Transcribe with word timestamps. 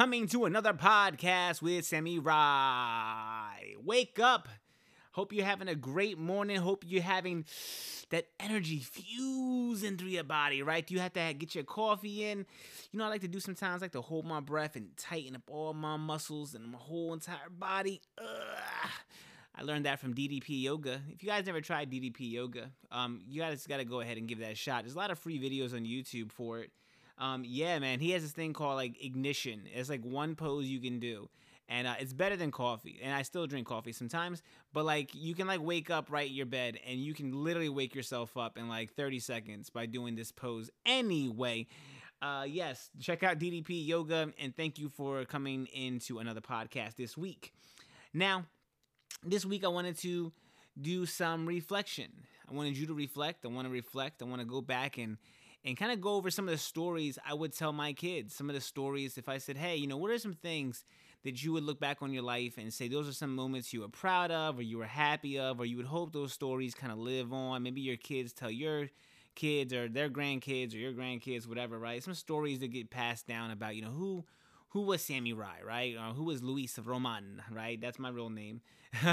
Coming 0.00 0.28
to 0.28 0.46
another 0.46 0.72
podcast 0.72 1.60
with 1.60 1.84
Sami 1.84 2.18
Rye. 2.18 3.74
Wake 3.84 4.18
up. 4.18 4.48
Hope 5.12 5.30
you're 5.30 5.44
having 5.44 5.68
a 5.68 5.74
great 5.74 6.16
morning. 6.16 6.56
Hope 6.56 6.84
you're 6.86 7.02
having 7.02 7.44
that 8.08 8.24
energy 8.40 8.78
fusing 8.78 9.98
through 9.98 10.08
your 10.08 10.24
body, 10.24 10.62
right? 10.62 10.90
You 10.90 11.00
have 11.00 11.12
to 11.12 11.34
get 11.34 11.54
your 11.54 11.64
coffee 11.64 12.24
in. 12.24 12.46
You 12.90 12.98
know, 12.98 13.04
I 13.04 13.08
like 13.08 13.20
to 13.20 13.28
do 13.28 13.40
sometimes, 13.40 13.82
like 13.82 13.92
to 13.92 14.00
hold 14.00 14.24
my 14.24 14.40
breath 14.40 14.74
and 14.74 14.96
tighten 14.96 15.36
up 15.36 15.42
all 15.50 15.74
my 15.74 15.98
muscles 15.98 16.54
and 16.54 16.64
my 16.64 16.78
whole 16.78 17.12
entire 17.12 17.50
body. 17.50 18.00
Ugh. 18.16 18.90
I 19.54 19.62
learned 19.64 19.84
that 19.84 20.00
from 20.00 20.14
DDP 20.14 20.62
Yoga. 20.62 21.02
If 21.10 21.22
you 21.22 21.28
guys 21.28 21.44
never 21.44 21.60
tried 21.60 21.90
DDP 21.90 22.20
Yoga, 22.20 22.70
um, 22.90 23.20
you 23.28 23.42
guys 23.42 23.66
got 23.66 23.76
to 23.76 23.84
go 23.84 24.00
ahead 24.00 24.16
and 24.16 24.26
give 24.26 24.38
that 24.38 24.52
a 24.52 24.54
shot. 24.54 24.84
There's 24.84 24.94
a 24.94 24.98
lot 24.98 25.10
of 25.10 25.18
free 25.18 25.38
videos 25.38 25.74
on 25.74 25.80
YouTube 25.80 26.32
for 26.32 26.60
it. 26.60 26.70
Um, 27.20 27.44
yeah, 27.46 27.78
man, 27.78 28.00
he 28.00 28.10
has 28.12 28.22
this 28.22 28.32
thing 28.32 28.52
called 28.52 28.76
like 28.76 29.04
ignition. 29.04 29.62
It's 29.72 29.90
like 29.90 30.02
one 30.02 30.34
pose 30.34 30.66
you 30.66 30.80
can 30.80 30.98
do, 30.98 31.28
and 31.68 31.86
uh, 31.86 31.94
it's 32.00 32.14
better 32.14 32.34
than 32.34 32.50
coffee. 32.50 32.98
And 33.02 33.14
I 33.14 33.22
still 33.22 33.46
drink 33.46 33.68
coffee 33.68 33.92
sometimes, 33.92 34.42
but 34.72 34.86
like 34.86 35.10
you 35.14 35.34
can 35.34 35.46
like 35.46 35.60
wake 35.62 35.90
up 35.90 36.10
right 36.10 36.28
in 36.28 36.34
your 36.34 36.46
bed, 36.46 36.78
and 36.86 36.98
you 36.98 37.12
can 37.12 37.32
literally 37.44 37.68
wake 37.68 37.94
yourself 37.94 38.36
up 38.36 38.56
in 38.56 38.68
like 38.68 38.94
30 38.94 39.20
seconds 39.20 39.68
by 39.70 39.86
doing 39.86 40.16
this 40.16 40.32
pose. 40.32 40.70
Anyway. 40.84 41.66
Uh, 42.22 42.44
yes, 42.46 42.90
check 43.00 43.22
out 43.22 43.38
DDP 43.38 43.86
Yoga, 43.86 44.30
and 44.38 44.54
thank 44.54 44.78
you 44.78 44.90
for 44.90 45.24
coming 45.24 45.66
into 45.72 46.18
another 46.18 46.42
podcast 46.42 46.96
this 46.96 47.16
week. 47.16 47.54
Now, 48.12 48.44
this 49.24 49.46
week 49.46 49.64
I 49.64 49.68
wanted 49.68 49.96
to 50.00 50.30
do 50.78 51.06
some 51.06 51.46
reflection. 51.46 52.10
I 52.50 52.54
wanted 52.54 52.76
you 52.76 52.86
to 52.88 52.94
reflect. 52.94 53.44
I 53.44 53.48
want 53.48 53.66
to 53.68 53.72
reflect. 53.72 54.22
I 54.22 54.26
want 54.26 54.40
to 54.40 54.46
go 54.46 54.60
back 54.60 54.98
and 54.98 55.16
and 55.64 55.76
kind 55.76 55.92
of 55.92 56.00
go 56.00 56.14
over 56.14 56.30
some 56.30 56.46
of 56.48 56.52
the 56.52 56.58
stories 56.58 57.18
I 57.26 57.34
would 57.34 57.52
tell 57.52 57.72
my 57.72 57.92
kids. 57.92 58.34
Some 58.34 58.48
of 58.48 58.54
the 58.54 58.60
stories, 58.60 59.18
if 59.18 59.28
I 59.28 59.38
said, 59.38 59.56
hey, 59.56 59.76
you 59.76 59.86
know, 59.86 59.96
what 59.96 60.10
are 60.10 60.18
some 60.18 60.34
things 60.34 60.84
that 61.24 61.42
you 61.42 61.52
would 61.52 61.64
look 61.64 61.78
back 61.78 61.98
on 62.00 62.12
your 62.12 62.22
life 62.22 62.56
and 62.56 62.72
say 62.72 62.88
those 62.88 63.08
are 63.08 63.12
some 63.12 63.34
moments 63.34 63.72
you 63.72 63.80
were 63.80 63.88
proud 63.88 64.30
of 64.30 64.58
or 64.58 64.62
you 64.62 64.78
were 64.78 64.86
happy 64.86 65.38
of 65.38 65.60
or 65.60 65.66
you 65.66 65.76
would 65.76 65.86
hope 65.86 66.12
those 66.12 66.32
stories 66.32 66.74
kind 66.74 66.92
of 66.92 66.98
live 66.98 67.32
on. 67.32 67.62
Maybe 67.62 67.82
your 67.82 67.98
kids 67.98 68.32
tell 68.32 68.50
your 68.50 68.88
kids 69.34 69.72
or 69.72 69.88
their 69.88 70.08
grandkids 70.08 70.74
or 70.74 70.78
your 70.78 70.92
grandkids, 70.92 71.46
whatever, 71.46 71.78
right? 71.78 72.02
Some 72.02 72.14
stories 72.14 72.58
that 72.60 72.68
get 72.72 72.90
passed 72.90 73.26
down 73.26 73.50
about, 73.50 73.76
you 73.76 73.82
know, 73.82 73.90
who 73.90 74.24
who 74.70 74.82
was 74.82 75.02
Sami 75.02 75.32
Rye, 75.32 75.60
right? 75.66 75.96
Or 75.96 76.14
who 76.14 76.24
was 76.24 76.42
Luis 76.42 76.78
Roman, 76.78 77.42
right? 77.50 77.80
That's 77.80 77.98
my 77.98 78.08
real 78.08 78.30
name. 78.30 78.60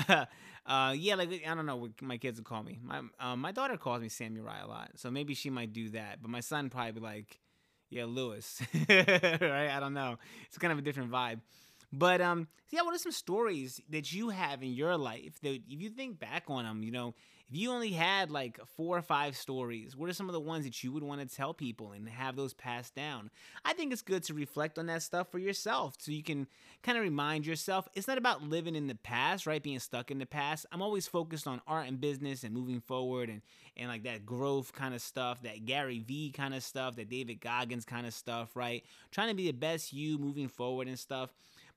uh, 0.65 0.93
yeah, 0.95 1.15
like 1.15 1.43
I 1.47 1.53
don't 1.55 1.65
know 1.65 1.75
what 1.75 2.01
my 2.01 2.17
kids 2.17 2.39
would 2.39 2.45
call 2.45 2.63
me. 2.63 2.79
My 2.83 3.01
uh, 3.19 3.35
my 3.35 3.51
daughter 3.51 3.77
calls 3.77 4.01
me 4.01 4.09
Sami 4.09 4.39
Rye 4.39 4.59
a 4.59 4.67
lot, 4.67 4.91
so 4.95 5.11
maybe 5.11 5.33
she 5.33 5.49
might 5.49 5.73
do 5.73 5.89
that. 5.89 6.21
But 6.21 6.31
my 6.31 6.39
son 6.39 6.69
probably 6.69 6.93
be 6.93 6.99
like, 6.99 7.39
yeah, 7.89 8.05
Lewis, 8.05 8.61
right? 8.89 9.69
I 9.69 9.79
don't 9.79 9.93
know. 9.93 10.17
It's 10.47 10.57
kind 10.57 10.71
of 10.73 10.79
a 10.79 10.81
different 10.81 11.11
vibe. 11.11 11.41
But 11.91 12.21
um, 12.21 12.47
yeah, 12.69 12.81
what 12.81 12.93
are 12.93 12.99
some 12.99 13.11
stories 13.11 13.79
that 13.89 14.11
you 14.11 14.29
have 14.29 14.61
in 14.61 14.73
your 14.73 14.97
life 14.97 15.39
that 15.41 15.61
if 15.69 15.81
you 15.81 15.89
think 15.89 16.19
back 16.19 16.43
on 16.47 16.65
them, 16.65 16.83
you 16.83 16.91
know, 16.91 17.15
if 17.49 17.57
you 17.57 17.71
only 17.71 17.91
had 17.91 18.29
like 18.29 18.59
four 18.75 18.97
or 18.97 19.01
five 19.01 19.37
stories, 19.37 19.95
what 19.95 20.09
are 20.09 20.13
some 20.13 20.27
of 20.27 20.33
the 20.33 20.39
ones 20.39 20.65
that 20.65 20.83
you 20.83 20.91
would 20.91 21.03
want 21.03 21.21
to 21.21 21.35
tell 21.35 21.53
people 21.53 21.93
and 21.93 22.09
have 22.09 22.35
those 22.35 22.53
passed 22.53 22.93
down? 22.93 23.29
I 23.63 23.71
think 23.71 23.93
it's 23.93 24.01
good 24.01 24.23
to 24.23 24.33
reflect 24.33 24.77
on 24.77 24.87
that 24.87 25.01
stuff 25.01 25.31
for 25.31 25.39
yourself 25.39 25.95
so 25.97 26.11
you 26.11 26.23
can 26.23 26.47
kind 26.83 26.97
of 26.97 27.03
remind 27.03 27.45
yourself 27.45 27.87
it's 27.95 28.07
not 28.07 28.17
about 28.17 28.43
living 28.43 28.75
in 28.75 28.87
the 28.87 28.95
past, 28.95 29.47
right? 29.47 29.63
Being 29.63 29.79
stuck 29.79 30.11
in 30.11 30.19
the 30.19 30.25
past. 30.25 30.65
I'm 30.73 30.81
always 30.81 31.07
focused 31.07 31.47
on 31.47 31.61
art 31.65 31.87
and 31.87 32.01
business 32.01 32.43
and 32.43 32.53
moving 32.53 32.81
forward 32.81 33.29
and, 33.29 33.41
and 33.77 33.87
like 33.87 34.03
that 34.03 34.25
growth 34.25 34.73
kind 34.73 34.93
of 34.93 35.01
stuff, 35.01 35.41
that 35.43 35.65
Gary 35.65 35.99
Vee 35.99 36.31
kind 36.31 36.53
of 36.53 36.63
stuff, 36.63 36.97
that 36.97 37.09
David 37.09 37.39
Goggins 37.39 37.85
kind 37.85 38.05
of 38.05 38.13
stuff, 38.13 38.57
right? 38.57 38.83
Trying 39.11 39.29
to 39.29 39.35
be 39.35 39.47
the 39.47 39.53
best 39.53 39.93
you 39.93 40.17
moving 40.17 40.49
forward 40.49 40.89
and 40.89 40.99
stuff. 40.99 41.29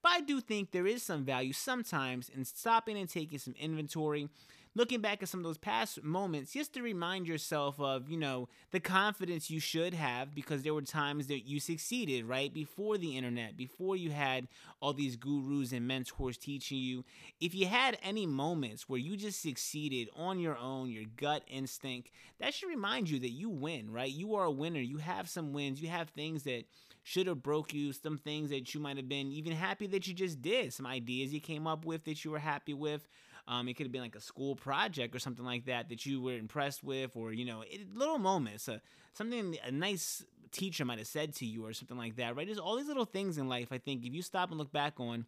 But 0.02 0.12
I 0.12 0.20
do 0.20 0.40
think 0.40 0.70
there 0.70 0.86
is 0.86 1.02
some 1.02 1.24
value 1.24 1.52
sometimes 1.52 2.30
in 2.30 2.44
stopping 2.44 2.96
and 2.96 3.08
taking 3.08 3.38
some 3.38 3.54
inventory 3.58 4.28
looking 4.74 5.00
back 5.00 5.22
at 5.22 5.28
some 5.28 5.40
of 5.40 5.44
those 5.44 5.58
past 5.58 6.02
moments 6.02 6.52
just 6.52 6.72
to 6.74 6.82
remind 6.82 7.26
yourself 7.26 7.80
of, 7.80 8.08
you 8.08 8.16
know, 8.16 8.48
the 8.70 8.80
confidence 8.80 9.50
you 9.50 9.60
should 9.60 9.94
have 9.94 10.34
because 10.34 10.62
there 10.62 10.74
were 10.74 10.82
times 10.82 11.26
that 11.26 11.46
you 11.46 11.58
succeeded, 11.58 12.24
right? 12.24 12.52
Before 12.54 12.96
the 12.96 13.16
internet, 13.16 13.56
before 13.56 13.96
you 13.96 14.10
had 14.10 14.46
all 14.80 14.92
these 14.92 15.16
gurus 15.16 15.72
and 15.72 15.86
mentors 15.86 16.38
teaching 16.38 16.78
you. 16.78 17.04
If 17.40 17.54
you 17.54 17.66
had 17.66 17.98
any 18.02 18.26
moments 18.26 18.88
where 18.88 19.00
you 19.00 19.16
just 19.16 19.42
succeeded 19.42 20.08
on 20.16 20.38
your 20.38 20.56
own, 20.56 20.90
your 20.90 21.04
gut 21.16 21.42
instinct, 21.48 22.10
that 22.38 22.54
should 22.54 22.68
remind 22.68 23.10
you 23.10 23.18
that 23.20 23.30
you 23.30 23.50
win, 23.50 23.90
right? 23.90 24.10
You 24.10 24.34
are 24.36 24.44
a 24.44 24.50
winner. 24.50 24.80
You 24.80 24.98
have 24.98 25.28
some 25.28 25.52
wins. 25.52 25.82
You 25.82 25.88
have 25.88 26.10
things 26.10 26.44
that 26.44 26.64
should 27.02 27.26
have 27.26 27.42
broke 27.42 27.74
you, 27.74 27.92
some 27.92 28.18
things 28.18 28.50
that 28.50 28.74
you 28.74 28.80
might 28.80 28.96
have 28.96 29.08
been 29.08 29.32
even 29.32 29.52
happy 29.52 29.86
that 29.88 30.06
you 30.06 30.14
just 30.14 30.42
did, 30.42 30.72
some 30.72 30.86
ideas 30.86 31.32
you 31.32 31.40
came 31.40 31.66
up 31.66 31.84
with 31.84 32.04
that 32.04 32.24
you 32.24 32.30
were 32.30 32.38
happy 32.38 32.74
with. 32.74 33.08
Um, 33.50 33.68
it 33.68 33.74
could 33.74 33.84
have 33.84 33.92
been 33.92 34.00
like 34.00 34.14
a 34.14 34.20
school 34.20 34.54
project 34.54 35.14
or 35.14 35.18
something 35.18 35.44
like 35.44 35.66
that 35.66 35.88
that 35.88 36.06
you 36.06 36.22
were 36.22 36.36
impressed 36.36 36.84
with, 36.84 37.16
or 37.16 37.32
you 37.32 37.44
know, 37.44 37.62
it, 37.62 37.92
little 37.92 38.18
moments, 38.18 38.68
uh, 38.68 38.78
something 39.12 39.56
a 39.64 39.72
nice 39.72 40.24
teacher 40.52 40.84
might 40.84 40.98
have 40.98 41.08
said 41.08 41.34
to 41.36 41.46
you, 41.46 41.66
or 41.66 41.72
something 41.72 41.98
like 41.98 42.14
that. 42.16 42.36
Right? 42.36 42.46
There's 42.46 42.60
all 42.60 42.76
these 42.76 42.86
little 42.86 43.04
things 43.04 43.38
in 43.38 43.48
life. 43.48 43.68
I 43.72 43.78
think 43.78 44.06
if 44.06 44.14
you 44.14 44.22
stop 44.22 44.50
and 44.50 44.58
look 44.58 44.72
back 44.72 45.00
on 45.00 45.26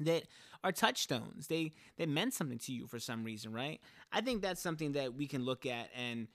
that 0.00 0.22
are 0.64 0.72
touchstones 0.72 1.48
they 1.48 1.72
they 1.96 2.06
meant 2.06 2.32
something 2.32 2.58
to 2.58 2.72
you 2.72 2.86
for 2.86 3.00
some 3.00 3.24
reason 3.24 3.52
right 3.52 3.80
i 4.12 4.20
think 4.20 4.40
that's 4.40 4.60
something 4.60 4.92
that 4.92 5.12
we 5.12 5.26
can 5.26 5.44
look 5.44 5.66
at 5.66 5.90
and 5.96 6.28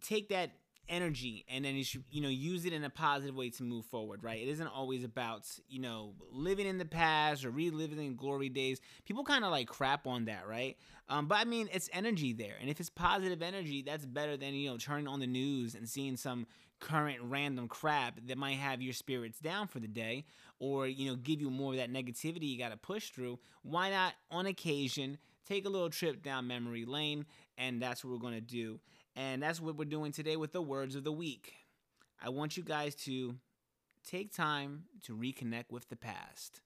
take 0.00 0.30
that 0.30 0.50
energy 0.88 1.44
and 1.48 1.64
then 1.64 1.74
you 1.74 1.84
should 1.84 2.04
you 2.10 2.20
know 2.20 2.28
use 2.28 2.64
it 2.64 2.72
in 2.72 2.84
a 2.84 2.90
positive 2.90 3.34
way 3.34 3.50
to 3.50 3.62
move 3.62 3.84
forward 3.86 4.22
right? 4.22 4.40
It 4.40 4.48
isn't 4.48 4.66
always 4.66 5.04
about 5.04 5.46
you 5.68 5.80
know 5.80 6.14
living 6.30 6.66
in 6.66 6.78
the 6.78 6.84
past 6.84 7.44
or 7.44 7.50
reliving 7.50 7.98
in 7.98 8.16
glory 8.16 8.48
days. 8.48 8.80
People 9.04 9.24
kind 9.24 9.44
of 9.44 9.50
like 9.50 9.68
crap 9.68 10.06
on 10.06 10.26
that 10.26 10.46
right? 10.48 10.76
Um, 11.08 11.26
but 11.26 11.36
i 11.36 11.44
mean 11.44 11.68
it's 11.72 11.90
energy 11.92 12.32
there. 12.32 12.54
And 12.60 12.70
if 12.70 12.80
it's 12.80 12.90
positive 12.90 13.42
energy 13.42 13.82
that's 13.82 14.06
better 14.06 14.36
than 14.36 14.54
you 14.54 14.70
know 14.70 14.76
turning 14.76 15.08
on 15.08 15.20
the 15.20 15.26
news 15.26 15.74
and 15.74 15.88
seeing 15.88 16.16
some 16.16 16.46
current 16.80 17.18
random 17.22 17.68
crap 17.68 18.20
that 18.26 18.36
might 18.36 18.56
have 18.56 18.82
your 18.82 18.92
spirits 18.92 19.38
down 19.38 19.66
for 19.66 19.80
the 19.80 19.88
day 19.88 20.24
or 20.58 20.86
you 20.86 21.08
know 21.08 21.16
give 21.16 21.40
you 21.40 21.50
more 21.50 21.72
of 21.72 21.78
that 21.78 21.90
negativity 21.92 22.48
you 22.48 22.58
got 22.58 22.70
to 22.70 22.76
push 22.76 23.10
through 23.10 23.38
why 23.62 23.90
not 23.90 24.12
on 24.30 24.46
occasion 24.46 25.16
take 25.48 25.64
a 25.64 25.68
little 25.68 25.88
trip 25.88 26.22
down 26.22 26.46
memory 26.46 26.84
lane 26.84 27.24
and 27.56 27.80
that's 27.80 28.04
what 28.04 28.12
we're 28.12 28.18
going 28.18 28.34
to 28.34 28.40
do 28.40 28.78
and 29.16 29.42
that's 29.42 29.60
what 29.60 29.76
we're 29.76 29.84
doing 29.84 30.12
today 30.12 30.36
with 30.36 30.52
the 30.52 30.62
words 30.62 30.96
of 30.96 31.04
the 31.04 31.12
week. 31.12 31.54
I 32.22 32.28
want 32.30 32.56
you 32.56 32.62
guys 32.62 32.94
to 33.04 33.36
take 34.08 34.32
time 34.32 34.84
to 35.02 35.16
reconnect 35.16 35.70
with 35.70 35.88
the 35.88 35.96
past. 35.96 36.60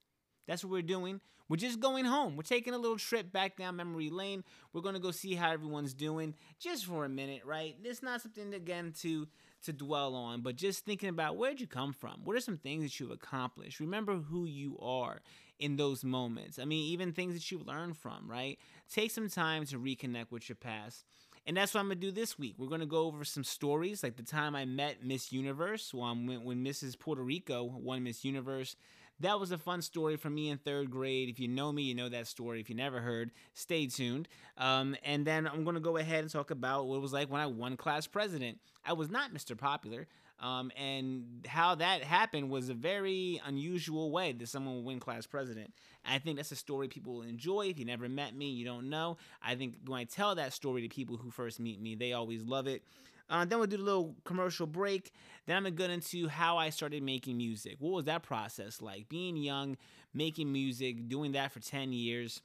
That's 0.47 0.65
what 0.65 0.73
we're 0.73 0.83
doing. 0.83 1.21
We're 1.49 1.57
just 1.57 1.81
going 1.81 2.05
home. 2.05 2.37
We're 2.37 2.43
taking 2.43 2.75
a 2.75 2.79
little 2.79 2.99
trip 2.99 3.33
back 3.33 3.57
down 3.57 3.77
memory 3.77 4.11
lane. 4.11 4.45
We're 4.73 4.83
going 4.83 4.95
to 4.95 5.01
go 5.01 5.11
see 5.11 5.35
how 5.35 5.51
everyone's 5.51 5.95
doing 5.95 6.35
just 6.59 6.85
for 6.85 7.05
a 7.05 7.09
minute, 7.09 7.43
right? 7.45 7.75
It's 7.83 8.03
not 8.03 8.21
something 8.21 8.53
again 8.53 8.93
to 9.01 9.27
to 9.65 9.73
dwell 9.73 10.15
on, 10.15 10.41
but 10.41 10.55
just 10.55 10.85
thinking 10.85 11.09
about 11.09 11.37
where'd 11.37 11.61
you 11.61 11.67
come 11.67 11.93
from? 11.93 12.21
What 12.23 12.37
are 12.37 12.41
some 12.41 12.59
things 12.59 12.85
that 12.85 13.01
you've 13.01 13.11
accomplished? 13.11 13.81
Remember 13.81 14.15
who 14.15 14.45
you 14.45 14.79
are 14.81 15.21
in 15.59 15.77
those 15.77 16.05
moments. 16.05 16.61
I 16.61 16.65
mean, 16.65 16.93
even 16.93 17.13
things 17.13 17.35
that 17.35 17.51
you've 17.51 17.67
learned 17.67 17.97
from, 17.97 18.31
right? 18.31 18.57
Take 18.89 19.11
some 19.11 19.29
time 19.29 19.67
to 19.67 19.79
reconnect 19.79 20.31
with 20.31 20.49
your 20.49 20.57
past. 20.57 21.05
And 21.47 21.57
that's 21.57 21.75
what 21.75 21.81
I'm 21.81 21.87
gonna 21.87 21.97
do 21.97 22.11
this 22.11 22.39
week. 22.39 22.55
We're 22.59 22.69
gonna 22.69 22.87
go 22.87 23.07
over 23.07 23.25
some 23.25 23.45
stories, 23.45 24.03
like 24.03 24.17
the 24.17 24.23
time 24.23 24.55
I 24.55 24.65
met 24.65 25.05
Miss 25.05 25.33
Universe, 25.33 25.93
when, 25.95 26.27
when 26.45 26.65
Mrs. 26.65 26.99
Puerto 26.99 27.23
Rico 27.23 27.65
won 27.65 28.05
Miss 28.05 28.25
Universe. 28.25 28.77
That 29.21 29.41
was 29.41 29.51
a 29.51 29.59
fun 29.59 29.83
story 29.83 30.17
for 30.17 30.31
me 30.31 30.49
in 30.49 30.59
third 30.59 30.91
grade. 30.91 31.29
If 31.29 31.41
you 31.41 31.49
know 31.49 31.73
me, 31.73 31.83
you 31.83 31.95
know 31.95 32.09
that 32.09 32.29
story. 32.29 32.61
If 32.61 32.71
you 32.71 32.77
never 32.77 33.01
heard, 33.01 33.33
stay 33.53 33.87
tuned. 33.87 34.29
Um, 34.57 34.95
and 35.05 35.27
then 35.27 35.47
I'm 35.47 35.65
gonna 35.65 35.81
go 35.81 35.97
ahead 35.97 36.21
and 36.21 36.31
talk 36.31 36.51
about 36.51 36.87
what 36.87 36.97
it 36.97 37.03
was 37.03 37.13
like 37.13 37.31
when 37.31 37.41
I 37.41 37.47
won 37.47 37.77
class 37.77 38.07
president. 38.07 38.59
I 38.85 38.93
was 38.93 39.11
not 39.11 39.35
Mr. 39.35 39.59
Popular. 39.59 40.07
Um, 40.41 40.71
and 40.77 41.45
how 41.49 41.75
that 41.77 42.05
happened 42.05 42.49
was 42.49 42.69
a 42.69 42.75
very 42.75 43.41
unusual 43.45 44.13
way 44.13 44.33
that 44.33 44.49
someone 44.49 44.77
would 44.77 44.85
win 44.85 45.01
class 45.01 45.27
president. 45.27 45.73
I 46.05 46.19
think 46.19 46.37
that's 46.37 46.53
a 46.53 46.57
story 46.57 46.87
people 46.87 47.15
will 47.15 47.23
enjoy. 47.23 47.67
If 47.67 47.79
you 47.79 47.85
never 47.85 48.09
met 48.09 48.37
me, 48.37 48.51
you 48.51 48.65
don't 48.65 48.89
know. 48.89 49.17
I 49.43 49.57
think 49.57 49.75
when 49.87 49.99
I 49.99 50.05
tell 50.05 50.37
that 50.37 50.53
story 50.53 50.83
to 50.83 50.89
people 50.89 51.17
who 51.17 51.31
first 51.31 51.59
meet 51.59 51.81
me, 51.81 51.97
they 51.97 52.13
always 52.13 52.45
love 52.45 52.69
it. 52.69 52.83
Uh, 53.31 53.45
then 53.45 53.59
we'll 53.59 53.67
do 53.67 53.77
a 53.77 53.79
little 53.79 54.15
commercial 54.25 54.67
break. 54.67 55.13
Then 55.47 55.57
I'm 55.57 55.65
gonna 55.65 55.75
get 55.75 55.91
into 55.91 56.29
how 56.29 56.57
I 56.57 56.71
started 56.71 57.03
making 57.03 57.37
music. 57.37 57.77
What 57.79 57.93
was 57.93 58.05
that 58.05 58.23
process 58.23 58.81
like? 58.81 59.09
Being 59.09 59.37
young, 59.37 59.77
making 60.15 60.51
music, 60.51 61.09
doing 61.09 61.33
that 61.33 61.53
for 61.53 61.61
10 61.61 61.93
years 61.93 62.41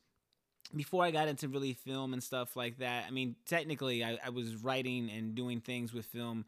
before 0.75 1.03
I 1.03 1.11
got 1.11 1.27
into 1.27 1.47
really 1.47 1.73
film 1.73 2.13
and 2.13 2.23
stuff 2.23 2.55
like 2.55 2.79
that, 2.79 3.05
I 3.07 3.11
mean, 3.11 3.35
technically, 3.45 4.03
I, 4.03 4.17
I, 4.25 4.29
was 4.29 4.55
writing 4.55 5.09
and 5.11 5.35
doing 5.35 5.59
things 5.59 5.93
with 5.93 6.05
film 6.05 6.45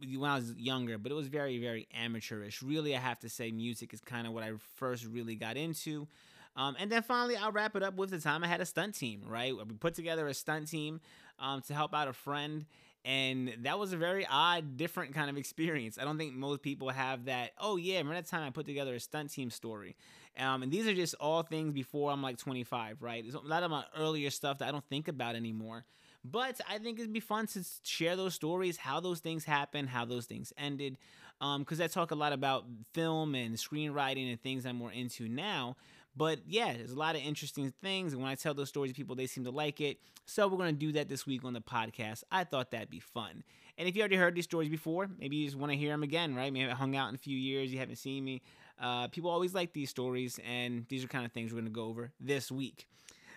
when 0.00 0.30
I 0.30 0.36
was 0.36 0.54
younger, 0.56 0.98
but 0.98 1.12
it 1.12 1.14
was 1.14 1.28
very, 1.28 1.58
very 1.58 1.88
amateurish. 1.94 2.62
Really, 2.62 2.96
I 2.96 3.00
have 3.00 3.18
to 3.20 3.28
say, 3.28 3.50
music 3.50 3.92
is 3.94 4.00
kind 4.00 4.26
of 4.26 4.32
what 4.32 4.42
I 4.42 4.52
first 4.76 5.04
really 5.06 5.34
got 5.34 5.56
into. 5.56 6.08
Um, 6.56 6.76
and 6.78 6.90
then 6.90 7.02
finally, 7.02 7.36
I'll 7.36 7.52
wrap 7.52 7.74
it 7.74 7.82
up 7.82 7.96
with 7.96 8.10
the 8.10 8.20
time 8.20 8.44
I 8.44 8.46
had 8.46 8.60
a 8.60 8.66
stunt 8.66 8.94
team, 8.94 9.22
right? 9.26 9.54
We 9.56 9.64
put 9.74 9.94
together 9.94 10.26
a 10.28 10.34
stunt 10.34 10.68
team 10.68 11.00
um, 11.38 11.62
to 11.62 11.74
help 11.74 11.94
out 11.94 12.08
a 12.08 12.12
friend. 12.12 12.66
And 13.04 13.54
that 13.62 13.78
was 13.78 13.92
a 13.92 13.98
very 13.98 14.26
odd, 14.30 14.78
different 14.78 15.14
kind 15.14 15.28
of 15.28 15.36
experience. 15.36 15.98
I 16.00 16.04
don't 16.04 16.16
think 16.16 16.34
most 16.34 16.62
people 16.62 16.88
have 16.88 17.26
that. 17.26 17.50
Oh, 17.58 17.76
yeah, 17.76 17.98
remember 17.98 18.14
that 18.14 18.26
time 18.26 18.42
I 18.42 18.50
put 18.50 18.66
together 18.66 18.94
a 18.94 19.00
stunt 19.00 19.30
team 19.30 19.50
story? 19.50 19.94
Um, 20.38 20.62
and 20.62 20.72
these 20.72 20.86
are 20.86 20.94
just 20.94 21.14
all 21.20 21.42
things 21.42 21.72
before 21.72 22.10
I'm 22.10 22.22
like 22.22 22.38
25, 22.38 23.02
right? 23.02 23.22
There's 23.22 23.34
a 23.34 23.40
lot 23.40 23.62
of 23.62 23.70
my 23.70 23.84
earlier 23.98 24.30
stuff 24.30 24.58
that 24.58 24.68
I 24.68 24.72
don't 24.72 24.84
think 24.88 25.08
about 25.08 25.36
anymore. 25.36 25.84
But 26.24 26.60
I 26.68 26.78
think 26.78 26.98
it'd 26.98 27.12
be 27.12 27.20
fun 27.20 27.46
to 27.48 27.62
share 27.82 28.16
those 28.16 28.34
stories, 28.34 28.78
how 28.78 29.00
those 29.00 29.20
things 29.20 29.44
happened, 29.44 29.90
how 29.90 30.04
those 30.04 30.26
things 30.26 30.52
ended. 30.56 30.96
Because 31.38 31.80
um, 31.80 31.84
I 31.84 31.86
talk 31.86 32.12
a 32.12 32.14
lot 32.14 32.32
about 32.32 32.64
film 32.94 33.34
and 33.34 33.56
screenwriting 33.56 34.30
and 34.30 34.40
things 34.40 34.64
I'm 34.64 34.76
more 34.76 34.92
into 34.92 35.28
now. 35.28 35.76
But 36.16 36.40
yeah, 36.46 36.72
there's 36.72 36.92
a 36.92 36.98
lot 36.98 37.16
of 37.16 37.22
interesting 37.22 37.72
things. 37.82 38.12
And 38.12 38.22
when 38.22 38.30
I 38.30 38.36
tell 38.36 38.54
those 38.54 38.68
stories 38.68 38.92
to 38.92 38.96
people, 38.96 39.16
they 39.16 39.26
seem 39.26 39.44
to 39.44 39.50
like 39.50 39.80
it. 39.80 39.98
So 40.26 40.48
we're 40.48 40.56
going 40.56 40.72
to 40.74 40.78
do 40.78 40.92
that 40.92 41.08
this 41.08 41.26
week 41.26 41.44
on 41.44 41.52
the 41.52 41.60
podcast. 41.60 42.22
I 42.30 42.44
thought 42.44 42.70
that'd 42.70 42.88
be 42.88 43.00
fun. 43.00 43.42
And 43.76 43.88
if 43.88 43.96
you 43.96 44.02
already 44.02 44.16
heard 44.16 44.34
these 44.34 44.44
stories 44.44 44.68
before, 44.68 45.10
maybe 45.18 45.36
you 45.36 45.46
just 45.46 45.58
want 45.58 45.72
to 45.72 45.76
hear 45.76 45.90
them 45.90 46.04
again, 46.04 46.34
right? 46.34 46.52
Maybe 46.52 46.70
I 46.70 46.74
hung 46.74 46.94
out 46.96 47.08
in 47.08 47.16
a 47.16 47.18
few 47.18 47.36
years, 47.36 47.72
you 47.72 47.80
haven't 47.80 47.96
seen 47.96 48.24
me. 48.24 48.40
Uh, 48.80 49.08
people 49.08 49.28
always 49.30 49.52
like 49.54 49.72
these 49.72 49.90
stories, 49.90 50.38
and 50.48 50.86
these 50.88 51.04
are 51.04 51.08
kind 51.08 51.26
of 51.26 51.32
things 51.32 51.52
we're 51.52 51.60
going 51.60 51.72
to 51.72 51.74
go 51.74 51.86
over 51.86 52.12
this 52.20 52.50
week. 52.50 52.86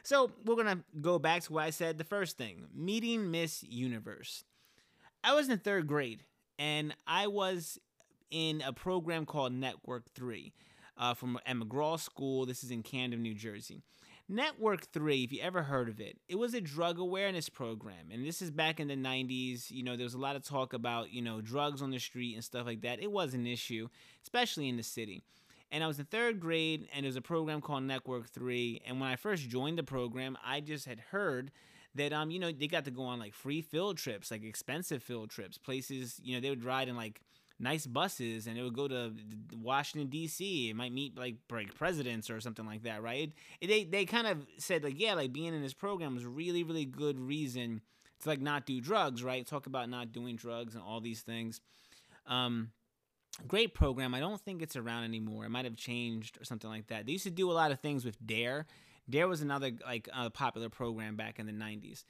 So 0.07 0.31
we're 0.45 0.55
to 0.63 0.79
go 1.01 1.19
back 1.19 1.43
to 1.43 1.51
what 1.51 1.65
I 1.65 1.69
said 1.69 1.97
the 1.97 2.05
first 2.05 2.37
thing 2.37 2.67
meeting 2.73 3.29
Miss 3.29 3.61
Universe. 3.63 4.45
I 5.21 5.33
was 5.33 5.49
in 5.49 5.57
third 5.57 5.85
grade, 5.85 6.23
and 6.57 6.95
I 7.05 7.27
was 7.27 7.77
in 8.31 8.63
a 8.65 8.71
program 8.71 9.25
called 9.25 9.51
Network 9.51 10.09
3 10.15 10.53
uh, 10.97 11.13
from 11.13 11.37
at 11.45 11.57
McGraw 11.57 11.99
School. 11.99 12.45
This 12.45 12.63
is 12.63 12.71
in 12.71 12.83
Camden, 12.83 13.21
New 13.21 13.33
Jersey. 13.33 13.81
Network 14.29 14.85
3, 14.93 15.25
if 15.25 15.33
you 15.33 15.41
ever 15.41 15.63
heard 15.63 15.89
of 15.89 15.99
it, 15.99 16.17
it 16.29 16.35
was 16.35 16.53
a 16.53 16.61
drug 16.61 16.99
awareness 16.99 17.49
program. 17.49 18.09
And 18.09 18.25
this 18.25 18.41
is 18.41 18.49
back 18.49 18.79
in 18.79 18.87
the 18.87 18.95
90s. 18.95 19.71
You 19.71 19.83
know, 19.83 19.97
there 19.97 20.05
was 20.05 20.13
a 20.13 20.19
lot 20.19 20.37
of 20.37 20.43
talk 20.45 20.71
about, 20.71 21.11
you 21.11 21.21
know, 21.21 21.41
drugs 21.41 21.81
on 21.81 21.91
the 21.91 21.99
street 21.99 22.35
and 22.35 22.43
stuff 22.45 22.65
like 22.65 22.79
that. 22.83 23.01
It 23.01 23.11
was 23.11 23.33
an 23.33 23.45
issue, 23.45 23.89
especially 24.23 24.69
in 24.69 24.77
the 24.77 24.83
city. 24.83 25.21
And 25.71 25.83
I 25.83 25.87
was 25.87 25.99
in 25.99 26.05
third 26.05 26.39
grade, 26.39 26.87
and 26.93 27.03
there 27.03 27.09
was 27.09 27.17
a 27.17 27.21
program 27.21 27.61
called 27.61 27.83
Network 27.83 28.29
3. 28.29 28.81
And 28.85 29.01
when 29.01 29.09
I 29.09 29.15
first 29.17 29.49
joined 29.49 29.77
the 29.77 29.83
program, 29.83 30.37
I 30.45 30.61
just 30.61 30.85
had 30.85 30.99
heard 31.11 31.51
that 31.95 32.13
um 32.13 32.29
you 32.29 32.37
know 32.37 32.51
they 32.51 32.67
got 32.67 32.85
to 32.85 32.91
go 32.91 33.03
on 33.03 33.17
like 33.17 33.33
free 33.33 33.61
field 33.61 33.97
trips 33.97 34.29
like 34.29 34.43
expensive 34.43 35.01
field 35.01 35.31
trips 35.31 35.57
places 35.57 36.19
you 36.21 36.35
know 36.35 36.39
they 36.39 36.49
would 36.49 36.63
ride 36.63 36.87
in 36.87 36.95
like 36.95 37.21
nice 37.59 37.85
buses 37.85 38.47
and 38.47 38.57
it 38.57 38.63
would 38.63 38.75
go 38.75 38.87
to 38.87 39.13
Washington 39.53 40.09
D.C. 40.09 40.69
It 40.69 40.75
might 40.75 40.93
meet 40.93 41.17
like 41.17 41.35
break 41.47 41.75
presidents 41.75 42.29
or 42.29 42.39
something 42.39 42.65
like 42.65 42.83
that, 42.83 43.01
right? 43.01 43.33
It, 43.61 43.67
they 43.67 43.83
they 43.83 44.05
kind 44.05 44.27
of 44.27 44.45
said 44.57 44.83
like 44.83 44.99
yeah, 44.99 45.13
like 45.15 45.33
being 45.33 45.53
in 45.53 45.61
this 45.61 45.73
program 45.73 46.13
was 46.13 46.25
really 46.25 46.63
really 46.63 46.85
good 46.85 47.19
reason 47.19 47.81
to 48.21 48.29
like 48.29 48.41
not 48.41 48.65
do 48.65 48.79
drugs, 48.79 49.23
right? 49.23 49.45
Talk 49.45 49.65
about 49.65 49.89
not 49.89 50.11
doing 50.11 50.35
drugs 50.35 50.75
and 50.75 50.83
all 50.83 51.01
these 51.01 51.21
things. 51.21 51.61
Um, 52.27 52.71
great 53.47 53.73
program. 53.73 54.13
I 54.13 54.19
don't 54.19 54.41
think 54.41 54.61
it's 54.61 54.75
around 54.75 55.03
anymore. 55.03 55.45
It 55.45 55.49
might 55.49 55.65
have 55.65 55.75
changed 55.75 56.39
or 56.39 56.45
something 56.45 56.69
like 56.69 56.87
that. 56.87 57.05
They 57.05 57.13
used 57.13 57.25
to 57.25 57.31
do 57.31 57.51
a 57.51 57.53
lot 57.53 57.71
of 57.71 57.79
things 57.79 58.05
with 58.05 58.17
Dare. 58.25 58.65
D.A.R.E. 59.09 59.29
was 59.29 59.41
another 59.41 59.71
like 59.85 60.09
uh, 60.13 60.29
popular 60.29 60.69
program 60.69 61.15
back 61.15 61.39
in 61.39 61.45
the 61.45 61.53
'90s. 61.53 62.03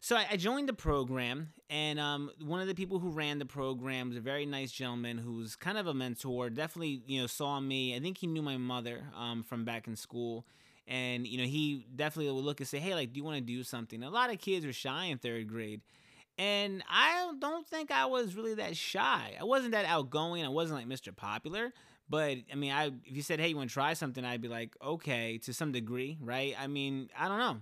So 0.00 0.16
I, 0.16 0.26
I 0.32 0.36
joined 0.36 0.68
the 0.68 0.74
program, 0.74 1.52
and 1.68 1.98
um, 1.98 2.30
one 2.44 2.60
of 2.60 2.68
the 2.68 2.74
people 2.74 2.98
who 3.00 3.10
ran 3.10 3.38
the 3.38 3.46
program 3.46 4.08
was 4.08 4.16
a 4.16 4.20
very 4.20 4.46
nice 4.46 4.70
gentleman 4.70 5.18
who's 5.18 5.56
kind 5.56 5.76
of 5.76 5.86
a 5.86 5.94
mentor. 5.94 6.50
Definitely, 6.50 7.02
you 7.06 7.20
know, 7.20 7.26
saw 7.26 7.58
me. 7.58 7.96
I 7.96 8.00
think 8.00 8.18
he 8.18 8.26
knew 8.26 8.42
my 8.42 8.56
mother 8.56 9.04
um, 9.16 9.42
from 9.42 9.64
back 9.64 9.88
in 9.88 9.96
school, 9.96 10.46
and 10.86 11.26
you 11.26 11.38
know, 11.38 11.44
he 11.44 11.86
definitely 11.96 12.30
would 12.32 12.44
look 12.44 12.60
and 12.60 12.68
say, 12.68 12.78
"Hey, 12.78 12.94
like, 12.94 13.12
do 13.12 13.18
you 13.18 13.24
want 13.24 13.38
to 13.38 13.40
do 13.44 13.62
something?" 13.64 14.02
A 14.02 14.10
lot 14.10 14.30
of 14.30 14.38
kids 14.38 14.64
are 14.64 14.72
shy 14.72 15.06
in 15.06 15.18
third 15.18 15.48
grade, 15.48 15.80
and 16.38 16.82
I 16.88 17.32
don't 17.38 17.66
think 17.66 17.90
I 17.90 18.06
was 18.06 18.34
really 18.36 18.54
that 18.54 18.76
shy. 18.76 19.36
I 19.38 19.44
wasn't 19.44 19.72
that 19.72 19.84
outgoing. 19.84 20.44
I 20.44 20.48
wasn't 20.48 20.78
like 20.78 20.88
Mr. 20.88 21.14
Popular, 21.14 21.72
but 22.08 22.38
I 22.50 22.54
mean, 22.54 22.72
I 22.72 22.86
if 22.86 23.16
you 23.16 23.22
said, 23.22 23.40
"Hey, 23.40 23.48
you 23.48 23.56
want 23.56 23.70
to 23.70 23.74
try 23.74 23.92
something?" 23.94 24.24
I'd 24.24 24.40
be 24.40 24.48
like, 24.48 24.76
"Okay," 24.82 25.38
to 25.38 25.52
some 25.52 25.72
degree, 25.72 26.18
right? 26.20 26.54
I 26.58 26.68
mean, 26.68 27.10
I 27.18 27.28
don't 27.28 27.38
know. 27.38 27.58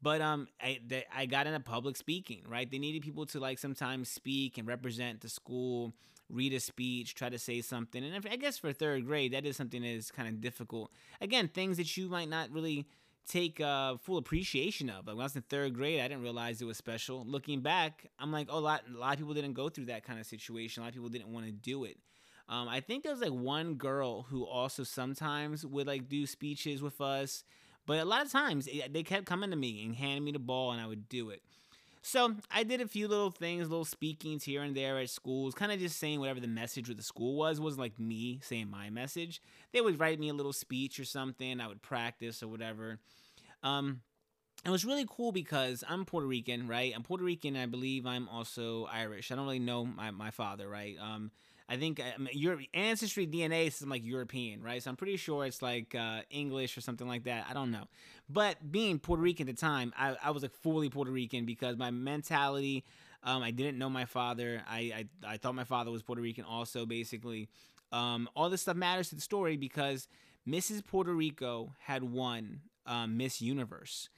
But 0.00 0.20
um, 0.20 0.48
I 0.62 0.78
they, 0.86 1.04
I 1.14 1.26
got 1.26 1.46
into 1.46 1.60
public 1.60 1.96
speaking, 1.96 2.42
right? 2.48 2.70
They 2.70 2.78
needed 2.78 3.02
people 3.02 3.26
to 3.26 3.40
like 3.40 3.58
sometimes 3.58 4.08
speak 4.08 4.58
and 4.58 4.68
represent 4.68 5.22
the 5.22 5.28
school, 5.28 5.94
read 6.28 6.52
a 6.52 6.60
speech, 6.60 7.14
try 7.14 7.28
to 7.28 7.38
say 7.38 7.60
something. 7.62 8.04
And 8.04 8.14
if, 8.14 8.30
I 8.30 8.36
guess 8.36 8.58
for 8.58 8.72
third 8.72 9.06
grade, 9.06 9.32
that 9.32 9.44
is 9.44 9.56
something 9.56 9.82
that 9.82 9.88
is 9.88 10.10
kind 10.10 10.28
of 10.28 10.40
difficult. 10.40 10.92
Again, 11.20 11.48
things 11.48 11.78
that 11.78 11.96
you 11.96 12.08
might 12.08 12.28
not 12.28 12.50
really 12.50 12.86
take 13.26 13.60
uh, 13.60 13.96
full 13.96 14.18
appreciation 14.18 14.90
of. 14.90 15.06
Like 15.06 15.16
when 15.16 15.20
I 15.20 15.24
was 15.24 15.36
in 15.36 15.42
third 15.42 15.74
grade, 15.74 16.00
I 16.00 16.08
didn't 16.08 16.22
realize 16.22 16.60
it 16.60 16.66
was 16.66 16.76
special. 16.76 17.24
Looking 17.26 17.60
back, 17.60 18.06
I'm 18.18 18.32
like, 18.32 18.48
oh, 18.50 18.58
a 18.58 18.60
lot, 18.60 18.82
a 18.92 18.98
lot 18.98 19.12
of 19.14 19.18
people 19.18 19.34
didn't 19.34 19.54
go 19.54 19.68
through 19.68 19.86
that 19.86 20.04
kind 20.04 20.18
of 20.18 20.26
situation. 20.26 20.82
A 20.82 20.86
lot 20.86 20.88
of 20.88 20.94
people 20.94 21.08
didn't 21.08 21.32
want 21.32 21.46
to 21.46 21.52
do 21.52 21.84
it. 21.84 21.96
Um, 22.48 22.68
I 22.68 22.80
think 22.80 23.02
there 23.02 23.12
was 23.12 23.20
like 23.20 23.32
one 23.32 23.74
girl 23.74 24.22
who 24.22 24.44
also 24.44 24.82
sometimes 24.82 25.66
would 25.66 25.86
like 25.86 26.08
do 26.08 26.26
speeches 26.26 26.82
with 26.82 27.00
us. 27.00 27.44
But 27.86 27.98
a 27.98 28.04
lot 28.04 28.24
of 28.24 28.32
times 28.32 28.68
eh, 28.70 28.88
they 28.90 29.02
kept 29.02 29.26
coming 29.26 29.50
to 29.50 29.56
me 29.56 29.84
and 29.84 29.94
handing 29.94 30.24
me 30.24 30.32
the 30.32 30.38
ball, 30.38 30.72
and 30.72 30.80
I 30.80 30.86
would 30.86 31.08
do 31.08 31.30
it. 31.30 31.42
So 32.02 32.34
I 32.50 32.62
did 32.62 32.80
a 32.80 32.88
few 32.88 33.08
little 33.08 33.30
things, 33.30 33.68
little 33.68 33.84
speakings 33.84 34.44
here 34.44 34.62
and 34.62 34.74
there 34.76 34.98
at 34.98 35.10
schools, 35.10 35.54
kind 35.54 35.72
of 35.72 35.78
just 35.78 35.98
saying 35.98 36.20
whatever 36.20 36.40
the 36.40 36.46
message 36.46 36.88
with 36.88 36.96
the 36.96 37.02
school 37.02 37.36
was. 37.36 37.60
Wasn't 37.60 37.80
like 37.80 37.98
me 37.98 38.40
saying 38.42 38.70
my 38.70 38.90
message. 38.90 39.42
They 39.72 39.80
would 39.80 39.98
write 40.00 40.18
me 40.18 40.28
a 40.28 40.34
little 40.34 40.52
speech 40.52 40.98
or 40.98 41.04
something. 41.04 41.60
I 41.60 41.66
would 41.66 41.82
practice 41.82 42.42
or 42.42 42.48
whatever. 42.48 42.98
Um, 43.62 44.00
it 44.64 44.70
was 44.70 44.84
really 44.84 45.06
cool 45.08 45.32
because 45.32 45.84
I'm 45.88 46.04
Puerto 46.04 46.26
Rican, 46.26 46.66
right? 46.66 46.92
I'm 46.94 47.02
Puerto 47.02 47.24
Rican. 47.24 47.56
I 47.56 47.66
believe 47.66 48.06
I'm 48.06 48.28
also 48.28 48.86
Irish. 48.86 49.30
I 49.30 49.36
don't 49.36 49.44
really 49.44 49.58
know 49.58 49.84
my, 49.84 50.10
my 50.10 50.30
father, 50.30 50.68
right? 50.68 50.96
Um, 51.00 51.30
I 51.68 51.76
think 51.76 52.00
I 52.00 52.16
mean, 52.16 52.30
your 52.32 52.58
ancestry 52.72 53.26
DNA 53.26 53.66
is 53.66 53.86
like 53.86 54.04
European, 54.04 54.62
right? 54.62 54.82
So 54.82 54.90
I'm 54.90 54.96
pretty 54.96 55.16
sure 55.16 55.44
it's 55.44 55.60
like 55.60 55.94
uh, 55.94 56.20
English 56.30 56.78
or 56.78 56.80
something 56.80 57.06
like 57.06 57.24
that. 57.24 57.46
I 57.48 57.52
don't 57.52 57.70
know. 57.70 57.84
But 58.28 58.72
being 58.72 58.98
Puerto 58.98 59.22
Rican 59.22 59.48
at 59.48 59.54
the 59.54 59.60
time, 59.60 59.92
I, 59.96 60.16
I 60.22 60.30
was 60.30 60.42
like 60.42 60.54
fully 60.54 60.88
Puerto 60.88 61.10
Rican 61.10 61.44
because 61.44 61.76
my 61.76 61.90
mentality, 61.90 62.84
um, 63.22 63.42
I 63.42 63.50
didn't 63.50 63.78
know 63.78 63.90
my 63.90 64.06
father. 64.06 64.62
I, 64.68 64.78
I, 65.24 65.32
I 65.34 65.36
thought 65.36 65.54
my 65.54 65.64
father 65.64 65.90
was 65.90 66.02
Puerto 66.02 66.22
Rican 66.22 66.44
also, 66.44 66.86
basically. 66.86 67.48
Um, 67.92 68.28
all 68.34 68.50
this 68.50 68.62
stuff 68.62 68.76
matters 68.76 69.10
to 69.10 69.14
the 69.14 69.20
story 69.20 69.56
because 69.56 70.08
Mrs. 70.46 70.84
Puerto 70.86 71.12
Rico 71.12 71.74
had 71.80 72.02
won 72.02 72.60
um, 72.86 73.16
Miss 73.16 73.42
Universe 73.42 74.08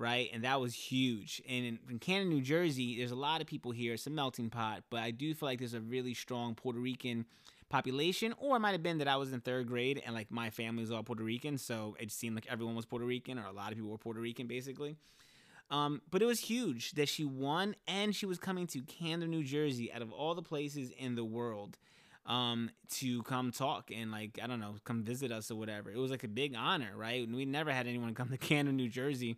right? 0.00 0.30
And 0.32 0.44
that 0.44 0.60
was 0.60 0.74
huge. 0.74 1.42
And 1.46 1.66
in, 1.66 1.78
in 1.90 1.98
Camden, 1.98 2.30
New 2.30 2.40
Jersey, 2.40 2.96
there's 2.96 3.10
a 3.10 3.16
lot 3.16 3.42
of 3.42 3.46
people 3.46 3.70
here. 3.70 3.92
It's 3.92 4.06
a 4.06 4.10
melting 4.10 4.48
pot, 4.48 4.82
but 4.88 5.00
I 5.00 5.10
do 5.10 5.34
feel 5.34 5.46
like 5.46 5.58
there's 5.58 5.74
a 5.74 5.80
really 5.80 6.14
strong 6.14 6.54
Puerto 6.54 6.80
Rican 6.80 7.26
population. 7.68 8.34
Or 8.38 8.56
it 8.56 8.60
might 8.60 8.72
have 8.72 8.82
been 8.82 8.96
that 8.98 9.08
I 9.08 9.16
was 9.16 9.34
in 9.34 9.40
third 9.40 9.68
grade 9.68 10.02
and 10.04 10.14
like 10.14 10.30
my 10.30 10.48
family 10.48 10.80
was 10.80 10.90
all 10.90 11.02
Puerto 11.02 11.22
Rican, 11.22 11.58
so 11.58 11.96
it 12.00 12.10
seemed 12.10 12.34
like 12.34 12.46
everyone 12.48 12.74
was 12.74 12.86
Puerto 12.86 13.04
Rican, 13.04 13.38
or 13.38 13.44
a 13.44 13.52
lot 13.52 13.72
of 13.72 13.76
people 13.76 13.90
were 13.90 13.98
Puerto 13.98 14.20
Rican, 14.20 14.46
basically. 14.46 14.96
Um, 15.70 16.00
but 16.10 16.22
it 16.22 16.26
was 16.26 16.40
huge 16.40 16.92
that 16.92 17.08
she 17.08 17.24
won, 17.24 17.76
and 17.86 18.16
she 18.16 18.24
was 18.24 18.38
coming 18.38 18.66
to 18.68 18.80
Camden, 18.80 19.30
New 19.30 19.44
Jersey, 19.44 19.92
out 19.92 20.00
of 20.00 20.10
all 20.10 20.34
the 20.34 20.42
places 20.42 20.90
in 20.98 21.14
the 21.14 21.24
world 21.24 21.76
um, 22.26 22.70
to 22.90 23.22
come 23.24 23.50
talk 23.50 23.90
and 23.94 24.10
like 24.10 24.38
I 24.42 24.46
don't 24.46 24.60
know, 24.60 24.76
come 24.84 25.02
visit 25.02 25.30
us 25.30 25.50
or 25.50 25.56
whatever. 25.56 25.90
It 25.90 25.98
was 25.98 26.10
like 26.10 26.24
a 26.24 26.28
big 26.28 26.54
honor, 26.56 26.92
right? 26.96 27.28
We 27.28 27.44
never 27.44 27.70
had 27.70 27.86
anyone 27.86 28.14
come 28.14 28.30
to 28.30 28.38
Camden, 28.38 28.76
New 28.76 28.88
Jersey 28.88 29.36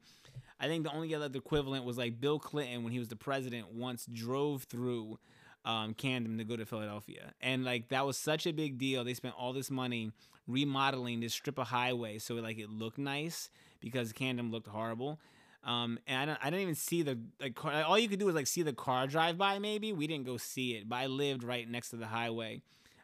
I 0.63 0.69
think 0.69 0.85
the 0.85 0.93
only 0.93 1.13
other 1.15 1.29
equivalent 1.35 1.85
was 1.85 1.99
like 1.99 2.21
Bill 2.21 2.39
Clinton 2.39 2.85
when 2.85 2.93
he 2.93 3.01
was 3.01 3.09
the 3.09 3.17
president 3.17 3.73
once 3.73 4.07
drove 4.11 4.63
through 4.63 5.19
um, 5.65 5.93
Camden 5.95 6.39
to 6.39 6.45
go 6.45 6.57
to 6.57 6.65
Philadelphia, 6.65 7.33
and 7.41 7.65
like 7.65 7.89
that 7.89 8.07
was 8.07 8.17
such 8.17 8.47
a 8.47 8.53
big 8.53 8.79
deal. 8.79 9.05
They 9.05 9.15
spent 9.15 9.35
all 9.37 9.53
this 9.53 9.71
money 9.71 10.13
remodeling 10.47 11.21
this 11.21 11.33
strip 11.33 11.59
of 11.59 11.69
highway 11.69 12.19
so 12.19 12.35
like 12.35 12.59
it 12.59 12.69
looked 12.69 12.99
nice 12.99 13.49
because 13.81 14.13
Camden 14.13 14.51
looked 14.51 14.69
horrible. 14.69 15.21
Um, 15.65 16.01
and 16.09 16.19
I 16.19 16.25
don't, 16.25 16.39
I 16.43 16.51
didn't 16.51 16.63
even 16.63 16.75
see 16.75 17.03
the 17.03 17.19
like 17.41 17.55
car, 17.55 17.85
all 17.85 17.99
you 17.99 18.09
could 18.09 18.19
do 18.19 18.27
was 18.27 18.35
like 18.35 18.47
see 18.47 18.63
the 18.63 18.73
car 18.73 19.07
drive 19.07 19.39
by. 19.39 19.59
Maybe 19.59 19.93
we 19.93 20.07
didn't 20.07 20.27
go 20.27 20.37
see 20.37 20.73
it, 20.73 20.89
but 20.89 20.97
I 20.97 21.07
lived 21.07 21.45
right 21.45 21.69
next 21.69 21.91
to 21.91 21.97
the 21.97 22.07
highway. 22.07 22.63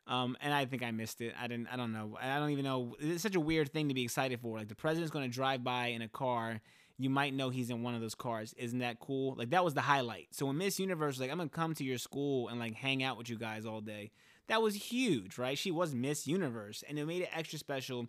Um, 0.09 0.37
and 0.41 0.55
I 0.55 0.65
think 0.65 0.83
I 0.83 0.91
missed 0.91 1.21
it. 1.21 1.35
I 1.39 1.47
didn't. 1.47 1.69
I 1.73 1.77
don't 1.77 1.93
know. 1.93 2.17
I 2.21 2.39
don't 2.39 2.51
even 2.51 2.65
know. 2.65 2.97
It's 2.99 3.23
such 3.23 3.35
a 3.35 3.41
weird 3.41 3.71
thing 3.73 3.89
to 3.89 3.95
be 3.95 4.03
excited 4.03 4.41
for. 4.41 4.57
Like 4.57 4.69
the 4.69 4.75
president's 4.75 5.13
going 5.13 5.29
to 5.29 5.35
drive 5.35 5.63
by 5.63 5.89
in 5.89 6.03
a 6.03 6.09
car 6.09 6.61
you 6.99 7.09
might 7.09 7.33
know 7.33 7.49
he's 7.49 7.71
in 7.71 7.83
one 7.83 7.95
of 7.95 8.01
those 8.01 8.15
cars. 8.15 8.55
Isn't 8.59 8.81
that 8.81 8.99
cool? 8.99 9.35
Like 9.37 9.51
that 9.51 9.65
was 9.65 9.75
the 9.75 9.81
highlight. 9.81 10.29
So 10.33 10.47
when 10.47 10.59
Miss 10.59 10.81
Universe 10.81 11.21
like, 11.21 11.31
I'm 11.31 11.39
gonna 11.39 11.49
come 11.49 11.75
to 11.75 11.85
your 11.85 11.99
school 11.99 12.49
and 12.49 12.59
like 12.59 12.75
hang 12.75 13.03
out 13.03 13.17
with 13.17 13.31
you 13.31 13.39
guys 13.39 13.65
all 13.65 13.81
day, 13.81 14.11
that 14.49 14.61
was 14.61 14.75
huge, 14.75 15.39
right? 15.39 15.57
She 15.57 15.71
was 15.71 15.95
Miss 15.95 16.27
Universe, 16.27 16.83
and 16.89 16.99
it 16.99 17.07
made 17.07 17.23
it 17.23 17.31
extra 17.33 17.59
special 17.59 18.07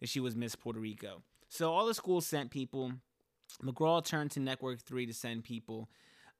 that 0.00 0.08
she 0.08 0.20
was 0.20 0.36
Miss 0.36 0.54
Puerto 0.54 0.78
Rico. 0.78 1.22
So 1.48 1.72
all 1.72 1.86
the 1.86 1.94
schools 1.94 2.26
sent 2.26 2.50
people. 2.50 2.92
McGraw 3.62 4.04
turned 4.04 4.30
to 4.32 4.40
Network 4.40 4.80
Three 4.80 5.06
to 5.06 5.14
send 5.14 5.44
people. 5.44 5.88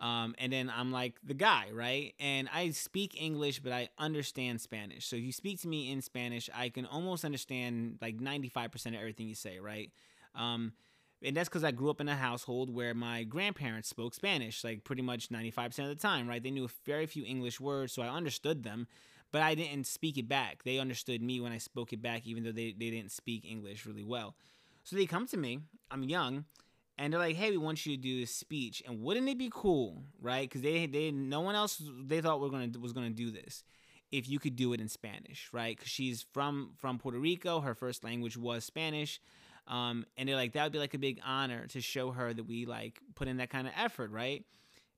Um, 0.01 0.37
and 0.39 0.53
then 0.53 0.71
I'm 0.73 0.93
like 0.93 1.15
the 1.25 1.35
guy, 1.35 1.71
right? 1.73 2.15
And 2.21 2.49
I 2.55 2.71
speak 2.71 3.21
English, 3.21 3.59
but 3.59 3.73
I 3.73 3.89
understand 3.99 4.61
Spanish. 4.61 5.07
So 5.07 5.17
if 5.17 5.23
you 5.23 5.33
speak 5.33 5.61
to 5.63 5.69
me 5.69 5.91
in 5.91 6.03
Spanish, 6.03 6.49
I 6.55 6.69
can 6.69 6.87
almost 6.87 7.25
understand 7.25 7.99
like 8.01 8.19
95% 8.19 8.87
of 8.87 8.95
everything 8.95 9.27
you 9.27 9.35
say, 9.35 9.59
right? 9.59 9.91
Um, 10.37 10.73
and 11.23 11.37
that's 11.37 11.49
because 11.49 11.65
I 11.65 11.71
grew 11.71 11.91
up 11.91 12.01
in 12.01 12.09
a 12.09 12.17
household 12.17 12.71
where 12.71 12.95
my 12.95 13.25
grandparents 13.25 13.89
spoke 13.89 14.15
Spanish, 14.15 14.63
like 14.63 14.85
pretty 14.85 15.03
much 15.03 15.31
95% 15.31 15.79
of 15.81 15.89
the 15.89 15.95
time, 15.95 16.29
right? 16.29 16.43
They 16.43 16.51
knew 16.51 16.69
very 16.87 17.07
few 17.07 17.25
English 17.25 17.61
words, 17.61 17.93
so 17.93 18.03
I 18.03 18.09
understood 18.09 18.63
them, 18.63 18.87
but 19.33 19.43
I 19.43 19.55
didn't 19.55 19.87
speak 19.87 20.17
it 20.17 20.29
back. 20.29 20.63
They 20.65 20.79
understood 20.79 21.23
me 21.23 21.41
when 21.41 21.53
I 21.53 21.59
spoke 21.59 21.93
it 21.93 22.01
back, 22.01 22.27
even 22.27 22.45
though 22.45 22.53
they, 22.53 22.75
they 22.79 22.91
didn't 22.91 23.13
speak 23.13 23.45
English 23.45 23.85
really 23.85 24.05
well. 24.05 24.37
So 24.85 24.97
they 24.97 25.07
come 25.07 25.27
to 25.29 25.37
me, 25.37 25.59
I'm 25.91 26.05
young, 26.05 26.45
and 26.99 27.13
they're 27.13 27.21
like, 27.21 27.37
"Hey, 27.37 27.51
we 27.51 27.57
want 27.57 27.87
you 27.87 27.97
to 27.97 28.03
do 28.03 28.21
this 28.21 28.35
speech." 28.35 28.83
And 28.87 29.03
wouldn't 29.03 29.29
it 29.29 29.39
be 29.39 29.51
cool, 29.53 30.03
right? 30.21 30.49
Because 30.49 30.63
they 30.63 30.87
they 30.87 31.11
no 31.11 31.41
one 31.41 31.55
else 31.55 31.81
they 32.01 32.21
thought 32.21 32.41
we're 32.41 32.49
gonna 32.49 32.71
was 32.79 32.93
gonna 32.93 33.11
do 33.11 33.31
this. 33.31 33.65
If 34.11 34.29
you 34.29 34.39
could 34.39 34.57
do 34.57 34.73
it 34.73 34.81
in 34.81 34.89
Spanish, 34.89 35.49
right? 35.53 35.77
Because 35.77 35.91
she's 35.91 36.25
from 36.33 36.73
from 36.77 36.99
Puerto 36.99 37.19
Rico, 37.19 37.61
her 37.61 37.75
first 37.75 38.03
language 38.03 38.37
was 38.37 38.65
Spanish. 38.65 39.21
Um, 39.69 40.07
and 40.17 40.29
they're 40.29 40.37
like, 40.37 40.55
that 40.55 40.65
would 40.65 40.73
be 40.73 40.79
like 40.79 40.95
a 40.95 40.99
big 40.99 41.21
honor 41.25 41.67
to 41.69 41.81
show 41.81 42.11
her 42.11 42.33
that 42.33 42.45
we 42.45 42.65
like 42.65 43.01
put 43.15 43.29
in 43.29 43.37
that 43.37 43.51
kind 43.51 43.67
of 43.67 43.75
effort, 43.77 44.11
right? 44.11 44.45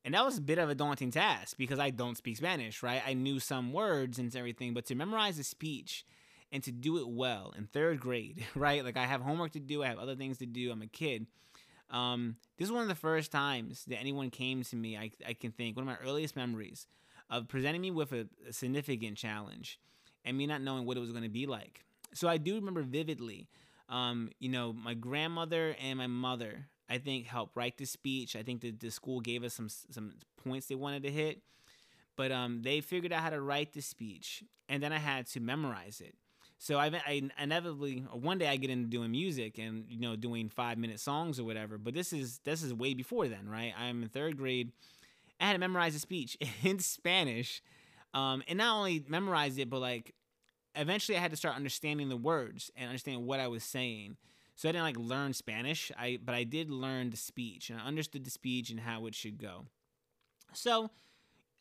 And 0.04 0.14
that 0.14 0.24
was 0.24 0.38
a 0.38 0.42
bit 0.42 0.58
of 0.58 0.70
a 0.70 0.74
daunting 0.74 1.10
task 1.10 1.56
because 1.58 1.78
I 1.78 1.90
don't 1.90 2.16
speak 2.16 2.36
Spanish, 2.36 2.82
right? 2.82 3.02
I 3.04 3.12
knew 3.14 3.40
some 3.40 3.72
words 3.72 4.18
and 4.18 4.34
everything, 4.34 4.72
but 4.72 4.86
to 4.86 4.94
memorize 4.94 5.38
a 5.38 5.44
speech 5.44 6.06
and 6.52 6.62
to 6.62 6.72
do 6.72 6.98
it 6.98 7.08
well 7.08 7.52
in 7.56 7.66
third 7.66 8.00
grade, 8.00 8.46
right? 8.54 8.84
Like 8.84 8.96
I 8.96 9.06
have 9.06 9.20
homework 9.20 9.52
to 9.52 9.60
do, 9.60 9.82
I 9.82 9.88
have 9.88 9.98
other 9.98 10.16
things 10.16 10.38
to 10.38 10.46
do, 10.46 10.70
I'm 10.70 10.82
a 10.82 10.86
kid. 10.86 11.26
Um, 11.90 12.36
this 12.56 12.66
is 12.66 12.72
one 12.72 12.82
of 12.82 12.88
the 12.88 12.94
first 12.94 13.32
times 13.32 13.84
that 13.86 13.98
anyone 13.98 14.30
came 14.30 14.62
to 14.62 14.76
me, 14.76 14.96
I, 14.96 15.10
I 15.26 15.32
can 15.32 15.50
think, 15.50 15.76
one 15.76 15.82
of 15.82 15.88
my 15.88 16.06
earliest 16.06 16.36
memories 16.36 16.86
of 17.28 17.48
presenting 17.48 17.80
me 17.80 17.90
with 17.90 18.12
a, 18.12 18.28
a 18.48 18.52
significant 18.52 19.16
challenge 19.16 19.80
and 20.24 20.38
me 20.38 20.46
not 20.46 20.62
knowing 20.62 20.86
what 20.86 20.96
it 20.96 21.00
was 21.00 21.10
going 21.10 21.24
to 21.24 21.28
be 21.28 21.46
like. 21.46 21.84
So 22.14 22.28
I 22.28 22.38
do 22.38 22.54
remember 22.54 22.82
vividly 22.82 23.48
um, 23.90 24.30
you 24.38 24.48
know, 24.48 24.72
my 24.72 24.94
grandmother 24.94 25.74
and 25.82 25.98
my 25.98 26.06
mother, 26.06 26.66
I 26.88 26.98
think, 26.98 27.26
helped 27.26 27.56
write 27.56 27.76
the 27.76 27.84
speech. 27.84 28.36
I 28.36 28.42
think 28.42 28.62
that 28.62 28.80
the 28.80 28.90
school 28.90 29.20
gave 29.20 29.44
us 29.44 29.54
some 29.54 29.68
some 29.68 30.14
points 30.42 30.66
they 30.66 30.76
wanted 30.76 31.02
to 31.02 31.10
hit, 31.10 31.42
but 32.16 32.32
um, 32.32 32.62
they 32.62 32.80
figured 32.80 33.12
out 33.12 33.22
how 33.22 33.30
to 33.30 33.40
write 33.40 33.72
the 33.72 33.82
speech, 33.82 34.44
and 34.68 34.82
then 34.82 34.92
I 34.92 34.98
had 34.98 35.26
to 35.28 35.40
memorize 35.40 36.00
it. 36.00 36.14
So 36.58 36.78
I, 36.78 36.90
I 37.06 37.22
inevitably 37.38 38.04
one 38.12 38.38
day 38.38 38.46
I 38.46 38.56
get 38.56 38.70
into 38.70 38.88
doing 38.88 39.10
music 39.10 39.58
and 39.58 39.86
you 39.88 39.98
know 39.98 40.14
doing 40.14 40.48
five 40.48 40.78
minute 40.78 41.00
songs 41.00 41.40
or 41.40 41.44
whatever. 41.44 41.76
But 41.78 41.94
this 41.94 42.12
is 42.12 42.40
this 42.44 42.62
is 42.62 42.72
way 42.72 42.94
before 42.94 43.28
then, 43.28 43.48
right? 43.48 43.72
I'm 43.78 44.02
in 44.02 44.08
third 44.08 44.36
grade. 44.36 44.70
I 45.40 45.46
had 45.46 45.54
to 45.54 45.58
memorize 45.58 45.94
a 45.96 45.98
speech 45.98 46.36
in 46.62 46.78
Spanish, 46.78 47.62
um, 48.14 48.42
and 48.46 48.58
not 48.58 48.76
only 48.76 49.04
memorize 49.08 49.58
it, 49.58 49.68
but 49.68 49.80
like 49.80 50.14
eventually 50.74 51.16
I 51.16 51.20
had 51.20 51.30
to 51.30 51.36
start 51.36 51.56
understanding 51.56 52.08
the 52.08 52.16
words 52.16 52.70
and 52.76 52.88
understanding 52.88 53.26
what 53.26 53.40
I 53.40 53.48
was 53.48 53.64
saying. 53.64 54.16
So 54.56 54.68
I 54.68 54.72
didn't 54.72 54.84
like 54.84 54.98
learn 54.98 55.32
Spanish, 55.32 55.90
I 55.98 56.18
but 56.22 56.34
I 56.34 56.44
did 56.44 56.70
learn 56.70 57.10
the 57.10 57.16
speech 57.16 57.70
and 57.70 57.80
I 57.80 57.84
understood 57.84 58.24
the 58.24 58.30
speech 58.30 58.70
and 58.70 58.80
how 58.80 59.06
it 59.06 59.14
should 59.14 59.38
go. 59.38 59.66
So 60.52 60.90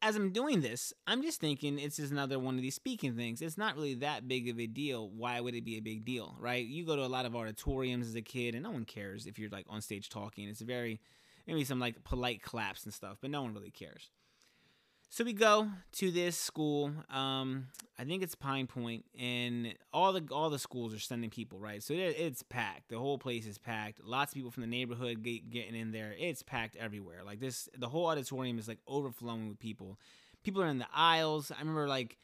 as 0.01 0.15
I'm 0.15 0.31
doing 0.31 0.61
this, 0.61 0.93
I'm 1.07 1.21
just 1.21 1.41
thinking 1.41 1.77
it's 1.77 1.97
just 1.97 2.11
another 2.11 2.39
one 2.39 2.55
of 2.55 2.61
these 2.61 2.75
speaking 2.75 3.15
things. 3.15 3.41
It's 3.41 3.57
not 3.57 3.75
really 3.75 3.95
that 3.95 4.27
big 4.27 4.49
of 4.49 4.59
a 4.59 4.67
deal. 4.67 5.09
Why 5.09 5.39
would 5.41 5.55
it 5.55 5.65
be 5.65 5.77
a 5.77 5.81
big 5.81 6.05
deal, 6.05 6.35
right? 6.39 6.65
You 6.65 6.85
go 6.85 6.95
to 6.95 7.03
a 7.03 7.07
lot 7.07 7.25
of 7.25 7.35
auditoriums 7.35 8.07
as 8.07 8.15
a 8.15 8.21
kid, 8.21 8.55
and 8.55 8.63
no 8.63 8.71
one 8.71 8.85
cares 8.85 9.25
if 9.25 9.37
you're 9.37 9.49
like 9.49 9.65
on 9.69 9.81
stage 9.81 10.09
talking. 10.09 10.47
It's 10.47 10.61
very 10.61 10.99
maybe 11.47 11.63
some 11.65 11.79
like 11.79 12.03
polite 12.03 12.41
claps 12.41 12.85
and 12.85 12.93
stuff, 12.93 13.17
but 13.21 13.31
no 13.31 13.41
one 13.41 13.53
really 13.53 13.71
cares. 13.71 14.09
So 15.11 15.23
we 15.23 15.33
go 15.33 15.67
to 15.93 16.11
this 16.11 16.37
school. 16.37 16.91
Um, 17.09 17.67
I 17.97 18.03
think 18.03 18.21
it's 18.21 18.35
Pyne 18.35 18.67
Poynt, 18.67 19.03
and 19.19 19.73
all 19.91 20.13
the 20.13 20.23
all 20.31 20.51
the 20.51 20.59
schools 20.59 20.93
are 20.93 20.99
sending 20.99 21.31
people, 21.31 21.59
right? 21.59 21.81
So 21.81 21.93
it, 21.93 22.15
it's 22.17 22.43
packed. 22.43 22.89
The 22.89 22.99
whole 22.99 23.17
place 23.17 23.47
is 23.47 23.57
packed. 23.57 24.03
Lots 24.03 24.31
of 24.31 24.35
people 24.35 24.51
from 24.51 24.61
the 24.61 24.67
neighborhood 24.67 25.23
get, 25.23 25.49
getting 25.49 25.75
in 25.75 25.91
there. 25.91 26.13
It's 26.17 26.43
packed 26.43 26.75
everywhere. 26.75 27.23
Like 27.25 27.39
this, 27.39 27.67
the 27.75 27.89
whole 27.89 28.05
auditorium 28.05 28.59
is 28.59 28.67
like 28.67 28.77
overflowing 28.87 29.49
with 29.49 29.59
people. 29.59 29.97
People 30.43 30.61
are 30.61 30.67
in 30.67 30.77
the 30.77 30.87
aisles. 30.93 31.51
I 31.51 31.59
remember 31.59 31.87
like 31.87 32.17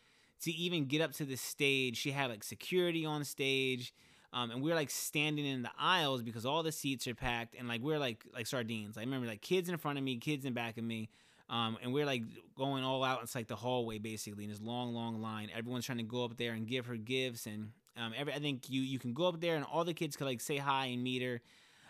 to 0.44 0.52
even 0.52 0.86
get 0.86 1.02
up 1.02 1.12
to 1.14 1.26
the 1.26 1.38
stage, 1.38 1.98
she 1.98 2.12
had 2.12 2.30
like 2.30 2.44
security 2.44 3.04
on 3.04 3.24
stage. 3.24 3.94
Um, 4.32 4.52
and 4.52 4.62
we 4.62 4.72
are 4.72 4.76
like 4.76 4.92
standing 4.92 5.46
in 5.46 5.64
the 5.64 5.72
aisles 5.80 6.22
because 6.22 6.46
all 6.46 6.62
the 6.62 6.72
seats 6.72 7.08
are 7.08 7.16
packed, 7.16 7.56
and 7.58 7.68
like 7.68 7.82
we're 7.82 8.00
like 8.00 8.24
like 8.32 8.46
sardines. 8.46 8.96
I 8.96 9.02
remember 9.02 9.26
like 9.26 9.42
kids 9.42 9.70
in 9.70 9.78
front 9.78 9.98
of 9.98 10.04
me, 10.04 10.18
kids 10.18 10.46
in 10.46 10.54
back 10.54 10.78
of 10.78 10.84
me. 10.84 11.10
Um, 11.50 11.78
and 11.82 11.94
we're 11.94 12.06
like 12.06 12.24
going 12.58 12.84
all 12.84 13.04
out. 13.04 13.22
It's 13.24 13.36
like 13.36 13.48
the 13.48 13.56
hallway 13.56 14.00
basically 14.00 14.46
in 14.46 14.50
this 14.50 14.62
long, 14.62 14.94
long 14.94 15.22
line. 15.22 15.50
Everyone's 15.56 15.86
trying 15.86 16.00
to 16.00 16.04
go 16.04 16.24
up 16.26 16.38
there 16.38 16.54
and 16.54 16.68
give 16.68 16.88
her 16.88 16.96
gifts, 16.96 17.46
and 17.46 17.70
um, 17.98 18.14
every 18.18 18.34
I 18.34 18.40
think 18.40 18.70
you 18.70 18.82
you 18.82 19.00
can 19.00 19.14
go 19.14 19.28
up 19.28 19.40
there 19.42 19.56
and 19.56 19.64
all 19.64 19.84
the 19.84 19.94
kids 19.94 20.16
could 20.16 20.26
like 20.26 20.42
say 20.42 20.58
hi 20.58 20.88
and 20.88 21.04
meet 21.04 21.22
her. 21.22 21.42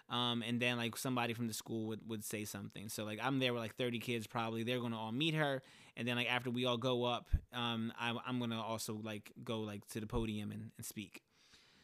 Um, 0.08 0.44
and 0.48 0.60
then 0.60 0.78
like 0.78 0.98
somebody 0.98 1.34
from 1.34 1.48
the 1.48 1.54
school 1.54 1.88
would, 1.88 2.08
would 2.08 2.24
say 2.24 2.46
something. 2.46 2.90
So 2.90 3.06
like 3.06 3.20
I'm 3.24 3.40
there 3.40 3.54
with 3.54 3.62
like 3.64 3.76
30 3.76 3.98
kids 4.00 4.28
probably. 4.28 4.64
They're 4.64 4.80
gonna 4.80 5.00
all 5.00 5.12
meet 5.12 5.34
her, 5.34 5.62
and 5.98 6.08
then 6.08 6.16
like 6.16 6.32
after 6.32 6.52
we 6.52 6.66
all 6.66 6.78
go 6.78 7.06
up, 7.06 7.28
um, 7.54 7.92
I, 8.00 8.16
I'm 8.28 8.40
gonna 8.40 8.62
also 8.62 9.00
like 9.02 9.32
go 9.44 9.62
like 9.62 9.88
to 9.90 10.00
the 10.00 10.08
podium 10.08 10.52
and, 10.52 10.72
and 10.78 10.86
speak. 10.86 11.24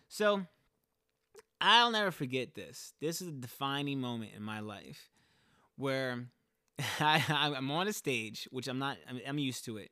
So 0.07 0.45
I'll 1.61 1.91
never 1.91 2.11
forget 2.11 2.53
this. 2.53 2.93
This 2.99 3.21
is 3.21 3.29
a 3.29 3.31
defining 3.31 4.01
moment 4.01 4.31
in 4.35 4.43
my 4.43 4.59
life 4.59 5.09
where 5.77 6.25
I, 6.99 7.23
I'm 7.29 7.71
on 7.71 7.87
a 7.87 7.93
stage, 7.93 8.47
which 8.51 8.67
I'm 8.67 8.79
not. 8.79 8.97
I'm, 9.09 9.19
I'm 9.27 9.37
used 9.37 9.65
to 9.65 9.77
it. 9.77 9.91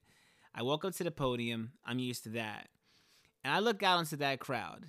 I 0.54 0.64
walk 0.64 0.86
up 0.86 0.94
to 0.96 1.04
the 1.04 1.12
podium. 1.12 1.72
I'm 1.86 2.00
used 2.00 2.24
to 2.24 2.30
that, 2.30 2.70
and 3.44 3.54
I 3.54 3.60
look 3.60 3.84
out 3.84 4.00
into 4.00 4.18
that 4.18 4.40
crowd, 4.40 4.88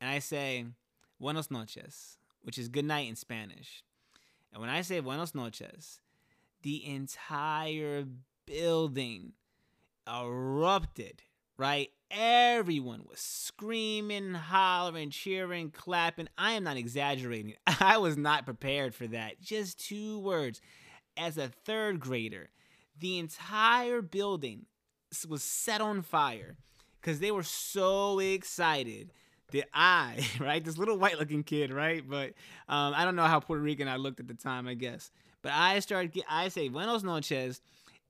and 0.00 0.10
I 0.10 0.18
say, 0.18 0.66
"Buenos 1.20 1.50
noches," 1.50 2.18
which 2.42 2.58
is 2.58 2.68
good 2.68 2.84
night 2.84 3.08
in 3.08 3.16
Spanish. 3.16 3.84
And 4.52 4.60
when 4.60 4.70
I 4.70 4.82
say 4.82 5.00
"Buenos 5.00 5.34
noches," 5.34 6.00
the 6.62 6.86
entire 6.86 8.04
building 8.46 9.32
erupted. 10.08 11.22
Right, 11.56 11.90
everyone 12.10 13.04
was 13.08 13.20
screaming, 13.20 14.34
hollering, 14.34 15.10
cheering, 15.10 15.70
clapping. 15.70 16.28
I 16.36 16.52
am 16.52 16.64
not 16.64 16.76
exaggerating. 16.76 17.54
I 17.80 17.98
was 17.98 18.16
not 18.16 18.44
prepared 18.44 18.92
for 18.92 19.06
that. 19.06 19.40
Just 19.40 19.78
two 19.78 20.18
words 20.18 20.60
as 21.16 21.38
a 21.38 21.48
third 21.48 22.00
grader, 22.00 22.50
the 22.98 23.18
entire 23.18 24.02
building 24.02 24.66
was 25.28 25.42
set 25.42 25.80
on 25.80 26.02
fire 26.02 26.56
because 27.00 27.20
they 27.20 27.30
were 27.30 27.42
so 27.42 28.18
excited 28.18 29.12
that 29.52 29.68
I, 29.72 30.26
right, 30.40 30.64
this 30.64 30.78
little 30.78 30.98
white 30.98 31.18
looking 31.18 31.42
kid, 31.42 31.72
right, 31.72 32.02
but 32.06 32.30
um, 32.68 32.94
I 32.94 33.04
don't 33.04 33.16
know 33.16 33.24
how 33.24 33.40
Puerto 33.40 33.62
Rican 33.62 33.88
I 33.88 33.96
looked 33.96 34.20
at 34.20 34.28
the 34.28 34.34
time, 34.34 34.66
I 34.66 34.74
guess, 34.74 35.10
but 35.42 35.52
I 35.52 35.78
started, 35.80 36.22
I 36.28 36.48
say 36.48 36.68
Buenos 36.68 37.04
noches, 37.04 37.60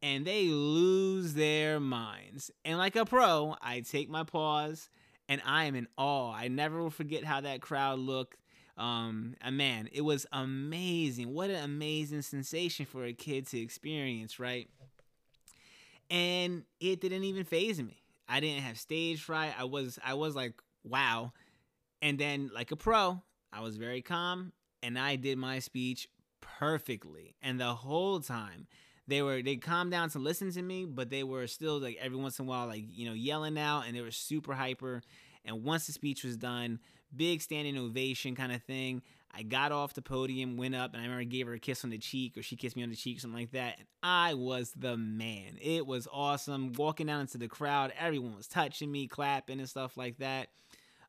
and 0.02 0.26
they 0.26 0.49
lose 0.49 1.34
their 1.34 1.80
minds. 1.80 2.50
And 2.64 2.78
like 2.78 2.94
a 2.94 3.04
pro, 3.04 3.56
I 3.62 3.80
take 3.80 4.11
my 4.11 4.23
pause 4.23 4.90
and 5.30 5.40
I 5.46 5.64
am 5.64 5.75
in 5.75 5.88
awe. 5.96 6.30
I 6.30 6.49
never 6.49 6.82
will 6.82 6.90
forget 6.90 7.25
how 7.25 7.40
that 7.40 7.62
crowd 7.62 7.99
looked. 7.99 8.37
Um, 8.76 9.36
and 9.40 9.56
man, 9.56 9.88
it 9.92 10.00
was 10.00 10.26
amazing. 10.32 11.32
What 11.32 11.50
an 11.50 11.62
amazing 11.62 12.22
sensation 12.22 12.86
for 12.86 13.04
a 13.04 13.12
kid 13.12 13.46
to 13.48 13.58
experience, 13.58 14.40
right? 14.40 14.68
And 16.10 16.64
it 16.80 17.00
didn't 17.00 17.24
even 17.24 17.44
phase 17.44 17.80
me. 17.80 18.02
I 18.28 18.40
didn't 18.40 18.62
have 18.62 18.78
stage 18.78 19.22
fright. 19.22 19.54
I 19.58 19.64
was 19.64 19.98
I 20.04 20.14
was 20.14 20.34
like, 20.34 20.54
wow. 20.82 21.32
And 22.02 22.18
then 22.18 22.50
like 22.54 22.70
a 22.70 22.76
pro, 22.76 23.22
I 23.52 23.60
was 23.60 23.76
very 23.76 24.02
calm 24.02 24.52
and 24.82 24.98
I 24.98 25.16
did 25.16 25.38
my 25.38 25.58
speech 25.60 26.08
perfectly. 26.40 27.36
And 27.42 27.60
the 27.60 27.74
whole 27.74 28.20
time 28.20 28.66
they 29.06 29.22
were 29.22 29.42
they 29.42 29.56
calmed 29.56 29.90
down 29.90 30.10
to 30.10 30.18
listen 30.18 30.50
to 30.52 30.62
me, 30.62 30.84
but 30.84 31.10
they 31.10 31.22
were 31.22 31.46
still 31.46 31.78
like 31.78 31.98
every 32.00 32.18
once 32.18 32.38
in 32.38 32.46
a 32.46 32.48
while 32.48 32.66
like, 32.66 32.84
you 32.88 33.06
know, 33.06 33.14
yelling 33.14 33.58
out 33.58 33.82
and 33.86 33.96
they 33.96 34.00
were 34.00 34.10
super 34.10 34.54
hyper. 34.54 35.02
And 35.44 35.62
once 35.62 35.86
the 35.86 35.92
speech 35.92 36.24
was 36.24 36.36
done, 36.36 36.80
big 37.16 37.40
standing 37.42 37.78
ovation 37.78 38.35
kind 38.35 38.52
of 38.52 38.62
thing. 38.62 39.02
I 39.37 39.42
got 39.42 39.73
off 39.73 39.94
the 39.94 40.02
podium, 40.02 40.56
went 40.56 40.76
up, 40.76 40.92
and 40.92 41.00
I 41.00 41.04
remember 41.04 41.23
I 41.23 41.25
gave 41.25 41.49
her 41.49 41.54
a 41.54 41.59
kiss 41.59 41.83
on 41.83 41.90
the 41.90 41.99
cheek, 41.99 42.38
or 42.38 42.42
she 42.42 42.54
kissed 42.54 42.76
me 42.76 42.85
on 42.85 42.90
the 42.90 42.97
cheek, 42.97 43.21
something 43.21 43.38
like 43.38 43.50
that. 43.50 43.78
And 43.78 43.88
I 44.02 44.35
was 44.35 44.73
the 44.76 44.97
man. 44.97 45.59
It 45.61 45.87
was 45.87 46.06
awesome. 46.12 46.73
Walking 46.75 47.09
down 47.09 47.23
into 47.23 47.38
the 47.38 47.49
crowd, 47.49 47.92
everyone 47.99 48.37
was 48.37 48.47
touching 48.47 48.92
me, 48.92 49.09
clapping, 49.09 49.59
and 49.59 49.68
stuff 49.68 49.97
like 49.97 50.18
that. 50.18 50.49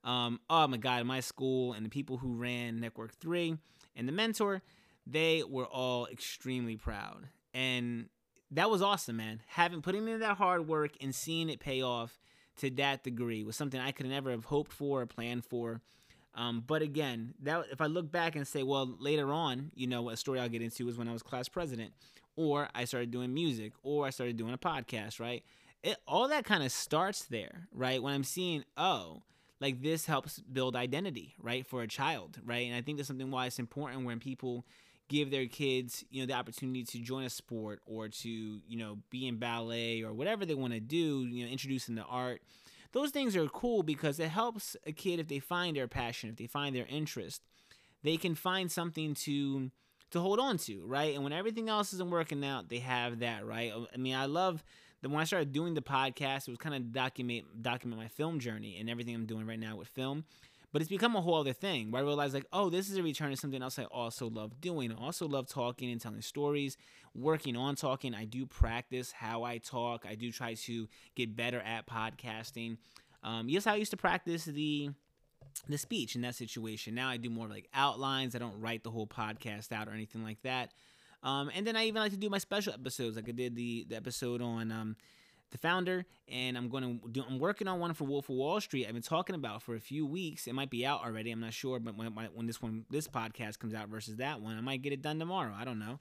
Um, 0.03 0.39
oh 0.49 0.67
my 0.67 0.77
God, 0.77 1.05
my 1.05 1.19
school 1.19 1.73
and 1.73 1.85
the 1.85 1.89
people 1.89 2.17
who 2.17 2.35
ran 2.35 2.79
Network 2.79 3.13
3 3.13 3.57
and 3.95 4.07
the 4.07 4.11
mentor, 4.11 4.61
they 5.05 5.43
were 5.43 5.65
all 5.65 6.07
extremely 6.07 6.77
proud. 6.77 7.27
And 7.53 8.09
that 8.51 8.69
was 8.69 8.81
awesome, 8.81 9.17
man. 9.17 9.41
Having 9.47 9.81
putting 9.81 10.07
in 10.07 10.19
that 10.19 10.37
hard 10.37 10.67
work 10.67 10.91
and 11.01 11.13
seeing 11.13 11.49
it 11.49 11.59
pay 11.59 11.81
off 11.81 12.19
to 12.57 12.69
that 12.71 13.03
degree 13.03 13.43
was 13.43 13.55
something 13.55 13.79
I 13.79 13.91
could 13.91 14.07
never 14.07 14.31
have 14.31 14.45
hoped 14.45 14.71
for 14.71 15.01
or 15.01 15.05
planned 15.05 15.45
for. 15.45 15.81
Um, 16.35 16.63
but 16.65 16.81
again, 16.81 17.33
that 17.43 17.65
if 17.71 17.79
I 17.81 17.85
look 17.85 18.11
back 18.11 18.35
and 18.35 18.45
say, 18.47 18.63
well, 18.63 18.95
later 18.99 19.31
on, 19.31 19.71
you 19.73 19.87
know, 19.87 20.09
a 20.09 20.17
story 20.17 20.39
I'll 20.39 20.49
get 20.49 20.61
into 20.61 20.87
is 20.89 20.97
when 20.97 21.07
I 21.07 21.13
was 21.13 21.23
class 21.23 21.47
president, 21.47 21.93
or 22.35 22.67
I 22.75 22.85
started 22.85 23.11
doing 23.11 23.33
music, 23.33 23.71
or 23.83 24.05
I 24.05 24.09
started 24.09 24.35
doing 24.35 24.53
a 24.53 24.57
podcast, 24.57 25.19
right? 25.19 25.43
It, 25.83 25.97
all 26.07 26.27
that 26.27 26.43
kind 26.43 26.63
of 26.63 26.71
starts 26.71 27.23
there, 27.25 27.67
right? 27.71 28.03
When 28.03 28.13
I'm 28.13 28.25
seeing, 28.25 28.65
oh, 28.75 29.21
like 29.61 29.81
this 29.81 30.05
helps 30.05 30.39
build 30.39 30.75
identity, 30.75 31.35
right, 31.39 31.65
for 31.65 31.81
a 31.81 31.87
child, 31.87 32.39
right? 32.43 32.67
And 32.67 32.75
I 32.75 32.81
think 32.81 32.97
that's 32.97 33.07
something 33.07 33.31
why 33.31 33.45
it's 33.45 33.59
important 33.59 34.05
when 34.05 34.19
people 34.19 34.65
give 35.07 35.31
their 35.31 35.45
kids, 35.45 36.03
you 36.09 36.21
know, 36.21 36.27
the 36.27 36.33
opportunity 36.33 36.83
to 36.83 36.99
join 36.99 37.23
a 37.23 37.29
sport 37.29 37.79
or 37.85 38.07
to, 38.07 38.29
you 38.29 38.77
know, 38.77 38.97
be 39.09 39.27
in 39.27 39.37
ballet 39.37 40.01
or 40.01 40.13
whatever 40.13 40.45
they 40.45 40.55
want 40.55 40.73
to 40.73 40.79
do, 40.79 41.25
you 41.25 41.45
know, 41.45 41.51
introduce 41.51 41.85
them 41.85 41.95
to 41.95 42.03
art. 42.03 42.41
Those 42.91 43.11
things 43.11 43.35
are 43.35 43.47
cool 43.47 43.83
because 43.83 44.19
it 44.19 44.29
helps 44.29 44.75
a 44.85 44.91
kid 44.91 45.19
if 45.19 45.27
they 45.27 45.39
find 45.39 45.75
their 45.75 45.87
passion, 45.87 46.29
if 46.29 46.37
they 46.37 46.47
find 46.47 46.75
their 46.75 46.87
interest, 46.87 47.41
they 48.03 48.17
can 48.17 48.35
find 48.35 48.71
something 48.71 49.13
to 49.15 49.71
to 50.11 50.19
hold 50.21 50.39
on 50.39 50.57
to, 50.57 50.85
right? 50.85 51.13
And 51.13 51.23
when 51.23 51.33
everything 51.33 51.67
else 51.67 51.91
isn't 51.91 52.09
working 52.09 52.45
out, 52.45 52.69
they 52.69 52.79
have 52.79 53.19
that, 53.19 53.45
right? 53.45 53.71
Oh, 53.75 53.87
I 53.93 53.97
mean, 53.97 54.15
I 54.15 54.27
love 54.27 54.63
that 55.01 55.09
when 55.09 55.19
I 55.19 55.25
started 55.25 55.51
doing 55.51 55.73
the 55.73 55.81
podcast, 55.81 56.47
it 56.47 56.51
was 56.51 56.57
kind 56.57 56.75
of 56.75 56.91
document 56.93 57.61
document 57.61 58.01
my 58.01 58.07
film 58.07 58.39
journey 58.39 58.77
and 58.79 58.89
everything 58.89 59.13
I'm 59.13 59.25
doing 59.25 59.45
right 59.45 59.59
now 59.59 59.75
with 59.75 59.87
film. 59.89 60.23
But 60.75 60.81
it's 60.81 60.89
become 60.89 61.15
a 61.15 61.21
whole 61.21 61.35
other 61.35 61.53
thing 61.53 61.89
where 61.89 62.01
I 62.01 62.05
realized 62.05 62.33
like, 62.33 62.47
oh, 62.51 62.69
this 62.69 62.89
is 62.89 62.97
a 62.97 63.01
return 63.01 63.31
to 63.31 63.37
something 63.37 63.63
else 63.63 63.79
I 63.79 63.85
also 63.85 64.29
love 64.29 64.59
doing. 64.59 64.91
I 64.91 65.01
also 65.01 65.25
love 65.25 65.47
talking 65.47 65.89
and 65.89 66.01
telling 66.01 66.21
stories, 66.21 66.75
working 67.13 67.55
on 67.55 67.77
talking. 67.77 68.13
I 68.13 68.25
do 68.25 68.45
practice 68.45 69.13
how 69.13 69.43
I 69.43 69.59
talk. 69.59 70.05
I 70.05 70.15
do 70.15 70.33
try 70.33 70.53
to 70.53 70.89
get 71.15 71.33
better 71.33 71.61
at 71.61 71.87
podcasting. 71.87 72.75
Um, 73.23 73.47
yes, 73.47 73.67
I 73.67 73.75
used 73.75 73.91
to 73.91 73.95
practice 73.97 74.43
the 74.43 74.89
the 75.69 75.77
speech 75.77 76.13
in 76.13 76.23
that 76.23 76.35
situation. 76.35 76.93
Now 76.93 77.07
I 77.07 77.15
do 77.15 77.29
more 77.29 77.47
like 77.47 77.69
outlines. 77.73 78.35
I 78.35 78.39
don't 78.39 78.59
write 78.59 78.83
the 78.83 78.91
whole 78.91 79.07
podcast 79.07 79.71
out 79.71 79.87
or 79.87 79.91
anything 79.91 80.25
like 80.25 80.41
that. 80.41 80.73
Um, 81.23 81.49
and 81.55 81.65
then 81.65 81.77
I 81.77 81.85
even 81.85 82.01
like 82.01 82.11
to 82.11 82.17
do 82.17 82.29
my 82.29 82.37
special 82.37 82.73
episodes. 82.73 83.15
Like 83.15 83.29
I 83.29 83.31
did 83.31 83.55
the, 83.55 83.85
the 83.87 83.95
episode 83.95 84.41
on 84.41 84.73
um, 84.73 84.97
the 85.55 85.67
founder, 85.67 86.05
and 86.27 86.57
I'm 86.57 86.67
going 86.67 86.99
to 86.99 87.09
do. 87.09 87.23
I'm 87.27 87.39
working 87.39 87.67
on 87.67 87.79
one 87.79 87.93
for 87.93 88.03
Wolf 88.03 88.29
of 88.29 88.35
Wall 88.35 88.59
Street. 88.59 88.85
I've 88.85 88.93
been 88.93 89.01
talking 89.01 89.35
about 89.35 89.61
for 89.63 89.75
a 89.75 89.79
few 89.79 90.05
weeks. 90.05 90.47
It 90.47 90.53
might 90.53 90.69
be 90.69 90.85
out 90.85 91.03
already. 91.03 91.31
I'm 91.31 91.39
not 91.39 91.53
sure, 91.53 91.79
but 91.79 91.95
when, 91.95 92.07
when 92.11 92.45
this 92.45 92.61
one, 92.61 92.85
this 92.89 93.07
podcast 93.07 93.59
comes 93.59 93.73
out 93.73 93.87
versus 93.87 94.17
that 94.17 94.41
one, 94.41 94.57
I 94.57 94.61
might 94.61 94.81
get 94.81 94.91
it 94.91 95.01
done 95.01 95.17
tomorrow. 95.17 95.53
I 95.57 95.63
don't 95.63 95.79
know. 95.79 95.99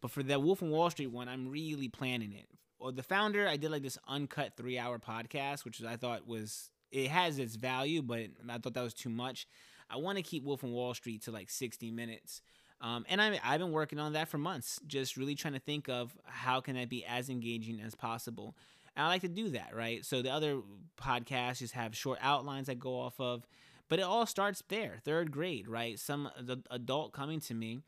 But 0.00 0.10
for 0.10 0.22
the 0.22 0.40
Wolf 0.40 0.60
of 0.62 0.68
Wall 0.68 0.90
Street 0.90 1.08
one, 1.08 1.28
I'm 1.28 1.48
really 1.48 1.88
planning 1.88 2.32
it. 2.32 2.46
Or 2.78 2.92
the 2.92 3.02
founder, 3.02 3.46
I 3.48 3.56
did 3.56 3.70
like 3.70 3.82
this 3.82 3.98
uncut 4.08 4.56
three 4.56 4.78
hour 4.78 4.98
podcast, 4.98 5.64
which 5.64 5.82
I 5.82 5.96
thought 5.96 6.26
was 6.26 6.70
it 6.90 7.08
has 7.08 7.38
its 7.38 7.56
value, 7.56 8.02
but 8.02 8.26
I 8.48 8.58
thought 8.58 8.74
that 8.74 8.82
was 8.82 8.94
too 8.94 9.10
much. 9.10 9.46
I 9.88 9.96
want 9.96 10.18
to 10.18 10.22
keep 10.22 10.42
Wolf 10.42 10.64
of 10.64 10.70
Wall 10.70 10.94
Street 10.94 11.22
to 11.22 11.30
like 11.30 11.48
60 11.48 11.90
minutes. 11.92 12.42
Um, 12.80 13.06
and 13.08 13.22
I, 13.22 13.40
I've 13.42 13.60
been 13.60 13.72
working 13.72 13.98
on 13.98 14.12
that 14.12 14.28
for 14.28 14.38
months, 14.38 14.80
just 14.86 15.16
really 15.16 15.34
trying 15.34 15.54
to 15.54 15.60
think 15.60 15.88
of 15.88 16.16
how 16.24 16.60
can 16.60 16.76
that 16.76 16.88
be 16.88 17.04
as 17.06 17.30
engaging 17.30 17.80
as 17.80 17.94
possible. 17.94 18.54
And 18.96 19.04
I 19.04 19.08
like 19.08 19.20
to 19.22 19.28
do 19.28 19.50
that, 19.50 19.74
right? 19.74 20.04
So 20.04 20.22
the 20.22 20.32
other 20.32 20.60
podcasts 21.00 21.58
just 21.58 21.74
have 21.74 21.94
short 21.94 22.18
outlines 22.22 22.68
I 22.68 22.74
go 22.74 22.98
off 22.98 23.20
of, 23.20 23.46
but 23.88 23.98
it 23.98 24.02
all 24.02 24.26
starts 24.26 24.62
there, 24.68 25.00
third 25.04 25.30
grade, 25.30 25.68
right? 25.68 25.98
Some 25.98 26.30
adult 26.70 27.12
coming 27.12 27.40
to 27.40 27.54
me 27.54 27.80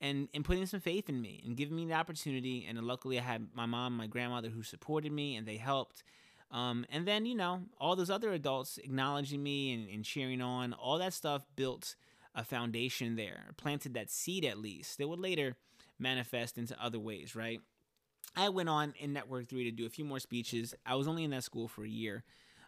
and 0.00 0.28
and 0.34 0.44
putting 0.44 0.66
some 0.66 0.80
faith 0.80 1.08
in 1.08 1.20
me 1.20 1.42
and 1.44 1.56
giving 1.56 1.76
me 1.76 1.86
the 1.86 1.94
opportunity. 1.94 2.64
And 2.68 2.80
luckily, 2.82 3.18
I 3.18 3.22
had 3.22 3.48
my 3.54 3.66
mom, 3.66 3.96
my 3.96 4.06
grandmother 4.06 4.48
who 4.48 4.62
supported 4.62 5.12
me, 5.12 5.36
and 5.36 5.46
they 5.46 5.56
helped. 5.56 6.02
Um, 6.50 6.84
and 6.90 7.06
then, 7.06 7.24
you 7.24 7.34
know, 7.34 7.62
all 7.80 7.96
those 7.96 8.10
other 8.10 8.30
adults 8.32 8.78
acknowledging 8.78 9.42
me 9.42 9.72
and, 9.72 9.88
and 9.88 10.04
cheering 10.04 10.42
on, 10.42 10.74
all 10.74 10.98
that 10.98 11.14
stuff 11.14 11.46
built 11.56 11.94
a 12.34 12.44
foundation 12.44 13.16
there, 13.16 13.52
planted 13.56 13.94
that 13.94 14.10
seed 14.10 14.44
at 14.44 14.58
least 14.58 14.98
that 14.98 15.08
would 15.08 15.18
later 15.18 15.56
manifest 15.98 16.58
into 16.58 16.76
other 16.82 16.98
ways, 16.98 17.34
right? 17.34 17.60
I 18.36 18.48
went 18.48 18.68
on 18.68 18.94
in 18.98 19.12
Network 19.12 19.48
3 19.48 19.64
to 19.64 19.70
do 19.70 19.86
a 19.86 19.90
few 19.90 20.04
more 20.04 20.18
speeches. 20.18 20.74
I 20.86 20.94
was 20.94 21.06
only 21.06 21.24
in 21.24 21.30
that 21.30 21.44
school 21.44 21.68
for 21.68 21.84
a 21.84 21.88
year. 21.88 22.24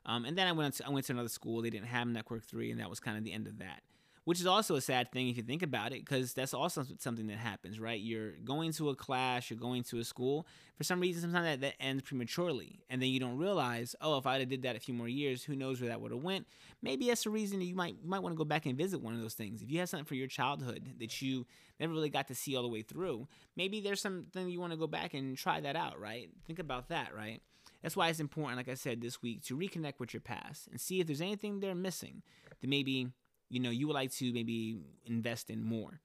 Um, 0.06 0.24
and 0.24 0.36
then 0.36 0.46
I 0.46 0.52
went, 0.52 0.74
to, 0.74 0.86
I 0.86 0.90
went 0.90 1.06
to 1.06 1.12
another 1.12 1.30
school. 1.30 1.62
They 1.62 1.70
didn't 1.70 1.86
have 1.86 2.06
Network 2.06 2.44
3, 2.44 2.70
and 2.70 2.80
that 2.80 2.90
was 2.90 3.00
kind 3.00 3.16
of 3.16 3.24
the 3.24 3.32
end 3.32 3.46
of 3.46 3.58
that 3.58 3.82
which 4.24 4.40
is 4.40 4.46
also 4.46 4.74
a 4.74 4.80
sad 4.80 5.10
thing 5.12 5.28
if 5.28 5.36
you 5.36 5.42
think 5.42 5.62
about 5.62 5.92
it, 5.92 6.04
because 6.04 6.32
that's 6.32 6.54
also 6.54 6.84
something 6.98 7.26
that 7.26 7.38
happens, 7.38 7.78
right? 7.78 8.00
You're 8.00 8.32
going 8.44 8.72
to 8.72 8.88
a 8.90 8.96
class, 8.96 9.50
you're 9.50 9.58
going 9.58 9.82
to 9.84 9.98
a 9.98 10.04
school. 10.04 10.46
For 10.76 10.84
some 10.84 11.00
reason, 11.00 11.22
sometimes 11.22 11.44
that, 11.46 11.60
that 11.60 11.82
ends 11.82 12.02
prematurely, 12.02 12.80
and 12.88 13.00
then 13.00 13.10
you 13.10 13.20
don't 13.20 13.36
realize, 13.36 13.94
oh, 14.00 14.16
if 14.18 14.26
I'd 14.26 14.40
have 14.40 14.48
did 14.48 14.62
that 14.62 14.76
a 14.76 14.80
few 14.80 14.94
more 14.94 15.08
years, 15.08 15.44
who 15.44 15.54
knows 15.54 15.80
where 15.80 15.90
that 15.90 16.00
would 16.00 16.10
have 16.10 16.22
went? 16.22 16.46
Maybe 16.82 17.08
that's 17.08 17.24
the 17.24 17.30
reason 17.30 17.60
you 17.60 17.74
might 17.74 17.96
you 18.02 18.08
might 18.08 18.22
want 18.22 18.34
to 18.34 18.38
go 18.38 18.44
back 18.44 18.66
and 18.66 18.76
visit 18.76 19.00
one 19.00 19.14
of 19.14 19.20
those 19.20 19.34
things. 19.34 19.62
If 19.62 19.70
you 19.70 19.78
have 19.80 19.88
something 19.88 20.06
for 20.06 20.14
your 20.14 20.26
childhood 20.26 20.94
that 20.98 21.20
you 21.20 21.46
never 21.78 21.92
really 21.92 22.10
got 22.10 22.28
to 22.28 22.34
see 22.34 22.56
all 22.56 22.62
the 22.62 22.68
way 22.68 22.82
through, 22.82 23.28
maybe 23.56 23.80
there's 23.80 24.00
something 24.00 24.48
you 24.48 24.60
want 24.60 24.72
to 24.72 24.78
go 24.78 24.86
back 24.86 25.14
and 25.14 25.36
try 25.36 25.60
that 25.60 25.76
out, 25.76 26.00
right? 26.00 26.30
Think 26.46 26.58
about 26.58 26.88
that, 26.88 27.14
right? 27.14 27.40
That's 27.82 27.96
why 27.96 28.08
it's 28.08 28.20
important, 28.20 28.56
like 28.56 28.70
I 28.70 28.74
said 28.74 29.02
this 29.02 29.20
week, 29.20 29.44
to 29.44 29.56
reconnect 29.56 29.98
with 29.98 30.14
your 30.14 30.22
past 30.22 30.68
and 30.68 30.80
see 30.80 31.00
if 31.00 31.06
there's 31.06 31.20
anything 31.20 31.60
they're 31.60 31.74
missing 31.74 32.22
that 32.62 32.68
maybe 32.68 33.08
you 33.48 33.60
know 33.60 33.70
you 33.70 33.86
would 33.86 33.94
like 33.94 34.12
to 34.12 34.32
maybe 34.32 34.78
invest 35.06 35.50
in 35.50 35.62
more. 35.62 36.00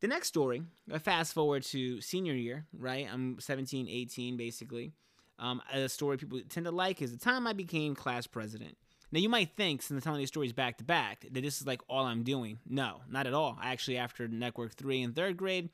The 0.00 0.08
next 0.08 0.28
story, 0.28 0.62
I 0.92 0.98
fast 0.98 1.32
forward 1.32 1.62
to 1.64 2.00
senior 2.00 2.34
year, 2.34 2.66
right? 2.76 3.06
I'm 3.10 3.38
17, 3.38 3.88
18 3.88 4.36
basically. 4.36 4.92
Um, 5.38 5.62
a 5.72 5.88
story 5.88 6.16
people 6.16 6.40
tend 6.48 6.66
to 6.66 6.72
like 6.72 7.00
is 7.00 7.12
the 7.12 7.18
time 7.18 7.46
I 7.46 7.52
became 7.52 7.94
class 7.94 8.26
president. 8.26 8.76
Now 9.12 9.20
you 9.20 9.28
might 9.28 9.50
think, 9.56 9.82
since 9.82 9.98
I'm 9.98 10.02
telling 10.02 10.18
these 10.18 10.28
stories 10.28 10.52
back 10.52 10.78
to 10.78 10.84
back, 10.84 11.26
that 11.30 11.42
this 11.42 11.60
is 11.60 11.66
like 11.66 11.82
all 11.88 12.06
I'm 12.06 12.22
doing. 12.22 12.58
No, 12.66 13.02
not 13.08 13.26
at 13.26 13.34
all. 13.34 13.58
Actually, 13.62 13.98
after 13.98 14.26
Network 14.26 14.72
three 14.74 15.02
and 15.02 15.14
third 15.14 15.36
grade, 15.36 15.68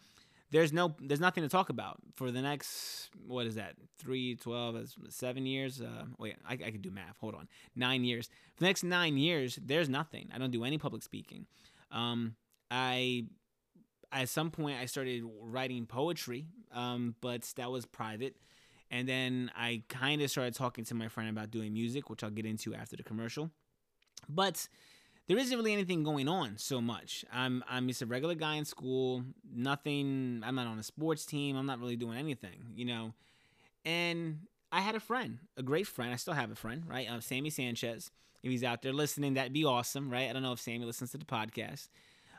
there's 0.51 0.73
no 0.73 0.95
there's 1.01 1.21
nothing 1.21 1.43
to 1.43 1.49
talk 1.49 1.69
about. 1.69 1.99
For 2.17 2.31
the 2.31 2.43
next 2.43 3.11
what 3.27 3.47
is 3.47 3.57
that? 3.57 3.75
3 3.99 4.37
12 4.37 4.95
7 5.09 5.47
years? 5.47 5.81
Uh, 5.81 6.05
wait 6.19 6.37
I, 6.49 6.55
I 6.55 6.71
could 6.71 6.83
do 6.83 6.91
math. 6.91 7.17
Hold 7.21 7.35
on. 7.35 7.49
9 7.77 8.05
years. 8.05 8.27
For 8.27 8.61
the 8.61 8.67
next 8.67 8.85
9 8.85 9.17
years 9.17 9.59
there's 9.65 9.89
nothing. 9.89 10.31
I 10.35 10.39
don't 10.39 10.51
do 10.51 10.65
any 10.65 10.79
public 10.79 11.03
speaking. 11.03 11.47
Um, 11.91 12.37
I 12.71 13.27
at 14.11 14.29
some 14.29 14.51
point 14.51 14.79
I 14.81 14.87
started 14.87 15.23
writing 15.41 15.87
poetry 15.87 16.47
um, 16.73 17.15
but 17.21 17.43
that 17.57 17.71
was 17.71 17.87
private. 17.87 18.37
And 18.91 19.07
then 19.07 19.51
I 19.55 19.83
kind 19.91 20.23
of 20.23 20.31
started 20.31 20.55
talking 20.55 20.85
to 20.87 20.95
my 20.95 21.09
friend 21.09 21.29
about 21.29 21.51
doing 21.51 21.73
music 21.75 22.09
which 22.09 22.25
I'll 22.25 22.31
get 22.31 22.47
into 22.47 22.75
after 22.75 22.97
the 22.97 23.03
commercial. 23.03 23.51
But 24.29 24.67
there 25.29 25.39
isn't 25.39 25.57
really 25.57 25.73
anything 25.73 26.03
going 26.03 26.27
on 26.27 26.57
so 26.57 26.81
much. 26.81 27.25
I'm 27.33 27.63
I'm 27.69 27.87
just 27.87 28.03
a 28.03 28.07
regular 28.07 28.35
guy 28.35 28.55
in 28.57 28.65
school. 28.65 29.23
Nothing. 29.55 30.43
I'm 30.45 30.55
not 30.55 30.67
on 30.67 30.79
a 30.79 30.83
sports 30.83 31.27
team. 31.27 31.57
I'm 31.57 31.67
not 31.67 31.79
really 31.79 31.97
doing 31.97 32.19
anything, 32.19 32.73
you 32.75 32.87
know. 32.87 33.13
And 33.85 34.41
I 34.73 34.81
had 34.81 34.95
a 34.95 35.01
friend, 35.01 35.39
a 35.57 35.63
great 35.63 35.87
friend. 35.87 36.13
I 36.13 36.17
still 36.17 36.35
have 36.35 36.51
a 36.51 36.55
friend, 36.55 36.83
right? 36.87 37.09
Uh, 37.09 37.21
Sammy 37.21 37.51
Sanchez. 37.51 38.11
If 38.43 38.51
he's 38.51 38.65
out 38.65 38.83
there 38.83 38.93
listening, 38.93 39.35
that'd 39.35 39.53
be 39.53 39.65
awesome, 39.65 40.11
right? 40.11 40.31
I 40.31 40.33
don't 40.33 40.43
know 40.43 40.53
if 40.53 40.61
Sammy 40.61 40.85
listens 40.85 41.11
to 41.13 41.19
the 41.19 41.25
podcast. 41.25 41.89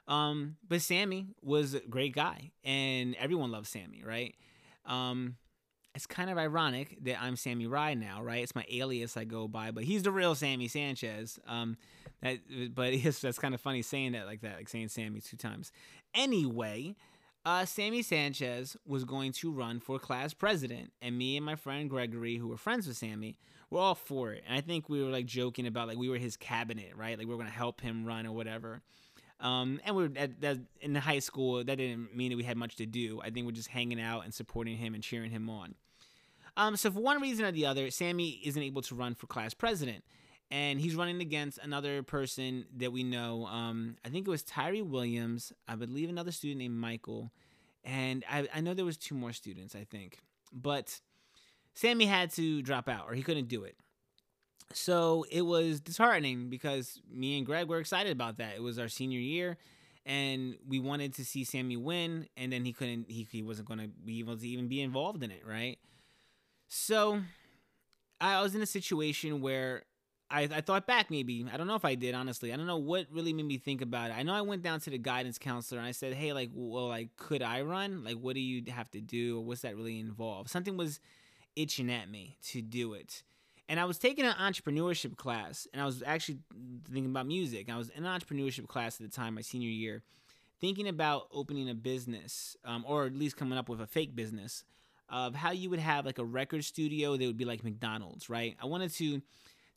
Um, 0.07 0.55
but 0.67 0.81
Sammy 0.81 1.27
was 1.43 1.75
a 1.75 1.81
great 1.81 2.15
guy, 2.15 2.51
and 2.63 3.15
everyone 3.19 3.51
loves 3.51 3.69
Sammy, 3.69 4.03
right? 4.03 4.33
Um, 4.85 5.35
it's 5.93 6.07
kind 6.07 6.29
of 6.29 6.37
ironic 6.37 6.97
that 7.03 7.21
I'm 7.21 7.35
Sami 7.35 7.67
Rye 7.67 7.93
now, 7.93 8.23
right? 8.23 8.41
It's 8.41 8.55
my 8.55 8.65
alias 8.71 9.17
I 9.17 9.25
go 9.25 9.47
by, 9.47 9.71
but 9.71 9.83
he's 9.83 10.03
the 10.03 10.11
real 10.11 10.33
Sammy 10.33 10.67
Sanchez. 10.67 11.39
Um, 11.47 11.77
that, 12.21 12.39
but 12.73 12.93
it's, 12.93 13.19
that's 13.19 13.39
kind 13.39 13.53
of 13.53 13.61
funny 13.61 13.81
saying 13.81 14.13
that 14.13 14.25
like 14.25 14.41
that, 14.41 14.57
like 14.57 14.69
saying 14.69 14.89
Sammy 14.89 15.21
two 15.21 15.37
times. 15.37 15.71
Anyway, 16.13 16.95
uh, 17.45 17.65
Sammy 17.65 18.01
Sanchez 18.01 18.75
was 18.85 19.05
going 19.05 19.31
to 19.33 19.51
run 19.51 19.79
for 19.79 19.99
class 19.99 20.33
president, 20.33 20.91
and 21.01 21.17
me 21.17 21.37
and 21.37 21.45
my 21.45 21.55
friend 21.55 21.89
Gregory, 21.89 22.37
who 22.37 22.47
were 22.47 22.57
friends 22.57 22.87
with 22.87 22.97
Sammy, 22.97 23.37
were 23.69 23.79
all 23.79 23.95
for 23.95 24.33
it. 24.33 24.43
And 24.47 24.57
I 24.57 24.61
think 24.61 24.89
we 24.89 25.03
were 25.03 25.09
like 25.09 25.25
joking 25.25 25.67
about 25.67 25.87
like 25.87 25.97
we 25.97 26.09
were 26.09 26.17
his 26.17 26.35
cabinet, 26.35 26.91
right? 26.95 27.17
Like 27.17 27.27
we 27.27 27.35
were 27.35 27.43
to 27.43 27.49
help 27.49 27.81
him 27.81 28.05
run 28.05 28.25
or 28.25 28.33
whatever. 28.33 28.81
Um, 29.39 29.79
and 29.85 29.95
we 29.95 30.03
are 30.05 30.11
at, 30.17 30.43
at, 30.43 30.57
in 30.81 30.95
high 30.95 31.19
school. 31.19 31.63
That 31.63 31.77
didn't 31.77 32.15
mean 32.15 32.31
that 32.31 32.35
we 32.35 32.43
had 32.43 32.57
much 32.57 32.75
to 32.77 32.85
do. 32.85 33.21
I 33.23 33.29
think 33.29 33.45
we're 33.45 33.53
just 33.53 33.69
hanging 33.69 34.01
out 34.01 34.25
and 34.25 34.33
supporting 34.33 34.77
him 34.77 34.93
and 34.93 35.03
cheering 35.03 35.31
him 35.31 35.49
on. 35.49 35.75
Um, 36.57 36.75
so 36.75 36.91
for 36.91 36.99
one 36.99 37.21
reason 37.21 37.45
or 37.45 37.51
the 37.51 37.65
other, 37.65 37.89
Sammy 37.89 38.41
isn't 38.43 38.61
able 38.61 38.81
to 38.81 38.95
run 38.95 39.15
for 39.15 39.27
class 39.27 39.53
president, 39.53 40.03
and 40.51 40.79
he's 40.79 40.95
running 40.95 41.21
against 41.21 41.59
another 41.59 42.03
person 42.03 42.65
that 42.77 42.91
we 42.91 43.03
know. 43.03 43.45
Um, 43.45 43.97
I 44.03 44.09
think 44.09 44.27
it 44.27 44.31
was 44.31 44.43
Tyree 44.43 44.81
Williams. 44.81 45.53
I 45.67 45.75
believe 45.75 46.09
another 46.09 46.31
student 46.31 46.59
named 46.59 46.77
Michael, 46.77 47.31
and 47.83 48.23
I, 48.29 48.47
I 48.53 48.61
know 48.61 48.73
there 48.73 48.85
was 48.85 48.97
two 48.97 49.15
more 49.15 49.33
students. 49.33 49.75
I 49.75 49.85
think, 49.89 50.17
but 50.51 50.99
Sammy 51.79 52.05
had 52.05 52.31
to 52.31 52.61
drop 52.61 52.89
out 52.89 53.05
or 53.07 53.13
he 53.13 53.23
couldn't 53.23 53.47
do 53.47 53.63
it. 53.63 53.77
So 54.73 55.25
it 55.31 55.41
was 55.41 55.79
disheartening 55.79 56.49
because 56.49 57.01
me 57.09 57.37
and 57.37 57.45
Greg 57.45 57.67
were 57.67 57.79
excited 57.79 58.11
about 58.11 58.37
that. 58.37 58.55
It 58.55 58.61
was 58.61 58.77
our 58.77 58.87
senior 58.87 59.19
year 59.19 59.57
and 60.05 60.55
we 60.67 60.79
wanted 60.79 61.13
to 61.15 61.25
see 61.25 61.43
Sammy 61.43 61.77
win 61.77 62.27
and 62.37 62.51
then 62.51 62.65
he 62.65 62.73
couldn't 62.73 63.09
he, 63.09 63.27
he 63.31 63.41
wasn't 63.41 63.67
going 63.67 63.79
to 63.79 63.87
be 63.87 64.19
able 64.19 64.37
to 64.37 64.47
even 64.47 64.67
be 64.67 64.81
involved 64.81 65.23
in 65.23 65.31
it, 65.31 65.43
right? 65.47 65.79
So 66.67 67.21
I 68.21 68.41
was 68.41 68.53
in 68.55 68.61
a 68.61 68.67
situation 68.67 69.41
where 69.41 69.83
I, 70.31 70.41
I 70.43 70.61
thought 70.61 70.85
back 70.85 71.09
maybe. 71.09 71.45
I 71.51 71.57
don't 71.57 71.67
know 71.67 71.75
if 71.75 71.85
I 71.85 71.95
did, 71.95 72.13
honestly. 72.13 72.53
I 72.53 72.57
don't 72.57 72.67
know 72.67 72.77
what 72.77 73.07
really 73.11 73.33
made 73.33 73.45
me 73.45 73.57
think 73.57 73.81
about 73.81 74.11
it. 74.11 74.17
I 74.17 74.23
know 74.23 74.33
I 74.33 74.41
went 74.41 74.61
down 74.61 74.79
to 74.81 74.89
the 74.89 74.97
guidance 74.97 75.37
counselor 75.37 75.79
and 75.79 75.87
I 75.87 75.91
said, 75.91 76.13
hey, 76.13 76.33
like, 76.33 76.51
well, 76.53 76.87
like, 76.87 77.15
could 77.17 77.41
I 77.41 77.61
run? 77.61 78.03
Like, 78.03 78.17
what 78.17 78.35
do 78.35 78.41
you 78.41 78.71
have 78.71 78.91
to 78.91 79.01
do? 79.01 79.39
Or 79.39 79.41
what's 79.41 79.61
that 79.61 79.75
really 79.75 79.99
involved? 79.99 80.49
Something 80.49 80.77
was 80.77 80.99
itching 81.55 81.91
at 81.91 82.09
me 82.09 82.37
to 82.49 82.61
do 82.61 82.93
it. 82.93 83.23
And 83.67 83.79
I 83.79 83.85
was 83.85 83.99
taking 83.99 84.25
an 84.25 84.33
entrepreneurship 84.33 85.15
class, 85.15 85.67
and 85.71 85.81
I 85.81 85.85
was 85.85 86.01
actually 86.03 86.39
thinking 86.91 87.11
about 87.11 87.27
music. 87.27 87.69
I 87.71 87.77
was 87.77 87.89
in 87.89 88.03
an 88.03 88.19
entrepreneurship 88.19 88.67
class 88.67 88.99
at 88.99 89.05
the 89.05 89.15
time, 89.15 89.35
my 89.35 89.41
senior 89.41 89.69
year, 89.69 90.01
thinking 90.59 90.87
about 90.87 91.27
opening 91.31 91.69
a 91.69 91.75
business, 91.75 92.57
um, 92.65 92.83
or 92.87 93.05
at 93.05 93.15
least 93.15 93.37
coming 93.37 93.59
up 93.59 93.69
with 93.69 93.79
a 93.79 93.85
fake 93.85 94.15
business 94.15 94.63
of 95.07 95.35
how 95.35 95.51
you 95.51 95.69
would 95.69 95.79
have 95.79 96.05
like 96.05 96.17
a 96.17 96.25
record 96.25 96.63
studio 96.63 97.15
that 97.15 97.25
would 97.25 97.37
be 97.37 97.45
like 97.45 97.63
McDonald's, 97.63 98.29
right? 98.29 98.55
I 98.61 98.65
wanted 98.65 98.91
to 98.95 99.21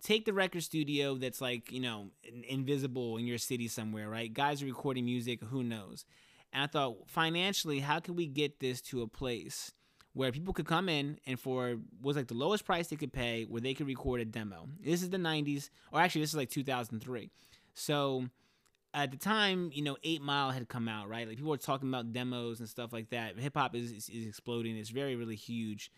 take 0.02 0.24
the 0.24 0.32
record 0.32 0.62
studio 0.62 1.14
that's 1.16 1.40
like, 1.40 1.70
you 1.70 1.80
know, 1.80 2.10
invisible 2.48 3.16
in 3.16 3.26
your 3.26 3.38
city 3.38 3.68
somewhere, 3.68 4.08
right? 4.08 4.32
Guys 4.32 4.62
are 4.62 4.66
recording 4.66 5.04
music, 5.04 5.42
who 5.42 5.62
knows? 5.62 6.04
And 6.52 6.64
I 6.64 6.66
thought, 6.66 7.08
financially, 7.08 7.80
how 7.80 8.00
can 8.00 8.16
we 8.16 8.26
get 8.26 8.60
this 8.60 8.80
to 8.82 9.02
a 9.02 9.06
place 9.06 9.72
where 10.14 10.32
people 10.32 10.52
could 10.52 10.66
come 10.66 10.88
in 10.88 11.18
and 11.26 11.40
for 11.40 11.76
was 12.02 12.16
like 12.16 12.28
the 12.28 12.34
lowest 12.34 12.64
price 12.64 12.88
they 12.88 12.96
could 12.96 13.12
pay, 13.12 13.44
where 13.44 13.60
they 13.60 13.74
could 13.74 13.86
record 13.86 14.20
a 14.20 14.24
demo. 14.24 14.68
This 14.84 15.02
is 15.02 15.10
the 15.10 15.16
90s, 15.16 15.70
or 15.90 16.00
actually, 16.00 16.20
this 16.20 16.30
is 16.30 16.36
like 16.36 16.50
2003. 16.50 17.30
So 17.74 18.26
at 18.92 19.10
the 19.10 19.16
time, 19.16 19.70
you 19.72 19.82
know, 19.82 19.96
Eight 20.04 20.20
Mile 20.20 20.50
had 20.50 20.68
come 20.68 20.88
out, 20.88 21.08
right? 21.08 21.26
Like 21.26 21.36
people 21.36 21.50
were 21.50 21.56
talking 21.56 21.88
about 21.88 22.12
demos 22.12 22.60
and 22.60 22.68
stuff 22.68 22.92
like 22.92 23.08
that. 23.10 23.38
Hip 23.38 23.56
hop 23.56 23.74
is, 23.74 23.90
is, 23.90 24.08
is 24.10 24.26
exploding. 24.26 24.76
It's 24.76 24.90
very 24.90 25.16
really 25.16 25.36
huge. 25.36 25.90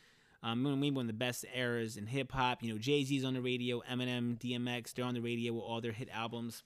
Um, 0.45 0.63
maybe 0.63 0.91
one 0.91 1.05
of 1.05 1.07
the 1.07 1.15
best 1.15 1.47
eras 1.55 1.97
in 1.97 2.07
hip 2.07 2.31
hop. 2.31 2.63
You 2.63 2.75
know, 2.75 2.79
Jay 2.79 3.03
Z's 3.03 3.25
on 3.25 3.33
the 3.33 3.41
radio, 3.41 3.83
Eminem, 3.91 4.39
DMX, 4.39 4.93
they're 4.93 5.05
on 5.05 5.15
the 5.15 5.23
radio 5.23 5.55
with 5.55 5.65
all 5.65 5.81
their 5.81 5.93
hit 5.93 6.11
albums. 6.13 6.63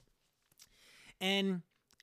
And 1.21 1.62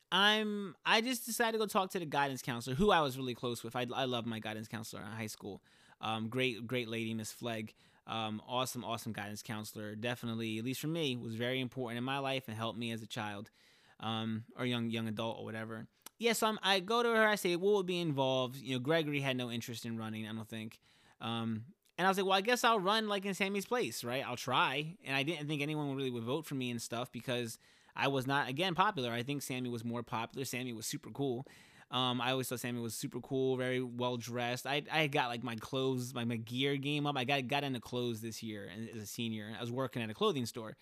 I'm 0.10 0.76
I 0.86 1.02
just 1.02 1.26
decided 1.26 1.54
to 1.54 1.58
go 1.58 1.66
talk 1.66 1.92
to 1.92 2.00
the 2.00 2.06
guidance 2.06 2.42
counselor, 2.42 2.78
who 2.78 2.92
I 2.92 3.02
was 3.02 3.18
really 3.18 3.36
close 3.36 3.62
with. 3.62 3.76
I, 3.76 3.86
I 3.94 4.06
love 4.06 4.26
my 4.26 4.40
guidance 4.40 4.70
counselor 4.70 5.02
in 5.02 5.10
high 5.10 5.28
school. 5.28 5.62
Um, 6.00 6.30
great 6.30 6.66
great 6.66 6.88
lady, 6.88 7.14
Miss 7.14 7.34
Flegg. 7.34 7.74
Um, 8.08 8.42
awesome 8.48 8.86
awesome 8.86 9.12
guidance 9.12 9.42
counselor. 9.42 9.96
Definitely, 9.96 10.58
at 10.58 10.64
least 10.64 10.80
for 10.80 10.88
me, 10.88 11.18
was 11.18 11.36
very 11.36 11.60
important 11.60 11.98
in 11.98 12.06
my 12.06 12.20
life 12.20 12.46
and 12.48 12.56
helped 12.56 12.80
me 12.80 12.92
as 12.92 13.02
a 13.02 13.08
child 13.08 13.52
um, 14.00 14.46
or 14.58 14.66
young 14.66 14.90
young 14.90 15.10
adult 15.10 15.40
or 15.40 15.44
whatever. 15.44 15.88
Yeah, 16.18 16.32
so 16.32 16.48
I'm, 16.48 16.58
I 16.64 16.80
go 16.80 17.04
to 17.04 17.10
her. 17.10 17.28
I 17.28 17.36
say, 17.36 17.58
"What 17.58 17.74
would 17.74 17.86
be 17.86 18.00
involved?" 18.00 18.56
You 18.58 18.76
know, 18.76 18.80
Gregory 18.80 19.20
had 19.20 19.36
no 19.36 19.52
interest 19.52 19.86
in 19.86 19.98
running. 19.98 20.26
I 20.26 20.32
don't 20.32 20.48
think. 20.48 20.80
Um, 21.26 21.66
and 21.98 22.06
I 22.06 22.10
was 22.10 22.18
like, 22.18 22.26
"Well, 22.26 22.38
I 22.38 22.42
guess 22.42 22.64
I'll 22.64 22.80
run 22.80 23.08
like 23.08 23.26
in 23.26 23.34
Sammy's 23.34 23.66
place, 23.66 24.04
right? 24.04 24.24
I'll 24.26 24.36
try." 24.36 24.96
And 25.04 25.16
I 25.16 25.24
didn't 25.24 25.48
think 25.48 25.62
anyone 25.62 25.96
really 25.96 26.12
would 26.12 26.24
vote 26.24 26.46
for 26.46 26.56
me 26.56 26.70
and 26.70 26.82
stuff 26.82 27.12
because 27.12 27.58
I 27.96 28.08
was 28.10 28.28
not 28.28 28.50
again 28.50 28.76
popular. 28.76 29.12
I 29.12 29.24
think 29.24 29.42
Sammy 29.42 29.70
was 29.70 29.84
more 29.84 30.04
popular. 30.04 30.46
Sammy 30.46 30.74
was 30.74 30.86
super 30.86 31.10
cool. 31.10 31.48
Um, 31.92 32.20
I 32.20 32.32
always 32.32 32.50
thought 32.50 32.60
Sammy 32.60 32.82
was 32.82 32.94
super 32.94 33.20
cool, 33.22 33.58
very 33.58 33.82
well 33.82 34.18
dressed. 34.18 34.68
I 34.68 34.84
I 34.92 35.08
got 35.08 35.30
like 35.30 35.44
my 35.44 35.56
clothes, 35.56 36.14
my, 36.14 36.26
my 36.26 36.36
gear 36.36 36.78
game 36.78 37.08
up. 37.08 37.18
I 37.18 37.24
got 37.24 37.48
got 37.48 37.64
into 37.64 37.80
clothes 37.80 38.22
this 38.22 38.44
year 38.44 38.70
as 38.94 39.02
a 39.02 39.06
senior. 39.06 39.52
I 39.58 39.62
was 39.62 39.72
working 39.72 40.02
at 40.02 40.10
a 40.10 40.14
clothing 40.14 40.46
store. 40.46 40.76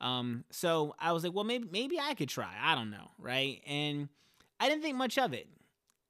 Um, 0.00 0.44
so 0.50 0.94
I 0.98 1.12
was 1.12 1.24
like, 1.24 1.34
well, 1.34 1.44
maybe 1.44 1.68
maybe 1.70 1.98
I 1.98 2.14
could 2.14 2.28
try. 2.28 2.52
I 2.60 2.74
don't 2.74 2.90
know, 2.90 3.10
right? 3.18 3.60
And 3.66 4.08
I 4.60 4.68
didn't 4.68 4.82
think 4.82 4.96
much 4.96 5.18
of 5.18 5.32
it. 5.32 5.48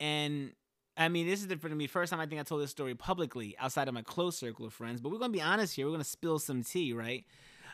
And 0.00 0.52
I 0.98 1.08
mean, 1.08 1.28
this 1.28 1.40
is 1.40 1.46
the 1.46 1.56
for 1.56 1.68
me 1.68 1.86
first 1.86 2.10
time 2.10 2.18
I 2.18 2.26
think 2.26 2.40
I 2.40 2.44
told 2.44 2.60
this 2.60 2.72
story 2.72 2.94
publicly 2.96 3.54
outside 3.60 3.86
of 3.86 3.94
my 3.94 4.02
close 4.02 4.36
circle 4.36 4.66
of 4.66 4.74
friends. 4.74 5.00
But 5.00 5.12
we're 5.12 5.18
gonna 5.18 5.32
be 5.32 5.40
honest 5.40 5.76
here. 5.76 5.86
We're 5.86 5.92
gonna 5.92 6.04
spill 6.04 6.40
some 6.40 6.64
tea, 6.64 6.92
right? 6.92 7.24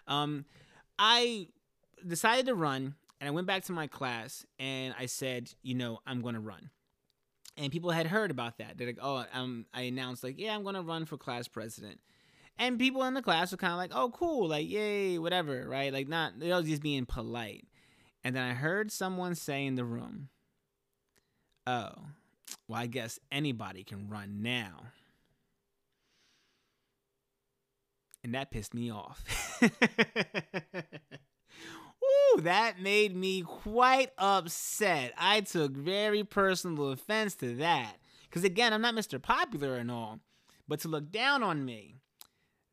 Um, 0.06 0.44
I 0.98 1.48
decided 2.06 2.46
to 2.46 2.54
run, 2.54 2.94
and 3.20 3.28
I 3.28 3.30
went 3.30 3.46
back 3.46 3.64
to 3.64 3.72
my 3.72 3.86
class 3.86 4.44
and 4.58 4.94
I 4.98 5.06
said, 5.06 5.50
you 5.62 5.74
know, 5.74 6.00
I'm 6.06 6.20
gonna 6.20 6.40
run. 6.40 6.68
And 7.56 7.72
people 7.72 7.92
had 7.92 8.08
heard 8.08 8.30
about 8.30 8.58
that. 8.58 8.76
They're 8.76 8.88
like, 8.88 8.98
oh, 9.00 9.24
um, 9.32 9.64
I 9.72 9.82
announced 9.82 10.22
like, 10.22 10.38
yeah, 10.38 10.54
I'm 10.54 10.62
gonna 10.62 10.82
run 10.82 11.06
for 11.06 11.16
class 11.16 11.48
president. 11.48 12.00
And 12.58 12.78
people 12.78 13.02
in 13.04 13.14
the 13.14 13.22
class 13.22 13.52
were 13.52 13.56
kind 13.56 13.72
of 13.72 13.78
like, 13.78 13.90
oh, 13.94 14.10
cool, 14.10 14.48
like, 14.48 14.68
yay, 14.68 15.18
whatever, 15.18 15.66
right? 15.66 15.92
Like, 15.92 16.08
not, 16.08 16.38
they 16.38 16.50
was 16.50 16.66
just 16.66 16.82
being 16.82 17.06
polite. 17.06 17.66
And 18.22 18.36
then 18.36 18.42
I 18.44 18.52
heard 18.52 18.92
someone 18.92 19.34
say 19.34 19.66
in 19.66 19.74
the 19.74 19.84
room, 19.84 20.28
oh, 21.66 21.94
well, 22.68 22.80
I 22.80 22.86
guess 22.86 23.18
anybody 23.30 23.84
can 23.84 24.08
run 24.08 24.42
now. 24.42 24.86
And 28.22 28.34
that 28.34 28.50
pissed 28.50 28.72
me 28.72 28.90
off. 28.90 29.22
Ooh, 32.04 32.40
that 32.40 32.80
made 32.80 33.14
me 33.14 33.42
quite 33.42 34.10
upset. 34.16 35.12
I 35.18 35.42
took 35.42 35.72
very 35.72 36.24
personal 36.24 36.90
offense 36.90 37.34
to 37.36 37.54
that. 37.56 37.96
Because 38.28 38.44
again, 38.44 38.72
I'm 38.72 38.80
not 38.80 38.94
Mr. 38.94 39.20
Popular 39.20 39.76
and 39.76 39.90
all, 39.90 40.20
but 40.66 40.80
to 40.80 40.88
look 40.88 41.12
down 41.12 41.42
on 41.42 41.64
me 41.64 41.96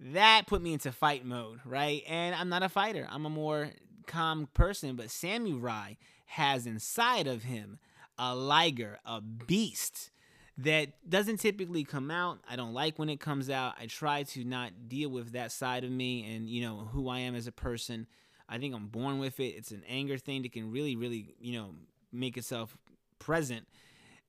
that 0.01 0.47
put 0.47 0.62
me 0.62 0.73
into 0.73 0.91
fight 0.91 1.25
mode, 1.25 1.60
right? 1.63 2.04
And 2.08 2.34
I'm 2.34 2.49
not 2.49 2.63
a 2.63 2.69
fighter. 2.69 3.08
I'm 3.10 3.25
a 3.25 3.30
more 3.30 3.69
calm 4.08 4.49
person, 4.54 4.95
but 4.95 5.12
Sami 5.12 5.54
Rye 5.54 5.97
has 6.25 6.65
inside 6.65 7.27
of 7.27 7.43
him 7.43 7.77
a 8.21 8.36
liger, 8.36 8.99
a 9.03 9.19
beast 9.19 10.12
that 10.60 10.89
doesn't 11.10 11.38
typically 11.38 11.84
come 11.84 12.12
out. 12.12 12.38
I 12.47 12.55
don't 12.55 12.73
like 12.73 12.99
when 12.99 13.10
it 13.10 13.19
comes 13.19 13.49
out. 13.49 13.73
I 13.79 13.88
try 13.88 14.21
to 14.23 14.43
not 14.43 14.88
deal 14.88 15.10
with 15.10 15.31
that 15.31 15.51
side 15.51 15.84
of 15.84 15.89
me 15.89 16.36
and, 16.36 16.47
you 16.47 16.62
know, 16.62 16.88
who 16.91 17.10
I 17.10 17.19
am 17.19 17.34
as 17.34 17.47
a 17.47 17.51
person. 17.51 18.05
I 18.47 18.60
think 18.60 18.75
I'm 18.75 18.88
born 18.88 19.17
with 19.17 19.39
it. 19.39 19.55
It's 19.55 19.71
an 19.71 19.81
anger 19.89 20.19
thing 20.19 20.43
that 20.43 20.51
can 20.51 20.71
really, 20.71 20.95
really, 20.95 21.34
you 21.39 21.53
know, 21.53 21.71
make 22.13 22.38
itself 22.38 22.77
present. 23.17 23.67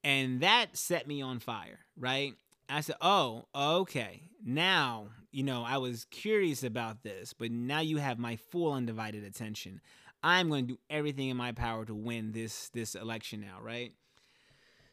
And 0.03 0.41
that 0.41 0.75
set 0.75 1.07
me 1.07 1.21
on 1.21 1.39
fire, 1.39 1.81
right? 1.99 2.33
I 2.71 2.81
said, 2.81 2.97
"Oh, 3.03 3.45
okay. 3.55 4.23
Now, 4.43 5.09
you 5.33 5.43
know, 5.43 5.65
I 5.65 5.77
was 5.77 6.07
curious 6.07 6.63
about 6.63 7.03
this, 7.03 7.35
but 7.35 7.51
now 7.51 7.81
you 7.81 7.99
have 7.99 8.19
my 8.19 8.37
full 8.37 8.73
undivided 8.73 9.23
attention. 9.25 9.81
I'm 10.23 10.49
going 10.49 10.67
to 10.67 10.75
do 10.75 10.79
everything 10.91 11.29
in 11.29 11.37
my 11.37 11.53
power 11.53 11.85
to 11.85 11.95
win 11.95 12.33
this 12.33 12.69
this 12.71 12.95
election 12.95 13.41
now, 13.41 13.59
right?" 13.61 13.93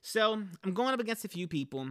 So, 0.01 0.33
I'm 0.63 0.73
going 0.73 0.93
up 0.93 0.99
against 0.99 1.25
a 1.25 1.29
few 1.29 1.47
people 1.47 1.87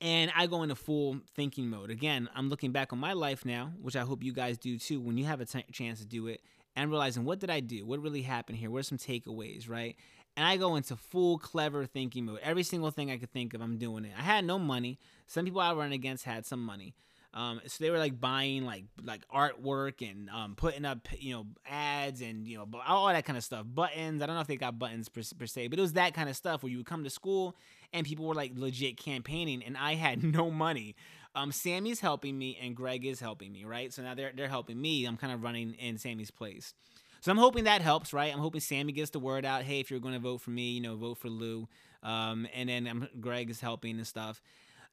and 0.00 0.32
I 0.36 0.46
go 0.46 0.62
into 0.62 0.74
full 0.74 1.20
thinking 1.36 1.68
mode. 1.68 1.90
Again, 1.90 2.28
I'm 2.34 2.48
looking 2.48 2.72
back 2.72 2.92
on 2.92 2.98
my 2.98 3.12
life 3.12 3.44
now, 3.44 3.72
which 3.80 3.94
I 3.94 4.00
hope 4.00 4.24
you 4.24 4.32
guys 4.32 4.58
do 4.58 4.78
too 4.78 5.00
when 5.00 5.16
you 5.16 5.24
have 5.26 5.40
a 5.40 5.46
t- 5.46 5.64
chance 5.70 6.00
to 6.00 6.06
do 6.06 6.26
it 6.26 6.40
and 6.74 6.90
realizing 6.90 7.24
what 7.24 7.38
did 7.38 7.50
I 7.50 7.60
do? 7.60 7.86
What 7.86 8.00
really 8.00 8.22
happened 8.22 8.58
here? 8.58 8.70
What 8.70 8.80
are 8.80 8.82
some 8.82 8.98
takeaways, 8.98 9.68
right? 9.68 9.96
and 10.36 10.46
I 10.46 10.56
go 10.56 10.76
into 10.76 10.96
full 10.96 11.38
clever 11.38 11.84
thinking 11.86 12.24
mode. 12.24 12.40
Every 12.42 12.62
single 12.62 12.90
thing 12.90 13.10
I 13.10 13.18
could 13.18 13.32
think 13.32 13.54
of, 13.54 13.60
I'm 13.60 13.76
doing 13.76 14.04
it. 14.04 14.12
I 14.16 14.22
had 14.22 14.44
no 14.44 14.58
money. 14.58 14.98
Some 15.26 15.44
people 15.44 15.60
I 15.60 15.72
run 15.72 15.92
against 15.92 16.24
had 16.24 16.46
some 16.46 16.64
money. 16.64 16.94
Um, 17.34 17.60
so 17.66 17.82
they 17.82 17.90
were 17.90 17.98
like 17.98 18.20
buying 18.20 18.64
like 18.64 18.84
like 19.02 19.26
artwork 19.28 20.08
and 20.08 20.28
um, 20.28 20.54
putting 20.54 20.84
up 20.84 21.08
you 21.18 21.32
know 21.32 21.46
ads 21.66 22.20
and 22.20 22.46
you 22.46 22.58
know 22.58 22.68
all 22.86 23.08
that 23.08 23.24
kind 23.24 23.36
of 23.36 23.44
stuff. 23.44 23.64
Buttons. 23.66 24.22
I 24.22 24.26
don't 24.26 24.34
know 24.34 24.42
if 24.42 24.46
they 24.46 24.56
got 24.56 24.78
buttons 24.78 25.08
per, 25.08 25.22
per 25.38 25.46
se, 25.46 25.68
but 25.68 25.78
it 25.78 25.82
was 25.82 25.94
that 25.94 26.14
kind 26.14 26.28
of 26.28 26.36
stuff 26.36 26.62
where 26.62 26.70
you 26.70 26.78
would 26.78 26.86
come 26.86 27.04
to 27.04 27.10
school 27.10 27.56
and 27.92 28.06
people 28.06 28.26
were 28.26 28.34
like 28.34 28.52
legit 28.54 28.96
campaigning, 28.98 29.62
and 29.62 29.76
I 29.76 29.94
had 29.94 30.22
no 30.34 30.50
money. 30.50 30.94
Um, 31.34 31.50
Sammy's 31.50 32.00
helping 32.00 32.36
me 32.36 32.58
and 32.60 32.76
Greg 32.76 33.06
is 33.06 33.18
helping 33.18 33.52
me, 33.52 33.64
right? 33.64 33.92
So 33.92 34.02
now 34.02 34.14
they're 34.14 34.32
they're 34.34 34.48
helping 34.48 34.80
me. 34.80 35.06
I'm 35.06 35.16
kind 35.16 35.32
of 35.32 35.42
running 35.42 35.74
in 35.74 35.96
Sammy's 35.96 36.30
place. 36.30 36.74
So 37.22 37.30
I'm 37.30 37.38
hoping 37.38 37.64
that 37.64 37.82
helps, 37.82 38.12
right? 38.12 38.32
I'm 38.32 38.40
hoping 38.40 38.60
Sammy 38.60 38.92
gets 38.92 39.10
the 39.10 39.20
word 39.20 39.44
out. 39.44 39.62
Hey, 39.62 39.78
if 39.78 39.92
you're 39.92 40.00
going 40.00 40.14
to 40.14 40.20
vote 40.20 40.40
for 40.40 40.50
me, 40.50 40.72
you 40.72 40.80
know, 40.80 40.96
vote 40.96 41.18
for 41.18 41.28
Lou. 41.28 41.68
Um, 42.02 42.48
and 42.52 42.68
then 42.68 42.88
um, 42.88 43.08
Greg 43.20 43.48
is 43.48 43.60
helping 43.60 43.96
and 43.96 44.06
stuff. 44.06 44.42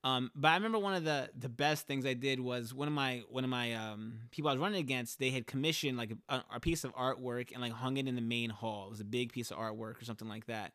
Um, 0.03 0.31
but 0.33 0.49
I 0.49 0.55
remember 0.55 0.79
one 0.79 0.93
of 0.93 1.03
the 1.03 1.29
the 1.37 1.49
best 1.49 1.85
things 1.85 2.05
I 2.05 2.13
did 2.13 2.39
was 2.39 2.73
one 2.73 2.87
of 2.87 2.93
my 2.93 3.23
one 3.29 3.43
of 3.43 3.49
my 3.49 3.73
um, 3.73 4.19
people 4.31 4.49
I 4.49 4.53
was 4.53 4.61
running 4.61 4.79
against. 4.79 5.19
They 5.19 5.29
had 5.29 5.45
commissioned 5.45 5.97
like 5.97 6.13
a, 6.29 6.41
a, 6.53 6.59
piece 6.59 6.85
of 6.85 6.95
artwork 6.95 7.51
and 7.51 7.61
like 7.61 7.73
hung 7.73 7.97
it 7.97 8.07
in 8.07 8.15
the 8.15 8.21
main 8.21 8.49
hall. 8.49 8.87
It 8.87 8.91
was 8.91 9.01
a 9.01 9.05
big 9.05 9.33
piece 9.33 9.51
of 9.51 9.57
artwork 9.57 10.01
or 10.01 10.05
something 10.05 10.29
like 10.29 10.45
that. 10.45 10.71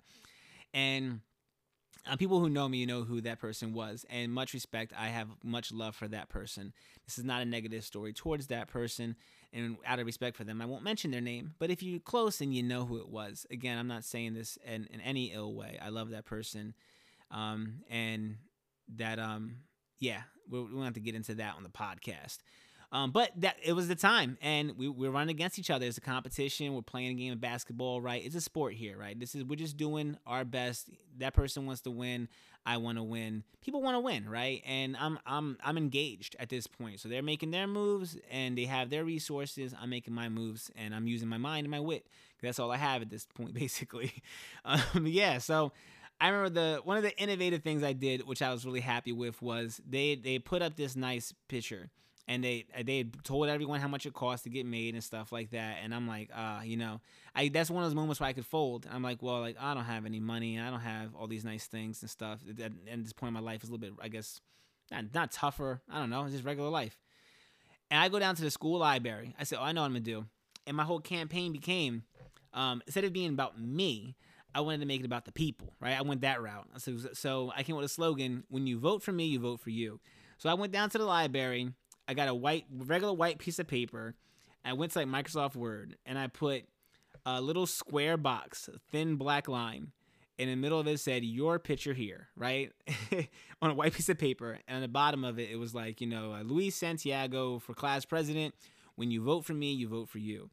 And 0.74 1.20
uh, 2.06 2.16
people 2.16 2.38
who 2.38 2.50
know 2.50 2.68
me, 2.68 2.78
you 2.78 2.86
know 2.86 3.02
who 3.02 3.22
that 3.22 3.38
person 3.38 3.72
was, 3.72 4.04
and 4.10 4.30
much 4.30 4.52
respect. 4.52 4.92
I 4.98 5.08
have 5.08 5.28
much 5.42 5.72
love 5.72 5.96
for 5.96 6.06
that 6.08 6.28
person. 6.28 6.74
This 7.06 7.18
is 7.18 7.24
not 7.24 7.40
a 7.40 7.46
negative 7.46 7.82
story 7.82 8.12
towards 8.12 8.48
that 8.48 8.68
person, 8.68 9.16
and 9.54 9.78
out 9.86 10.00
of 10.00 10.06
respect 10.06 10.36
for 10.36 10.44
them, 10.44 10.60
I 10.60 10.66
won't 10.66 10.84
mention 10.84 11.10
their 11.10 11.22
name. 11.22 11.54
But 11.58 11.70
if 11.70 11.82
you're 11.82 12.00
close 12.00 12.42
and 12.42 12.54
you 12.54 12.62
know 12.62 12.84
who 12.84 12.98
it 12.98 13.08
was, 13.08 13.46
again, 13.50 13.78
I'm 13.78 13.88
not 13.88 14.04
saying 14.04 14.34
this 14.34 14.58
in, 14.66 14.86
in 14.92 15.00
any 15.00 15.32
ill 15.32 15.54
way. 15.54 15.78
I 15.82 15.88
love 15.88 16.10
that 16.10 16.26
person, 16.26 16.74
um, 17.30 17.76
and 17.88 18.36
that, 18.96 19.18
um, 19.18 19.56
yeah, 19.98 20.22
we, 20.48 20.62
we 20.62 20.84
have 20.84 20.94
to 20.94 21.00
get 21.00 21.14
into 21.14 21.34
that 21.36 21.54
on 21.56 21.62
the 21.62 21.68
podcast. 21.68 22.38
Um, 22.94 23.10
but 23.10 23.32
that 23.38 23.56
it 23.60 23.72
was 23.72 23.88
the 23.88 23.96
time, 23.96 24.38
and 24.40 24.78
we 24.78 24.88
we're 24.88 25.10
running 25.10 25.34
against 25.34 25.58
each 25.58 25.68
other. 25.68 25.84
It's 25.84 25.98
a 25.98 26.00
competition. 26.00 26.74
We're 26.74 26.82
playing 26.82 27.10
a 27.10 27.14
game 27.14 27.32
of 27.32 27.40
basketball, 27.40 28.00
right? 28.00 28.24
It's 28.24 28.36
a 28.36 28.40
sport 28.40 28.74
here, 28.74 28.96
right? 28.96 29.18
This 29.18 29.34
is 29.34 29.42
we're 29.42 29.56
just 29.56 29.76
doing 29.76 30.16
our 30.28 30.44
best. 30.44 30.90
That 31.18 31.34
person 31.34 31.66
wants 31.66 31.80
to 31.82 31.90
win. 31.90 32.28
I 32.64 32.76
want 32.76 32.98
to 32.98 33.02
win. 33.02 33.42
People 33.62 33.82
want 33.82 33.96
to 33.96 34.00
win, 34.00 34.28
right? 34.28 34.62
And 34.64 34.96
I'm 34.96 35.18
I'm 35.26 35.58
I'm 35.64 35.76
engaged 35.76 36.36
at 36.38 36.50
this 36.50 36.68
point. 36.68 37.00
So 37.00 37.08
they're 37.08 37.20
making 37.20 37.50
their 37.50 37.66
moves, 37.66 38.16
and 38.30 38.56
they 38.56 38.66
have 38.66 38.90
their 38.90 39.04
resources. 39.04 39.74
I'm 39.76 39.90
making 39.90 40.14
my 40.14 40.28
moves, 40.28 40.70
and 40.76 40.94
I'm 40.94 41.08
using 41.08 41.26
my 41.26 41.38
mind 41.38 41.64
and 41.64 41.72
my 41.72 41.80
wit. 41.80 42.06
That's 42.42 42.60
all 42.60 42.70
I 42.70 42.76
have 42.76 43.02
at 43.02 43.10
this 43.10 43.26
point, 43.34 43.54
basically. 43.54 44.12
Um, 44.64 45.06
yeah. 45.08 45.38
So. 45.38 45.72
I 46.20 46.28
remember 46.28 46.50
the 46.50 46.80
one 46.84 46.96
of 46.96 47.02
the 47.02 47.16
innovative 47.18 47.62
things 47.62 47.82
I 47.82 47.92
did, 47.92 48.26
which 48.26 48.42
I 48.42 48.52
was 48.52 48.64
really 48.64 48.80
happy 48.80 49.12
with, 49.12 49.40
was 49.42 49.80
they 49.88 50.14
they 50.14 50.38
put 50.38 50.62
up 50.62 50.76
this 50.76 50.96
nice 50.96 51.34
picture 51.48 51.90
and 52.26 52.42
they 52.42 52.66
they 52.84 53.04
told 53.22 53.48
everyone 53.48 53.80
how 53.80 53.88
much 53.88 54.06
it 54.06 54.14
cost 54.14 54.44
to 54.44 54.50
get 54.50 54.64
made 54.66 54.94
and 54.94 55.04
stuff 55.04 55.32
like 55.32 55.50
that. 55.50 55.78
And 55.82 55.94
I'm 55.94 56.08
like, 56.08 56.30
uh, 56.34 56.60
you 56.64 56.76
know, 56.76 57.00
I 57.34 57.48
that's 57.48 57.70
one 57.70 57.82
of 57.82 57.90
those 57.90 57.94
moments 57.94 58.20
where 58.20 58.28
I 58.28 58.32
could 58.32 58.46
fold. 58.46 58.86
I'm 58.90 59.02
like, 59.02 59.22
well, 59.22 59.40
like 59.40 59.56
I 59.60 59.74
don't 59.74 59.84
have 59.84 60.06
any 60.06 60.20
money, 60.20 60.58
I 60.58 60.70
don't 60.70 60.80
have 60.80 61.14
all 61.14 61.26
these 61.26 61.44
nice 61.44 61.66
things 61.66 62.00
and 62.02 62.10
stuff. 62.10 62.40
At, 62.48 62.72
at 62.90 63.02
this 63.02 63.12
point 63.12 63.28
in 63.28 63.34
my 63.34 63.40
life 63.40 63.62
is 63.62 63.68
a 63.68 63.72
little 63.72 63.90
bit, 63.90 63.98
I 64.02 64.08
guess, 64.08 64.40
not, 64.90 65.04
not 65.14 65.32
tougher. 65.32 65.82
I 65.90 65.98
don't 65.98 66.10
know, 66.10 66.24
it's 66.24 66.32
just 66.32 66.44
regular 66.44 66.70
life. 66.70 66.98
And 67.90 68.00
I 68.00 68.08
go 68.08 68.18
down 68.18 68.34
to 68.36 68.42
the 68.42 68.50
school 68.50 68.78
library. 68.78 69.34
I 69.38 69.44
said, 69.44 69.58
oh, 69.60 69.64
I 69.64 69.72
know 69.72 69.82
what 69.82 69.88
I'm 69.88 69.92
gonna 69.92 70.00
do. 70.04 70.24
And 70.66 70.76
my 70.76 70.84
whole 70.84 71.00
campaign 71.00 71.52
became, 71.52 72.04
um, 72.54 72.82
instead 72.86 73.04
of 73.04 73.12
being 73.12 73.30
about 73.30 73.60
me, 73.60 74.16
I 74.54 74.60
wanted 74.60 74.80
to 74.80 74.86
make 74.86 75.00
it 75.00 75.06
about 75.06 75.24
the 75.24 75.32
people, 75.32 75.74
right? 75.80 75.98
I 75.98 76.02
went 76.02 76.20
that 76.20 76.40
route. 76.40 76.68
So, 76.78 76.96
so 77.12 77.52
I 77.56 77.62
came 77.62 77.74
up 77.74 77.82
with 77.82 77.90
a 77.90 77.94
slogan: 77.94 78.44
"When 78.48 78.66
you 78.66 78.78
vote 78.78 79.02
for 79.02 79.12
me, 79.12 79.26
you 79.26 79.40
vote 79.40 79.60
for 79.60 79.70
you." 79.70 80.00
So 80.38 80.48
I 80.48 80.54
went 80.54 80.72
down 80.72 80.90
to 80.90 80.98
the 80.98 81.04
library 81.04 81.72
I 82.06 82.14
got 82.14 82.28
a 82.28 82.34
white, 82.34 82.66
regular 82.70 83.12
white 83.12 83.38
piece 83.38 83.58
of 83.58 83.66
paper. 83.66 84.14
I 84.64 84.72
went 84.72 84.92
to 84.92 85.00
like 85.00 85.08
Microsoft 85.08 85.56
Word 85.56 85.96
and 86.04 86.18
I 86.18 86.26
put 86.26 86.64
a 87.26 87.40
little 87.40 87.66
square 87.66 88.16
box, 88.16 88.68
thin 88.90 89.16
black 89.16 89.48
line. 89.48 89.92
In 90.36 90.48
the 90.48 90.56
middle 90.56 90.80
of 90.80 90.88
it 90.88 90.98
said 90.98 91.22
your 91.22 91.60
picture 91.60 91.94
here, 91.94 92.28
right? 92.36 92.72
on 93.62 93.70
a 93.70 93.74
white 93.74 93.92
piece 93.92 94.08
of 94.08 94.18
paper. 94.18 94.58
And 94.66 94.76
on 94.76 94.82
the 94.82 94.88
bottom 94.88 95.22
of 95.22 95.38
it, 95.38 95.48
it 95.50 95.56
was 95.56 95.74
like, 95.74 96.00
you 96.00 96.08
know, 96.08 96.32
uh, 96.32 96.42
Luis 96.42 96.74
Santiago 96.74 97.60
for 97.60 97.72
class 97.72 98.04
president. 98.04 98.54
When 98.96 99.10
you 99.10 99.22
vote 99.22 99.44
for 99.44 99.54
me, 99.54 99.72
you 99.72 99.88
vote 99.88 100.08
for 100.08 100.18
you. 100.18 100.50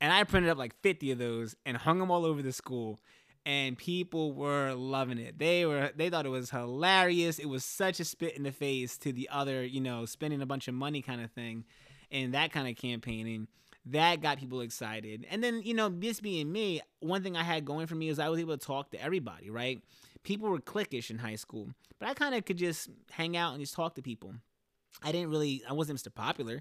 And 0.00 0.12
I 0.12 0.24
printed 0.24 0.50
up 0.50 0.58
like 0.58 0.74
50 0.82 1.12
of 1.12 1.18
those 1.18 1.54
and 1.64 1.76
hung 1.76 1.98
them 1.98 2.10
all 2.10 2.24
over 2.24 2.42
the 2.42 2.52
school 2.52 2.98
and 3.46 3.76
people 3.76 4.32
were 4.32 4.74
loving 4.74 5.18
it. 5.18 5.38
They 5.38 5.64
were 5.66 5.90
they 5.96 6.10
thought 6.10 6.26
it 6.26 6.30
was 6.30 6.50
hilarious. 6.50 7.38
It 7.38 7.48
was 7.48 7.64
such 7.64 8.00
a 8.00 8.04
spit 8.04 8.36
in 8.36 8.42
the 8.42 8.52
face 8.52 8.96
to 8.98 9.12
the 9.12 9.28
other, 9.30 9.64
you 9.64 9.80
know, 9.80 10.04
spending 10.04 10.42
a 10.42 10.46
bunch 10.46 10.68
of 10.68 10.74
money 10.74 11.02
kind 11.02 11.22
of 11.22 11.30
thing 11.30 11.64
and 12.10 12.34
that 12.34 12.52
kind 12.52 12.68
of 12.68 12.76
campaigning. 12.76 13.48
That 13.86 14.20
got 14.20 14.38
people 14.38 14.60
excited. 14.60 15.26
And 15.30 15.42
then, 15.42 15.62
you 15.64 15.72
know, 15.72 15.88
this 15.88 16.20
being 16.20 16.52
me, 16.52 16.82
one 17.00 17.22
thing 17.22 17.36
I 17.36 17.42
had 17.42 17.64
going 17.64 17.86
for 17.86 17.94
me 17.94 18.08
is 18.08 18.18
I 18.18 18.28
was 18.28 18.38
able 18.38 18.56
to 18.56 18.64
talk 18.64 18.90
to 18.90 19.02
everybody, 19.02 19.48
right? 19.48 19.82
People 20.22 20.50
were 20.50 20.58
cliquish 20.58 21.10
in 21.10 21.18
high 21.18 21.36
school, 21.36 21.68
but 21.98 22.08
I 22.08 22.14
kind 22.14 22.34
of 22.34 22.44
could 22.44 22.58
just 22.58 22.90
hang 23.10 23.38
out 23.38 23.52
and 23.52 23.60
just 23.60 23.74
talk 23.74 23.94
to 23.94 24.02
people. 24.02 24.34
I 25.02 25.12
didn't 25.12 25.30
really, 25.30 25.62
I 25.68 25.72
wasn't 25.72 25.98
Mr. 25.98 26.14
Popular, 26.14 26.60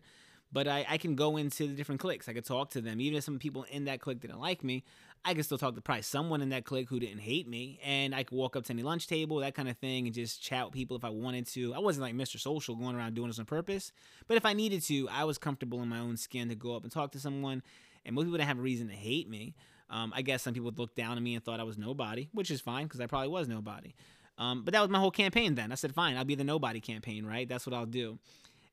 but 0.52 0.68
I, 0.68 0.86
I 0.90 0.98
can 0.98 1.16
go 1.16 1.36
into 1.36 1.68
the 1.68 1.74
different 1.74 2.00
cliques. 2.00 2.30
I 2.30 2.34
could 2.34 2.46
talk 2.46 2.72
to 2.72 2.82
them. 2.82 3.02
Even 3.02 3.18
if 3.18 3.26
some 3.26 3.38
people 3.38 3.66
in 3.70 3.86
that 3.86 4.00
clique 4.00 4.22
didn't 4.22 4.40
like 4.40 4.64
me, 4.64 4.84
I 5.26 5.34
could 5.34 5.44
still 5.44 5.58
talk 5.58 5.76
to 5.76 5.82
probably 5.82 6.04
someone 6.04 6.42
in 6.42 6.50
that 6.50 6.64
clique 6.64 6.88
who 6.90 7.00
didn't 7.00 7.20
hate 7.20 7.48
me, 7.48 7.80
and 7.84 8.16
I 8.16 8.24
could 8.24 8.38
walk 8.38 8.56
up 8.56 8.64
to 8.66 8.74
any 8.74 8.84
lunch 8.84 9.08
table, 9.08 9.38
that 9.38 9.54
kind 9.54 9.68
of 9.68 9.78
thing, 9.78 10.06
and 10.06 10.16
just 10.16 10.42
chat 10.42 10.66
with 10.66 10.74
people 10.74 10.96
if 10.96 11.04
I 11.04 11.10
wanted 11.10 11.46
to. 11.48 11.74
I 11.74 11.80
wasn't 11.80 12.04
like 12.04 12.16
Mr. 12.16 12.40
Social 12.40 12.76
going 12.76 12.96
around 12.96 13.16
doing 13.16 13.28
this 13.28 13.40
on 13.40 13.46
purpose, 13.46 13.92
but 14.28 14.38
if 14.38 14.46
I 14.46 14.54
needed 14.54 14.82
to, 14.84 15.10
I 15.10 15.26
was 15.26 15.38
comfortable 15.38 15.82
in 15.82 15.90
my 15.90 16.00
own 16.00 16.16
skin 16.16 16.48
to 16.50 16.56
go 16.56 16.76
up 16.76 16.84
and 16.84 16.92
talk 16.92 17.12
to 17.12 17.20
someone. 17.20 17.64
And 18.06 18.16
most 18.16 18.24
people 18.24 18.38
didn't 18.38 18.48
have 18.48 18.60
a 18.60 18.62
reason 18.62 18.88
to 18.88 18.94
hate 18.94 19.30
me. 19.30 19.56
Um, 19.90 20.14
I 20.16 20.22
guess 20.22 20.44
some 20.44 20.54
people 20.54 20.72
looked 20.76 20.96
down 20.96 21.18
on 21.18 21.24
me 21.24 21.36
and 21.36 21.44
thought 21.44 21.60
I 21.60 21.64
was 21.64 21.78
nobody, 21.78 22.30
which 22.32 22.50
is 22.50 22.62
fine 22.62 22.86
because 22.86 23.02
I 23.02 23.08
probably 23.08 23.28
was 23.28 23.48
nobody. 23.48 23.94
Um, 24.38 24.64
but 24.64 24.74
that 24.74 24.80
was 24.82 24.90
my 24.90 25.00
whole 25.00 25.12
campaign 25.12 25.56
then. 25.56 25.72
I 25.72 25.76
said, 25.76 25.94
fine, 25.94 26.16
I'll 26.16 26.24
be 26.24 26.36
the 26.36 26.46
nobody 26.46 26.80
campaign, 26.80 27.26
right? 27.26 27.48
That's 27.48 27.68
what 27.68 27.74
I'll 27.74 27.86
do. 27.86 28.20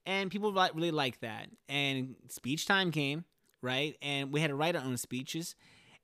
And 0.04 0.30
people 0.30 0.52
really 0.52 0.92
liked 0.92 1.22
that. 1.22 1.48
And 1.68 2.14
speech 2.28 2.66
time 2.66 2.92
came, 2.92 3.24
right? 3.62 3.96
And 4.00 4.32
we 4.32 4.40
had 4.40 4.48
to 4.48 4.54
write 4.54 4.76
our 4.76 4.84
own 4.84 4.96
speeches 4.96 5.56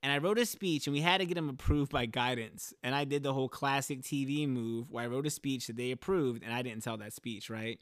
and 0.02 0.10
I 0.10 0.18
wrote 0.18 0.38
a 0.38 0.46
speech 0.46 0.86
and 0.86 0.94
we 0.94 1.00
had 1.00 1.18
to 1.18 1.26
get 1.26 1.34
them 1.34 1.48
approved 1.48 1.92
by 1.92 2.06
guidance. 2.06 2.74
And 2.82 2.94
I 2.94 3.04
did 3.04 3.22
the 3.22 3.32
whole 3.32 3.48
classic 3.48 4.02
TV 4.02 4.48
move 4.48 4.90
where 4.90 5.04
I 5.04 5.06
wrote 5.06 5.26
a 5.26 5.30
speech 5.30 5.68
that 5.68 5.76
they 5.76 5.92
approved 5.92 6.42
and 6.42 6.52
I 6.52 6.62
didn't 6.62 6.82
tell 6.82 6.96
that 6.96 7.12
speech, 7.12 7.48
right? 7.48 7.78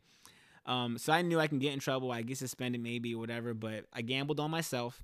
Um, 0.66 0.98
so 0.98 1.12
I 1.12 1.22
knew 1.22 1.40
I 1.40 1.46
can 1.46 1.58
get 1.58 1.72
in 1.72 1.78
trouble, 1.78 2.12
I 2.12 2.20
get 2.22 2.36
suspended 2.36 2.82
maybe, 2.82 3.14
whatever, 3.14 3.54
but 3.54 3.86
I 3.92 4.02
gambled 4.02 4.38
on 4.38 4.50
myself. 4.50 5.02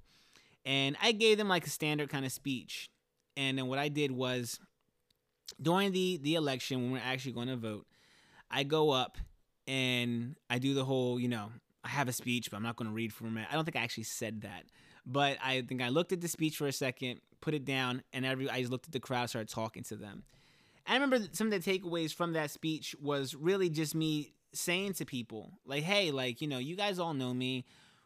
And 0.66 0.96
I 1.02 1.12
gave 1.12 1.38
them 1.38 1.48
like 1.48 1.66
a 1.66 1.70
standard 1.70 2.10
kind 2.10 2.26
of 2.26 2.32
speech. 2.32 2.90
And 3.36 3.56
then 3.56 3.66
what 3.66 3.78
I 3.78 3.88
did 3.88 4.10
was 4.10 4.60
during 5.60 5.92
the, 5.92 6.18
the 6.22 6.34
election, 6.34 6.82
when 6.82 6.92
we're 6.92 6.98
actually 6.98 7.32
going 7.32 7.48
to 7.48 7.56
vote, 7.56 7.86
I 8.50 8.62
go 8.62 8.90
up 8.90 9.16
and 9.66 10.36
I 10.50 10.58
do 10.58 10.74
the 10.74 10.84
whole, 10.84 11.18
you 11.18 11.28
know, 11.28 11.48
I 11.82 11.88
have 11.88 12.08
a 12.08 12.12
speech, 12.12 12.50
but 12.50 12.56
I'm 12.56 12.62
not 12.62 12.76
going 12.76 12.90
to 12.90 12.94
read 12.94 13.12
from 13.12 13.38
it. 13.38 13.46
I 13.50 13.54
don't 13.54 13.64
think 13.64 13.76
I 13.76 13.80
actually 13.80 14.04
said 14.04 14.42
that. 14.42 14.64
But 15.06 15.38
I 15.42 15.62
think 15.62 15.82
I 15.82 15.88
looked 15.88 16.12
at 16.12 16.20
the 16.20 16.28
speech 16.28 16.56
for 16.56 16.66
a 16.66 16.72
second, 16.72 17.20
put 17.40 17.54
it 17.54 17.64
down, 17.64 18.02
and 18.12 18.26
every 18.26 18.50
I 18.50 18.60
just 18.60 18.72
looked 18.72 18.86
at 18.86 18.92
the 18.92 19.00
crowd, 19.00 19.28
started 19.28 19.48
talking 19.48 19.84
to 19.84 19.96
them. 19.96 20.24
I 20.86 20.94
remember 20.94 21.20
some 21.32 21.52
of 21.52 21.52
the 21.52 21.78
takeaways 21.78 22.14
from 22.14 22.32
that 22.32 22.50
speech 22.50 22.94
was 23.00 23.34
really 23.34 23.68
just 23.68 23.94
me 23.94 24.32
saying 24.52 24.94
to 24.94 25.04
people, 25.04 25.52
like, 25.64 25.84
hey, 25.84 26.10
like, 26.10 26.40
you 26.40 26.48
know, 26.48 26.58
you 26.58 26.76
guys 26.76 26.98
all 26.98 27.14
know 27.14 27.34
me. 27.34 27.64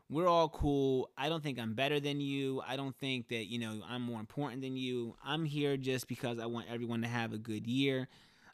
We're 0.08 0.26
all 0.26 0.48
cool. 0.48 1.08
I 1.16 1.28
don't 1.28 1.42
think 1.42 1.58
I'm 1.58 1.74
better 1.74 2.00
than 2.00 2.20
you. 2.20 2.62
I 2.66 2.76
don't 2.76 2.96
think 2.96 3.28
that, 3.28 3.46
you 3.46 3.60
know, 3.60 3.80
I'm 3.88 4.02
more 4.02 4.18
important 4.18 4.60
than 4.60 4.76
you. 4.76 5.14
I'm 5.24 5.44
here 5.44 5.76
just 5.76 6.08
because 6.08 6.38
I 6.40 6.46
want 6.46 6.66
everyone 6.68 7.02
to 7.02 7.08
have 7.08 7.32
a 7.32 7.38
good 7.38 7.66
year. 7.66 8.08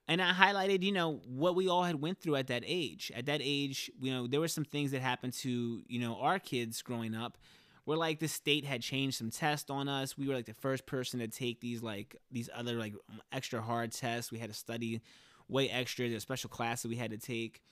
And 0.06 0.20
I 0.20 0.32
highlighted, 0.32 0.82
you 0.82 0.92
know, 0.92 1.20
what 1.26 1.56
we 1.56 1.68
all 1.68 1.82
had 1.82 2.00
went 2.00 2.20
through 2.20 2.37
at 2.37 2.48
that 2.48 2.62
age. 2.66 3.11
At 3.16 3.26
that 3.26 3.40
age, 3.42 3.90
you 4.00 4.12
know, 4.12 4.26
there 4.26 4.38
were 4.38 4.48
some 4.48 4.64
things 4.64 4.90
that 4.90 5.00
happened 5.00 5.32
to, 5.35 5.82
you 5.88 5.98
know, 5.98 6.16
our 6.16 6.38
kids 6.38 6.82
growing 6.82 7.14
up 7.14 7.38
where 7.87 7.96
like 7.96 8.18
the 8.18 8.29
state 8.29 8.64
had 8.64 8.83
changed 8.83 9.16
some 9.16 9.31
tests 9.31 9.70
on 9.70 9.88
us. 9.88 10.18
We 10.18 10.27
were 10.29 10.35
like 10.35 10.46
the 10.46 10.55
first 10.55 10.87
person 10.87 11.20
to 11.20 11.29
take 11.29 11.61
these 11.61 11.83
like 11.83 12.16
these 12.31 12.51
other 12.55 12.75
like 12.75 12.94
extra 13.33 13.62
hard 13.62 13.92
tests. 13.92 14.31
We 14.31 14.38
had 14.38 14.51
to 14.51 14.57
study 14.57 15.01
way 15.49 15.70
extra. 15.70 16.09
There's 16.09 16.22
special 16.22 16.51
classes 16.51 16.90
we 16.90 16.96
had 16.96 17.12
to 17.12 17.18
take. 17.18 17.62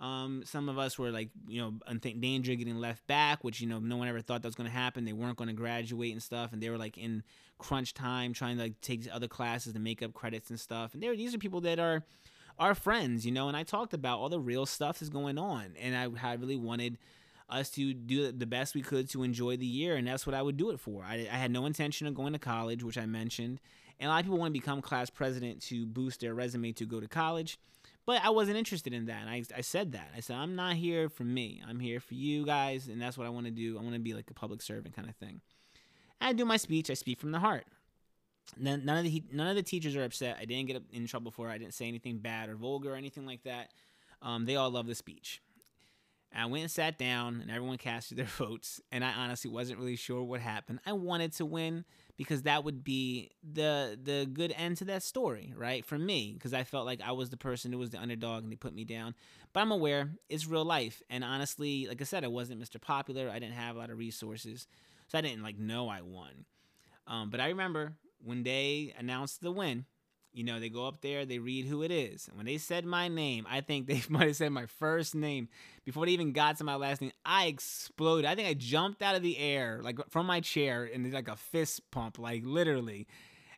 Um, 0.00 0.42
some 0.46 0.70
of 0.70 0.78
us 0.78 0.98
were 0.98 1.10
like, 1.10 1.28
you 1.46 1.60
know, 1.60 1.74
in 1.90 1.98
danger 2.20 2.54
getting 2.54 2.76
left 2.76 3.06
back, 3.06 3.44
which, 3.44 3.60
you 3.60 3.66
know, 3.66 3.78
no 3.78 3.98
one 3.98 4.08
ever 4.08 4.22
thought 4.22 4.40
that 4.40 4.48
was 4.48 4.54
going 4.54 4.70
to 4.70 4.74
happen. 4.74 5.04
They 5.04 5.12
weren't 5.12 5.36
going 5.36 5.48
to 5.48 5.54
graduate 5.54 6.12
and 6.12 6.22
stuff. 6.22 6.52
And 6.52 6.62
they 6.62 6.70
were 6.70 6.78
like 6.78 6.96
in 6.96 7.22
crunch 7.58 7.92
time 7.92 8.32
trying 8.32 8.56
to 8.56 8.62
like 8.62 8.80
take 8.80 9.06
other 9.12 9.28
classes 9.28 9.74
to 9.74 9.80
make 9.80 10.02
up 10.02 10.14
credits 10.14 10.48
and 10.48 10.58
stuff. 10.58 10.94
And 10.94 11.02
they 11.02 11.08
were, 11.08 11.16
these 11.16 11.34
are 11.34 11.38
people 11.38 11.60
that 11.62 11.78
are 11.78 12.04
our 12.58 12.74
friends, 12.74 13.26
you 13.26 13.32
know, 13.32 13.48
and 13.48 13.56
I 13.56 13.64
talked 13.64 13.92
about 13.92 14.18
all 14.18 14.30
the 14.30 14.40
real 14.40 14.64
stuff 14.64 14.98
that's 15.00 15.10
going 15.10 15.36
on. 15.36 15.74
And 15.78 15.94
I, 15.94 16.30
I 16.30 16.34
really 16.34 16.56
wanted 16.56 16.96
us 17.50 17.70
to 17.70 17.94
do 17.94 18.30
the 18.30 18.46
best 18.46 18.74
we 18.74 18.82
could 18.82 19.08
to 19.10 19.22
enjoy 19.22 19.56
the 19.56 19.66
year, 19.66 19.96
and 19.96 20.06
that's 20.06 20.26
what 20.26 20.34
I 20.34 20.42
would 20.42 20.56
do 20.56 20.70
it 20.70 20.80
for. 20.80 21.04
I, 21.04 21.26
I 21.30 21.36
had 21.36 21.50
no 21.50 21.66
intention 21.66 22.06
of 22.06 22.14
going 22.14 22.32
to 22.34 22.38
college, 22.38 22.82
which 22.82 22.98
I 22.98 23.06
mentioned, 23.06 23.60
and 23.98 24.08
a 24.08 24.12
lot 24.12 24.20
of 24.20 24.26
people 24.26 24.38
want 24.38 24.54
to 24.54 24.60
become 24.60 24.82
class 24.82 25.10
president 25.10 25.62
to 25.62 25.86
boost 25.86 26.20
their 26.20 26.34
resume 26.34 26.72
to 26.72 26.84
go 26.84 27.00
to 27.00 27.08
college, 27.08 27.58
but 28.06 28.22
I 28.24 28.30
wasn't 28.30 28.56
interested 28.56 28.92
in 28.92 29.06
that. 29.06 29.22
And 29.22 29.30
I, 29.30 29.42
I 29.56 29.60
said 29.60 29.92
that. 29.92 30.10
I 30.16 30.20
said, 30.20 30.36
I'm 30.36 30.56
not 30.56 30.76
here 30.76 31.08
for 31.08 31.24
me. 31.24 31.62
I'm 31.68 31.80
here 31.80 32.00
for 32.00 32.14
you 32.14 32.44
guys, 32.44 32.88
and 32.88 33.00
that's 33.00 33.18
what 33.18 33.26
I 33.26 33.30
want 33.30 33.46
to 33.46 33.52
do. 33.52 33.78
I 33.78 33.82
want 33.82 33.94
to 33.94 34.00
be 34.00 34.14
like 34.14 34.30
a 34.30 34.34
public 34.34 34.62
servant 34.62 34.94
kind 34.94 35.08
of 35.08 35.16
thing. 35.16 35.40
I 36.20 36.32
do 36.32 36.44
my 36.44 36.56
speech. 36.56 36.90
I 36.90 36.94
speak 36.94 37.20
from 37.20 37.32
the 37.32 37.38
heart. 37.38 37.64
None, 38.56 38.88
of 38.88 39.04
the 39.04 39.22
none 39.30 39.48
of 39.48 39.56
the 39.56 39.62
teachers 39.62 39.94
are 39.94 40.04
upset. 40.04 40.38
I 40.40 40.46
didn't 40.46 40.66
get 40.68 40.82
in 40.92 41.06
trouble 41.06 41.30
for 41.30 41.48
it. 41.48 41.52
I 41.52 41.58
didn't 41.58 41.74
say 41.74 41.86
anything 41.86 42.18
bad 42.18 42.48
or 42.48 42.56
vulgar 42.56 42.94
or 42.94 42.96
anything 42.96 43.26
like 43.26 43.42
that. 43.42 43.72
Um, 44.22 44.46
they 44.46 44.56
all 44.56 44.70
love 44.70 44.86
the 44.86 44.94
speech. 44.94 45.42
I 46.34 46.46
went 46.46 46.62
and 46.62 46.70
sat 46.70 46.98
down, 46.98 47.40
and 47.40 47.50
everyone 47.50 47.78
casted 47.78 48.18
their 48.18 48.26
votes. 48.38 48.80
And 48.92 49.04
I 49.04 49.12
honestly 49.12 49.50
wasn't 49.50 49.78
really 49.78 49.96
sure 49.96 50.22
what 50.22 50.40
happened. 50.40 50.80
I 50.86 50.92
wanted 50.92 51.32
to 51.34 51.46
win 51.46 51.84
because 52.16 52.42
that 52.42 52.64
would 52.64 52.82
be 52.84 53.30
the 53.42 53.98
the 54.02 54.28
good 54.30 54.52
end 54.56 54.76
to 54.78 54.84
that 54.86 55.02
story, 55.02 55.52
right? 55.56 55.84
For 55.84 55.98
me, 55.98 56.32
because 56.34 56.52
I 56.52 56.64
felt 56.64 56.86
like 56.86 57.00
I 57.00 57.12
was 57.12 57.30
the 57.30 57.36
person 57.36 57.72
who 57.72 57.78
was 57.78 57.90
the 57.90 58.00
underdog, 58.00 58.42
and 58.42 58.52
they 58.52 58.56
put 58.56 58.74
me 58.74 58.84
down. 58.84 59.14
But 59.52 59.60
I'm 59.60 59.72
aware 59.72 60.10
it's 60.28 60.46
real 60.46 60.64
life, 60.64 61.02
and 61.08 61.24
honestly, 61.24 61.86
like 61.86 62.00
I 62.00 62.04
said, 62.04 62.24
I 62.24 62.28
wasn't 62.28 62.60
Mr. 62.60 62.80
Popular. 62.80 63.30
I 63.30 63.38
didn't 63.38 63.54
have 63.54 63.76
a 63.76 63.78
lot 63.78 63.90
of 63.90 63.98
resources, 63.98 64.66
so 65.06 65.18
I 65.18 65.20
didn't 65.20 65.42
like 65.42 65.58
know 65.58 65.88
I 65.88 66.02
won. 66.02 66.44
Um, 67.06 67.30
but 67.30 67.40
I 67.40 67.48
remember 67.48 67.94
when 68.22 68.42
they 68.42 68.94
announced 68.98 69.40
the 69.40 69.52
win, 69.52 69.86
you 70.32 70.44
know, 70.44 70.60
they 70.60 70.68
go 70.68 70.86
up 70.86 71.00
there, 71.00 71.24
they 71.24 71.38
read 71.38 71.66
who 71.66 71.82
it 71.82 71.90
is. 71.90 72.28
And 72.28 72.36
when 72.36 72.46
they 72.46 72.58
said 72.58 72.84
my 72.84 73.08
name, 73.08 73.46
I 73.48 73.60
think 73.60 73.86
they 73.88 74.02
might 74.08 74.28
have 74.28 74.36
said 74.36 74.52
my 74.52 74.66
first 74.66 75.14
name 75.14 75.48
before 75.84 76.06
they 76.06 76.12
even 76.12 76.32
got 76.32 76.58
to 76.58 76.64
my 76.64 76.76
last 76.76 77.00
name. 77.00 77.12
I 77.24 77.46
exploded. 77.46 78.24
I 78.26 78.34
think 78.34 78.48
I 78.48 78.54
jumped 78.54 79.02
out 79.02 79.16
of 79.16 79.22
the 79.22 79.38
air, 79.38 79.80
like 79.82 79.98
from 80.10 80.26
my 80.26 80.40
chair, 80.40 80.88
and 80.92 81.12
like 81.12 81.28
a 81.28 81.36
fist 81.36 81.90
pump, 81.90 82.18
like 82.18 82.42
literally. 82.44 83.06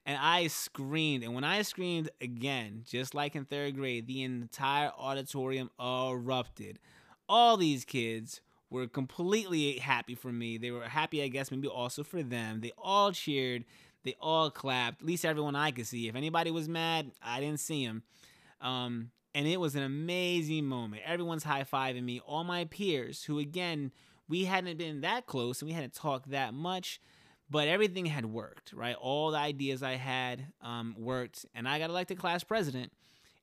And 0.07 0.19
I 0.21 0.47
screamed. 0.47 1.25
And 1.25 1.35
when 1.35 1.45
I 1.45 1.63
screamed 1.63 2.11
again, 2.21 2.85
just 2.87 3.15
like 3.15 3.37
in 3.37 3.45
third 3.45 3.77
grade, 3.77 4.07
the 4.07 4.23
entire 4.23 4.91
auditorium 4.99 5.71
erupted. 5.79 6.79
All 7.29 7.57
these 7.57 7.85
kids 7.85 8.41
were 8.71 8.87
completely 8.87 9.79
happy 9.79 10.15
for 10.15 10.33
me. 10.33 10.57
They 10.57 10.71
were 10.71 10.85
happy, 10.85 11.23
I 11.23 11.29
guess, 11.29 11.51
maybe 11.51 11.69
also 11.69 12.03
for 12.03 12.23
them. 12.23 12.61
They 12.61 12.73
all 12.79 13.13
cheered. 13.13 13.65
They 14.05 14.17
all 14.21 14.51
clapped. 14.51 15.03
At 15.03 15.07
least 15.07 15.25
everyone 15.25 15.55
I 15.55 15.71
could 15.71 15.87
see. 15.87 16.09
If 16.09 16.15
anybody 16.15 16.51
was 16.51 16.69
mad, 16.69 17.11
I 17.23 17.41
didn't 17.41 17.61
see 17.61 17.87
them. 17.87 18.03
Um, 18.61 19.11
and 19.35 19.47
it 19.47 19.61
was 19.61 19.75
an 19.75 19.83
amazing 19.83 20.65
moment. 20.67 21.03
Everyone's 21.05 21.45
high 21.45 21.65
fiving 21.65 22.05
me. 22.05 22.21
All 22.21 22.45
my 22.45 22.65
peers, 22.65 23.25
who 23.25 23.39
again, 23.39 23.93
we 24.29 24.45
hadn't 24.45 24.79
been 24.79 25.03
that 25.03 25.27
close 25.27 25.61
and 25.61 25.69
we 25.69 25.75
hadn't 25.75 25.95
talked 25.95 26.31
that 26.31 26.55
much, 26.55 27.01
but 27.49 27.69
everything 27.69 28.07
had 28.07 28.27
worked, 28.27 28.73
right? 28.73 28.97
All 28.97 29.33
the 29.33 29.39
ideas 29.39 29.83
I 29.83 29.97
had 29.97 30.47
um, 30.63 30.95
worked, 30.97 31.47
and 31.55 31.69
I 31.69 31.79
got 31.79 31.91
elected 31.91 32.19
class 32.19 32.45
president. 32.45 32.93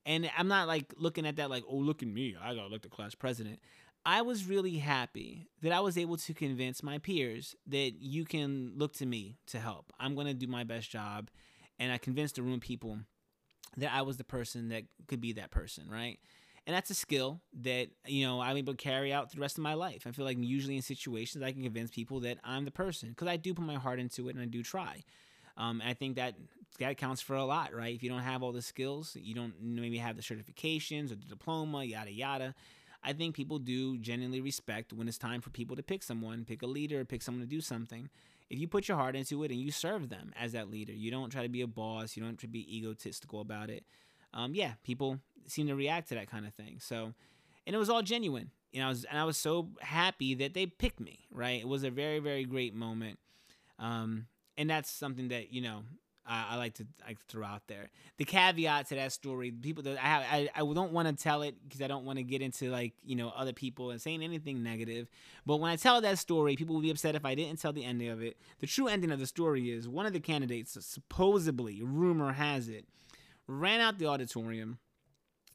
And 0.05 0.29
I'm 0.37 0.47
not 0.47 0.67
like 0.67 0.93
looking 0.95 1.25
at 1.25 1.35
that 1.35 1.49
like, 1.49 1.63
oh, 1.69 1.75
look 1.75 2.01
at 2.01 2.07
me, 2.07 2.35
I 2.41 2.55
got 2.55 2.67
elected 2.67 2.91
class 2.91 3.13
president. 3.15 3.59
I 4.07 4.21
was 4.21 4.47
really 4.47 4.77
happy 4.77 5.49
that 5.61 5.73
I 5.73 5.81
was 5.81 5.97
able 5.97 6.15
to 6.15 6.33
convince 6.33 6.81
my 6.81 6.97
peers 6.97 7.57
that 7.67 7.95
you 7.99 8.23
can 8.23 8.71
look 8.77 8.93
to 8.93 9.05
me 9.05 9.35
to 9.47 9.59
help. 9.59 9.91
I'm 9.99 10.15
going 10.15 10.27
to 10.27 10.33
do 10.33 10.47
my 10.47 10.63
best 10.63 10.89
job. 10.89 11.29
And 11.77 11.91
I 11.91 11.97
convinced 11.97 12.35
the 12.35 12.41
room 12.41 12.61
people 12.61 12.99
that 13.75 13.91
I 13.93 14.03
was 14.03 14.15
the 14.15 14.23
person 14.23 14.69
that 14.69 14.83
could 15.09 15.19
be 15.19 15.33
that 15.33 15.51
person, 15.51 15.89
right? 15.91 16.19
And 16.65 16.73
that's 16.73 16.89
a 16.89 16.93
skill 16.93 17.41
that, 17.61 17.89
you 18.05 18.25
know, 18.25 18.39
I'm 18.39 18.55
able 18.55 18.73
to 18.73 18.77
carry 18.77 19.11
out 19.11 19.33
the 19.33 19.41
rest 19.41 19.57
of 19.57 19.63
my 19.63 19.73
life. 19.73 20.07
I 20.07 20.11
feel 20.11 20.23
like 20.23 20.37
usually 20.39 20.77
in 20.77 20.81
situations 20.81 21.43
I 21.43 21.51
can 21.51 21.63
convince 21.63 21.91
people 21.91 22.21
that 22.21 22.37
I'm 22.45 22.63
the 22.63 22.71
person 22.71 23.09
because 23.09 23.27
I 23.27 23.35
do 23.35 23.53
put 23.53 23.65
my 23.65 23.75
heart 23.75 23.99
into 23.99 24.29
it 24.29 24.35
and 24.35 24.41
I 24.41 24.47
do 24.47 24.63
try. 24.63 25.03
Um, 25.57 25.81
I 25.85 25.93
think 25.93 26.15
that 26.15 26.35
that 26.79 26.95
counts 26.95 27.21
for 27.21 27.35
a 27.35 27.43
lot, 27.43 27.73
right? 27.73 27.93
If 27.93 28.03
you 28.03 28.09
don't 28.09 28.21
have 28.21 28.41
all 28.41 28.53
the 28.53 28.61
skills, 28.61 29.17
you 29.19 29.35
don't 29.35 29.53
maybe 29.61 29.97
have 29.97 30.15
the 30.15 30.21
certifications 30.21 31.11
or 31.11 31.15
the 31.15 31.25
diploma, 31.25 31.83
yada, 31.83 32.11
yada 32.11 32.55
I 33.03 33.13
think 33.13 33.36
people 33.36 33.60
do 33.60 33.97
genuinely 33.97 34.41
respect 34.41 34.93
when 34.93 35.07
it's 35.07 35.17
time 35.17 35.41
for 35.41 35.49
people 35.49 35.75
to 35.75 35.83
pick 35.83 36.03
someone, 36.03 36.45
pick 36.45 36.62
a 36.62 36.67
leader, 36.67 37.05
pick 37.05 37.21
someone 37.21 37.41
to 37.41 37.47
do 37.47 37.62
something. 37.62 38.10
If 38.49 38.60
you 38.60 38.67
put 38.67 38.88
your 38.88 38.97
heart 38.97 39.15
into 39.15 39.43
it 39.43 39.51
and 39.51 39.60
you 39.60 39.71
serve 39.71 40.10
them 40.10 40.33
as 40.39 40.53
that 40.53 40.69
leader, 40.69 40.93
you 40.93 41.12
don't 41.12 41.29
try 41.29 41.43
to 41.43 41.49
be 41.49 41.62
a 41.62 41.67
boss, 41.67 42.15
you 42.15 42.23
don't 42.23 42.38
try 42.38 42.47
to 42.47 42.51
be 42.51 42.77
egotistical 42.77 43.41
about 43.41 43.69
it. 43.69 43.83
Um, 44.33 44.55
yeah, 44.55 44.73
people 44.83 45.19
seem 45.47 45.67
to 45.67 45.75
react 45.75 46.10
to 46.10 46.15
that 46.15 46.29
kind 46.29 46.45
of 46.45 46.53
thing. 46.53 46.77
So, 46.79 47.13
and 47.65 47.75
it 47.75 47.79
was 47.79 47.89
all 47.89 48.01
genuine. 48.01 48.51
You 48.71 48.81
know, 48.81 48.88
I 48.88 48.89
was, 48.89 49.03
and 49.05 49.19
I 49.19 49.23
was 49.23 49.38
so 49.38 49.69
happy 49.81 50.33
that 50.36 50.53
they 50.53 50.65
picked 50.65 50.99
me. 50.99 51.27
Right, 51.31 51.60
it 51.60 51.67
was 51.67 51.83
a 51.83 51.89
very, 51.89 52.19
very 52.19 52.45
great 52.45 52.73
moment. 52.73 53.19
Um, 53.79 54.27
and 54.57 54.69
that's 54.69 54.89
something 54.89 55.29
that 55.29 55.53
you 55.53 55.62
know 55.62 55.83
I, 56.27 56.47
I 56.51 56.55
like 56.57 56.75
to 56.75 56.87
like 57.05 57.19
throw 57.27 57.45
out 57.45 57.63
there. 57.67 57.89
The 58.17 58.25
caveat 58.25 58.87
to 58.89 58.95
that 58.95 59.11
story, 59.11 59.51
people 59.51 59.83
that 59.83 59.97
I 59.97 60.07
have, 60.07 60.23
I, 60.23 60.49
I 60.55 60.59
don't 60.59 60.91
want 60.91 61.07
to 61.07 61.23
tell 61.23 61.41
it 61.41 61.55
because 61.63 61.81
I 61.81 61.87
don't 61.87 62.05
want 62.05 62.17
to 62.17 62.23
get 62.23 62.41
into 62.41 62.69
like 62.69 62.93
you 63.03 63.15
know 63.15 63.31
other 63.35 63.53
people 63.53 63.91
and 63.91 64.01
saying 64.01 64.21
anything 64.21 64.63
negative. 64.63 65.07
But 65.45 65.57
when 65.57 65.71
I 65.71 65.75
tell 65.75 66.01
that 66.01 66.19
story, 66.19 66.55
people 66.55 66.75
will 66.75 66.81
be 66.81 66.91
upset 66.91 67.15
if 67.15 67.25
I 67.25 67.35
didn't 67.35 67.59
tell 67.59 67.73
the 67.73 67.85
ending 67.85 68.09
of 68.09 68.21
it. 68.21 68.37
The 68.59 68.67
true 68.67 68.87
ending 68.87 69.11
of 69.11 69.19
the 69.19 69.27
story 69.27 69.71
is 69.71 69.87
one 69.87 70.05
of 70.05 70.13
the 70.13 70.19
candidates, 70.19 70.77
supposedly, 70.85 71.81
rumor 71.81 72.33
has 72.33 72.69
it, 72.69 72.85
ran 73.47 73.79
out 73.81 73.99
the 73.99 74.07
auditorium. 74.07 74.79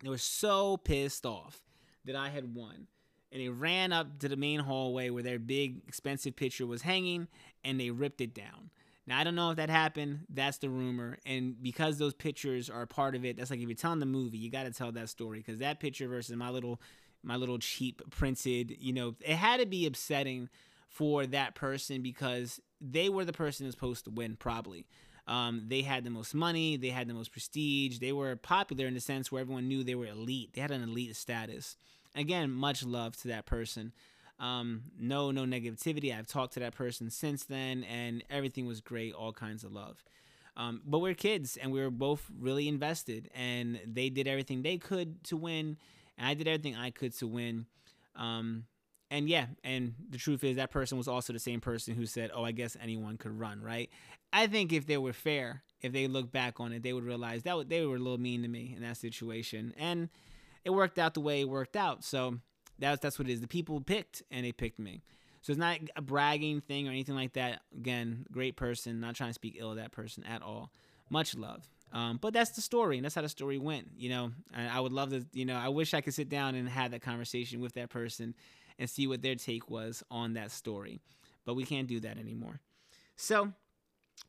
They 0.02 0.08
were 0.08 0.18
so 0.18 0.78
pissed 0.78 1.24
off 1.24 1.62
that 2.04 2.16
I 2.16 2.30
had 2.30 2.54
won 2.54 2.88
and 3.32 3.40
they 3.40 3.48
ran 3.48 3.92
up 3.92 4.18
to 4.18 4.28
the 4.28 4.36
main 4.36 4.60
hallway 4.60 5.08
where 5.08 5.22
their 5.22 5.38
big 5.38 5.82
expensive 5.88 6.36
picture 6.36 6.66
was 6.66 6.82
hanging 6.82 7.28
and 7.64 7.80
they 7.80 7.90
ripped 7.90 8.20
it 8.20 8.34
down. 8.34 8.70
Now 9.06 9.18
I 9.18 9.24
don't 9.24 9.34
know 9.34 9.50
if 9.50 9.56
that 9.56 9.70
happened. 9.70 10.20
That's 10.28 10.58
the 10.58 10.70
rumor, 10.70 11.18
and 11.26 11.60
because 11.60 11.98
those 11.98 12.14
pictures 12.14 12.70
are 12.70 12.86
part 12.86 13.14
of 13.14 13.24
it, 13.24 13.36
that's 13.36 13.50
like 13.50 13.60
if 13.60 13.68
you're 13.68 13.74
telling 13.74 14.00
the 14.00 14.06
movie, 14.06 14.38
you 14.38 14.50
got 14.50 14.64
to 14.64 14.72
tell 14.72 14.92
that 14.92 15.08
story 15.08 15.38
because 15.38 15.58
that 15.58 15.80
picture 15.80 16.08
versus 16.08 16.36
my 16.36 16.50
little, 16.50 16.80
my 17.22 17.36
little 17.36 17.58
cheap 17.58 18.00
printed, 18.10 18.76
you 18.78 18.92
know, 18.92 19.14
it 19.20 19.36
had 19.36 19.60
to 19.60 19.66
be 19.66 19.86
upsetting 19.86 20.48
for 20.88 21.26
that 21.26 21.54
person 21.54 22.02
because 22.02 22.60
they 22.80 23.08
were 23.08 23.24
the 23.24 23.32
person 23.32 23.64
who's 23.66 23.74
supposed 23.74 24.04
to 24.04 24.10
win 24.10 24.36
probably. 24.36 24.86
Um, 25.26 25.64
they 25.68 25.82
had 25.82 26.04
the 26.04 26.10
most 26.10 26.34
money, 26.34 26.76
they 26.76 26.88
had 26.88 27.08
the 27.08 27.14
most 27.14 27.32
prestige, 27.32 27.98
they 27.98 28.12
were 28.12 28.36
popular 28.36 28.86
in 28.86 28.94
the 28.94 29.00
sense 29.00 29.30
where 29.30 29.40
everyone 29.40 29.68
knew 29.68 29.84
they 29.84 29.94
were 29.94 30.06
elite. 30.06 30.50
They 30.52 30.60
had 30.60 30.70
an 30.70 30.82
elite 30.82 31.16
status. 31.16 31.76
Again, 32.14 32.50
much 32.50 32.84
love 32.84 33.16
to 33.18 33.28
that 33.28 33.46
person. 33.46 33.92
Um, 34.38 34.82
no, 34.98 35.30
no 35.30 35.44
negativity. 35.44 36.16
I've 36.16 36.26
talked 36.26 36.54
to 36.54 36.60
that 36.60 36.74
person 36.74 37.10
since 37.10 37.44
then, 37.44 37.84
and 37.84 38.24
everything 38.28 38.66
was 38.66 38.80
great. 38.80 39.14
All 39.14 39.32
kinds 39.32 39.62
of 39.62 39.72
love. 39.72 40.02
Um, 40.56 40.82
but 40.84 40.98
we're 40.98 41.14
kids, 41.14 41.56
and 41.56 41.72
we 41.72 41.80
were 41.80 41.90
both 41.90 42.30
really 42.38 42.68
invested, 42.68 43.30
and 43.34 43.80
they 43.86 44.10
did 44.10 44.28
everything 44.28 44.62
they 44.62 44.76
could 44.76 45.22
to 45.24 45.36
win, 45.36 45.76
and 46.18 46.26
I 46.26 46.34
did 46.34 46.46
everything 46.46 46.76
I 46.76 46.90
could 46.90 47.16
to 47.18 47.26
win. 47.26 47.66
Um, 48.16 48.64
and 49.10 49.28
yeah, 49.28 49.46
and 49.64 49.94
the 50.10 50.18
truth 50.18 50.44
is 50.44 50.56
that 50.56 50.70
person 50.70 50.98
was 50.98 51.08
also 51.08 51.32
the 51.32 51.38
same 51.38 51.60
person 51.60 51.94
who 51.94 52.06
said, 52.06 52.30
"Oh, 52.34 52.44
I 52.44 52.52
guess 52.52 52.76
anyone 52.80 53.16
could 53.16 53.38
run." 53.38 53.62
Right? 53.62 53.90
I 54.32 54.46
think 54.46 54.72
if 54.72 54.86
they 54.86 54.98
were 54.98 55.12
fair, 55.12 55.62
if 55.80 55.92
they 55.92 56.06
look 56.06 56.32
back 56.32 56.60
on 56.60 56.72
it, 56.72 56.82
they 56.82 56.92
would 56.92 57.04
realize 57.04 57.42
that 57.44 57.68
they 57.68 57.84
were 57.86 57.96
a 57.96 57.98
little 57.98 58.18
mean 58.18 58.42
to 58.42 58.48
me 58.48 58.72
in 58.76 58.82
that 58.82 58.96
situation, 58.96 59.74
and 59.78 60.08
it 60.64 60.70
worked 60.70 60.98
out 60.98 61.14
the 61.14 61.20
way 61.20 61.42
it 61.42 61.48
worked 61.48 61.76
out. 61.76 62.04
So 62.04 62.38
that's 62.82 63.00
that's 63.00 63.18
what 63.18 63.28
it 63.28 63.32
is. 63.32 63.40
The 63.40 63.48
people 63.48 63.80
picked 63.80 64.22
and 64.30 64.44
they 64.44 64.52
picked 64.52 64.78
me. 64.78 65.02
So 65.42 65.50
it's 65.50 65.58
not 65.58 65.78
a 65.96 66.02
bragging 66.02 66.60
thing 66.60 66.86
or 66.86 66.90
anything 66.90 67.16
like 67.16 67.32
that. 67.32 67.62
Again, 67.74 68.26
great 68.30 68.56
person. 68.56 69.00
Not 69.00 69.16
trying 69.16 69.30
to 69.30 69.34
speak 69.34 69.56
ill 69.58 69.70
of 69.70 69.76
that 69.76 69.90
person 69.90 70.24
at 70.24 70.42
all. 70.42 70.70
Much 71.10 71.36
love. 71.36 71.68
Um, 71.92 72.18
but 72.22 72.32
that's 72.32 72.52
the 72.52 72.62
story, 72.62 72.96
and 72.96 73.04
that's 73.04 73.14
how 73.14 73.22
the 73.22 73.28
story 73.28 73.58
went. 73.58 73.88
You 73.98 74.08
know, 74.08 74.32
I, 74.54 74.78
I 74.78 74.80
would 74.80 74.92
love 74.92 75.10
to. 75.10 75.26
You 75.32 75.44
know, 75.44 75.56
I 75.56 75.68
wish 75.68 75.94
I 75.94 76.00
could 76.00 76.14
sit 76.14 76.28
down 76.28 76.54
and 76.54 76.68
have 76.68 76.92
that 76.92 77.02
conversation 77.02 77.60
with 77.60 77.74
that 77.74 77.90
person 77.90 78.34
and 78.78 78.88
see 78.88 79.06
what 79.06 79.20
their 79.20 79.34
take 79.34 79.68
was 79.68 80.02
on 80.10 80.34
that 80.34 80.50
story. 80.50 81.00
But 81.44 81.54
we 81.54 81.64
can't 81.64 81.88
do 81.88 82.00
that 82.00 82.18
anymore. 82.18 82.60
So 83.16 83.52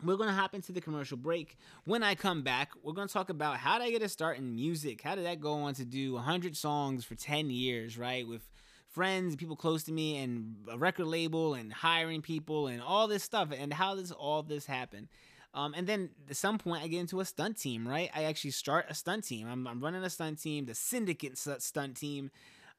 we're 0.03 0.17
going 0.17 0.29
to 0.29 0.35
hop 0.35 0.53
into 0.53 0.71
the 0.71 0.81
commercial 0.81 1.17
break. 1.17 1.57
When 1.85 2.03
I 2.03 2.15
come 2.15 2.41
back, 2.41 2.71
we're 2.81 2.93
going 2.93 3.07
to 3.07 3.13
talk 3.13 3.29
about 3.29 3.57
how 3.57 3.77
did 3.77 3.87
I 3.87 3.91
get 3.91 4.01
a 4.01 4.09
start 4.09 4.37
in 4.37 4.55
music? 4.55 5.01
How 5.01 5.15
did 5.15 5.25
that 5.25 5.39
go 5.39 5.53
on 5.53 5.73
to 5.75 5.85
do 5.85 6.13
100 6.13 6.57
songs 6.57 7.05
for 7.05 7.15
10 7.15 7.49
years, 7.49 7.97
right? 7.97 8.27
With 8.27 8.49
friends, 8.89 9.35
people 9.35 9.55
close 9.55 9.83
to 9.83 9.91
me, 9.91 10.17
and 10.17 10.55
a 10.69 10.77
record 10.77 11.07
label, 11.07 11.53
and 11.53 11.71
hiring 11.71 12.21
people, 12.21 12.67
and 12.67 12.81
all 12.81 13.07
this 13.07 13.23
stuff. 13.23 13.49
And 13.57 13.73
how 13.73 13.95
does 13.95 14.11
all 14.11 14.43
this 14.43 14.65
happen? 14.65 15.09
Um, 15.55 15.73
and 15.75 15.85
then 15.85 16.09
at 16.29 16.35
some 16.35 16.57
point, 16.57 16.83
I 16.83 16.87
get 16.87 16.99
into 16.99 17.19
a 17.19 17.25
stunt 17.25 17.57
team, 17.57 17.87
right? 17.87 18.09
I 18.15 18.23
actually 18.23 18.51
start 18.51 18.87
a 18.89 18.95
stunt 18.95 19.25
team. 19.25 19.47
I'm, 19.47 19.67
I'm 19.67 19.79
running 19.79 20.03
a 20.03 20.09
stunt 20.09 20.41
team, 20.41 20.65
the 20.65 20.75
Syndicate 20.75 21.37
stunt 21.37 21.95
team. 21.95 22.31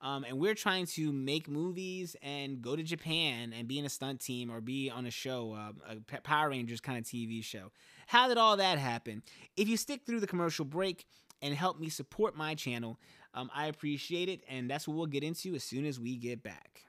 Um, 0.05 0.23
and 0.25 0.39
we're 0.39 0.55
trying 0.55 0.85
to 0.89 1.11
make 1.13 1.49
movies 1.49 2.15
and 2.21 2.61
go 2.61 2.77
to 2.77 2.83
Japan 2.83 3.55
and 3.57 3.67
be 3.67 3.79
in 3.79 3.87
a 3.87 3.89
stunt 3.89 4.21
team 4.21 4.51
or 4.51 4.61
be 4.61 4.91
on 4.91 5.07
a 5.07 5.11
show, 5.11 5.55
uh, 5.55 5.95
a 6.13 6.21
Power 6.21 6.51
Rangers 6.51 6.79
kind 6.79 6.99
of 6.99 7.05
TV 7.05 7.43
show. 7.43 7.73
How 8.07 8.29
did 8.29 8.37
all 8.37 8.59
that 8.59 8.79
happen? 8.79 9.23
If 9.57 9.67
you 9.67 9.79
stick 9.79 10.03
through 10.05 10.21
the 10.21 10.27
commercial 10.27 10.67
break 10.67 11.07
and 11.41 11.55
help 11.55 11.81
me 11.81 11.89
support 11.89 12.37
my 12.37 12.55
channel, 12.55 13.01
um, 13.33 13.51
I 13.55 13.69
appreciate 13.69 14.29
it. 14.29 14.43
And 14.47 14.71
that's 14.71 14.87
what 14.87 14.95
we'll 14.95 15.07
get 15.07 15.25
into 15.25 15.55
as 15.55 15.65
soon 15.65 15.87
as 15.87 15.99
we 15.99 16.17
get 16.17 16.43
back. 16.43 16.83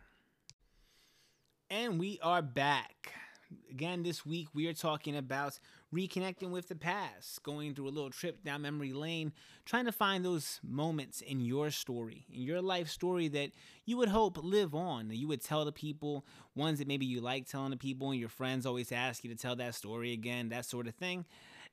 And 1.70 1.98
we 1.98 2.20
are 2.22 2.42
back. 2.42 3.14
Again, 3.72 4.04
this 4.04 4.26
week 4.26 4.50
we 4.54 4.68
are 4.68 4.74
talking 4.74 5.16
about 5.16 5.58
reconnecting 5.96 6.50
with 6.50 6.68
the 6.68 6.76
past, 6.76 7.42
going 7.44 7.74
through 7.74 7.88
a 7.88 7.90
little 7.90 8.10
trip 8.10 8.44
down 8.44 8.62
memory 8.62 8.92
lane, 8.94 9.32
trying 9.66 9.86
to 9.86 9.92
find 9.92 10.26
those 10.26 10.60
moments 10.62 11.22
in 11.22 11.40
your 11.40 11.72
story, 11.72 12.26
in 12.34 12.42
your 12.42 12.62
life 12.62 12.90
story 12.90 13.28
that 13.30 13.52
you 13.86 13.98
would 13.98 14.10
hope 14.10 14.38
live 14.44 14.76
on, 14.76 15.08
that 15.08 15.16
you 15.16 15.28
would 15.28 15.42
tell 15.42 15.64
the 15.64 15.72
people, 15.72 16.26
ones 16.56 16.80
that 16.80 16.88
maybe 16.88 17.06
you 17.06 17.22
like 17.22 17.48
telling 17.48 17.72
the 17.72 17.78
people, 17.78 18.12
and 18.12 18.20
your 18.20 18.30
friends 18.30 18.66
always 18.66 18.92
ask 18.92 19.24
you 19.24 19.30
to 19.30 19.38
tell 19.38 19.56
that 19.56 19.76
story 19.76 20.12
again, 20.12 20.50
that 20.50 20.66
sort 20.66 20.88
of 20.88 20.96
thing. 20.96 21.26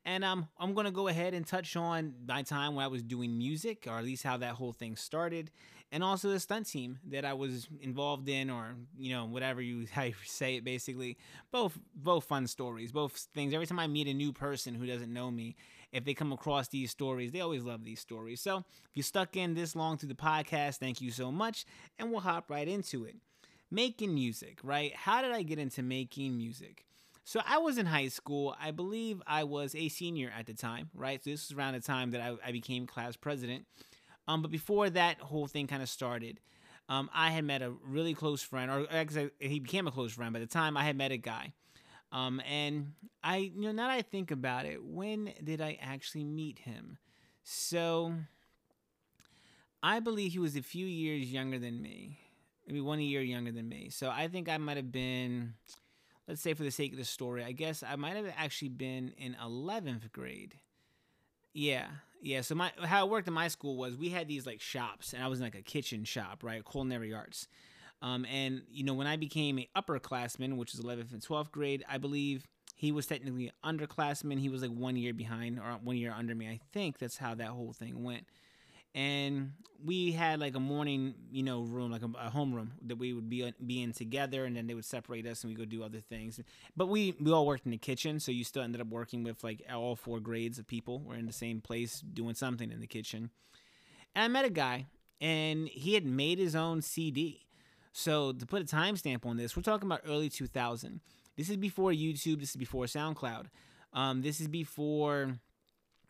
And 0.05 0.25
um, 0.25 0.49
I'm 0.59 0.75
going 0.75 0.87
to 0.87 0.91
go 0.91 1.09
ahead 1.09 1.33
and 1.33 1.47
touch 1.47 1.77
on 1.77 2.15
my 2.27 2.43
time 2.43 2.75
when 2.75 2.85
I 2.85 2.89
was 2.89 3.03
doing 3.03 3.39
music, 3.39 3.87
or 3.87 3.99
at 3.99 4.05
least 4.05 4.25
how 4.25 4.37
that 4.39 4.55
whole 4.55 4.73
thing 4.73 4.97
started, 4.97 5.51
and 5.93 6.03
also 6.03 6.31
the 6.31 6.41
stunt 6.41 6.67
team 6.67 6.99
that 7.11 7.25
I 7.25 7.35
was 7.35 7.69
involved 7.81 8.29
in, 8.29 8.51
or 8.51 8.75
you 8.99 9.15
know 9.15 9.27
whatever 9.27 9.63
you 9.63 9.87
how 9.93 10.03
you 10.03 10.15
say 10.25 10.57
it. 10.57 10.65
Basically, 10.65 11.19
both 11.53 11.79
both 11.95 12.25
fun 12.25 12.49
stories, 12.49 12.91
both 12.91 13.29
things. 13.33 13.55
Every 13.55 13.67
time 13.67 13.79
I 13.79 13.87
meet 13.87 14.09
a 14.09 14.15
new 14.15 14.33
person 14.33 14.75
who 14.75 14.87
doesn't 14.87 15.13
know 15.13 15.31
me, 15.31 15.55
if 15.93 16.05
they 16.05 16.15
come 16.15 16.33
across 16.33 16.69
these 16.69 16.91
stories, 16.91 17.31
they 17.31 17.41
always 17.41 17.63
love 17.63 17.85
these 17.85 18.01
stories. 18.01 18.41
So 18.41 18.59
if 18.59 18.91
you 18.95 19.03
stuck 19.05 19.37
in 19.37 19.55
this 19.55 19.77
long 19.77 19.99
through 19.99 20.09
the 20.09 20.15
podcast, 20.15 20.79
thank 20.79 21.01
you 21.01 21.13
so 21.13 21.31
much, 21.31 21.65
and 21.99 22.11
we'll 22.11 22.21
hop 22.21 22.51
right 22.51 22.67
into 22.67 23.05
it. 23.05 23.17
Making 23.71 24.15
music, 24.15 24.59
right? 24.63 24.95
How 24.95 25.23
did 25.23 25.31
I 25.33 25.43
get 25.43 25.59
into 25.59 25.83
making 25.83 26.37
music? 26.37 26.85
So 27.25 27.41
I 27.47 27.59
was 27.59 27.79
in 27.79 27.87
high 27.87 28.09
school. 28.09 28.55
I 28.61 28.71
believe 28.73 29.23
I 29.27 29.45
was 29.45 29.75
a 29.75 29.89
senior 29.89 30.33
at 30.37 30.47
the 30.47 30.55
time, 30.55 30.91
right? 30.95 31.23
So 31.23 31.31
this 31.31 31.49
was 31.49 31.57
around 31.57 31.75
the 31.75 31.81
time 31.81 32.11
that 32.11 32.21
I, 32.21 32.35
I 32.49 32.53
became 32.53 32.87
class 32.87 33.17
president. 33.17 33.65
Um, 34.29 34.43
but 34.43 34.51
before 34.51 34.91
that 34.91 35.21
whole 35.21 35.47
thing 35.47 35.67
kind 35.67 35.83
of 35.83 35.89
started, 35.89 36.41
um, 36.89 37.09
I 37.15 37.31
had 37.31 37.45
met 37.45 37.63
a 37.63 37.73
really 37.85 38.15
close 38.15 38.43
friend, 38.43 38.71
or 38.71 38.87
actually 38.91 39.31
he 39.39 39.61
became 39.61 39.87
a 39.87 39.93
close 39.93 40.13
friend. 40.13 40.33
By 40.33 40.41
the 40.41 40.47
time 40.47 40.77
I 40.77 40.85
had 40.85 40.97
met 40.97 41.13
a 41.13 41.17
guy, 41.17 41.53
um, 42.13 42.41
and 42.49 42.93
I, 43.23 43.37
you 43.37 43.63
know, 43.63 43.73
now 43.73 43.89
that 43.89 43.95
I 43.95 44.03
think 44.03 44.31
about 44.31 44.67
it, 44.67 44.85
when 44.85 45.33
did 45.43 45.61
I 45.61 45.79
actually 45.81 46.25
meet 46.25 46.59
him? 46.59 46.99
So 47.43 48.15
I 49.83 50.01
believe 50.01 50.33
he 50.33 50.39
was 50.39 50.57
a 50.57 50.63
few 50.63 50.87
years 50.87 51.33
younger 51.33 51.59
than 51.59 51.81
me, 51.81 52.19
maybe 52.67 52.81
one 52.81 53.01
year 53.01 53.23
younger 53.23 53.51
than 53.51 53.69
me. 53.69 53.91
So 53.91 54.11
I 54.11 54.29
think 54.29 54.49
I 54.49 54.59
might 54.59 54.77
have 54.77 54.93
been 54.93 55.55
let's 56.29 56.41
say 56.41 56.55
for 56.55 56.63
the 56.63 56.71
sake 56.71 56.93
of 56.93 56.99
the 56.99 57.05
story, 57.05 57.45
I 57.45 57.53
guess 57.53 57.83
I 57.83 57.97
might 57.97 58.17
have 58.17 58.33
actually 58.37 58.71
been 58.71 59.13
in 59.17 59.37
11th 59.43 60.13
grade. 60.13 60.57
Yeah, 61.55 61.87
yeah. 62.21 62.41
So 62.41 62.55
my 62.55 62.73
how 62.83 63.07
it 63.07 63.11
worked 63.11 63.29
in 63.29 63.35
my 63.35 63.49
school 63.49 63.77
was 63.77 63.97
we 63.97 64.09
had 64.09 64.29
these 64.29 64.47
like 64.47 64.61
shops, 64.61 65.13
and 65.13 65.23
I 65.23 65.29
was 65.29 65.41
in 65.41 65.45
like 65.45 65.55
a 65.55 65.63
kitchen 65.63 66.05
shop, 66.05 66.43
right? 66.43 66.63
Culinary 66.65 67.13
arts. 67.13 67.49
Um, 68.01 68.25
and 68.25 68.63
you 68.71 68.85
know 68.85 68.95
when 68.95 69.07
I 69.07 69.17
became 69.17 69.59
a 69.59 69.69
upperclassman, 69.77 70.57
which 70.57 70.75
is 70.75 70.81
11th 70.81 71.13
and 71.13 71.23
12th 71.23 71.51
grade, 71.51 71.85
I 71.89 71.99
believe 71.99 72.49
he 72.75 72.91
was 72.91 73.07
technically 73.07 73.53
underclassman. 73.65 74.41
He 74.41 74.49
was 74.49 74.63
like 74.63 74.73
one 74.73 74.97
year 74.97 75.13
behind 75.13 75.59
or 75.59 75.79
one 75.83 75.97
year 75.97 76.13
under 76.17 76.35
me. 76.35 76.49
I 76.49 76.59
think 76.73 76.99
that's 76.99 77.19
how 77.19 77.35
that 77.35 77.49
whole 77.49 77.73
thing 77.73 78.03
went. 78.03 78.27
And 78.95 79.53
we 79.85 80.13
had 80.13 80.41
like 80.41 80.55
a 80.55 80.61
morning, 80.61 81.15
you 81.31 81.43
know, 81.43 81.63
room, 81.63 81.91
like 81.91 82.03
a, 82.03 82.07
a 82.07 82.31
homeroom 82.31 82.71
that 82.87 82.97
we 82.97 83.13
would 83.13 83.29
be 83.29 83.53
be 83.65 83.83
in 83.83 83.93
together, 83.93 84.45
and 84.45 84.57
then 84.57 84.67
they 84.67 84.75
would 84.75 84.85
separate 84.85 85.27
us, 85.27 85.43
and 85.43 85.53
we 85.53 85.57
go 85.57 85.65
do 85.65 85.83
other 85.83 86.01
things. 86.01 86.41
But 86.77 86.87
we 86.89 87.15
we 87.21 87.33
all 87.33 87.47
worked 87.47 87.65
in 87.65 87.73
the 87.73 87.79
kitchen, 87.79 88.21
so 88.21 88.33
you 88.33 88.45
still 88.45 88.63
ended 88.63 88.81
up 88.81 88.89
working 88.89 89.25
with 89.25 89.43
like 89.43 89.63
all 89.73 89.97
four 89.97 90.21
grades 90.21 90.59
of 90.59 90.67
people. 90.67 91.01
We're 91.01 91.17
in 91.17 91.27
the 91.27 91.33
same 91.33 91.61
place 91.61 92.01
doing 92.01 92.35
something 92.35 92.71
in 92.71 92.81
the 92.81 92.87
kitchen. 92.87 93.31
And 94.15 94.25
I 94.25 94.29
met 94.29 94.45
a 94.45 94.51
guy, 94.51 94.87
and 95.21 95.69
he 95.69 95.95
had 95.95 96.05
made 96.05 96.39
his 96.39 96.55
own 96.55 96.83
CD. 96.83 97.47
So 97.93 98.33
to 98.33 98.47
put 98.47 98.63
a 98.63 98.65
timestamp 98.65 99.27
on 99.27 99.37
this, 99.37 99.57
we're 99.57 99.63
talking 99.63 99.87
about 99.87 100.01
early 100.07 100.29
2000. 100.31 101.01
This 101.37 101.51
is 101.51 101.57
before 101.57 101.93
YouTube. 101.93 102.41
This 102.41 102.51
is 102.51 102.57
before 102.57 102.85
SoundCloud. 102.85 103.47
Um, 103.93 104.23
this 104.23 104.41
is 104.41 104.49
before 104.49 105.39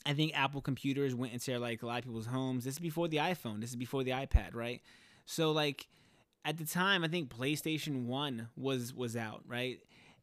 I 0.04 0.14
think 0.14 0.36
Apple 0.36 0.60
computers 0.60 1.14
went 1.14 1.32
into 1.32 1.58
like 1.58 1.82
a 1.82 1.86
lot 1.86 1.98
of 1.98 2.04
people's 2.04 2.26
homes. 2.26 2.64
This 2.64 2.74
is 2.74 2.80
before 2.80 3.08
the 3.08 3.18
iPhone. 3.18 3.60
This 3.60 3.70
is 3.70 3.76
before 3.76 4.02
the 4.02 4.10
iPad, 4.12 4.54
right? 4.54 4.80
So 5.24 5.52
like 5.52 5.86
at 6.44 6.58
the 6.58 6.64
time, 6.64 7.04
I 7.04 7.08
think 7.08 7.30
PlayStation 7.30 8.06
One 8.06 8.48
was 8.56 8.92
was 8.94 9.16
out, 9.16 9.42
right? 9.46 9.78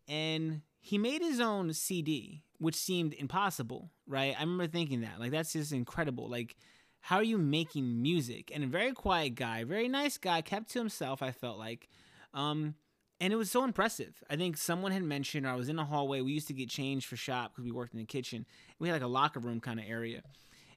And 0.07 0.61
he 0.81 0.97
made 0.97 1.21
his 1.21 1.39
own 1.39 1.73
CD, 1.73 2.43
which 2.57 2.75
seemed 2.75 3.13
impossible, 3.13 3.91
right? 4.07 4.35
I 4.37 4.41
remember 4.41 4.67
thinking 4.67 5.01
that, 5.01 5.19
like, 5.19 5.31
that's 5.31 5.53
just 5.53 5.71
incredible. 5.71 6.29
Like, 6.29 6.55
how 7.01 7.17
are 7.17 7.23
you 7.23 7.37
making 7.37 8.01
music? 8.01 8.51
And 8.53 8.63
a 8.63 8.67
very 8.67 8.93
quiet 8.93 9.35
guy, 9.35 9.63
very 9.63 9.87
nice 9.87 10.17
guy, 10.17 10.41
kept 10.41 10.71
to 10.71 10.79
himself. 10.79 11.21
I 11.21 11.31
felt 11.31 11.57
like, 11.57 11.89
um, 12.33 12.75
and 13.21 13.33
it 13.33 13.35
was 13.35 13.51
so 13.51 13.63
impressive. 13.63 14.23
I 14.29 14.35
think 14.35 14.57
someone 14.57 14.91
had 14.91 15.03
mentioned, 15.03 15.45
or 15.45 15.49
I 15.49 15.55
was 15.55 15.69
in 15.69 15.75
the 15.75 15.83
hallway. 15.85 16.21
We 16.21 16.31
used 16.31 16.47
to 16.47 16.53
get 16.53 16.69
changed 16.69 17.07
for 17.07 17.15
shop 17.15 17.51
because 17.51 17.65
we 17.65 17.71
worked 17.71 17.93
in 17.93 17.99
the 17.99 18.05
kitchen. 18.05 18.45
We 18.79 18.87
had 18.87 18.95
like 18.95 19.03
a 19.03 19.07
locker 19.07 19.39
room 19.39 19.59
kind 19.59 19.79
of 19.79 19.85
area, 19.87 20.21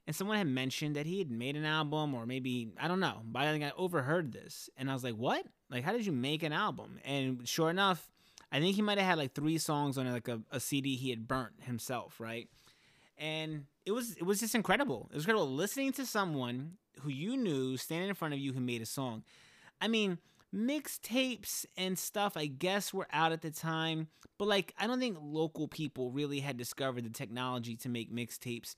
and 0.05 0.15
someone 0.15 0.37
had 0.37 0.47
mentioned 0.47 0.95
that 0.95 1.05
he 1.05 1.19
had 1.19 1.31
made 1.31 1.55
an 1.55 1.65
album, 1.65 2.13
or 2.13 2.25
maybe 2.25 2.69
I 2.79 2.87
don't 2.87 2.99
know. 2.99 3.21
But 3.25 3.43
I 3.43 3.51
think 3.51 3.63
I 3.63 3.71
overheard 3.77 4.33
this, 4.33 4.69
and 4.77 4.89
I 4.89 4.93
was 4.93 5.03
like, 5.03 5.15
"What? 5.15 5.45
Like, 5.69 5.83
how 5.83 5.93
did 5.93 6.05
you 6.05 6.11
make 6.11 6.43
an 6.43 6.53
album?" 6.53 6.99
And 7.05 7.47
sure 7.47 7.69
enough, 7.69 8.09
I 8.51 8.59
think 8.59 8.75
he 8.75 8.81
might 8.81 8.97
have 8.99 9.07
had 9.07 9.17
like 9.17 9.33
three 9.33 9.57
songs 9.57 9.97
on 9.97 10.11
like 10.11 10.27
a, 10.27 10.41
a 10.51 10.59
CD 10.59 10.95
he 10.95 11.09
had 11.09 11.27
burnt 11.27 11.53
himself, 11.61 12.19
right? 12.19 12.47
And 13.17 13.65
it 13.85 13.91
was 13.91 14.15
it 14.15 14.23
was 14.23 14.39
just 14.39 14.53
incredible. 14.55 15.07
It 15.11 15.15
was 15.15 15.23
incredible 15.23 15.49
listening 15.49 15.93
to 15.93 16.05
someone 16.05 16.73
who 17.01 17.09
you 17.09 17.37
knew 17.37 17.77
standing 17.77 18.09
in 18.09 18.15
front 18.15 18.33
of 18.33 18.39
you 18.39 18.53
who 18.53 18.59
made 18.59 18.81
a 18.81 18.85
song. 18.85 19.23
I 19.81 19.87
mean 19.87 20.19
mixtapes 20.53 21.65
and 21.77 21.97
stuff 21.97 22.37
i 22.37 22.45
guess 22.45 22.93
were 22.93 23.07
out 23.11 23.31
at 23.31 23.41
the 23.41 23.49
time 23.49 24.07
but 24.37 24.47
like 24.47 24.73
i 24.77 24.85
don't 24.85 24.99
think 24.99 25.17
local 25.21 25.67
people 25.67 26.11
really 26.11 26.39
had 26.39 26.57
discovered 26.57 27.03
the 27.03 27.09
technology 27.09 27.75
to 27.75 27.89
make 27.89 28.13
mixtapes. 28.13 28.75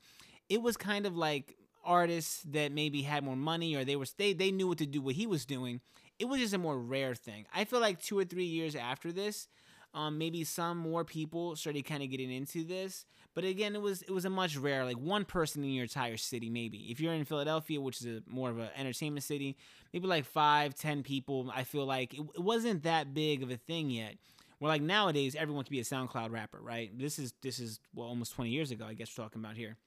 It 0.49 0.61
was 0.61 0.77
kind 0.77 1.05
of 1.05 1.15
like 1.15 1.55
artists 1.83 2.41
that 2.49 2.71
maybe 2.71 3.01
had 3.03 3.23
more 3.23 3.35
money 3.35 3.75
or 3.75 3.85
they 3.85 3.95
were 3.95 4.05
they, 4.17 4.33
they 4.33 4.51
knew 4.51 4.67
what 4.67 4.79
to 4.79 4.85
do 4.85 5.01
what 5.01 5.15
he 5.15 5.27
was 5.27 5.45
doing. 5.45 5.81
It 6.17 6.25
was 6.25 6.39
just 6.39 6.53
a 6.53 6.57
more 6.57 6.79
rare 6.79 7.13
thing. 7.13 7.45
I 7.53 7.65
feel 7.65 7.79
like 7.79 8.01
two 8.01 8.17
or 8.17 8.25
three 8.25 8.45
years 8.45 8.75
after 8.75 9.11
this 9.11 9.47
um, 9.95 10.17
maybe 10.17 10.43
some 10.43 10.77
more 10.77 11.05
people 11.05 11.55
started 11.55 11.85
kind 11.85 12.03
of 12.03 12.09
getting 12.09 12.29
into 12.29 12.65
this, 12.65 13.05
but 13.33 13.45
again, 13.45 13.75
it 13.75 13.81
was 13.81 14.01
it 14.01 14.11
was 14.11 14.25
a 14.25 14.29
much 14.29 14.57
rare, 14.57 14.83
like 14.83 14.97
one 14.97 15.23
person 15.23 15.63
in 15.63 15.71
your 15.71 15.83
entire 15.83 16.17
city, 16.17 16.49
maybe. 16.49 16.87
If 16.89 16.99
you're 16.99 17.13
in 17.13 17.23
Philadelphia, 17.23 17.79
which 17.79 18.01
is 18.01 18.07
a, 18.07 18.21
more 18.27 18.49
of 18.49 18.59
an 18.59 18.69
entertainment 18.75 19.23
city, 19.23 19.55
maybe 19.93 20.05
like 20.05 20.25
five, 20.25 20.75
ten 20.75 21.01
people. 21.01 21.49
I 21.55 21.63
feel 21.63 21.85
like 21.85 22.13
it, 22.13 22.21
it 22.35 22.41
wasn't 22.41 22.83
that 22.83 23.13
big 23.13 23.41
of 23.41 23.49
a 23.49 23.57
thing 23.57 23.89
yet. 23.89 24.15
Where 24.59 24.69
like 24.69 24.81
nowadays, 24.81 25.35
everyone 25.35 25.63
can 25.63 25.71
be 25.71 25.79
a 25.79 25.83
SoundCloud 25.83 26.31
rapper, 26.31 26.59
right? 26.61 26.91
This 26.97 27.17
is 27.17 27.33
this 27.41 27.59
is 27.59 27.79
well 27.93 28.07
almost 28.07 28.33
20 28.35 28.49
years 28.49 28.71
ago, 28.71 28.85
I 28.85 28.93
guess 28.93 29.09
we're 29.17 29.23
talking 29.23 29.41
about 29.41 29.55
here. 29.55 29.77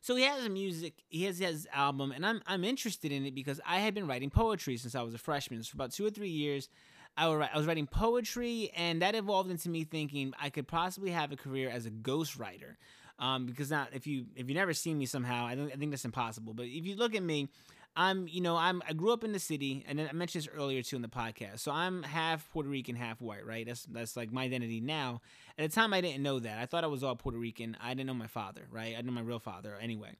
So 0.00 0.16
he 0.16 0.24
has 0.24 0.44
a 0.44 0.50
music, 0.50 1.02
he 1.08 1.24
has 1.24 1.38
his 1.38 1.66
album, 1.72 2.12
and 2.12 2.26
I'm 2.26 2.42
I'm 2.46 2.62
interested 2.62 3.10
in 3.10 3.26
it 3.26 3.34
because 3.34 3.60
I 3.66 3.78
had 3.78 3.94
been 3.94 4.06
writing 4.06 4.30
poetry 4.30 4.76
since 4.76 4.94
I 4.94 5.02
was 5.02 5.14
a 5.14 5.18
freshman. 5.18 5.62
So 5.62 5.70
for 5.70 5.76
about 5.78 5.92
two 5.92 6.04
or 6.04 6.10
three 6.10 6.28
years, 6.28 6.68
I, 7.16 7.32
write, 7.32 7.50
I 7.54 7.56
was 7.56 7.66
writing 7.66 7.86
poetry, 7.86 8.70
and 8.76 9.02
that 9.02 9.14
evolved 9.14 9.50
into 9.50 9.68
me 9.68 9.84
thinking 9.84 10.32
I 10.40 10.50
could 10.50 10.66
possibly 10.66 11.10
have 11.10 11.32
a 11.32 11.36
career 11.36 11.70
as 11.70 11.86
a 11.86 11.90
ghostwriter. 11.90 12.76
Um, 13.18 13.46
because 13.46 13.70
now, 13.70 13.86
if 13.92 14.06
you 14.06 14.26
if 14.34 14.48
you 14.48 14.54
never 14.54 14.72
seen 14.72 14.98
me 14.98 15.06
somehow, 15.06 15.46
I, 15.46 15.54
don't, 15.54 15.72
I 15.72 15.76
think 15.76 15.92
that's 15.92 16.04
impossible. 16.04 16.52
But 16.52 16.66
if 16.66 16.84
you 16.84 16.96
look 16.96 17.14
at 17.14 17.22
me, 17.22 17.48
I'm 17.96 18.26
you 18.26 18.40
know 18.40 18.56
I'm 18.56 18.82
I 18.88 18.92
grew 18.92 19.12
up 19.12 19.22
in 19.22 19.30
the 19.30 19.38
city, 19.38 19.84
and 19.86 20.00
I 20.00 20.10
mentioned 20.12 20.44
this 20.44 20.50
earlier 20.52 20.82
too 20.82 20.96
in 20.96 21.02
the 21.02 21.08
podcast. 21.08 21.60
So 21.60 21.70
I'm 21.70 22.02
half 22.02 22.50
Puerto 22.50 22.68
Rican, 22.68 22.96
half 22.96 23.20
white, 23.20 23.46
right? 23.46 23.64
That's 23.64 23.84
that's 23.84 24.16
like 24.16 24.32
my 24.32 24.42
identity 24.42 24.80
now. 24.80 25.20
At 25.56 25.70
the 25.70 25.74
time, 25.74 25.94
I 25.94 26.00
didn't 26.00 26.24
know 26.24 26.40
that. 26.40 26.58
I 26.58 26.66
thought 26.66 26.82
I 26.82 26.88
was 26.88 27.04
all 27.04 27.14
Puerto 27.14 27.38
Rican. 27.38 27.76
I 27.80 27.90
didn't 27.90 28.08
know 28.08 28.14
my 28.14 28.26
father, 28.26 28.62
right? 28.72 28.88
I 28.88 28.96
didn't 28.96 29.06
know 29.06 29.12
my 29.12 29.20
real 29.20 29.38
father 29.38 29.76
anyway. 29.80 30.16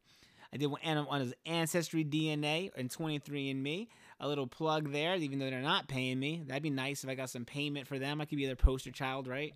I 0.53 0.57
did 0.57 0.67
one 0.69 0.81
on 0.85 1.21
his 1.21 1.35
ancestry 1.47 2.05
DNA 2.05 2.71
and 2.77 2.89
23andMe 2.89 3.89
a 4.21 4.29
little 4.29 4.47
plug 4.47 4.93
there, 4.93 5.17
even 5.17 5.39
though 5.39 5.51
they're 5.51 5.61
not 5.61 5.89
paying 5.89 6.19
me. 6.19 6.43
That'd 6.47 6.63
be 6.63 6.71
nice 6.71 7.05
if 7.05 7.11
I 7.11 7.15
got 7.15 7.31
some 7.31 7.45
payment 7.45 7.87
for 7.87 7.99
them. 7.99 8.21
I 8.21 8.25
could 8.25 8.39
be 8.39 8.47
their 8.47 8.57
poster 8.57 8.91
child, 8.91 9.27
right? 9.27 9.55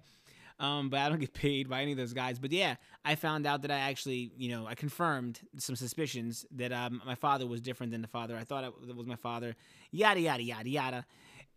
Um, 0.61 0.90
but 0.90 1.00
I 1.00 1.09
don't 1.09 1.20
get 1.20 1.34
paid 1.34 1.68
by 1.68 1.82
any 1.82 1.92
of 1.92 1.98
those 1.98 2.12
guys. 2.12 2.38
But 2.38 2.52
yeah, 2.52 2.76
I 3.04 3.14
found 3.14 3.46
out 3.46 3.62
that 3.62 3.70
I 3.70 3.78
actually, 3.78 4.32
you 4.36 4.50
know, 4.50 4.66
I 4.66 4.74
confirmed 4.74 5.40
some 5.59 5.76
suspicions 5.76 6.46
that 6.52 6.72
um, 6.72 7.02
my 7.06 7.14
father 7.14 7.46
was 7.46 7.61
different 7.61 7.92
than 7.92 8.02
the 8.02 8.09
father 8.09 8.36
I 8.36 8.44
thought 8.44 8.64
it 8.64 8.96
was 8.96 9.06
my 9.06 9.16
father. 9.16 9.54
Yada 9.90 10.20
yada 10.20 10.42
yada 10.42 10.68
yada, 10.68 11.06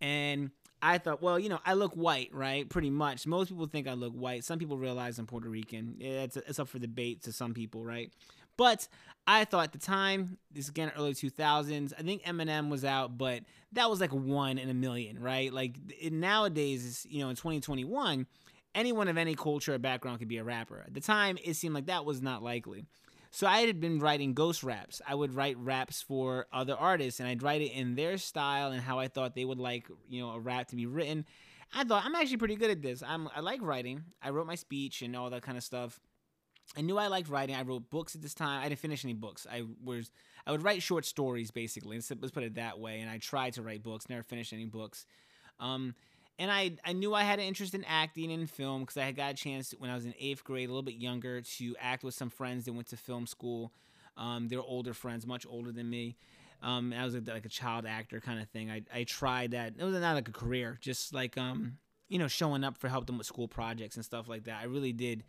and 0.00 0.50
I 0.84 0.98
thought, 0.98 1.22
well, 1.22 1.38
you 1.38 1.48
know, 1.48 1.60
I 1.64 1.74
look 1.74 1.94
white, 1.94 2.30
right? 2.32 2.68
Pretty 2.68 2.90
much. 2.90 3.24
Most 3.24 3.48
people 3.48 3.66
think 3.66 3.86
I 3.86 3.92
look 3.92 4.12
white. 4.14 4.42
Some 4.42 4.58
people 4.58 4.76
realize 4.76 5.16
I'm 5.18 5.26
Puerto 5.26 5.48
Rican. 5.48 5.96
It's, 6.00 6.36
it's 6.36 6.58
up 6.58 6.68
for 6.68 6.80
debate 6.80 7.22
to 7.22 7.32
some 7.32 7.54
people, 7.54 7.84
right? 7.84 8.10
But 8.56 8.88
I 9.26 9.44
thought 9.44 9.64
at 9.64 9.72
the 9.72 9.78
time, 9.78 10.38
this 10.50 10.68
again 10.68 10.92
early 10.96 11.14
2000s, 11.14 11.92
I 11.98 12.02
think 12.02 12.22
Eminem 12.24 12.68
was 12.68 12.84
out, 12.84 13.16
but 13.16 13.42
that 13.72 13.88
was 13.88 14.00
like 14.00 14.12
one 14.12 14.58
in 14.58 14.68
a 14.68 14.74
million, 14.74 15.20
right? 15.20 15.52
Like 15.52 15.76
nowadays, 16.10 17.06
you 17.08 17.20
know, 17.20 17.30
in 17.30 17.36
2021, 17.36 18.26
anyone 18.74 19.08
of 19.08 19.16
any 19.16 19.34
culture 19.34 19.74
or 19.74 19.78
background 19.78 20.18
could 20.18 20.28
be 20.28 20.38
a 20.38 20.44
rapper. 20.44 20.82
At 20.84 20.94
the 20.94 21.00
time, 21.00 21.38
it 21.42 21.54
seemed 21.54 21.74
like 21.74 21.86
that 21.86 22.04
was 22.04 22.20
not 22.20 22.42
likely. 22.42 22.84
So 23.30 23.46
I 23.46 23.60
had 23.60 23.80
been 23.80 23.98
writing 23.98 24.34
ghost 24.34 24.62
raps. 24.62 25.00
I 25.06 25.14
would 25.14 25.34
write 25.34 25.56
raps 25.56 26.02
for 26.02 26.46
other 26.52 26.74
artists, 26.74 27.18
and 27.18 27.28
I'd 27.28 27.42
write 27.42 27.62
it 27.62 27.72
in 27.72 27.94
their 27.94 28.18
style 28.18 28.72
and 28.72 28.82
how 28.82 28.98
I 28.98 29.08
thought 29.08 29.34
they 29.34 29.46
would 29.46 29.58
like, 29.58 29.88
you 30.10 30.20
know, 30.20 30.32
a 30.32 30.38
rap 30.38 30.68
to 30.68 30.76
be 30.76 30.84
written. 30.84 31.24
I 31.72 31.84
thought 31.84 32.04
I'm 32.04 32.14
actually 32.14 32.36
pretty 32.36 32.56
good 32.56 32.70
at 32.70 32.82
this. 32.82 33.02
I'm 33.02 33.28
I 33.34 33.40
like 33.40 33.62
writing. 33.62 34.04
I 34.20 34.30
wrote 34.30 34.46
my 34.46 34.54
speech 34.54 35.00
and 35.00 35.16
all 35.16 35.30
that 35.30 35.42
kind 35.42 35.56
of 35.56 35.64
stuff. 35.64 35.98
I 36.76 36.80
knew 36.80 36.96
I 36.98 37.08
liked 37.08 37.28
writing. 37.28 37.54
I 37.54 37.62
wrote 37.62 37.90
books 37.90 38.14
at 38.14 38.22
this 38.22 38.34
time. 38.34 38.62
I 38.62 38.68
didn't 38.68 38.80
finish 38.80 39.04
any 39.04 39.14
books. 39.14 39.46
I 39.50 39.64
was 39.84 40.10
I 40.46 40.52
would 40.52 40.62
write 40.62 40.82
short 40.82 41.04
stories 41.04 41.50
basically. 41.50 41.96
Let's, 41.96 42.30
put 42.32 42.42
it 42.42 42.54
that 42.54 42.78
way. 42.78 43.00
And 43.00 43.10
I 43.10 43.18
tried 43.18 43.54
to 43.54 43.62
write 43.62 43.82
books. 43.82 44.08
Never 44.08 44.22
finished 44.22 44.52
any 44.52 44.64
books. 44.64 45.06
Um, 45.60 45.94
and 46.38 46.50
I 46.50 46.72
I 46.84 46.92
knew 46.92 47.14
I 47.14 47.22
had 47.24 47.38
an 47.38 47.44
interest 47.44 47.74
in 47.74 47.84
acting 47.84 48.32
and 48.32 48.48
film 48.48 48.80
because 48.82 48.96
I 48.96 49.04
had 49.04 49.16
got 49.16 49.32
a 49.32 49.34
chance 49.34 49.74
when 49.78 49.90
I 49.90 49.94
was 49.94 50.06
in 50.06 50.14
eighth 50.18 50.44
grade, 50.44 50.68
a 50.68 50.72
little 50.72 50.82
bit 50.82 50.94
younger, 50.94 51.42
to 51.42 51.76
act 51.78 52.04
with 52.04 52.14
some 52.14 52.30
friends 52.30 52.64
that 52.64 52.72
went 52.72 52.88
to 52.88 52.96
film 52.96 53.26
school. 53.26 53.72
Um, 54.16 54.48
they're 54.48 54.60
older 54.62 54.94
friends, 54.94 55.26
much 55.26 55.46
older 55.48 55.72
than 55.72 55.88
me. 55.88 56.16
Um, 56.62 56.92
I 56.92 57.04
was 57.04 57.14
like, 57.14 57.26
like 57.28 57.44
a 57.44 57.50
child 57.50 57.86
actor 57.86 58.20
kind 58.20 58.40
of 58.40 58.48
thing. 58.48 58.70
I, 58.70 58.82
I 58.94 59.04
tried 59.04 59.50
that. 59.50 59.74
It 59.78 59.84
was 59.84 59.94
not 59.94 60.14
like 60.14 60.28
a 60.28 60.32
career, 60.32 60.78
just 60.80 61.12
like 61.12 61.36
um, 61.36 61.78
you 62.08 62.18
know, 62.18 62.28
showing 62.28 62.64
up 62.64 62.78
for 62.78 62.88
help 62.88 63.06
them 63.06 63.18
with 63.18 63.26
school 63.26 63.48
projects 63.48 63.96
and 63.96 64.04
stuff 64.04 64.28
like 64.28 64.44
that. 64.44 64.60
I 64.60 64.64
really 64.64 64.92
did 64.92 65.24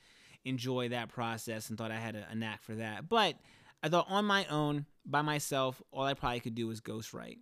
enjoy 0.46 0.90
that 0.90 1.10
process 1.10 1.70
and 1.70 1.78
thought 1.78 1.92
I 1.92 1.98
had 1.98 2.16
a, 2.16 2.28
a 2.32 2.36
knack 2.36 2.64
for 2.64 2.76
that. 2.76 3.10
But 3.10 3.36
I 3.82 3.90
thought 3.90 4.08
on 4.10 4.26
my 4.26 4.46
own, 4.46 4.86
by 5.06 5.22
myself, 5.22 5.82
all 5.92 6.04
I 6.04 6.14
probably 6.14 6.40
could 6.40 6.56
do 6.56 6.68
was 6.68 6.82
ghostwrite. 6.82 7.40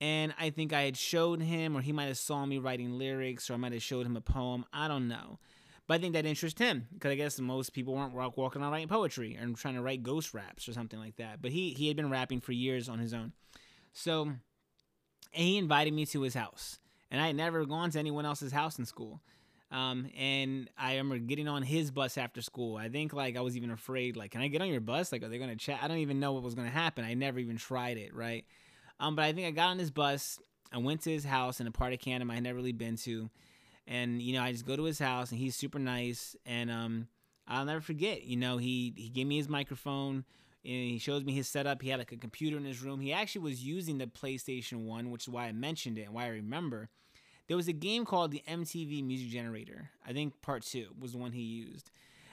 And 0.00 0.34
I 0.38 0.50
think 0.50 0.72
I 0.72 0.82
had 0.82 0.96
showed 0.96 1.40
him, 1.40 1.76
or 1.76 1.80
he 1.80 1.92
might 1.92 2.06
have 2.06 2.18
saw 2.18 2.44
me 2.44 2.58
writing 2.58 2.98
lyrics, 2.98 3.48
or 3.48 3.54
I 3.54 3.56
might 3.56 3.72
have 3.72 3.82
showed 3.82 4.06
him 4.06 4.16
a 4.16 4.20
poem. 4.20 4.64
I 4.72 4.88
don't 4.88 5.08
know. 5.08 5.38
But 5.86 5.94
I 5.94 5.98
think 5.98 6.14
that 6.14 6.24
interested 6.24 6.64
him 6.64 6.86
because 6.92 7.10
I 7.10 7.14
guess 7.14 7.38
most 7.38 7.74
people 7.74 7.94
weren't 7.94 8.14
walking 8.14 8.62
around 8.62 8.72
writing 8.72 8.88
poetry 8.88 9.36
and 9.38 9.56
trying 9.56 9.74
to 9.74 9.82
write 9.82 10.02
ghost 10.02 10.32
raps 10.32 10.68
or 10.68 10.72
something 10.72 10.98
like 10.98 11.16
that. 11.16 11.42
But 11.42 11.52
he 11.52 11.70
he 11.70 11.88
had 11.88 11.96
been 11.96 12.10
rapping 12.10 12.40
for 12.40 12.52
years 12.52 12.88
on 12.88 12.98
his 12.98 13.12
own. 13.12 13.32
So 13.92 14.32
he 15.30 15.58
invited 15.58 15.92
me 15.92 16.06
to 16.06 16.22
his 16.22 16.34
house. 16.34 16.78
And 17.10 17.20
I 17.20 17.28
had 17.28 17.36
never 17.36 17.64
gone 17.66 17.90
to 17.90 17.98
anyone 17.98 18.24
else's 18.24 18.52
house 18.52 18.78
in 18.78 18.86
school. 18.86 19.20
Um, 19.74 20.06
and 20.16 20.70
I 20.78 20.98
remember 20.98 21.18
getting 21.18 21.48
on 21.48 21.64
his 21.64 21.90
bus 21.90 22.16
after 22.16 22.40
school. 22.40 22.76
I 22.76 22.88
think 22.88 23.12
like 23.12 23.36
I 23.36 23.40
was 23.40 23.56
even 23.56 23.72
afraid, 23.72 24.16
like, 24.16 24.30
can 24.30 24.40
I 24.40 24.46
get 24.46 24.62
on 24.62 24.68
your 24.68 24.80
bus? 24.80 25.10
Like, 25.10 25.24
are 25.24 25.28
they 25.28 25.36
gonna 25.36 25.56
chat? 25.56 25.80
I 25.82 25.88
don't 25.88 25.98
even 25.98 26.20
know 26.20 26.32
what 26.32 26.44
was 26.44 26.54
gonna 26.54 26.70
happen. 26.70 27.04
I 27.04 27.14
never 27.14 27.40
even 27.40 27.56
tried 27.56 27.98
it, 27.98 28.14
right? 28.14 28.44
Um, 29.00 29.16
but 29.16 29.24
I 29.24 29.32
think 29.32 29.48
I 29.48 29.50
got 29.50 29.70
on 29.70 29.80
his 29.80 29.90
bus. 29.90 30.38
I 30.72 30.78
went 30.78 31.00
to 31.02 31.10
his 31.10 31.24
house 31.24 31.60
in 31.60 31.66
a 31.66 31.72
part 31.72 31.92
of 31.92 31.98
Camden 31.98 32.30
I 32.30 32.34
had 32.34 32.44
never 32.44 32.54
really 32.54 32.70
been 32.70 32.94
to, 32.98 33.28
and 33.88 34.22
you 34.22 34.34
know 34.34 34.42
I 34.44 34.52
just 34.52 34.64
go 34.64 34.76
to 34.76 34.84
his 34.84 35.00
house 35.00 35.32
and 35.32 35.40
he's 35.40 35.56
super 35.56 35.80
nice, 35.80 36.36
and 36.46 36.70
um, 36.70 37.08
I'll 37.48 37.64
never 37.64 37.80
forget. 37.80 38.22
You 38.22 38.36
know 38.36 38.58
he 38.58 38.94
he 38.96 39.08
gave 39.08 39.26
me 39.26 39.36
his 39.38 39.48
microphone. 39.48 40.24
And 40.66 40.72
he 40.72 40.96
shows 40.96 41.22
me 41.24 41.34
his 41.34 41.46
setup. 41.46 41.82
He 41.82 41.90
had 41.90 41.98
like 41.98 42.12
a 42.12 42.16
computer 42.16 42.56
in 42.56 42.64
his 42.64 42.80
room. 42.80 42.98
He 42.98 43.12
actually 43.12 43.42
was 43.42 43.62
using 43.62 43.98
the 43.98 44.06
PlayStation 44.06 44.86
1, 44.86 45.10
which 45.10 45.24
is 45.24 45.28
why 45.28 45.44
I 45.44 45.52
mentioned 45.52 45.98
it 45.98 46.04
and 46.04 46.14
why 46.14 46.24
I 46.24 46.28
remember 46.28 46.88
there 47.46 47.56
was 47.56 47.68
a 47.68 47.72
game 47.72 48.04
called 48.04 48.30
the 48.30 48.42
MTV 48.48 49.04
Music 49.04 49.28
Generator. 49.28 49.90
I 50.06 50.12
think 50.12 50.40
part 50.42 50.62
two 50.62 50.88
was 50.98 51.12
the 51.12 51.18
one 51.18 51.32
he 51.32 51.42
used. 51.42 51.90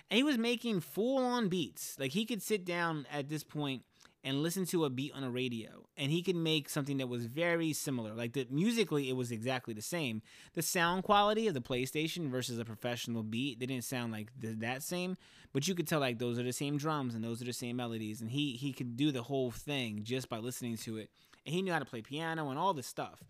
And 0.09 0.17
he 0.17 0.23
was 0.23 0.37
making 0.37 0.81
full 0.81 1.23
on 1.23 1.47
beats. 1.47 1.97
Like 1.99 2.11
he 2.11 2.25
could 2.25 2.41
sit 2.41 2.65
down 2.65 3.05
at 3.11 3.29
this 3.29 3.43
point 3.43 3.83
and 4.23 4.43
listen 4.43 4.65
to 4.65 4.85
a 4.85 4.89
beat 4.89 5.13
on 5.13 5.23
a 5.23 5.31
radio 5.31 5.87
and 5.97 6.11
he 6.11 6.21
could 6.21 6.35
make 6.35 6.69
something 6.69 6.97
that 6.97 7.07
was 7.07 7.25
very 7.25 7.73
similar 7.73 8.13
like 8.13 8.33
the 8.33 8.45
musically 8.49 9.09
it 9.09 9.15
was 9.15 9.31
exactly 9.31 9.73
the 9.73 9.81
same 9.81 10.21
the 10.53 10.61
sound 10.61 11.03
quality 11.03 11.47
of 11.47 11.53
the 11.53 11.61
playstation 11.61 12.29
versus 12.29 12.59
a 12.59 12.65
professional 12.65 13.23
beat 13.23 13.59
they 13.59 13.65
didn't 13.65 13.83
sound 13.83 14.11
like 14.11 14.31
the, 14.39 14.49
that 14.49 14.83
same 14.83 15.17
but 15.53 15.67
you 15.67 15.75
could 15.75 15.87
tell 15.87 15.99
like 15.99 16.19
those 16.19 16.37
are 16.37 16.43
the 16.43 16.53
same 16.53 16.77
drums 16.77 17.15
and 17.15 17.23
those 17.23 17.41
are 17.41 17.45
the 17.45 17.53
same 17.53 17.75
melodies 17.75 18.21
and 18.21 18.31
he 18.31 18.53
he 18.53 18.71
could 18.71 18.95
do 18.95 19.11
the 19.11 19.23
whole 19.23 19.51
thing 19.51 20.01
just 20.03 20.29
by 20.29 20.37
listening 20.37 20.77
to 20.77 20.97
it 20.97 21.09
and 21.45 21.55
he 21.55 21.61
knew 21.61 21.73
how 21.73 21.79
to 21.79 21.85
play 21.85 22.01
piano 22.01 22.49
and 22.49 22.59
all 22.59 22.73
this 22.73 22.87
stuff 22.87 23.23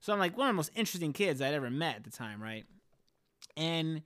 so 0.00 0.12
i'm 0.12 0.18
like 0.18 0.36
one 0.36 0.48
of 0.48 0.52
the 0.52 0.56
most 0.56 0.72
interesting 0.74 1.12
kids 1.12 1.40
i'd 1.40 1.54
ever 1.54 1.70
met 1.70 1.96
at 1.96 2.04
the 2.04 2.10
time 2.10 2.42
right 2.42 2.64
and 3.56 4.02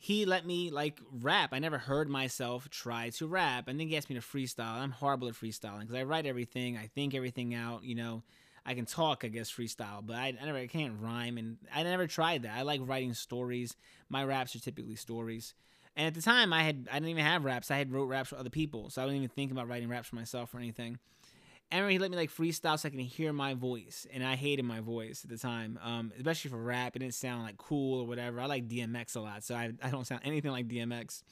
he 0.00 0.24
let 0.24 0.46
me 0.46 0.70
like 0.70 1.00
rap. 1.10 1.50
I 1.52 1.58
never 1.58 1.76
heard 1.76 2.08
myself 2.08 2.70
try 2.70 3.10
to 3.10 3.26
rap. 3.26 3.66
And 3.66 3.78
then 3.78 3.88
he 3.88 3.96
asked 3.96 4.08
me 4.08 4.14
to 4.14 4.22
freestyle. 4.22 4.76
I'm 4.76 4.92
horrible 4.92 5.26
at 5.26 5.34
freestyling 5.34 5.80
because 5.80 5.96
I 5.96 6.04
write 6.04 6.24
everything, 6.24 6.76
I 6.76 6.86
think 6.86 7.14
everything 7.14 7.52
out. 7.52 7.82
You 7.82 7.96
know, 7.96 8.22
I 8.64 8.74
can 8.74 8.86
talk, 8.86 9.24
I 9.24 9.28
guess, 9.28 9.50
freestyle, 9.50 10.06
but 10.06 10.16
I, 10.16 10.34
I 10.40 10.44
never, 10.44 10.58
I 10.58 10.66
can't 10.66 11.00
rhyme, 11.00 11.36
and 11.36 11.56
I 11.74 11.82
never 11.82 12.06
tried 12.06 12.42
that. 12.42 12.56
I 12.56 12.62
like 12.62 12.80
writing 12.84 13.14
stories. 13.14 13.74
My 14.08 14.22
raps 14.24 14.54
are 14.54 14.60
typically 14.60 14.94
stories. 14.94 15.54
And 15.96 16.06
at 16.06 16.14
the 16.14 16.22
time, 16.22 16.52
I 16.52 16.62
had, 16.62 16.86
I 16.90 16.94
didn't 16.94 17.08
even 17.08 17.24
have 17.24 17.44
raps. 17.44 17.70
I 17.70 17.78
had 17.78 17.90
wrote 17.90 18.06
raps 18.06 18.28
for 18.28 18.36
other 18.36 18.50
people, 18.50 18.90
so 18.90 19.02
I 19.02 19.06
wasn't 19.06 19.24
even 19.24 19.30
think 19.30 19.50
about 19.50 19.68
writing 19.68 19.88
raps 19.88 20.08
for 20.08 20.16
myself 20.16 20.54
or 20.54 20.58
anything. 20.58 20.98
And 21.70 21.90
he 21.90 21.98
let 21.98 22.10
me 22.10 22.16
like 22.16 22.30
freestyle 22.30 22.78
so 22.78 22.88
I 22.88 22.90
can 22.90 22.98
hear 23.00 23.32
my 23.32 23.52
voice, 23.52 24.06
and 24.10 24.24
I 24.24 24.36
hated 24.36 24.64
my 24.64 24.80
voice 24.80 25.22
at 25.22 25.30
the 25.30 25.36
time, 25.36 25.78
um, 25.82 26.12
especially 26.16 26.50
for 26.50 26.56
rap. 26.56 26.96
It 26.96 27.00
didn't 27.00 27.14
sound 27.14 27.42
like 27.42 27.58
cool 27.58 28.00
or 28.00 28.06
whatever. 28.06 28.40
I 28.40 28.46
like 28.46 28.68
DMX 28.68 29.16
a 29.16 29.20
lot, 29.20 29.44
so 29.44 29.54
I, 29.54 29.72
I 29.82 29.90
don't 29.90 30.06
sound 30.06 30.22
anything 30.24 30.50
like 30.50 30.66
DMX. 30.66 31.22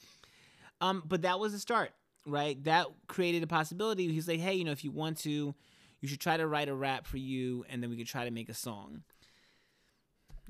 Um, 0.79 1.01
but 1.07 1.23
that 1.23 1.39
was 1.39 1.53
the 1.53 1.59
start, 1.59 1.91
right? 2.27 2.63
That 2.65 2.85
created 3.07 3.41
a 3.41 3.47
possibility. 3.47 4.11
He's 4.11 4.27
like, 4.27 4.39
hey, 4.39 4.53
you 4.53 4.63
know, 4.63 4.71
if 4.71 4.83
you 4.83 4.91
want 4.91 5.17
to, 5.19 5.55
you 6.01 6.07
should 6.07 6.19
try 6.19 6.37
to 6.37 6.45
write 6.45 6.69
a 6.69 6.75
rap 6.75 7.07
for 7.07 7.17
you, 7.17 7.65
and 7.67 7.81
then 7.81 7.89
we 7.89 7.97
could 7.97 8.07
try 8.07 8.25
to 8.25 8.31
make 8.31 8.49
a 8.49 8.53
song. 8.53 9.01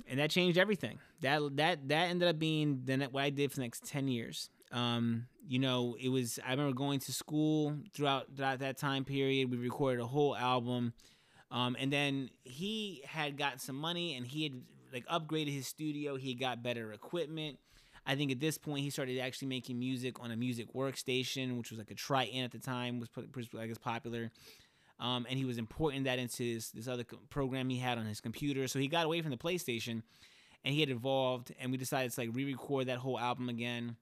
And 0.10 0.20
that 0.20 0.32
changed 0.32 0.58
everything. 0.58 1.00
That 1.22 1.56
that 1.56 1.88
that 1.88 2.10
ended 2.10 2.28
up 2.28 2.38
being 2.38 2.82
then 2.84 3.02
what 3.12 3.24
I 3.24 3.30
did 3.30 3.52
for 3.52 3.56
the 3.56 3.62
next 3.64 3.86
ten 3.86 4.10
years. 4.10 4.50
Um, 4.72 5.28
you 5.48 5.60
know, 5.60 5.96
it 6.00 6.10
was 6.10 6.40
I 6.46 6.52
remember 6.52 6.76
going 6.76 7.00
to 7.00 7.14
school 7.14 7.76
throughout 7.94 8.36
throughout 8.36 8.60
that 8.60 8.78
time 8.78 9.06
period. 9.06 9.50
We 9.50 9.58
recorded 9.58 10.02
a 10.02 10.08
whole 10.08 10.36
album. 10.36 10.94
Um, 11.50 11.78
and 11.80 11.92
then 11.92 12.30
he 12.44 13.02
had 13.06 13.38
got 13.38 13.62
some 13.62 13.78
money 13.78 14.16
and 14.16 14.28
he 14.28 14.44
had 14.44 14.62
like 14.92 15.08
upgraded 15.08 15.54
his 15.54 15.66
studio. 15.66 16.18
He 16.18 16.34
got 16.34 16.62
better 16.62 16.92
equipment. 16.92 17.60
I 18.06 18.16
think 18.16 18.32
at 18.32 18.40
this 18.40 18.58
point 18.58 18.84
he 18.84 18.90
started 18.90 19.20
actually 19.20 19.48
making 19.48 19.80
music 19.80 20.22
on 20.22 20.32
a 20.32 20.36
music 20.36 20.74
workstation, 20.74 21.58
which 21.58 21.70
was 21.70 21.80
like 21.80 21.92
a 21.92 21.96
Triton 21.96 22.44
at 22.44 22.52
the 22.52 22.60
time, 22.60 23.00
was 23.00 23.10
I 23.58 23.68
guess 23.68 23.78
popular. 23.78 24.32
Um, 25.00 25.26
and 25.30 25.38
he 25.38 25.46
was 25.46 25.58
importing 25.58 26.04
that 26.04 26.20
into 26.20 26.44
his, 26.44 26.72
this 26.72 26.88
other 26.88 27.04
program 27.30 27.70
he 27.70 27.78
had 27.78 27.98
on 27.98 28.06
his 28.06 28.20
computer. 28.20 28.68
So 28.68 28.80
he 28.80 28.88
got 28.88 29.06
away 29.06 29.22
from 29.22 29.32
the 29.32 29.38
PlayStation, 29.38 30.02
and 30.66 30.74
he 30.74 30.80
had 30.80 30.90
evolved. 30.90 31.54
And 31.60 31.72
we 31.72 31.78
decided 31.78 32.12
to 32.14 32.22
like 32.22 32.30
re-record 32.34 32.88
that 32.88 32.98
whole 32.98 33.20
album 33.20 33.48
again 33.48 33.96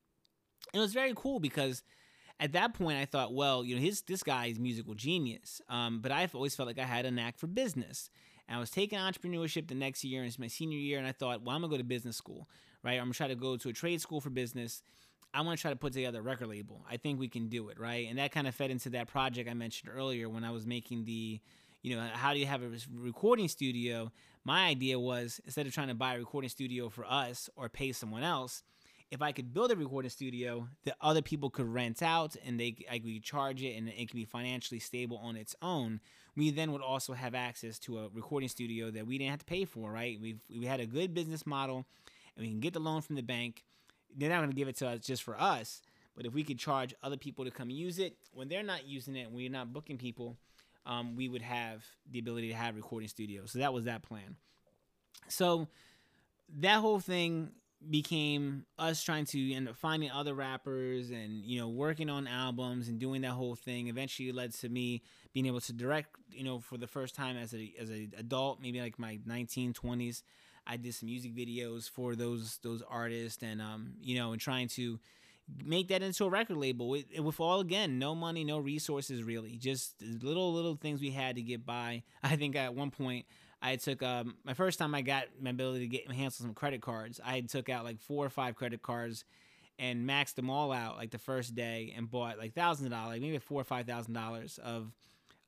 it 0.75 0.79
was 0.79 0.93
very 0.93 1.13
cool 1.15 1.39
because 1.39 1.83
at 2.39 2.51
that 2.53 2.73
point 2.73 2.99
I 2.99 3.05
thought, 3.05 3.33
well, 3.33 3.63
you 3.63 3.75
know, 3.75 3.81
his 3.81 4.01
this 4.01 4.23
guy 4.23 4.47
is 4.47 4.59
musical 4.59 4.93
genius. 4.93 5.61
Um, 5.69 6.01
but 6.01 6.11
I've 6.11 6.35
always 6.35 6.55
felt 6.55 6.67
like 6.67 6.79
I 6.79 6.83
had 6.83 7.05
a 7.05 7.11
knack 7.11 7.37
for 7.37 7.47
business. 7.47 8.09
And 8.47 8.57
I 8.57 8.59
was 8.59 8.69
taking 8.69 8.99
entrepreneurship 8.99 9.67
the 9.67 9.75
next 9.75 10.03
year, 10.03 10.21
and 10.21 10.27
it's 10.27 10.37
my 10.37 10.47
senior 10.47 10.77
year, 10.77 10.99
and 10.99 11.07
I 11.07 11.13
thought, 11.13 11.41
well, 11.41 11.55
I'm 11.55 11.61
gonna 11.61 11.71
go 11.71 11.77
to 11.77 11.83
business 11.83 12.15
school, 12.15 12.47
right? 12.83 12.99
I'm 12.99 13.05
gonna 13.05 13.13
try 13.13 13.27
to 13.27 13.35
go 13.35 13.57
to 13.57 13.69
a 13.69 13.73
trade 13.73 14.01
school 14.01 14.21
for 14.21 14.29
business. 14.29 14.83
I 15.33 15.41
want 15.41 15.57
to 15.57 15.61
try 15.61 15.71
to 15.71 15.77
put 15.77 15.91
together 15.91 16.19
a 16.19 16.21
record 16.21 16.47
label. 16.47 16.85
I 16.89 16.95
think 16.95 17.19
we 17.19 17.27
can 17.27 17.49
do 17.49 17.67
it, 17.67 17.77
right? 17.77 18.07
And 18.07 18.17
that 18.19 18.31
kind 18.31 18.47
of 18.47 18.55
fed 18.55 18.71
into 18.71 18.89
that 18.91 19.07
project 19.07 19.49
I 19.49 19.53
mentioned 19.53 19.91
earlier 19.93 20.29
when 20.29 20.45
I 20.45 20.51
was 20.51 20.65
making 20.65 21.03
the, 21.03 21.41
you 21.81 21.95
know, 21.95 22.07
how 22.13 22.33
do 22.33 22.39
you 22.39 22.45
have 22.45 22.63
a 22.63 22.69
recording 22.93 23.49
studio? 23.49 24.13
My 24.45 24.67
idea 24.67 24.97
was 24.97 25.41
instead 25.43 25.67
of 25.67 25.73
trying 25.73 25.89
to 25.89 25.93
buy 25.93 26.15
a 26.15 26.19
recording 26.19 26.49
studio 26.49 26.87
for 26.87 27.03
us 27.03 27.49
or 27.57 27.67
pay 27.67 27.91
someone 27.91 28.23
else, 28.23 28.63
if 29.11 29.21
I 29.21 29.31
could 29.31 29.53
build 29.53 29.71
a 29.71 29.75
recording 29.75 30.09
studio 30.09 30.67
that 30.83 30.95
other 30.99 31.21
people 31.21 31.49
could 31.49 31.67
rent 31.67 32.01
out 32.01 32.35
and 32.45 32.59
they 32.59 32.75
I 32.89 32.99
could 32.99 33.23
charge 33.23 33.61
it 33.61 33.77
and 33.77 33.87
it 33.87 34.07
could 34.09 34.15
be 34.15 34.25
financially 34.25 34.79
stable 34.79 35.17
on 35.17 35.35
its 35.35 35.55
own, 35.61 35.99
we 36.35 36.51
then 36.51 36.71
would 36.71 36.81
also 36.81 37.13
have 37.13 37.35
access 37.35 37.79
to 37.79 37.99
a 37.99 38.09
recording 38.09 38.49
studio 38.49 38.91
that 38.91 39.05
we 39.05 39.17
didn't 39.17 39.31
have 39.31 39.39
to 39.39 39.45
pay 39.45 39.65
for, 39.65 39.91
right? 39.91 40.19
we 40.19 40.37
we 40.49 40.65
had 40.65 40.79
a 40.79 40.85
good 40.85 41.13
business 41.13 41.45
model 41.45 41.85
and 42.35 42.45
we 42.45 42.49
can 42.49 42.59
get 42.59 42.73
the 42.73 42.79
loan 42.79 43.01
from 43.01 43.15
the 43.15 43.23
bank. 43.23 43.63
They're 44.15 44.29
not 44.29 44.37
going 44.37 44.49
to 44.49 44.55
give 44.55 44.67
it 44.67 44.77
to 44.77 44.87
us 44.87 44.99
just 45.01 45.23
for 45.23 45.39
us, 45.39 45.81
but 46.15 46.25
if 46.25 46.33
we 46.33 46.43
could 46.43 46.57
charge 46.57 46.93
other 47.03 47.17
people 47.17 47.45
to 47.45 47.51
come 47.51 47.69
use 47.69 47.99
it 47.99 48.17
when 48.33 48.47
they're 48.47 48.63
not 48.63 48.85
using 48.85 49.15
it 49.15 49.27
and 49.27 49.35
we're 49.35 49.49
not 49.49 49.73
booking 49.73 49.97
people, 49.97 50.37
um, 50.85 51.15
we 51.15 51.27
would 51.27 51.41
have 51.41 51.83
the 52.09 52.19
ability 52.19 52.49
to 52.49 52.55
have 52.55 52.75
recording 52.75 53.09
studios. 53.09 53.51
So 53.51 53.59
that 53.59 53.73
was 53.73 53.85
that 53.85 54.03
plan. 54.03 54.35
So 55.27 55.67
that 56.57 56.79
whole 56.79 56.99
thing 56.99 57.51
became 57.89 58.65
us 58.79 59.03
trying 59.03 59.25
to 59.25 59.53
end 59.53 59.69
up 59.69 59.75
finding 59.75 60.09
other 60.09 60.33
rappers 60.33 61.11
and 61.11 61.45
you 61.45 61.59
know 61.59 61.67
working 61.67 62.09
on 62.09 62.27
albums 62.27 62.87
and 62.87 62.99
doing 62.99 63.21
that 63.21 63.31
whole 63.31 63.55
thing 63.55 63.87
eventually 63.87 64.31
led 64.31 64.53
to 64.53 64.69
me 64.69 65.01
being 65.33 65.45
able 65.45 65.61
to 65.61 65.73
direct 65.73 66.09
you 66.31 66.43
know 66.43 66.59
for 66.59 66.77
the 66.77 66.87
first 66.87 67.15
time 67.15 67.37
as 67.37 67.53
a 67.53 67.73
as 67.79 67.89
an 67.89 68.11
adult 68.17 68.59
maybe 68.61 68.81
like 68.81 68.97
my 68.97 69.19
1920s 69.27 70.23
i 70.65 70.77
did 70.77 70.95
some 70.95 71.07
music 71.07 71.35
videos 71.35 71.87
for 71.89 72.15
those 72.15 72.59
those 72.63 72.81
artists 72.89 73.43
and 73.43 73.61
um 73.61 73.93
you 74.01 74.17
know 74.17 74.31
and 74.31 74.41
trying 74.41 74.67
to 74.67 74.99
make 75.63 75.89
that 75.89 76.01
into 76.01 76.25
a 76.25 76.29
record 76.29 76.57
label 76.57 76.95
it, 76.95 77.05
it, 77.11 77.19
with 77.19 77.39
all 77.39 77.59
again 77.59 77.99
no 77.99 78.15
money 78.15 78.43
no 78.43 78.57
resources 78.57 79.21
really 79.21 79.57
just 79.57 79.93
little 80.01 80.53
little 80.53 80.75
things 80.75 81.01
we 81.01 81.11
had 81.11 81.35
to 81.35 81.41
get 81.41 81.65
by. 81.65 82.03
I 82.23 82.35
think 82.35 82.55
at 82.55 82.73
one 82.73 82.91
point 82.91 83.25
I 83.65 83.77
took 83.77 84.03
um, 84.03 84.35
my 84.43 84.53
first 84.53 84.77
time 84.77 84.93
I 84.93 85.01
got 85.01 85.23
my 85.41 85.49
ability 85.49 85.79
to 85.79 85.87
get 85.87 86.07
on 86.07 86.29
some 86.29 86.53
credit 86.53 86.81
cards. 86.81 87.19
I 87.25 87.41
took 87.41 87.67
out 87.67 87.83
like 87.83 87.99
four 87.99 88.23
or 88.23 88.29
five 88.29 88.55
credit 88.55 88.83
cards 88.83 89.25
and 89.79 90.07
maxed 90.07 90.35
them 90.35 90.51
all 90.51 90.71
out 90.71 90.97
like 90.97 91.09
the 91.09 91.17
first 91.17 91.55
day 91.55 91.91
and 91.97 92.09
bought 92.09 92.37
like 92.37 92.53
thousands 92.53 92.85
of 92.85 92.91
dollars, 92.91 93.19
maybe 93.21 93.39
four 93.39 93.59
or 93.59 93.63
five 93.63 93.87
thousand 93.87 94.13
dollars 94.13 94.59
of 94.63 94.91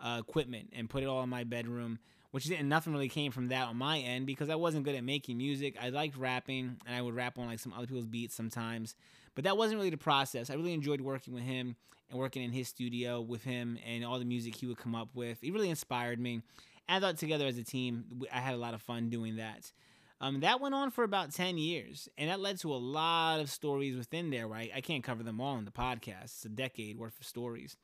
uh, 0.02 0.18
equipment 0.20 0.70
and 0.76 0.90
put 0.90 1.04
it 1.04 1.06
all 1.06 1.22
in 1.22 1.30
my 1.30 1.44
bedroom. 1.44 2.00
Which 2.32 2.46
didn't 2.46 2.68
nothing 2.68 2.92
really 2.92 3.08
came 3.08 3.32
from 3.32 3.50
that 3.50 3.68
on 3.68 3.78
my 3.78 4.00
end 4.00 4.26
because 4.26 4.50
I 4.50 4.56
wasn't 4.56 4.84
good 4.84 4.96
at 4.96 5.04
making 5.04 5.38
music. 5.38 5.78
I 5.80 5.90
liked 5.90 6.18
rapping 6.18 6.78
and 6.86 6.96
I 6.96 7.02
would 7.02 7.16
rap 7.16 7.38
on 7.38 7.48
like 7.48 7.60
some 7.60 7.74
other 7.74 7.88
people's 7.88 8.08
beats 8.08 8.36
sometimes, 8.36 8.96
but 9.36 9.44
that 9.44 9.58
wasn't 9.58 9.78
really 9.78 9.92
the 9.92 9.98
process. 9.98 10.50
I 10.50 10.56
really 10.56 10.74
enjoyed 10.74 11.02
working 11.02 11.34
with 11.34 11.44
him 11.44 11.76
and 12.10 12.20
working 12.20 12.44
in 12.44 12.52
his 12.52 12.68
studio 12.68 13.22
with 13.22 13.44
him 13.44 13.78
and 13.86 14.04
all 14.04 14.20
the 14.20 14.26
music 14.26 14.56
he 14.56 14.66
would 14.66 14.78
come 14.78 14.94
up 14.96 15.10
with. 15.14 15.40
He 15.42 15.52
really 15.52 15.70
inspired 15.70 16.20
me 16.20 16.42
I 16.90 17.00
thought 17.00 17.18
together 17.18 17.48
as 17.48 17.58
a 17.58 17.64
team, 17.64 18.24
I 18.32 18.40
had 18.40 18.54
a 18.54 18.58
lot 18.58 18.74
of 18.74 18.82
fun 18.82 19.10
doing 19.10 19.38
that. 19.38 19.72
Um, 20.20 20.40
that 20.40 20.60
went 20.60 20.74
on 20.74 20.90
for 20.90 21.04
about 21.04 21.32
10 21.32 21.58
years, 21.58 22.10
and 22.18 22.30
that 22.30 22.40
led 22.40 22.60
to 22.60 22.74
a 22.74 22.78
lot 22.78 23.40
of 23.40 23.52
stories 23.52 23.96
within 23.96 24.32
there, 24.32 24.48
right? 24.48 24.72
I 24.76 24.82
can't 24.82 25.04
cover 25.04 25.22
them 25.22 25.40
all 25.40 25.58
in 25.58 25.66
the 25.66 25.72
podcast. 25.72 26.24
It's 26.24 26.46
a 26.46 26.50
decade 26.50 26.98
worth 26.98 27.20
of 27.20 27.26
stories. 27.26 27.78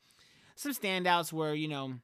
Some 0.56 0.72
standouts 0.72 1.32
were, 1.32 1.54
you 1.54 1.68
know, 1.68 1.94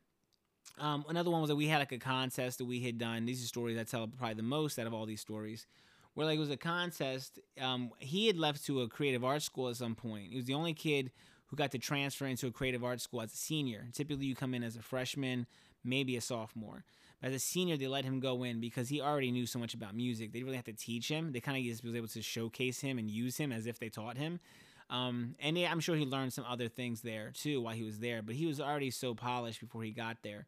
um, 0.78 1.04
another 1.08 1.30
one 1.30 1.40
was 1.40 1.48
that 1.48 1.56
we 1.56 1.66
had 1.66 1.78
like 1.78 1.92
a 1.92 1.98
contest 1.98 2.58
that 2.58 2.64
we 2.64 2.80
had 2.80 2.98
done. 2.98 3.26
These 3.26 3.42
are 3.42 3.46
stories 3.46 3.78
I 3.78 3.84
tell 3.84 4.06
probably 4.06 4.34
the 4.34 4.42
most 4.42 4.78
out 4.78 4.86
of 4.86 4.94
all 4.94 5.06
these 5.06 5.20
stories. 5.20 5.66
Where 6.14 6.26
like 6.26 6.36
it 6.36 6.40
was 6.40 6.50
a 6.50 6.56
contest. 6.56 7.38
Um, 7.60 7.90
he 7.98 8.26
had 8.26 8.36
left 8.36 8.64
to 8.66 8.82
a 8.82 8.88
creative 8.88 9.24
arts 9.24 9.44
school 9.44 9.68
at 9.68 9.76
some 9.76 9.94
point. 9.94 10.30
He 10.30 10.36
was 10.36 10.44
the 10.44 10.54
only 10.54 10.74
kid 10.74 11.12
who 11.46 11.56
got 11.56 11.70
to 11.72 11.78
transfer 11.78 12.26
into 12.26 12.46
a 12.46 12.50
creative 12.50 12.84
arts 12.84 13.04
school 13.04 13.22
as 13.22 13.32
a 13.32 13.36
senior. 13.36 13.86
Typically, 13.92 14.26
you 14.26 14.34
come 14.34 14.54
in 14.54 14.62
as 14.62 14.76
a 14.76 14.82
freshman, 14.82 15.46
maybe 15.84 16.16
a 16.16 16.20
sophomore. 16.20 16.84
But 17.20 17.28
as 17.28 17.36
a 17.36 17.38
senior, 17.38 17.76
they 17.76 17.86
let 17.86 18.04
him 18.04 18.20
go 18.20 18.42
in 18.44 18.60
because 18.60 18.88
he 18.88 19.00
already 19.00 19.30
knew 19.30 19.46
so 19.46 19.58
much 19.58 19.74
about 19.74 19.94
music. 19.94 20.32
They 20.32 20.38
didn't 20.38 20.46
really 20.46 20.56
have 20.56 20.64
to 20.66 20.72
teach 20.72 21.08
him. 21.08 21.32
They 21.32 21.40
kind 21.40 21.58
of 21.58 21.64
just 21.64 21.84
was 21.84 21.94
able 21.94 22.08
to 22.08 22.22
showcase 22.22 22.80
him 22.80 22.98
and 22.98 23.10
use 23.10 23.36
him 23.36 23.52
as 23.52 23.66
if 23.66 23.78
they 23.78 23.88
taught 23.88 24.16
him. 24.16 24.40
Um, 24.88 25.36
and 25.38 25.56
yeah, 25.56 25.70
I'm 25.70 25.80
sure 25.80 25.94
he 25.96 26.04
learned 26.04 26.32
some 26.32 26.44
other 26.48 26.68
things 26.68 27.02
there 27.02 27.30
too 27.32 27.60
while 27.60 27.74
he 27.74 27.82
was 27.82 27.98
there. 27.98 28.22
But 28.22 28.34
he 28.34 28.46
was 28.46 28.60
already 28.60 28.90
so 28.90 29.14
polished 29.14 29.60
before 29.60 29.82
he 29.82 29.90
got 29.90 30.18
there. 30.22 30.46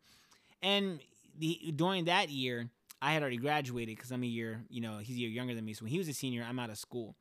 And 0.62 1.01
the, 1.39 1.72
during 1.76 2.07
that 2.07 2.30
year, 2.30 2.70
I 3.01 3.12
had 3.12 3.22
already 3.22 3.37
graduated 3.37 3.97
because 3.97 4.11
I'm 4.11 4.22
a 4.22 4.26
year, 4.26 4.62
you 4.70 4.80
know, 4.80 4.99
he's 4.99 5.16
a 5.16 5.20
year 5.20 5.30
younger 5.30 5.55
than 5.55 5.64
me. 5.64 5.74
So 5.74 5.85
when 5.85 5.93
he 5.93 5.99
was 5.99 6.09
a 6.09 6.14
senior, 6.14 6.45
I'm 6.49 6.59
out 6.59 6.70
of 6.70 6.78
school. 6.78 7.16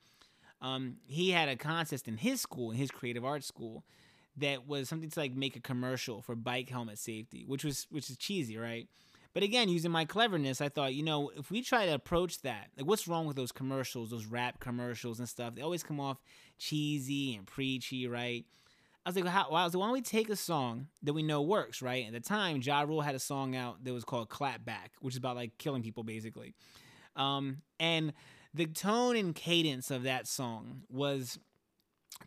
Um, 0.61 0.97
he 1.07 1.31
had 1.31 1.49
a 1.49 1.55
contest 1.55 2.07
in 2.07 2.17
his 2.17 2.39
school, 2.39 2.71
in 2.71 2.77
his 2.77 2.91
creative 2.91 3.25
arts 3.25 3.47
school, 3.47 3.83
that 4.37 4.67
was 4.67 4.89
something 4.89 5.09
to 5.09 5.19
like 5.19 5.35
make 5.35 5.55
a 5.55 5.61
commercial 5.61 6.21
for 6.21 6.35
bike 6.35 6.69
helmet 6.69 6.97
safety, 6.97 7.43
which 7.47 7.63
was 7.63 7.87
which 7.89 8.09
is 8.09 8.17
cheesy, 8.17 8.57
right? 8.57 8.87
But 9.33 9.43
again, 9.43 9.69
using 9.69 9.91
my 9.91 10.03
cleverness, 10.03 10.59
I 10.59 10.67
thought, 10.67 10.93
you 10.93 11.03
know, 11.03 11.31
if 11.37 11.49
we 11.49 11.61
try 11.61 11.85
to 11.85 11.93
approach 11.93 12.41
that, 12.41 12.67
like 12.77 12.85
what's 12.85 13.07
wrong 13.07 13.25
with 13.25 13.37
those 13.37 13.51
commercials, 13.51 14.09
those 14.09 14.25
rap 14.25 14.59
commercials 14.59 15.19
and 15.19 15.29
stuff? 15.29 15.55
They 15.55 15.61
always 15.61 15.83
come 15.83 15.99
off 16.01 16.17
cheesy 16.57 17.35
and 17.35 17.47
preachy, 17.47 18.07
right? 18.07 18.45
I 19.05 19.09
was 19.09 19.15
like, 19.15 19.25
how, 19.25 19.47
well, 19.49 19.61
I 19.61 19.63
was 19.63 19.73
like, 19.73 19.79
why 19.79 19.87
don't 19.87 19.93
we 19.93 20.01
take 20.01 20.29
a 20.29 20.35
song 20.35 20.87
that 21.01 21.13
we 21.13 21.23
know 21.23 21.41
works, 21.41 21.81
right? 21.81 22.05
At 22.05 22.13
the 22.13 22.19
time, 22.19 22.61
Ja 22.61 22.81
Rule 22.81 23.01
had 23.01 23.15
a 23.15 23.19
song 23.19 23.55
out 23.55 23.83
that 23.83 23.93
was 23.93 24.03
called 24.03 24.29
Clap 24.29 24.63
Back, 24.63 24.91
which 24.99 25.15
is 25.15 25.17
about 25.17 25.37
like 25.37 25.57
killing 25.57 25.81
people 25.81 26.03
basically. 26.03 26.53
Um, 27.15 27.61
and 27.79 28.13
the 28.53 28.67
tone 28.67 29.15
and 29.15 29.33
cadence 29.33 29.91
of 29.91 30.03
that 30.03 30.27
song 30.27 30.83
was 30.89 31.39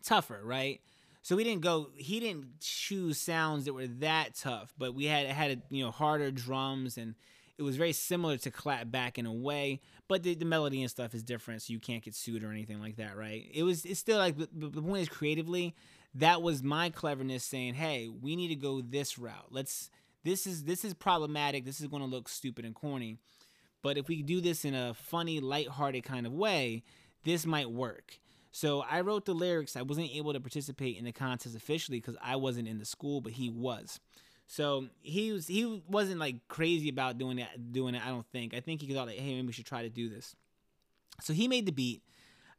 tougher, 0.03 0.41
right? 0.43 0.81
So 1.25 1.35
we 1.35 1.43
didn't 1.43 1.61
go. 1.61 1.89
He 1.95 2.19
didn't 2.19 2.59
choose 2.59 3.17
sounds 3.17 3.65
that 3.65 3.73
were 3.73 3.87
that 3.87 4.35
tough, 4.35 4.75
but 4.77 4.93
we 4.93 5.05
had 5.05 5.25
had 5.25 5.63
you 5.71 5.83
know 5.83 5.89
harder 5.89 6.29
drums, 6.29 6.99
and 6.99 7.15
it 7.57 7.63
was 7.63 7.77
very 7.77 7.93
similar 7.93 8.37
to 8.37 8.51
Clap 8.51 8.91
Back 8.91 9.17
in 9.17 9.25
a 9.25 9.33
way. 9.33 9.81
But 10.07 10.21
the, 10.21 10.35
the 10.35 10.45
melody 10.45 10.83
and 10.83 10.91
stuff 10.91 11.15
is 11.15 11.23
different, 11.23 11.63
so 11.63 11.73
you 11.73 11.79
can't 11.79 12.03
get 12.03 12.13
sued 12.13 12.43
or 12.43 12.51
anything 12.51 12.79
like 12.79 12.97
that, 12.97 13.17
right? 13.17 13.43
It 13.51 13.63
was. 13.63 13.85
It's 13.85 13.99
still 13.99 14.19
like 14.19 14.37
the, 14.37 14.47
the 14.69 14.83
point 14.83 15.01
is 15.01 15.09
creatively. 15.09 15.73
That 16.13 16.43
was 16.43 16.61
my 16.61 16.91
cleverness 16.91 17.43
saying, 17.43 17.73
"Hey, 17.73 18.07
we 18.07 18.35
need 18.35 18.49
to 18.49 18.55
go 18.55 18.81
this 18.81 19.17
route. 19.17 19.47
Let's. 19.49 19.89
This 20.23 20.45
is 20.45 20.65
this 20.65 20.85
is 20.85 20.93
problematic. 20.93 21.65
This 21.65 21.81
is 21.81 21.87
going 21.87 22.03
to 22.03 22.07
look 22.07 22.29
stupid 22.29 22.65
and 22.65 22.75
corny, 22.75 23.17
but 23.81 23.97
if 23.97 24.07
we 24.07 24.21
do 24.21 24.41
this 24.41 24.63
in 24.63 24.75
a 24.75 24.93
funny, 24.93 25.39
lighthearted 25.39 26.03
kind 26.03 26.27
of 26.27 26.33
way, 26.33 26.83
this 27.23 27.47
might 27.47 27.71
work." 27.71 28.19
So 28.55 28.85
I 28.89 29.01
wrote 29.01 29.25
the 29.25 29.33
lyrics. 29.33 29.75
I 29.75 29.81
wasn't 29.81 30.11
able 30.15 30.31
to 30.31 30.39
participate 30.39 30.95
in 30.95 31.03
the 31.03 31.11
contest 31.11 31.57
officially 31.57 31.99
because 31.99 32.15
I 32.21 32.37
wasn't 32.37 32.69
in 32.69 32.77
the 32.77 32.85
school, 32.85 33.19
but 33.19 33.33
he 33.33 33.49
was. 33.49 33.99
So 34.47 34.87
he 35.01 35.33
was 35.33 35.45
he 35.47 35.83
wasn't 35.89 36.21
like 36.21 36.47
crazy 36.47 36.87
about 36.87 37.17
doing 37.17 37.35
that 37.35 37.73
doing 37.73 37.95
it. 37.95 38.01
I 38.05 38.07
don't 38.07 38.25
think. 38.27 38.53
I 38.53 38.61
think 38.61 38.81
he 38.81 38.93
thought 38.93 39.07
like, 39.07 39.17
hey, 39.17 39.35
maybe 39.35 39.47
we 39.47 39.51
should 39.51 39.65
try 39.65 39.81
to 39.81 39.89
do 39.89 40.07
this. 40.07 40.37
So 41.19 41.33
he 41.33 41.49
made 41.49 41.65
the 41.65 41.73
beat. 41.73 42.01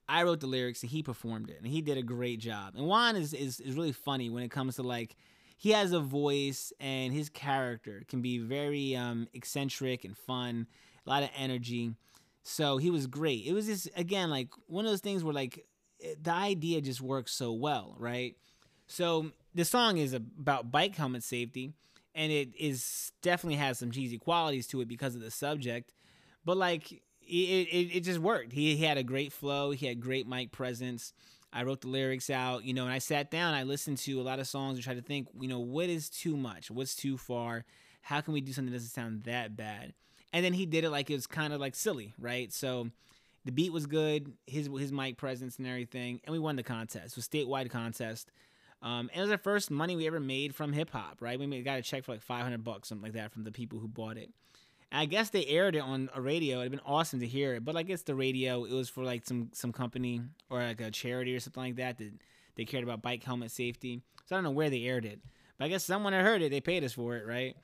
I 0.06 0.22
wrote 0.24 0.40
the 0.40 0.46
lyrics 0.46 0.82
and 0.82 0.90
he 0.90 1.02
performed 1.02 1.48
it, 1.48 1.56
and 1.62 1.66
he 1.66 1.80
did 1.80 1.96
a 1.96 2.02
great 2.02 2.40
job. 2.40 2.74
And 2.76 2.86
Juan 2.86 3.16
is 3.16 3.32
is, 3.32 3.58
is 3.60 3.74
really 3.74 3.92
funny 3.92 4.28
when 4.28 4.42
it 4.42 4.50
comes 4.50 4.76
to 4.76 4.82
like 4.82 5.16
he 5.56 5.70
has 5.70 5.92
a 5.92 6.00
voice 6.00 6.74
and 6.78 7.14
his 7.14 7.30
character 7.30 8.02
can 8.06 8.20
be 8.20 8.36
very 8.36 8.94
um, 8.94 9.28
eccentric 9.32 10.04
and 10.04 10.14
fun, 10.14 10.66
a 11.06 11.08
lot 11.08 11.22
of 11.22 11.30
energy. 11.34 11.94
So 12.42 12.76
he 12.76 12.90
was 12.90 13.06
great. 13.06 13.46
It 13.46 13.54
was 13.54 13.64
just 13.64 13.88
again 13.96 14.28
like 14.28 14.48
one 14.66 14.84
of 14.84 14.92
those 14.92 15.00
things 15.00 15.24
where 15.24 15.32
like 15.32 15.64
the 16.22 16.32
idea 16.32 16.80
just 16.80 17.00
works 17.00 17.32
so 17.32 17.52
well, 17.52 17.94
right? 17.98 18.36
So 18.86 19.32
the 19.54 19.64
song 19.64 19.98
is 19.98 20.12
about 20.12 20.70
bike 20.70 20.94
helmet 20.94 21.22
safety, 21.22 21.72
and 22.14 22.30
it 22.32 22.50
is 22.58 23.12
definitely 23.22 23.56
has 23.56 23.78
some 23.78 23.90
cheesy 23.90 24.18
qualities 24.18 24.66
to 24.68 24.80
it 24.80 24.88
because 24.88 25.14
of 25.14 25.20
the 25.20 25.30
subject, 25.30 25.92
but 26.44 26.56
like 26.56 26.92
it, 26.92 26.96
it, 27.26 27.96
it 27.96 28.00
just 28.04 28.20
worked. 28.20 28.52
He, 28.52 28.76
he 28.76 28.84
had 28.84 28.98
a 28.98 29.02
great 29.02 29.32
flow. 29.32 29.72
He 29.72 29.86
had 29.86 30.00
great 30.00 30.26
mic 30.28 30.52
presence. 30.52 31.12
I 31.52 31.62
wrote 31.62 31.80
the 31.80 31.88
lyrics 31.88 32.30
out, 32.30 32.64
you 32.64 32.74
know, 32.74 32.84
and 32.84 32.92
I 32.92 32.98
sat 32.98 33.30
down. 33.30 33.54
I 33.54 33.62
listened 33.62 33.98
to 33.98 34.20
a 34.20 34.22
lot 34.22 34.38
of 34.38 34.46
songs 34.46 34.76
and 34.76 34.84
tried 34.84 34.96
to 34.96 35.02
think, 35.02 35.28
you 35.40 35.48
know, 35.48 35.60
what 35.60 35.88
is 35.88 36.10
too 36.10 36.36
much? 36.36 36.70
What's 36.70 36.94
too 36.94 37.16
far? 37.16 37.64
How 38.02 38.20
can 38.20 38.34
we 38.34 38.40
do 38.40 38.52
something 38.52 38.72
that 38.72 38.78
doesn't 38.78 38.90
sound 38.90 39.24
that 39.24 39.56
bad? 39.56 39.94
And 40.32 40.44
then 40.44 40.52
he 40.52 40.66
did 40.66 40.84
it 40.84 40.90
like 40.90 41.10
it 41.10 41.14
was 41.14 41.26
kind 41.26 41.52
of 41.52 41.60
like 41.60 41.74
silly, 41.74 42.12
right? 42.18 42.52
So 42.52 42.90
the 43.46 43.52
beat 43.52 43.72
was 43.72 43.86
good, 43.86 44.32
his 44.46 44.68
his 44.78 44.92
mic 44.92 45.16
presence 45.16 45.58
and 45.58 45.66
everything, 45.66 46.20
and 46.24 46.32
we 46.32 46.38
won 46.38 46.56
the 46.56 46.62
contest. 46.62 47.12
It 47.12 47.16
was 47.16 47.26
a 47.26 47.30
statewide 47.30 47.70
contest. 47.70 48.30
Um, 48.82 49.08
and 49.12 49.18
it 49.18 49.20
was 49.22 49.30
the 49.30 49.38
first 49.38 49.70
money 49.70 49.96
we 49.96 50.06
ever 50.06 50.20
made 50.20 50.54
from 50.54 50.72
hip 50.72 50.90
hop, 50.90 51.16
right? 51.20 51.38
We 51.38 51.62
got 51.62 51.78
a 51.78 51.82
check 51.82 52.04
for 52.04 52.12
like 52.12 52.20
500 52.20 52.62
bucks, 52.62 52.88
something 52.88 53.04
like 53.04 53.14
that, 53.14 53.32
from 53.32 53.44
the 53.44 53.50
people 53.50 53.78
who 53.78 53.88
bought 53.88 54.18
it. 54.18 54.30
And 54.92 55.00
I 55.00 55.06
guess 55.06 55.30
they 55.30 55.46
aired 55.46 55.76
it 55.76 55.80
on 55.80 56.10
a 56.14 56.20
radio. 56.20 56.60
It'd 56.60 56.72
been 56.72 56.80
awesome 56.84 57.20
to 57.20 57.26
hear 57.26 57.54
it, 57.54 57.64
but 57.64 57.74
like 57.74 57.88
it's 57.88 58.02
the 58.02 58.14
radio. 58.14 58.64
It 58.64 58.72
was 58.72 58.88
for 58.88 59.04
like 59.04 59.24
some 59.24 59.50
some 59.52 59.72
company 59.72 60.20
or 60.50 60.62
like 60.62 60.80
a 60.80 60.90
charity 60.90 61.34
or 61.34 61.40
something 61.40 61.62
like 61.62 61.76
that 61.76 61.98
that 61.98 62.12
they 62.56 62.64
cared 62.64 62.84
about 62.84 63.02
bike 63.02 63.22
helmet 63.22 63.50
safety. 63.50 64.02
So 64.26 64.34
I 64.34 64.38
don't 64.38 64.44
know 64.44 64.50
where 64.50 64.70
they 64.70 64.84
aired 64.84 65.04
it, 65.04 65.20
but 65.58 65.66
I 65.66 65.68
guess 65.68 65.84
someone 65.84 66.12
had 66.12 66.24
heard 66.24 66.42
it. 66.42 66.50
They 66.50 66.60
paid 66.60 66.84
us 66.84 66.92
for 66.92 67.16
it, 67.16 67.26
right? 67.26 67.56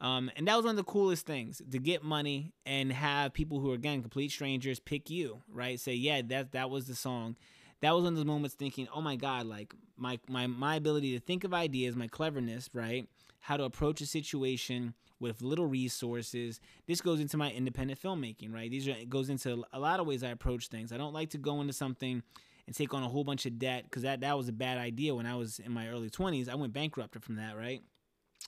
Um, 0.00 0.30
and 0.36 0.46
that 0.46 0.56
was 0.56 0.64
one 0.64 0.72
of 0.72 0.76
the 0.76 0.84
coolest 0.84 1.26
things 1.26 1.60
to 1.70 1.78
get 1.78 2.04
money 2.04 2.52
and 2.64 2.92
have 2.92 3.32
people 3.32 3.58
who 3.58 3.72
are 3.72 3.74
again 3.74 4.00
complete 4.00 4.30
strangers 4.30 4.78
pick 4.78 5.10
you, 5.10 5.42
right? 5.52 5.78
Say, 5.78 5.94
yeah, 5.94 6.22
that 6.28 6.52
that 6.52 6.70
was 6.70 6.86
the 6.86 6.94
song. 6.94 7.36
That 7.80 7.94
was 7.94 8.04
one 8.04 8.12
of 8.12 8.16
those 8.16 8.26
moments 8.26 8.54
thinking, 8.54 8.88
oh 8.94 9.00
my 9.00 9.16
God, 9.16 9.46
like 9.46 9.74
my 9.96 10.18
my 10.28 10.46
my 10.46 10.76
ability 10.76 11.18
to 11.18 11.20
think 11.20 11.44
of 11.44 11.52
ideas, 11.52 11.96
my 11.96 12.06
cleverness, 12.06 12.70
right? 12.72 13.08
How 13.40 13.56
to 13.56 13.64
approach 13.64 14.00
a 14.00 14.06
situation 14.06 14.94
with 15.20 15.42
little 15.42 15.66
resources. 15.66 16.60
This 16.86 17.00
goes 17.00 17.18
into 17.20 17.36
my 17.36 17.50
independent 17.50 18.00
filmmaking, 18.00 18.52
right? 18.52 18.70
These 18.70 18.86
are 18.88 18.92
it 18.92 19.10
goes 19.10 19.30
into 19.30 19.64
a 19.72 19.80
lot 19.80 19.98
of 19.98 20.06
ways 20.06 20.22
I 20.22 20.28
approach 20.28 20.68
things. 20.68 20.92
I 20.92 20.96
don't 20.96 21.14
like 21.14 21.30
to 21.30 21.38
go 21.38 21.60
into 21.60 21.72
something 21.72 22.22
and 22.66 22.76
take 22.76 22.94
on 22.94 23.02
a 23.02 23.08
whole 23.08 23.24
bunch 23.24 23.46
of 23.46 23.58
debt 23.58 23.84
because 23.84 24.02
that 24.02 24.20
that 24.20 24.36
was 24.36 24.48
a 24.48 24.52
bad 24.52 24.78
idea 24.78 25.14
when 25.14 25.26
I 25.26 25.34
was 25.34 25.58
in 25.58 25.72
my 25.72 25.88
early 25.88 26.10
20s. 26.10 26.48
I 26.48 26.54
went 26.54 26.72
bankrupt 26.72 27.20
from 27.24 27.36
that, 27.36 27.56
right? 27.56 27.82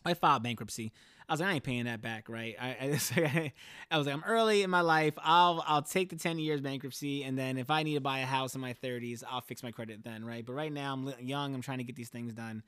I 0.05 0.15
filed 0.15 0.43
bankruptcy. 0.43 0.93
I 1.29 1.33
was 1.33 1.41
like, 1.41 1.51
I 1.51 1.53
ain't 1.55 1.65
paying 1.65 1.85
that 1.85 2.03
back, 2.03 2.29
right? 2.29 2.57
I, 2.61 2.69
I, 2.69 3.53
I, 3.91 3.99
was 3.99 4.07
like, 4.07 4.15
I'm 4.15 4.25
early 4.27 4.63
in 4.63 4.71
my 4.71 4.81
life. 4.81 5.15
I'll 5.19 5.63
I'll 5.67 5.83
take 5.83 6.09
the 6.11 6.17
10 6.17 6.41
years 6.41 6.61
bankruptcy, 6.61 7.23
and 7.23 7.39
then 7.39 7.57
if 7.57 7.71
I 7.71 7.85
need 7.85 7.95
to 7.95 8.01
buy 8.01 8.19
a 8.19 8.27
house 8.27 8.57
in 8.57 8.61
my 8.61 8.75
30s, 8.75 9.23
I'll 9.29 9.41
fix 9.41 9.63
my 9.63 9.71
credit 9.71 10.03
then, 10.03 10.25
right? 10.25 10.45
But 10.45 10.55
right 10.55 10.73
now, 10.73 10.93
I'm 10.93 11.13
young. 11.21 11.55
I'm 11.55 11.63
trying 11.63 11.79
to 11.79 11.85
get 11.85 11.95
these 11.95 12.09
things 12.09 12.33
done. 12.33 12.63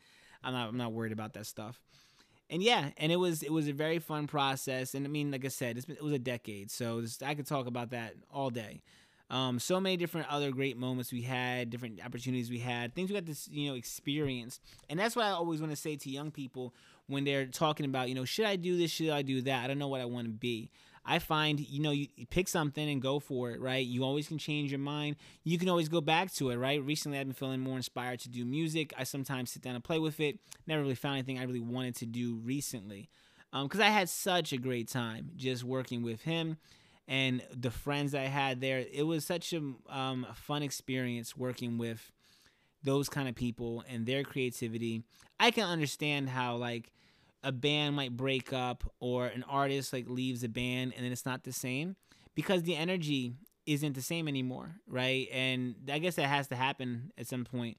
I'm 0.44 0.52
not 0.52 0.68
I'm 0.68 0.76
not 0.76 0.92
worried 0.92 1.12
about 1.12 1.32
that 1.34 1.46
stuff. 1.46 1.80
And 2.50 2.62
yeah, 2.62 2.90
and 2.98 3.10
it 3.10 3.16
was 3.16 3.42
it 3.42 3.50
was 3.50 3.66
a 3.66 3.72
very 3.72 3.98
fun 3.98 4.26
process. 4.26 4.94
And 4.94 5.06
I 5.06 5.08
mean, 5.08 5.30
like 5.32 5.44
I 5.44 5.48
said, 5.48 5.84
been, 5.86 5.96
it 5.96 6.04
was 6.04 6.12
a 6.12 6.18
decade, 6.18 6.70
so 6.70 7.00
this, 7.00 7.20
I 7.20 7.34
could 7.34 7.46
talk 7.46 7.66
about 7.66 7.90
that 7.90 8.14
all 8.30 8.50
day. 8.50 8.82
Um, 9.30 9.58
so 9.58 9.80
many 9.80 9.96
different 9.96 10.28
other 10.28 10.50
great 10.50 10.76
moments 10.76 11.10
we 11.10 11.22
had, 11.22 11.70
different 11.70 12.04
opportunities 12.04 12.50
we 12.50 12.58
had, 12.58 12.94
things 12.94 13.08
we 13.08 13.18
got 13.18 13.24
to 13.24 13.50
you 13.50 13.70
know 13.70 13.74
experience, 13.74 14.60
and 14.90 15.00
that's 15.00 15.16
what 15.16 15.24
I 15.24 15.30
always 15.30 15.60
want 15.60 15.72
to 15.72 15.76
say 15.76 15.96
to 15.96 16.10
young 16.10 16.30
people 16.30 16.74
when 17.06 17.24
they're 17.24 17.46
talking 17.46 17.86
about, 17.86 18.08
you 18.08 18.14
know, 18.14 18.24
should 18.24 18.46
I 18.46 18.56
do 18.56 18.76
this? 18.76 18.90
Should 18.90 19.10
I 19.10 19.22
do 19.22 19.42
that? 19.42 19.64
I 19.64 19.66
don't 19.66 19.78
know 19.78 19.88
what 19.88 20.00
I 20.00 20.04
want 20.04 20.26
to 20.26 20.32
be. 20.32 20.70
I 21.04 21.18
find, 21.18 21.58
you 21.58 21.80
know, 21.80 21.90
you 21.90 22.06
pick 22.30 22.48
something 22.48 22.88
and 22.88 23.02
go 23.02 23.18
for 23.18 23.50
it, 23.50 23.60
right? 23.60 23.84
You 23.84 24.04
always 24.04 24.28
can 24.28 24.38
change 24.38 24.70
your 24.70 24.78
mind. 24.78 25.16
You 25.42 25.58
can 25.58 25.68
always 25.68 25.88
go 25.88 26.00
back 26.00 26.32
to 26.34 26.50
it, 26.50 26.56
right? 26.56 26.80
Recently, 26.82 27.18
I've 27.18 27.26
been 27.26 27.34
feeling 27.34 27.60
more 27.60 27.76
inspired 27.76 28.20
to 28.20 28.28
do 28.28 28.44
music. 28.44 28.94
I 28.96 29.02
sometimes 29.02 29.50
sit 29.50 29.62
down 29.62 29.74
and 29.74 29.82
play 29.82 29.98
with 29.98 30.20
it. 30.20 30.38
Never 30.66 30.82
really 30.82 30.94
found 30.94 31.16
anything 31.16 31.38
I 31.38 31.44
really 31.44 31.60
wanted 31.60 31.96
to 31.96 32.06
do 32.06 32.36
recently. 32.36 33.10
Because 33.52 33.80
um, 33.80 33.86
I 33.86 33.90
had 33.90 34.08
such 34.08 34.52
a 34.52 34.58
great 34.58 34.88
time 34.88 35.32
just 35.36 35.64
working 35.64 36.02
with 36.02 36.22
him 36.22 36.56
and 37.08 37.42
the 37.54 37.70
friends 37.70 38.14
I 38.14 38.22
had 38.22 38.60
there. 38.60 38.84
It 38.92 39.02
was 39.02 39.26
such 39.26 39.52
a 39.52 39.60
um, 39.88 40.26
fun 40.34 40.62
experience 40.62 41.36
working 41.36 41.78
with 41.78 42.12
those 42.82 43.08
kind 43.08 43.28
of 43.28 43.34
people 43.34 43.84
and 43.88 44.06
their 44.06 44.24
creativity. 44.24 45.02
I 45.38 45.50
can 45.50 45.64
understand 45.64 46.28
how, 46.28 46.56
like, 46.56 46.92
a 47.42 47.52
band 47.52 47.96
might 47.96 48.16
break 48.16 48.52
up 48.52 48.84
or 49.00 49.26
an 49.26 49.44
artist 49.48 49.92
like 49.92 50.08
leaves 50.08 50.44
a 50.44 50.48
band 50.48 50.92
and 50.94 51.04
then 51.04 51.12
it's 51.12 51.26
not 51.26 51.42
the 51.42 51.52
same 51.52 51.96
because 52.34 52.62
the 52.62 52.76
energy 52.76 53.34
isn't 53.66 53.94
the 53.94 54.02
same 54.02 54.28
anymore, 54.28 54.76
right? 54.86 55.28
And 55.32 55.74
I 55.90 55.98
guess 55.98 56.16
that 56.16 56.26
has 56.26 56.48
to 56.48 56.56
happen 56.56 57.12
at 57.18 57.26
some 57.26 57.44
point. 57.44 57.78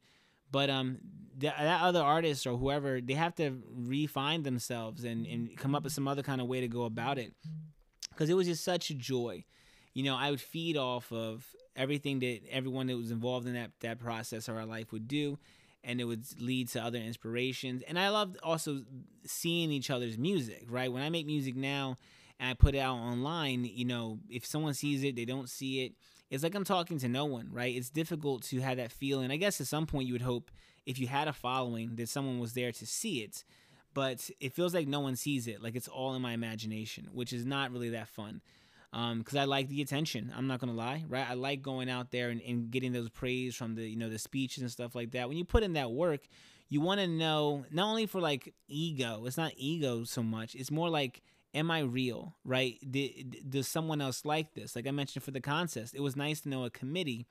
But 0.51 0.69
um, 0.69 0.99
that, 1.39 1.57
that 1.57 1.81
other 1.81 2.01
artist 2.01 2.45
or 2.45 2.57
whoever, 2.57 3.01
they 3.01 3.13
have 3.13 3.35
to 3.35 3.61
refine 3.73 4.43
themselves 4.43 5.03
and, 5.03 5.25
and 5.25 5.57
come 5.57 5.75
up 5.75 5.83
with 5.83 5.93
some 5.93 6.07
other 6.07 6.21
kind 6.21 6.41
of 6.41 6.47
way 6.47 6.61
to 6.61 6.67
go 6.67 6.83
about 6.83 7.17
it. 7.17 7.33
Because 8.09 8.29
it 8.29 8.35
was 8.35 8.47
just 8.47 8.63
such 8.63 8.89
a 8.91 8.93
joy. 8.93 9.43
You 9.93 10.03
know, 10.03 10.15
I 10.15 10.29
would 10.29 10.41
feed 10.41 10.77
off 10.77 11.11
of 11.11 11.47
everything 11.75 12.19
that 12.19 12.41
everyone 12.49 12.87
that 12.87 12.97
was 12.97 13.11
involved 13.11 13.47
in 13.47 13.53
that, 13.53 13.71
that 13.81 13.99
process 13.99 14.47
of 14.47 14.55
our 14.55 14.65
life 14.65 14.91
would 14.91 15.07
do 15.07 15.37
and 15.83 15.99
it 15.99 16.05
would 16.05 16.23
lead 16.39 16.69
to 16.69 16.81
other 16.81 16.97
inspirations. 16.97 17.83
And 17.87 17.99
I 17.99 18.09
love 18.09 18.37
also 18.41 18.83
seeing 19.25 19.71
each 19.71 19.89
other's 19.89 20.17
music, 20.17 20.65
right? 20.69 20.91
When 20.91 21.03
I 21.03 21.09
make 21.09 21.25
music 21.25 21.55
now 21.55 21.97
and 22.39 22.49
I 22.49 22.53
put 22.53 22.75
it 22.75 22.79
out 22.79 22.95
online, 22.95 23.65
you 23.65 23.85
know, 23.85 24.19
if 24.29 24.45
someone 24.45 24.73
sees 24.73 25.03
it, 25.03 25.15
they 25.15 25.25
don't 25.25 25.49
see 25.49 25.85
it, 25.85 25.93
it's 26.29 26.43
like 26.43 26.55
I'm 26.55 26.63
talking 26.63 26.97
to 26.99 27.09
no 27.09 27.25
one, 27.25 27.49
right? 27.51 27.75
It's 27.75 27.89
difficult 27.89 28.43
to 28.43 28.59
have 28.61 28.77
that 28.77 28.91
feeling. 28.91 29.29
I 29.29 29.35
guess 29.35 29.59
at 29.59 29.67
some 29.67 29.85
point 29.85 30.07
you 30.07 30.13
would 30.13 30.21
hope 30.21 30.51
if 30.85 30.99
you 30.99 31.07
had 31.07 31.27
a 31.27 31.33
following 31.33 31.95
that 31.97 32.09
someone 32.09 32.39
was 32.39 32.53
there 32.53 32.71
to 32.71 32.85
see 32.85 33.21
it, 33.21 33.43
but 33.93 34.29
it 34.39 34.53
feels 34.53 34.73
like 34.73 34.87
no 34.87 35.01
one 35.01 35.15
sees 35.15 35.47
it, 35.47 35.61
like 35.61 35.75
it's 35.75 35.87
all 35.87 36.15
in 36.15 36.21
my 36.21 36.31
imagination, 36.33 37.09
which 37.11 37.33
is 37.33 37.45
not 37.45 37.71
really 37.71 37.89
that 37.89 38.07
fun 38.07 38.41
because 38.93 39.33
um, 39.33 39.41
I 39.41 39.45
like 39.45 39.69
the 39.69 39.81
attention. 39.81 40.31
I'm 40.37 40.45
not 40.45 40.59
gonna 40.59 40.73
lie, 40.73 41.03
right? 41.09 41.27
I 41.27 41.33
like 41.33 41.63
going 41.63 41.89
out 41.89 42.11
there 42.11 42.29
and, 42.29 42.39
and 42.41 42.69
getting 42.69 42.91
those 42.91 43.09
praise 43.09 43.55
from 43.55 43.73
the 43.73 43.89
you 43.89 43.95
know 43.95 44.09
the 44.09 44.19
speeches 44.19 44.61
and 44.61 44.69
stuff 44.69 44.93
like 44.93 45.11
that. 45.11 45.27
When 45.27 45.37
you 45.37 45.45
put 45.45 45.63
in 45.63 45.73
that 45.73 45.91
work, 45.91 46.21
you 46.69 46.79
want 46.79 46.99
to 46.99 47.07
know 47.07 47.65
not 47.71 47.87
only 47.87 48.05
for 48.05 48.21
like 48.21 48.53
ego. 48.67 49.23
It's 49.25 49.37
not 49.37 49.53
ego 49.57 50.03
so 50.03 50.21
much. 50.21 50.53
It's 50.53 50.69
more 50.69 50.89
like 50.89 51.23
am 51.55 51.71
I 51.71 51.79
real, 51.79 52.35
right? 52.43 52.77
Did, 52.89 53.49
does 53.49 53.67
someone 53.67 54.01
else 54.01 54.25
like 54.25 54.53
this? 54.53 54.75
Like 54.75 54.87
I 54.87 54.91
mentioned 54.91 55.23
for 55.23 55.31
the 55.31 55.41
contest, 55.41 55.93
it 55.95 56.01
was 56.01 56.15
nice 56.15 56.41
to 56.41 56.49
know 56.49 56.63
a 56.63 56.69
committee 56.69 57.25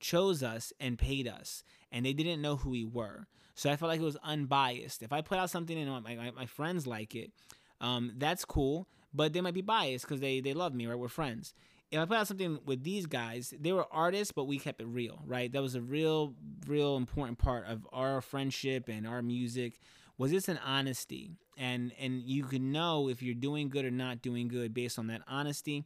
chose 0.00 0.42
us 0.42 0.72
and 0.78 0.98
paid 0.98 1.26
us, 1.26 1.62
and 1.90 2.04
they 2.04 2.12
didn't 2.12 2.42
know 2.42 2.56
who 2.56 2.70
we 2.70 2.84
were. 2.84 3.26
So 3.54 3.70
I 3.70 3.76
felt 3.76 3.88
like 3.88 4.00
it 4.00 4.04
was 4.04 4.18
unbiased. 4.22 5.02
If 5.02 5.14
I 5.14 5.22
put 5.22 5.38
out 5.38 5.48
something 5.48 5.78
and 5.78 5.90
my, 5.90 6.14
my, 6.14 6.30
my 6.30 6.46
friends 6.46 6.86
like 6.86 7.14
it, 7.14 7.32
um, 7.80 8.12
that's 8.16 8.44
cool 8.44 8.86
but 9.16 9.32
they 9.32 9.40
might 9.40 9.54
be 9.54 9.62
biased 9.62 10.06
because 10.06 10.20
they 10.20 10.40
they 10.40 10.52
love 10.52 10.74
me, 10.74 10.86
right? 10.86 10.98
We're 10.98 11.08
friends. 11.08 11.54
If 11.90 12.00
I 12.00 12.04
put 12.04 12.16
out 12.16 12.26
something 12.26 12.58
with 12.66 12.82
these 12.82 13.06
guys, 13.06 13.54
they 13.58 13.72
were 13.72 13.86
artists, 13.92 14.32
but 14.32 14.44
we 14.44 14.58
kept 14.58 14.80
it 14.80 14.86
real, 14.86 15.22
right? 15.24 15.50
That 15.52 15.62
was 15.62 15.76
a 15.76 15.80
real, 15.80 16.34
real 16.66 16.96
important 16.96 17.38
part 17.38 17.64
of 17.66 17.86
our 17.92 18.20
friendship 18.20 18.88
and 18.88 19.06
our 19.06 19.22
music. 19.22 19.78
Was 20.18 20.32
this 20.32 20.48
an 20.48 20.58
honesty, 20.64 21.30
and 21.56 21.92
and 21.98 22.22
you 22.22 22.44
can 22.44 22.72
know 22.72 23.08
if 23.08 23.22
you're 23.22 23.34
doing 23.34 23.68
good 23.68 23.84
or 23.84 23.90
not 23.90 24.22
doing 24.22 24.48
good 24.48 24.74
based 24.74 24.98
on 24.98 25.06
that 25.08 25.22
honesty. 25.28 25.84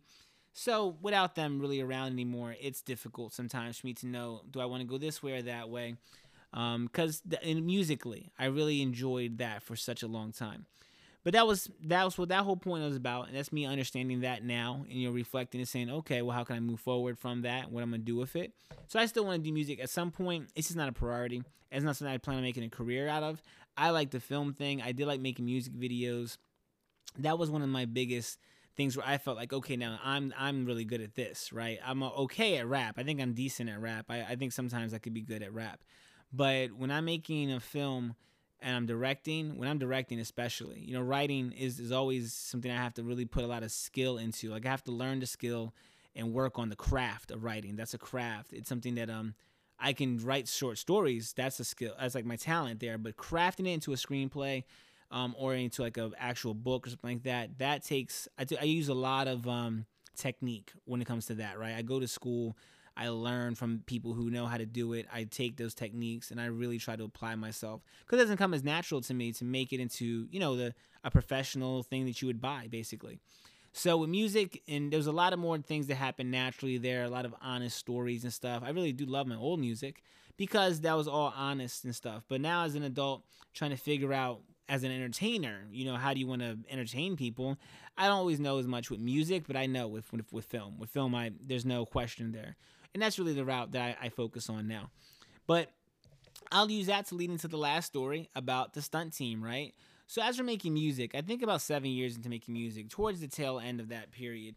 So 0.53 0.97
without 1.01 1.37
them 1.37 1.61
really 1.61 1.81
around 1.81 2.13
anymore, 2.13 2.57
it's 2.61 2.83
difficult 2.83 3.33
sometimes 3.33 3.79
for 3.79 3.87
me 3.87 3.95
to 3.95 4.07
know 4.07 4.43
do 4.51 4.61
I 4.61 4.65
want 4.65 4.81
to 4.83 4.87
go 4.87 4.99
this 4.99 5.23
way 5.23 5.35
or 5.35 5.43
that 5.43 5.69
way. 5.69 5.97
because 6.53 7.23
um, 7.45 7.67
musically, 7.67 8.33
I 8.39 8.47
really 8.47 8.83
enjoyed 8.83 9.39
that 9.39 9.63
for 9.63 9.77
such 9.77 10.03
a 10.03 10.09
long 10.09 10.33
time. 10.33 10.67
But 11.23 11.35
that 11.35 11.47
was 11.47 11.71
that 11.85 12.05
was 12.05 12.17
what 12.17 12.31
that 12.31 12.45
whole 12.45 12.57
point 12.57 12.83
was 12.83 12.97
about, 12.97 13.29
and 13.29 13.37
that's 13.37 13.53
me 13.53 13.67
understanding 13.67 14.21
that 14.21 14.43
now, 14.43 14.87
and 14.89 15.01
you're 15.01 15.13
reflecting 15.13 15.61
and 15.61 15.69
saying, 15.69 15.91
okay, 15.91 16.23
well, 16.23 16.35
how 16.35 16.45
can 16.45 16.57
I 16.57 16.61
move 16.61 16.81
forward 16.81 17.19
from 17.19 17.43
that? 17.43 17.71
What 17.71 17.83
I'm 17.83 17.91
gonna 17.91 18.03
do 18.03 18.17
with 18.17 18.37
it? 18.37 18.53
So 18.87 18.99
I 18.99 19.07
still 19.07 19.27
want 19.27 19.43
to 19.43 19.49
do 19.49 19.53
music 19.53 19.81
at 19.81 19.91
some 19.91 20.11
point. 20.11 20.49
It's 20.55 20.69
just 20.69 20.79
not 20.79 20.89
a 20.89 20.93
priority. 20.93 21.43
It's 21.71 21.85
not 21.85 21.97
something 21.97 22.13
I 22.13 22.19
plan 22.19 22.39
on 22.39 22.43
making 22.43 22.65
a 22.65 22.71
career 22.71 23.07
out 23.07 23.23
of. 23.23 23.43
I 23.77 23.91
like 23.91 24.11
the 24.11 24.21
film 24.21 24.55
thing. 24.55 24.83
I 24.83 24.93
did 24.93 25.07
like 25.07 25.21
making 25.21 25.45
music 25.45 25.75
videos. 25.75 26.39
That 27.19 27.39
was 27.39 27.51
one 27.51 27.63
of 27.63 27.69
my 27.69 27.85
biggest 27.85 28.39
things 28.77 28.97
where 28.97 29.07
I 29.07 29.19
felt 29.19 29.37
like, 29.37 29.53
okay, 29.53 29.77
now 29.77 29.99
I'm 30.03 30.33
I'm 30.39 30.65
really 30.65 30.85
good 30.85 31.03
at 31.03 31.15
this, 31.15 31.53
right? 31.53 31.79
I'm 31.85 32.03
uh, 32.03 32.09
okay 32.11 32.57
at 32.57 32.67
rap. 32.67 32.95
I 32.99 33.03
think 33.03 33.21
I'm 33.21 33.35
decent 33.35 33.69
at 33.69 33.81
rap. 33.81 34.07
I, 34.09 34.23
I 34.23 34.37
think 34.37 34.53
sometimes 34.53 34.95
I 34.95 34.99
could 34.99 35.13
be 35.15 35.21
good 35.21 35.43
at 35.43 35.53
rap, 35.53 35.81
but 36.33 36.73
when 36.73 36.91
I'm 36.91 37.05
making 37.05 37.53
a 37.53 37.61
film 37.61 38.15
and 38.63 38.77
I'm 38.77 38.87
directing, 38.87 39.57
when 39.59 39.69
I'm 39.69 39.79
directing 39.79 40.19
especially, 40.21 40.81
you 40.81 40.95
know, 40.95 41.03
writing 41.03 41.53
is, 41.53 41.81
is 41.81 41.93
always 41.93 42.33
something 42.33 42.71
I 42.71 42.77
have 42.77 42.95
to 42.95 43.03
really 43.03 43.25
put 43.25 43.45
a 43.45 43.47
lot 43.47 43.63
of 43.63 43.71
skill 43.73 44.19
into. 44.19 44.51
Like 44.51 44.67
I 44.67 44.71
have 44.71 44.85
to 44.85 44.93
learn 44.93 45.21
the 45.21 45.27
skill 45.27 45.75
and 46.15 46.33
work 46.33 46.59
on 46.59 46.69
the 46.69 46.77
craft 46.77 47.31
of 47.31 47.45
writing. 47.45 47.77
That's 47.77 47.95
a 47.95 47.99
craft. 47.99 48.53
It's 48.53 48.69
something 48.69 48.95
that 48.97 49.11
um 49.11 49.35
I 49.79 49.93
can 49.95 50.19
write 50.19 50.47
short 50.49 50.79
stories. 50.79 51.33
That's 51.35 51.59
a 51.61 51.65
skill. 51.65 51.95
That's 51.99 52.15
like 52.15 52.27
my 52.27 52.37
talent 52.37 52.81
there. 52.81 52.99
But 52.99 53.17
crafting 53.17 53.67
it 53.67 53.73
into 53.73 53.93
a 53.93 53.97
screenplay, 53.97 54.65
um, 55.11 55.35
or 55.39 55.55
into 55.55 55.83
like 55.83 55.97
an 55.97 56.13
actual 56.19 56.55
book 56.55 56.87
or 56.87 56.91
something 56.91 57.17
like 57.17 57.23
that, 57.25 57.59
that 57.59 57.85
takes. 57.85 58.29
I, 58.39 58.45
do, 58.45 58.57
I 58.61 58.65
use 58.65 58.89
a 58.89 58.95
lot 58.95 59.29
of 59.29 59.49
um 59.49 59.87
technique 60.17 60.73
when 60.85 61.01
it 61.01 61.07
comes 61.07 61.27
to 61.27 61.35
that. 61.37 61.59
Right. 61.59 61.75
I 61.75 61.83
go 61.83 62.01
to 62.01 62.09
school. 62.09 62.57
I 62.97 63.09
learn 63.09 63.55
from 63.55 63.83
people 63.87 64.15
who 64.15 64.31
know 64.31 64.47
how 64.47 64.57
to 64.57 64.67
do 64.67 64.93
it. 64.93 65.07
I 65.13 65.25
take 65.25 65.57
those 65.57 65.75
techniques 65.75 66.31
and 66.31 66.41
I 66.41 66.47
really 66.47 66.79
try 66.79 66.97
to 66.97 67.05
apply 67.05 67.35
myself 67.35 67.83
because 68.05 68.19
it 68.19 68.25
doesn't 68.25 68.37
come 68.37 68.55
as 68.55 68.65
natural 68.65 69.01
to 69.03 69.15
me 69.15 69.33
to 69.33 69.45
make 69.45 69.73
it 69.73 69.81
into 69.81 70.29
you 70.31 70.41
know 70.41 70.57
the 70.57 70.75
a 71.03 71.11
professional 71.11 71.83
thing 71.83 72.05
that 72.07 72.21
you 72.21 72.27
would 72.27 72.41
buy 72.41 72.69
basically. 72.71 73.19
So 73.73 73.99
with 73.99 74.11
music, 74.11 74.63
and 74.67 74.93
there's 74.93 75.07
a 75.07 75.13
lot 75.13 75.33
of 75.33 75.39
more 75.39 75.57
things 75.59 75.87
that 75.87 75.95
happen 75.95 76.31
naturally 76.31 76.77
there, 76.77 77.05
a 77.05 77.09
lot 77.09 77.25
of 77.25 77.35
honest 77.41 77.77
stories 77.77 78.25
and 78.25 78.33
stuff. 78.33 78.63
I 78.65 78.71
really 78.71 78.93
do 78.93 79.07
love 79.07 79.29
my 79.29 79.37
old 79.37 79.61
music 79.61 80.03
because 80.37 80.81
that 80.81 80.97
was 80.97 81.07
all 81.07 81.33
honest 81.37 81.85
and 81.85 81.95
stuff. 81.95 82.25
But 82.29 82.41
now 82.41 82.65
as 82.65 82.75
an 82.75 82.83
adult, 82.83 83.23
trying 83.55 83.71
to 83.71 83.77
figure 83.77 84.13
out 84.13 84.41
as 84.69 84.83
an 84.85 84.91
entertainer, 84.91 85.67
you 85.71 85.85
know, 85.85 85.97
how 85.97 86.15
do 86.15 86.21
you 86.21 86.27
want 86.27 86.43
to 86.43 86.59
entertain 86.69 87.17
people? 87.17 87.59
I 87.99 88.05
don't 88.05 88.17
always 88.17 88.41
know 88.41 88.59
as 88.59 88.67
much 88.67 88.91
with 88.91 89.01
music, 89.01 89.45
but 89.47 89.57
I 89.57 89.67
know 89.67 89.89
with 89.89 90.11
with, 90.13 90.33
with 90.33 90.47
film. 90.47 90.79
With 90.79 90.91
film, 90.91 91.15
I 91.15 91.33
there's 91.45 91.65
no 91.65 91.85
question 91.85 92.33
there, 92.33 92.57
and 92.95 93.03
that's 93.03 93.19
really 93.19 93.33
the 93.33 93.45
route 93.45 93.73
that 93.73 93.99
I, 94.01 94.07
I 94.07 94.09
focus 94.09 94.49
on 94.49 94.67
now. 94.69 94.91
But 95.47 95.71
I'll 96.53 96.71
use 96.71 96.87
that 96.87 97.07
to 97.07 97.15
lead 97.15 97.31
into 97.31 97.49
the 97.49 97.57
last 97.57 97.87
story 97.87 98.29
about 98.35 98.73
the 98.73 98.83
stunt 98.83 99.15
team, 99.15 99.43
right? 99.43 99.75
So 100.07 100.23
as 100.23 100.39
we're 100.39 100.45
making 100.45 100.75
music, 100.75 101.15
I 101.15 101.21
think 101.21 101.43
about 101.43 101.61
seven 101.61 101.91
years 101.91 102.17
into 102.17 102.29
making 102.29 102.55
music, 102.55 102.89
towards 102.89 103.21
the 103.21 103.29
tail 103.29 103.61
end 103.61 103.79
of 103.79 103.91
that 103.91 104.11
period, 104.11 104.57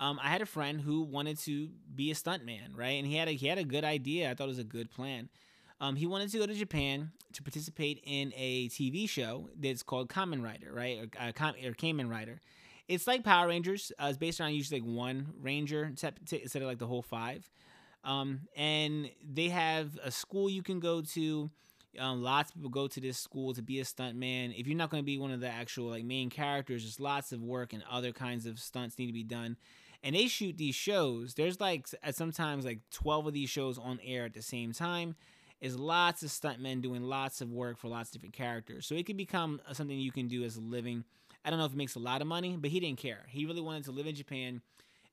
um, 0.00 0.20
I 0.22 0.28
had 0.28 0.42
a 0.42 0.46
friend 0.46 0.80
who 0.80 1.02
wanted 1.02 1.38
to 1.40 1.70
be 1.94 2.10
a 2.10 2.14
stuntman, 2.14 2.76
right? 2.76 2.98
And 2.98 3.06
he 3.06 3.16
had 3.16 3.28
a 3.28 3.32
he 3.32 3.46
had 3.46 3.58
a 3.58 3.64
good 3.64 3.84
idea. 3.84 4.30
I 4.30 4.34
thought 4.34 4.44
it 4.44 4.48
was 4.48 4.58
a 4.58 4.64
good 4.64 4.90
plan. 4.90 5.28
Um, 5.80 5.96
he 5.96 6.06
wanted 6.06 6.30
to 6.30 6.38
go 6.38 6.46
to 6.46 6.54
Japan 6.54 7.10
to 7.32 7.42
participate 7.42 8.00
in 8.04 8.32
a 8.36 8.68
TV 8.68 9.08
show 9.08 9.50
that's 9.58 9.82
called 9.82 10.08
Kamen 10.08 10.42
Rider, 10.42 10.72
right? 10.72 10.98
Or, 10.98 11.20
uh, 11.20 11.52
or 11.66 11.72
Kamen 11.72 12.08
Rider. 12.08 12.40
It's 12.88 13.06
like 13.06 13.24
Power 13.24 13.48
Rangers. 13.48 13.92
Uh, 13.98 14.06
it's 14.08 14.18
based 14.18 14.40
on 14.40 14.52
usually 14.52 14.80
like 14.80 14.88
one 14.88 15.32
ranger 15.40 15.84
instead 15.84 16.14
of 16.56 16.62
like 16.62 16.78
the 16.78 16.86
whole 16.86 17.02
five. 17.02 17.48
Um, 18.04 18.42
and 18.54 19.10
they 19.26 19.48
have 19.48 19.98
a 20.02 20.10
school 20.10 20.50
you 20.50 20.62
can 20.62 20.80
go 20.80 21.00
to. 21.00 21.50
Um, 21.98 22.22
lots 22.22 22.50
of 22.50 22.56
people 22.56 22.70
go 22.70 22.88
to 22.88 23.00
this 23.00 23.18
school 23.18 23.54
to 23.54 23.62
be 23.62 23.80
a 23.80 23.84
stuntman. 23.84 24.58
If 24.58 24.66
you're 24.66 24.76
not 24.76 24.90
going 24.90 25.02
to 25.02 25.06
be 25.06 25.16
one 25.16 25.30
of 25.30 25.40
the 25.40 25.48
actual 25.48 25.90
like 25.90 26.04
main 26.04 26.28
characters, 26.28 26.82
there's 26.82 27.00
lots 27.00 27.32
of 27.32 27.40
work 27.40 27.72
and 27.72 27.82
other 27.90 28.12
kinds 28.12 28.46
of 28.46 28.58
stunts 28.58 28.98
need 28.98 29.06
to 29.06 29.12
be 29.12 29.22
done. 29.22 29.56
And 30.02 30.14
they 30.14 30.26
shoot 30.26 30.58
these 30.58 30.74
shows. 30.74 31.34
There's 31.34 31.60
like 31.60 31.86
sometimes 32.10 32.64
like 32.66 32.80
12 32.90 33.28
of 33.28 33.32
these 33.32 33.48
shows 33.48 33.78
on 33.78 34.00
air 34.04 34.24
at 34.26 34.34
the 34.34 34.42
same 34.42 34.72
time. 34.72 35.14
Is 35.60 35.78
lots 35.78 36.22
of 36.22 36.28
stuntmen 36.28 36.82
doing 36.82 37.04
lots 37.04 37.40
of 37.40 37.50
work 37.50 37.78
for 37.78 37.88
lots 37.88 38.10
of 38.10 38.14
different 38.14 38.34
characters. 38.34 38.86
So 38.86 38.96
it 38.96 39.06
could 39.06 39.16
become 39.16 39.62
something 39.72 39.98
you 39.98 40.12
can 40.12 40.28
do 40.28 40.44
as 40.44 40.56
a 40.56 40.60
living. 40.60 41.04
I 41.44 41.50
don't 41.50 41.58
know 41.58 41.66
if 41.66 41.72
it 41.72 41.78
makes 41.78 41.94
a 41.94 42.00
lot 42.00 42.22
of 42.22 42.26
money, 42.26 42.56
but 42.58 42.70
he 42.70 42.80
didn't 42.80 42.98
care. 42.98 43.26
He 43.28 43.44
really 43.46 43.60
wanted 43.60 43.84
to 43.84 43.92
live 43.92 44.06
in 44.06 44.14
Japan 44.14 44.62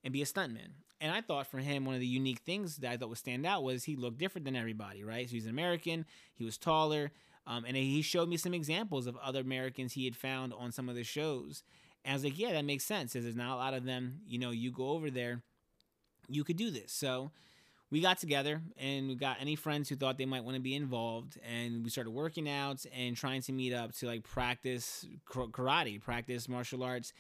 and 0.04 0.14
be 0.14 0.22
a 0.22 0.26
stuntman. 0.26 0.70
And 1.00 1.12
I 1.12 1.22
thought 1.22 1.48
for 1.48 1.58
him, 1.58 1.86
one 1.86 1.96
of 1.96 2.02
the 2.02 2.08
unique 2.08 2.40
things 2.46 2.78
that 2.78 2.92
I 2.92 2.98
thought 2.98 3.10
would 3.10 3.18
stand 3.18 3.46
out 3.46 3.64
was 3.64 3.84
he 3.84 3.96
looked 3.96 4.20
different 4.20 4.46
than 4.46 4.56
everybody, 4.56 5.04
right? 5.04 5.28
So 5.28 5.34
he's 5.34 5.46
an 5.46 5.52
American, 5.52 6.06
he 6.34 6.44
was 6.44 6.58
taller, 6.58 7.12
um, 7.48 7.66
and 7.66 7.76
he 7.76 8.02
showed 8.02 8.30
me 8.30 8.38
some 8.38 8.54
examples 8.54 9.08
of 9.08 9.18
other 9.18 9.42
Americans 9.42 9.94
he 9.94 10.06
had 10.06 10.16
found 10.16 10.54
on 10.54 10.72
some 10.72 10.90
of 10.90 10.96
the 10.96 11.04
shows. 11.04 11.64
And 12.06 12.12
I 12.12 12.16
was 12.16 12.24
like, 12.24 12.38
yeah, 12.38 12.54
that 12.54 12.66
makes 12.66 12.86
sense. 12.86 13.14
There's 13.14 13.36
not 13.36 13.54
a 13.54 13.58
lot 13.58 13.74
of 13.74 13.84
them. 13.84 14.22
You 14.28 14.40
know, 14.40 14.52
you 14.52 14.72
go 14.72 14.90
over 14.90 15.10
there, 15.10 15.42
you 16.28 16.44
could 16.44 16.58
do 16.58 16.70
this. 16.70 16.94
So 16.94 17.32
we 17.92 18.02
got 18.02 18.18
together 18.18 18.62
and 18.78 19.08
we 19.10 19.16
got 19.16 19.38
any 19.40 19.56
friends 19.56 19.90
who 19.90 19.96
thought 19.96 20.18
they 20.18 20.26
might 20.26 20.44
want 20.44 20.56
to 20.56 20.62
be 20.62 20.76
involved 20.76 21.38
and 21.48 21.84
we 21.84 21.90
started 21.90 22.12
working 22.12 22.50
out 22.50 22.86
and 22.96 23.16
trying 23.16 23.42
to 23.42 23.52
meet 23.52 23.74
up 23.74 23.94
to 23.94 24.08
like 24.08 24.24
practice 24.24 25.06
karate 25.30 26.02
practice 26.02 26.48
martial 26.50 26.84
arts 26.84 27.14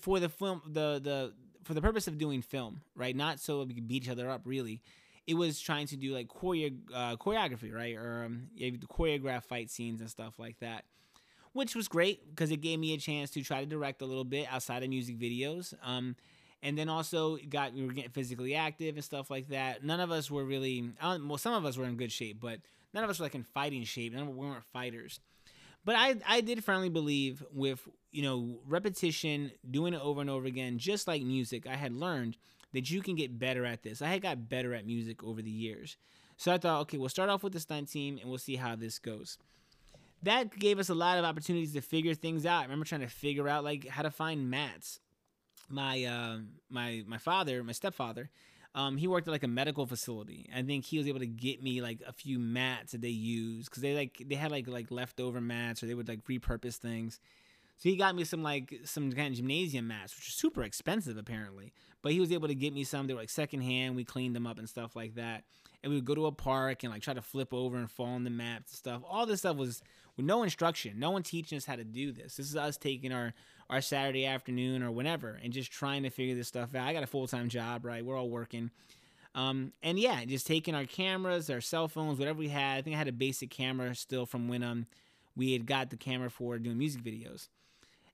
for 0.00 0.20
the 0.20 0.28
film 0.28 0.62
the 0.66 1.00
the 1.02 1.32
for 1.64 1.74
the 1.74 1.80
purpose 1.80 2.08
of 2.08 2.18
doing 2.18 2.42
film, 2.42 2.80
right? 2.94 3.14
Not 3.14 3.40
so 3.40 3.62
we 3.62 3.74
could 3.74 3.86
beat 3.88 4.04
each 4.04 4.08
other 4.08 4.28
up, 4.28 4.42
really. 4.44 4.80
It 5.26 5.34
was 5.34 5.60
trying 5.60 5.86
to 5.88 5.96
do 5.96 6.12
like 6.12 6.28
choreo- 6.28 6.80
uh, 6.92 7.16
choreography, 7.16 7.72
right? 7.72 7.96
Or 7.96 8.24
um, 8.24 8.48
yeah, 8.54 8.70
choreograph 8.70 9.44
fight 9.44 9.70
scenes 9.70 10.00
and 10.00 10.10
stuff 10.10 10.38
like 10.38 10.58
that, 10.60 10.84
which 11.52 11.76
was 11.76 11.86
great 11.86 12.28
because 12.30 12.50
it 12.50 12.60
gave 12.60 12.78
me 12.78 12.94
a 12.94 12.98
chance 12.98 13.30
to 13.30 13.42
try 13.42 13.60
to 13.60 13.66
direct 13.66 14.02
a 14.02 14.06
little 14.06 14.24
bit 14.24 14.48
outside 14.50 14.82
of 14.82 14.88
music 14.88 15.18
videos. 15.18 15.74
Um, 15.84 16.16
and 16.62 16.78
then 16.78 16.88
also 16.88 17.36
got 17.48 17.74
we 17.74 17.84
were 17.84 17.92
getting 17.92 18.10
physically 18.10 18.54
active 18.54 18.94
and 18.94 19.04
stuff 19.04 19.30
like 19.30 19.48
that. 19.48 19.84
None 19.84 20.00
of 20.00 20.10
us 20.10 20.30
were 20.30 20.44
really, 20.44 20.90
well, 21.02 21.38
some 21.38 21.54
of 21.54 21.64
us 21.64 21.76
were 21.76 21.84
in 21.84 21.96
good 21.96 22.12
shape, 22.12 22.38
but 22.40 22.60
none 22.94 23.04
of 23.04 23.10
us 23.10 23.18
were 23.18 23.24
like 23.24 23.34
in 23.34 23.42
fighting 23.42 23.84
shape. 23.84 24.12
None 24.12 24.22
of 24.22 24.28
us 24.28 24.34
weren't 24.34 24.64
fighters. 24.72 25.20
But 25.84 25.96
I 25.96 26.16
I 26.26 26.40
did 26.40 26.64
firmly 26.64 26.88
believe 26.88 27.42
with 27.52 27.86
you 28.12 28.22
know 28.22 28.60
repetition, 28.66 29.50
doing 29.68 29.94
it 29.94 30.00
over 30.00 30.20
and 30.20 30.30
over 30.30 30.46
again, 30.46 30.78
just 30.78 31.08
like 31.08 31.22
music, 31.22 31.66
I 31.66 31.74
had 31.74 31.92
learned 31.92 32.36
that 32.72 32.90
you 32.90 33.02
can 33.02 33.16
get 33.16 33.38
better 33.38 33.64
at 33.64 33.82
this. 33.82 34.00
I 34.00 34.08
had 34.08 34.22
got 34.22 34.48
better 34.48 34.74
at 34.74 34.86
music 34.86 35.22
over 35.22 35.42
the 35.42 35.50
years. 35.50 35.96
So 36.36 36.52
I 36.52 36.58
thought, 36.58 36.80
okay, 36.82 36.98
we'll 36.98 37.08
start 37.08 37.28
off 37.28 37.42
with 37.42 37.52
the 37.52 37.60
stunt 37.60 37.90
team 37.90 38.18
and 38.18 38.28
we'll 38.28 38.38
see 38.38 38.56
how 38.56 38.74
this 38.74 38.98
goes. 38.98 39.38
That 40.22 40.58
gave 40.58 40.78
us 40.78 40.88
a 40.88 40.94
lot 40.94 41.18
of 41.18 41.24
opportunities 41.24 41.72
to 41.74 41.80
figure 41.80 42.14
things 42.14 42.46
out. 42.46 42.60
I 42.60 42.62
remember 42.62 42.84
trying 42.84 43.02
to 43.02 43.08
figure 43.08 43.48
out 43.48 43.64
like 43.64 43.86
how 43.88 44.02
to 44.02 44.10
find 44.10 44.50
mats. 44.50 45.00
My 45.72 46.04
uh, 46.04 46.38
my 46.70 47.02
my 47.06 47.18
father, 47.18 47.64
my 47.64 47.72
stepfather, 47.72 48.30
um, 48.74 48.96
he 48.96 49.08
worked 49.08 49.26
at 49.26 49.32
like 49.32 49.42
a 49.42 49.48
medical 49.48 49.86
facility. 49.86 50.48
I 50.54 50.62
think 50.62 50.84
he 50.84 50.98
was 50.98 51.06
able 51.06 51.20
to 51.20 51.26
get 51.26 51.62
me 51.62 51.80
like 51.80 52.00
a 52.06 52.12
few 52.12 52.38
mats 52.38 52.92
that 52.92 53.00
they 53.00 53.08
use 53.08 53.66
because 53.66 53.82
they 53.82 53.94
like 53.94 54.22
they 54.26 54.34
had 54.34 54.50
like 54.50 54.68
like 54.68 54.90
leftover 54.90 55.40
mats 55.40 55.82
or 55.82 55.86
they 55.86 55.94
would 55.94 56.08
like 56.08 56.24
repurpose 56.24 56.76
things. 56.76 57.20
So 57.78 57.88
he 57.88 57.96
got 57.96 58.14
me 58.14 58.24
some 58.24 58.42
like 58.42 58.80
some 58.84 59.10
kind 59.12 59.28
of 59.28 59.34
gymnasium 59.34 59.88
mats, 59.88 60.14
which 60.14 60.28
are 60.28 60.32
super 60.32 60.62
expensive 60.62 61.16
apparently. 61.16 61.72
But 62.00 62.12
he 62.12 62.20
was 62.20 62.32
able 62.32 62.48
to 62.48 62.54
get 62.54 62.72
me 62.72 62.84
some. 62.84 63.06
They 63.06 63.14
were 63.14 63.20
like 63.20 63.30
secondhand. 63.30 63.96
We 63.96 64.04
cleaned 64.04 64.36
them 64.36 64.46
up 64.46 64.58
and 64.58 64.68
stuff 64.68 64.94
like 64.94 65.14
that. 65.16 65.44
And 65.82 65.90
we 65.90 65.96
would 65.96 66.04
go 66.04 66.14
to 66.14 66.26
a 66.26 66.32
park 66.32 66.82
and 66.84 66.92
like 66.92 67.02
try 67.02 67.14
to 67.14 67.22
flip 67.22 67.52
over 67.52 67.76
and 67.76 67.90
fall 67.90 68.06
on 68.06 68.24
the 68.24 68.30
mats 68.30 68.72
and 68.72 68.78
stuff. 68.78 69.02
All 69.08 69.26
this 69.26 69.40
stuff 69.40 69.56
was 69.56 69.82
with 70.16 70.26
no 70.26 70.42
instruction, 70.42 70.98
no 70.98 71.10
one 71.10 71.22
teaching 71.22 71.56
us 71.56 71.64
how 71.64 71.76
to 71.76 71.84
do 71.84 72.12
this. 72.12 72.36
This 72.36 72.48
is 72.48 72.56
us 72.56 72.76
taking 72.76 73.12
our 73.12 73.34
our 73.72 73.80
Saturday 73.80 74.26
afternoon 74.26 74.82
or 74.82 74.90
whenever 74.90 75.40
and 75.42 75.50
just 75.50 75.72
trying 75.72 76.02
to 76.02 76.10
figure 76.10 76.34
this 76.34 76.48
stuff 76.48 76.74
out. 76.74 76.86
I 76.86 76.92
got 76.92 77.02
a 77.02 77.06
full 77.06 77.26
time 77.26 77.48
job, 77.48 77.86
right? 77.86 78.04
We're 78.04 78.18
all 78.18 78.28
working. 78.28 78.70
Um, 79.34 79.72
and 79.82 79.98
yeah, 79.98 80.22
just 80.26 80.46
taking 80.46 80.74
our 80.74 80.84
cameras, 80.84 81.48
our 81.48 81.62
cell 81.62 81.88
phones, 81.88 82.18
whatever 82.18 82.38
we 82.38 82.48
had. 82.48 82.76
I 82.76 82.82
think 82.82 82.94
I 82.94 82.98
had 82.98 83.08
a 83.08 83.12
basic 83.12 83.48
camera 83.48 83.94
still 83.94 84.26
from 84.26 84.46
when 84.48 84.62
um 84.62 84.86
we 85.34 85.54
had 85.54 85.66
got 85.66 85.88
the 85.88 85.96
camera 85.96 86.28
for 86.28 86.58
doing 86.58 86.76
music 86.76 87.02
videos. 87.02 87.48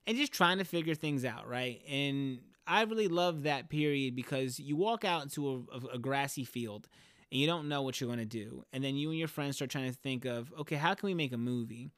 And 0.07 0.15
just 0.17 0.31
trying 0.31 0.59
to 0.59 0.63
figure 0.63 0.95
things 0.95 1.25
out, 1.25 1.47
right? 1.47 1.81
And 1.87 2.39
I 2.65 2.83
really 2.83 3.09
love 3.09 3.43
that 3.43 3.69
period 3.69 4.15
because 4.15 4.59
you 4.59 4.77
walk 4.77 5.03
out 5.03 5.23
into 5.23 5.67
a, 5.73 5.95
a 5.95 5.99
grassy 5.99 6.45
field 6.45 6.87
and 7.31 7.41
you 7.41 7.47
don't 7.47 7.67
know 7.67 7.81
what 7.81 7.99
you're 7.99 8.07
going 8.07 8.19
to 8.19 8.25
do. 8.25 8.63
And 8.71 8.81
then 8.81 8.95
you 8.95 9.09
and 9.09 9.19
your 9.19 9.27
friends 9.27 9.57
start 9.57 9.69
trying 9.69 9.91
to 9.91 9.97
think 9.97 10.23
of, 10.25 10.53
okay, 10.57 10.77
how 10.77 10.93
can 10.93 11.07
we 11.07 11.13
make 11.13 11.33
a 11.33 11.37
movie? 11.37 11.89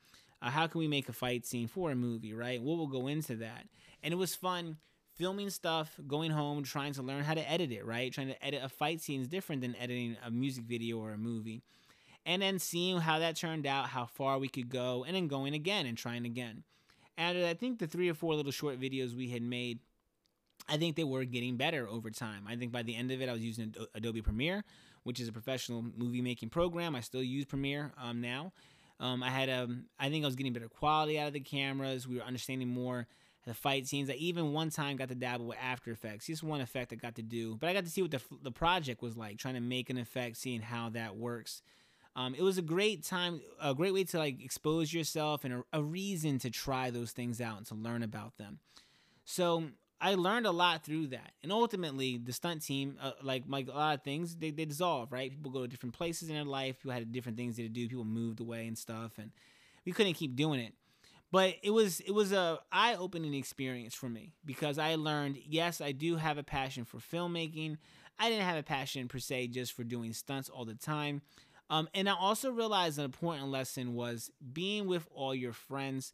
Uh, 0.41 0.49
how 0.49 0.67
can 0.67 0.79
we 0.79 0.87
make 0.87 1.07
a 1.07 1.13
fight 1.13 1.45
scene 1.45 1.67
for 1.67 1.91
a 1.91 1.95
movie, 1.95 2.33
right? 2.33 2.61
What 2.61 2.77
will 2.77 2.87
go 2.87 3.07
into 3.07 3.35
that? 3.37 3.67
And 4.03 4.13
it 4.13 4.17
was 4.17 4.33
fun 4.35 4.77
filming 5.15 5.49
stuff, 5.49 5.99
going 6.07 6.31
home, 6.31 6.63
trying 6.63 6.93
to 6.93 7.03
learn 7.03 7.23
how 7.23 7.33
to 7.33 7.51
edit 7.51 7.71
it, 7.71 7.85
right? 7.85 8.11
Trying 8.11 8.29
to 8.29 8.45
edit 8.45 8.61
a 8.63 8.69
fight 8.69 9.01
scene 9.01 9.21
is 9.21 9.27
different 9.27 9.61
than 9.61 9.75
editing 9.75 10.17
a 10.25 10.31
music 10.31 10.63
video 10.63 10.97
or 10.97 11.11
a 11.11 11.17
movie. 11.17 11.61
And 12.25 12.41
then 12.41 12.59
seeing 12.59 12.99
how 12.99 13.19
that 13.19 13.35
turned 13.35 13.67
out, 13.67 13.87
how 13.87 14.05
far 14.05 14.39
we 14.39 14.47
could 14.47 14.69
go, 14.69 15.03
and 15.05 15.15
then 15.15 15.27
going 15.27 15.53
again 15.53 15.85
and 15.85 15.97
trying 15.97 16.25
again. 16.25 16.63
And 17.17 17.37
I 17.45 17.53
think 17.53 17.79
the 17.79 17.87
three 17.87 18.09
or 18.09 18.13
four 18.13 18.35
little 18.35 18.51
short 18.51 18.79
videos 18.79 19.15
we 19.15 19.29
had 19.29 19.43
made, 19.43 19.79
I 20.69 20.77
think 20.77 20.95
they 20.95 21.03
were 21.03 21.25
getting 21.25 21.57
better 21.57 21.87
over 21.87 22.09
time. 22.09 22.45
I 22.47 22.55
think 22.55 22.71
by 22.71 22.83
the 22.83 22.95
end 22.95 23.11
of 23.11 23.21
it, 23.21 23.29
I 23.29 23.33
was 23.33 23.41
using 23.41 23.75
Adobe 23.93 24.21
Premiere, 24.21 24.63
which 25.03 25.19
is 25.19 25.27
a 25.27 25.31
professional 25.31 25.83
movie 25.97 26.21
making 26.21 26.49
program. 26.49 26.95
I 26.95 27.01
still 27.01 27.23
use 27.23 27.45
Premiere 27.45 27.91
um, 28.01 28.21
now. 28.21 28.53
Um, 29.01 29.23
I 29.23 29.29
had 29.29 29.49
um, 29.49 29.85
I 29.99 30.09
think 30.09 30.23
I 30.23 30.27
was 30.27 30.35
getting 30.35 30.53
better 30.53 30.69
quality 30.69 31.19
out 31.19 31.27
of 31.27 31.33
the 31.33 31.39
cameras. 31.39 32.07
We 32.07 32.17
were 32.17 32.23
understanding 32.23 32.69
more 32.69 33.07
the 33.45 33.53
fight 33.55 33.87
scenes. 33.87 34.09
I 34.09 34.13
even 34.13 34.53
one 34.53 34.69
time 34.69 34.95
got 34.95 35.09
to 35.09 35.15
dabble 35.15 35.47
with 35.47 35.57
After 35.61 35.91
Effects. 35.91 36.27
Just 36.27 36.43
one 36.43 36.61
effect 36.61 36.93
I 36.93 36.95
got 36.95 37.15
to 37.15 37.23
do, 37.23 37.57
but 37.59 37.67
I 37.67 37.73
got 37.73 37.83
to 37.83 37.89
see 37.89 38.03
what 38.03 38.11
the 38.11 38.21
the 38.43 38.51
project 38.51 39.01
was 39.01 39.17
like, 39.17 39.37
trying 39.37 39.55
to 39.55 39.59
make 39.59 39.89
an 39.89 39.97
effect, 39.97 40.37
seeing 40.37 40.61
how 40.61 40.89
that 40.89 41.17
works. 41.17 41.63
Um, 42.15 42.35
it 42.35 42.41
was 42.41 42.57
a 42.57 42.61
great 42.61 43.03
time, 43.03 43.41
a 43.61 43.73
great 43.73 43.93
way 43.93 44.03
to 44.03 44.17
like 44.19 44.43
expose 44.43 44.93
yourself 44.93 45.45
and 45.45 45.53
a, 45.53 45.63
a 45.73 45.81
reason 45.81 46.39
to 46.39 46.49
try 46.49 46.91
those 46.91 47.11
things 47.11 47.41
out 47.41 47.57
and 47.57 47.65
to 47.67 47.75
learn 47.75 48.03
about 48.03 48.37
them. 48.37 48.59
So 49.23 49.63
I 50.01 50.15
learned 50.15 50.47
a 50.47 50.51
lot 50.51 50.83
through 50.83 51.07
that. 51.07 51.31
And 51.43 51.51
ultimately, 51.51 52.17
the 52.17 52.33
stunt 52.33 52.63
team, 52.63 52.97
uh, 52.99 53.11
like, 53.21 53.43
like 53.47 53.67
a 53.67 53.71
lot 53.71 53.93
of 53.93 54.03
things, 54.03 54.35
they, 54.35 54.49
they 54.49 54.65
dissolve, 54.65 55.11
right? 55.11 55.29
People 55.29 55.51
go 55.51 55.61
to 55.61 55.67
different 55.67 55.95
places 55.95 56.27
in 56.27 56.35
their 56.35 56.43
life. 56.43 56.79
People 56.79 56.91
had 56.91 57.11
different 57.11 57.37
things 57.37 57.55
to 57.57 57.69
do. 57.69 57.87
People 57.87 58.03
moved 58.03 58.39
away 58.39 58.65
and 58.65 58.77
stuff. 58.77 59.13
And 59.19 59.31
we 59.85 59.91
couldn't 59.91 60.15
keep 60.15 60.35
doing 60.35 60.59
it. 60.59 60.73
But 61.31 61.55
it 61.63 61.69
was 61.69 62.01
it 62.01 62.11
was 62.11 62.33
a 62.33 62.59
eye 62.71 62.95
opening 62.95 63.33
experience 63.33 63.95
for 63.95 64.09
me 64.09 64.33
because 64.45 64.77
I 64.77 64.95
learned 64.95 65.37
yes 65.47 65.79
I 65.79 65.93
do 65.93 66.17
have 66.17 66.37
a 66.37 66.43
passion 66.43 66.83
for 66.83 66.97
filmmaking. 66.97 67.77
I 68.19 68.29
didn't 68.29 68.43
have 68.43 68.57
a 68.57 68.63
passion 68.63 69.07
per 69.07 69.19
se 69.19 69.47
just 69.47 69.71
for 69.71 69.85
doing 69.85 70.11
stunts 70.11 70.49
all 70.49 70.65
the 70.65 70.75
time. 70.75 71.21
Um, 71.69 71.87
and 71.95 72.09
I 72.09 72.13
also 72.13 72.51
realized 72.51 72.99
an 72.99 73.05
important 73.05 73.47
lesson 73.47 73.95
was 73.95 74.29
being 74.51 74.87
with 74.87 75.07
all 75.15 75.33
your 75.33 75.53
friends 75.53 76.11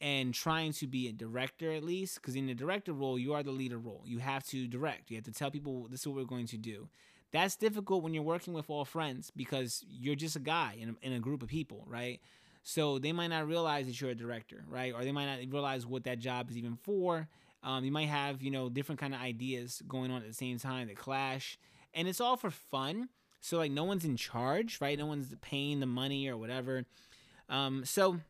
and 0.00 0.32
trying 0.32 0.72
to 0.72 0.86
be 0.86 1.08
a 1.08 1.12
director 1.12 1.72
at 1.72 1.82
least 1.82 2.16
because 2.16 2.36
in 2.36 2.46
the 2.46 2.54
director 2.54 2.92
role 2.92 3.18
you 3.18 3.32
are 3.34 3.42
the 3.42 3.50
leader 3.50 3.78
role 3.78 4.02
you 4.04 4.18
have 4.18 4.44
to 4.46 4.66
direct 4.68 5.10
you 5.10 5.16
have 5.16 5.24
to 5.24 5.32
tell 5.32 5.50
people 5.50 5.88
this 5.90 6.00
is 6.00 6.06
what 6.06 6.16
we're 6.16 6.24
going 6.24 6.46
to 6.46 6.56
do 6.56 6.88
that's 7.30 7.56
difficult 7.56 8.02
when 8.02 8.14
you're 8.14 8.22
working 8.22 8.54
with 8.54 8.70
all 8.70 8.84
friends 8.84 9.30
because 9.34 9.84
you're 9.88 10.14
just 10.14 10.36
a 10.36 10.40
guy 10.40 10.76
in 10.80 10.90
a, 10.90 11.06
in 11.06 11.12
a 11.12 11.18
group 11.18 11.42
of 11.42 11.48
people 11.48 11.84
right 11.86 12.20
so 12.68 12.98
they 12.98 13.12
might 13.12 13.28
not 13.28 13.48
realize 13.48 13.86
that 13.86 13.98
you're 13.98 14.10
a 14.10 14.14
director, 14.14 14.62
right? 14.68 14.92
Or 14.92 15.02
they 15.02 15.10
might 15.10 15.24
not 15.24 15.38
realize 15.50 15.86
what 15.86 16.04
that 16.04 16.18
job 16.18 16.50
is 16.50 16.58
even 16.58 16.76
for. 16.76 17.26
Um, 17.62 17.82
you 17.82 17.90
might 17.90 18.08
have, 18.08 18.42
you 18.42 18.50
know, 18.50 18.68
different 18.68 19.00
kind 19.00 19.14
of 19.14 19.22
ideas 19.22 19.82
going 19.88 20.10
on 20.10 20.20
at 20.20 20.28
the 20.28 20.34
same 20.34 20.58
time 20.58 20.88
that 20.88 20.96
clash, 20.96 21.58
and 21.94 22.06
it's 22.06 22.20
all 22.20 22.36
for 22.36 22.50
fun. 22.50 23.08
So 23.40 23.56
like, 23.56 23.72
no 23.72 23.84
one's 23.84 24.04
in 24.04 24.18
charge, 24.18 24.82
right? 24.82 24.98
No 24.98 25.06
one's 25.06 25.34
paying 25.40 25.80
the 25.80 25.86
money 25.86 26.28
or 26.28 26.36
whatever. 26.36 26.84
Um, 27.48 27.86
so 27.86 28.20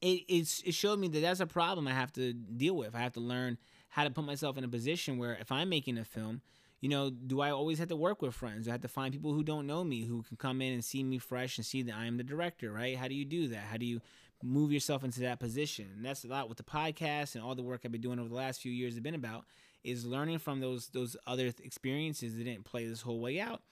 it 0.00 0.24
it's, 0.28 0.62
it 0.62 0.74
showed 0.74 0.98
me 0.98 1.08
that 1.08 1.20
that's 1.20 1.40
a 1.40 1.46
problem 1.46 1.88
I 1.88 1.92
have 1.92 2.12
to 2.14 2.32
deal 2.32 2.76
with. 2.76 2.94
I 2.94 3.00
have 3.00 3.14
to 3.14 3.20
learn 3.20 3.58
how 3.88 4.04
to 4.04 4.10
put 4.10 4.24
myself 4.24 4.56
in 4.58 4.64
a 4.64 4.68
position 4.68 5.18
where 5.18 5.34
if 5.34 5.50
I'm 5.50 5.68
making 5.68 5.98
a 5.98 6.04
film, 6.04 6.42
you 6.80 6.88
know, 6.88 7.10
do 7.10 7.40
I 7.40 7.50
always 7.50 7.78
have 7.78 7.88
to 7.88 7.96
work 7.96 8.22
with 8.22 8.34
friends? 8.34 8.68
I 8.68 8.72
have 8.72 8.82
to 8.82 8.88
find 8.88 9.12
people 9.12 9.32
who 9.32 9.42
don't 9.42 9.66
know 9.66 9.82
me 9.82 10.04
who 10.04 10.22
can 10.22 10.36
come 10.36 10.62
in 10.62 10.72
and 10.72 10.84
see 10.84 11.02
me 11.02 11.18
fresh 11.18 11.58
and 11.58 11.66
see 11.66 11.82
that 11.82 11.94
I 11.96 12.06
am 12.06 12.16
the 12.16 12.22
director, 12.22 12.70
right? 12.70 12.96
How 12.96 13.08
do 13.08 13.14
you 13.14 13.24
do 13.24 13.48
that? 13.48 13.64
How 13.64 13.76
do 13.76 13.86
you 13.86 14.00
move 14.42 14.70
yourself 14.70 15.02
into 15.02 15.20
that 15.20 15.40
position? 15.40 15.88
And 15.96 16.04
that's 16.04 16.24
a 16.24 16.28
lot 16.28 16.48
with 16.48 16.58
the 16.58 16.64
podcast 16.64 17.34
and 17.34 17.42
all 17.42 17.56
the 17.56 17.62
work 17.62 17.80
I've 17.84 17.92
been 17.92 18.00
doing 18.00 18.20
over 18.20 18.28
the 18.28 18.34
last 18.34 18.60
few 18.60 18.70
years 18.70 18.94
have 18.94 19.02
been 19.02 19.14
about 19.14 19.44
is 19.82 20.04
learning 20.04 20.38
from 20.38 20.60
those 20.60 20.88
those 20.88 21.16
other 21.26 21.52
experiences 21.62 22.36
that 22.36 22.44
didn't 22.44 22.64
play 22.64 22.86
this 22.86 23.00
whole 23.00 23.20
way 23.20 23.40
out 23.40 23.62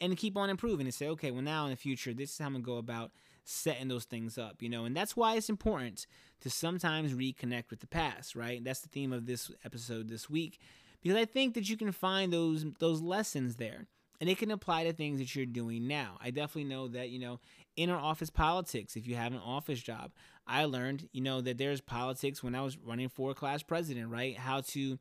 and 0.00 0.16
keep 0.16 0.36
on 0.36 0.50
improving 0.50 0.86
and 0.86 0.94
say, 0.94 1.08
okay, 1.08 1.30
well 1.30 1.42
now 1.42 1.64
in 1.64 1.70
the 1.70 1.76
future, 1.76 2.14
this 2.14 2.32
is 2.32 2.38
how 2.38 2.46
I'm 2.46 2.52
gonna 2.52 2.64
go 2.64 2.76
about 2.76 3.12
setting 3.44 3.88
those 3.88 4.04
things 4.04 4.38
up, 4.38 4.62
you 4.62 4.68
know, 4.68 4.84
and 4.84 4.96
that's 4.96 5.16
why 5.16 5.36
it's 5.36 5.50
important 5.50 6.06
to 6.40 6.50
sometimes 6.50 7.12
reconnect 7.12 7.70
with 7.70 7.80
the 7.80 7.86
past, 7.86 8.34
right? 8.34 8.64
That's 8.64 8.80
the 8.80 8.88
theme 8.88 9.12
of 9.12 9.26
this 9.26 9.50
episode 9.64 10.08
this 10.08 10.28
week 10.28 10.58
because 11.02 11.16
I 11.16 11.24
think 11.26 11.54
that 11.54 11.68
you 11.68 11.76
can 11.76 11.92
find 11.92 12.32
those 12.32 12.64
those 12.78 13.00
lessons 13.00 13.56
there 13.56 13.86
and 14.20 14.30
it 14.30 14.38
can 14.38 14.50
apply 14.50 14.84
to 14.84 14.92
things 14.92 15.18
that 15.18 15.34
you're 15.34 15.46
doing 15.46 15.86
now. 15.86 16.16
I 16.20 16.30
definitely 16.30 16.70
know 16.70 16.88
that, 16.88 17.10
you 17.10 17.18
know, 17.18 17.40
inner 17.76 17.96
office 17.96 18.30
politics, 18.30 18.96
if 18.96 19.06
you 19.06 19.16
have 19.16 19.32
an 19.32 19.40
office 19.40 19.82
job, 19.82 20.12
I 20.46 20.64
learned, 20.64 21.08
you 21.12 21.20
know, 21.20 21.40
that 21.40 21.58
there's 21.58 21.80
politics 21.80 22.42
when 22.42 22.54
I 22.54 22.62
was 22.62 22.78
running 22.78 23.08
for 23.08 23.34
class 23.34 23.62
president, 23.62 24.10
right? 24.10 24.36
How 24.36 24.60
to 24.68 24.98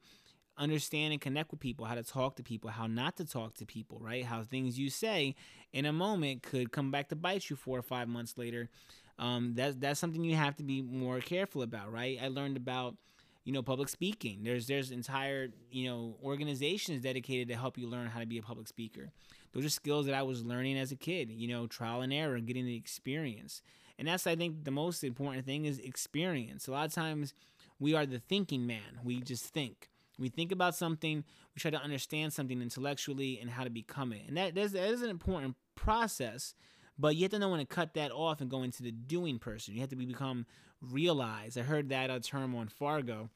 understand 0.58 1.14
and 1.14 1.22
connect 1.22 1.52
with 1.52 1.60
people, 1.60 1.86
how 1.86 1.96
to 1.96 2.04
talk 2.04 2.36
to 2.36 2.44
people, 2.44 2.70
how 2.70 2.88
not 2.88 3.18
to 3.18 3.26
talk 3.26 3.56
to 3.56 3.66
people, 3.66 4.00
right? 4.02 4.26
How 4.26 4.44
things 4.44 4.78
you 4.78 4.90
say 4.90 5.36
in 5.72 5.86
a 5.86 5.94
moment 5.94 6.44
could 6.44 6.72
come 6.72 6.92
back 6.92 7.10
to 7.10 7.16
bite 7.16 7.50
you 7.50 7.56
four 7.56 7.78
or 7.78 7.84
five 7.84 8.08
months 8.08 8.38
later. 8.38 8.70
Um, 9.20 9.54
that's 9.56 9.76
that's 9.76 10.00
something 10.00 10.24
you 10.24 10.36
have 10.36 10.56
to 10.58 10.64
be 10.64 10.82
more 10.82 11.20
careful 11.20 11.62
about, 11.62 11.92
right? 11.92 12.18
I 12.22 12.28
learned 12.28 12.58
about 12.58 12.96
you 13.44 13.52
know 13.52 13.62
public 13.62 13.90
speaking 13.90 14.40
there's 14.44 14.68
there's 14.68 14.92
entire 14.92 15.50
you 15.70 15.90
know 15.90 16.16
organizations 16.24 17.02
dedicated 17.02 17.48
to 17.50 17.56
help 17.56 17.78
you 17.78 17.88
learn 17.88 18.08
how 18.08 18.20
to 18.20 18.26
be 18.26 18.38
a 18.38 18.42
public 18.42 18.68
speaker 18.68 19.10
those 19.54 19.66
are 19.66 19.70
skills 19.70 20.06
that 20.06 20.16
i 20.16 20.22
was 20.22 20.44
learning 20.44 20.78
as 20.78 20.92
a 20.92 20.96
kid 20.96 21.30
you 21.30 21.48
know 21.48 21.68
trial 21.68 22.02
and 22.02 22.14
error 22.14 22.40
getting 22.40 22.66
the 22.66 22.76
experience 22.76 23.62
and 24.00 24.08
that's 24.08 24.26
i 24.28 24.36
think 24.36 24.64
the 24.64 24.72
most 24.72 25.04
important 25.04 25.46
thing 25.46 25.66
is 25.66 25.80
experience 25.80 26.68
a 26.68 26.72
lot 26.72 26.86
of 26.86 26.94
times 26.94 27.34
we 27.80 27.94
are 27.94 28.06
the 28.06 28.20
thinking 28.20 28.66
man 28.66 29.00
we 29.04 29.20
just 29.20 29.46
think 29.46 29.90
we 30.20 30.30
think 30.30 30.52
about 30.52 30.76
something 30.76 31.24
we 31.56 31.60
try 31.60 31.72
to 31.72 31.82
understand 31.82 32.34
something 32.34 32.62
intellectually 32.62 33.40
and 33.42 33.50
how 33.50 33.64
to 33.64 33.70
become 33.70 34.14
it 34.14 34.22
and 34.28 34.38
that, 34.38 34.56
that 34.56 34.76
is 34.76 35.02
an 35.02 35.10
important 35.10 35.56
process 35.76 36.54
but 36.98 37.16
you 37.16 37.24
have 37.24 37.32
to 37.32 37.40
know 37.40 37.50
when 37.50 37.60
to 37.60 37.66
cut 37.66 37.94
that 37.96 38.12
off 38.12 38.42
and 38.42 38.50
go 38.50 38.64
into 38.64 38.84
the 38.84 38.92
doing 38.92 39.40
person. 39.40 39.74
You 39.74 39.82
have 39.82 39.90
to 39.90 39.96
be, 39.96 40.06
become 40.06 40.46
realized. 40.82 41.58
I 41.58 41.62
heard 41.62 41.90
that 41.90 42.10
a 42.10 42.20
term 42.20 42.56
on 42.56 42.68
Fargo. 42.68 43.30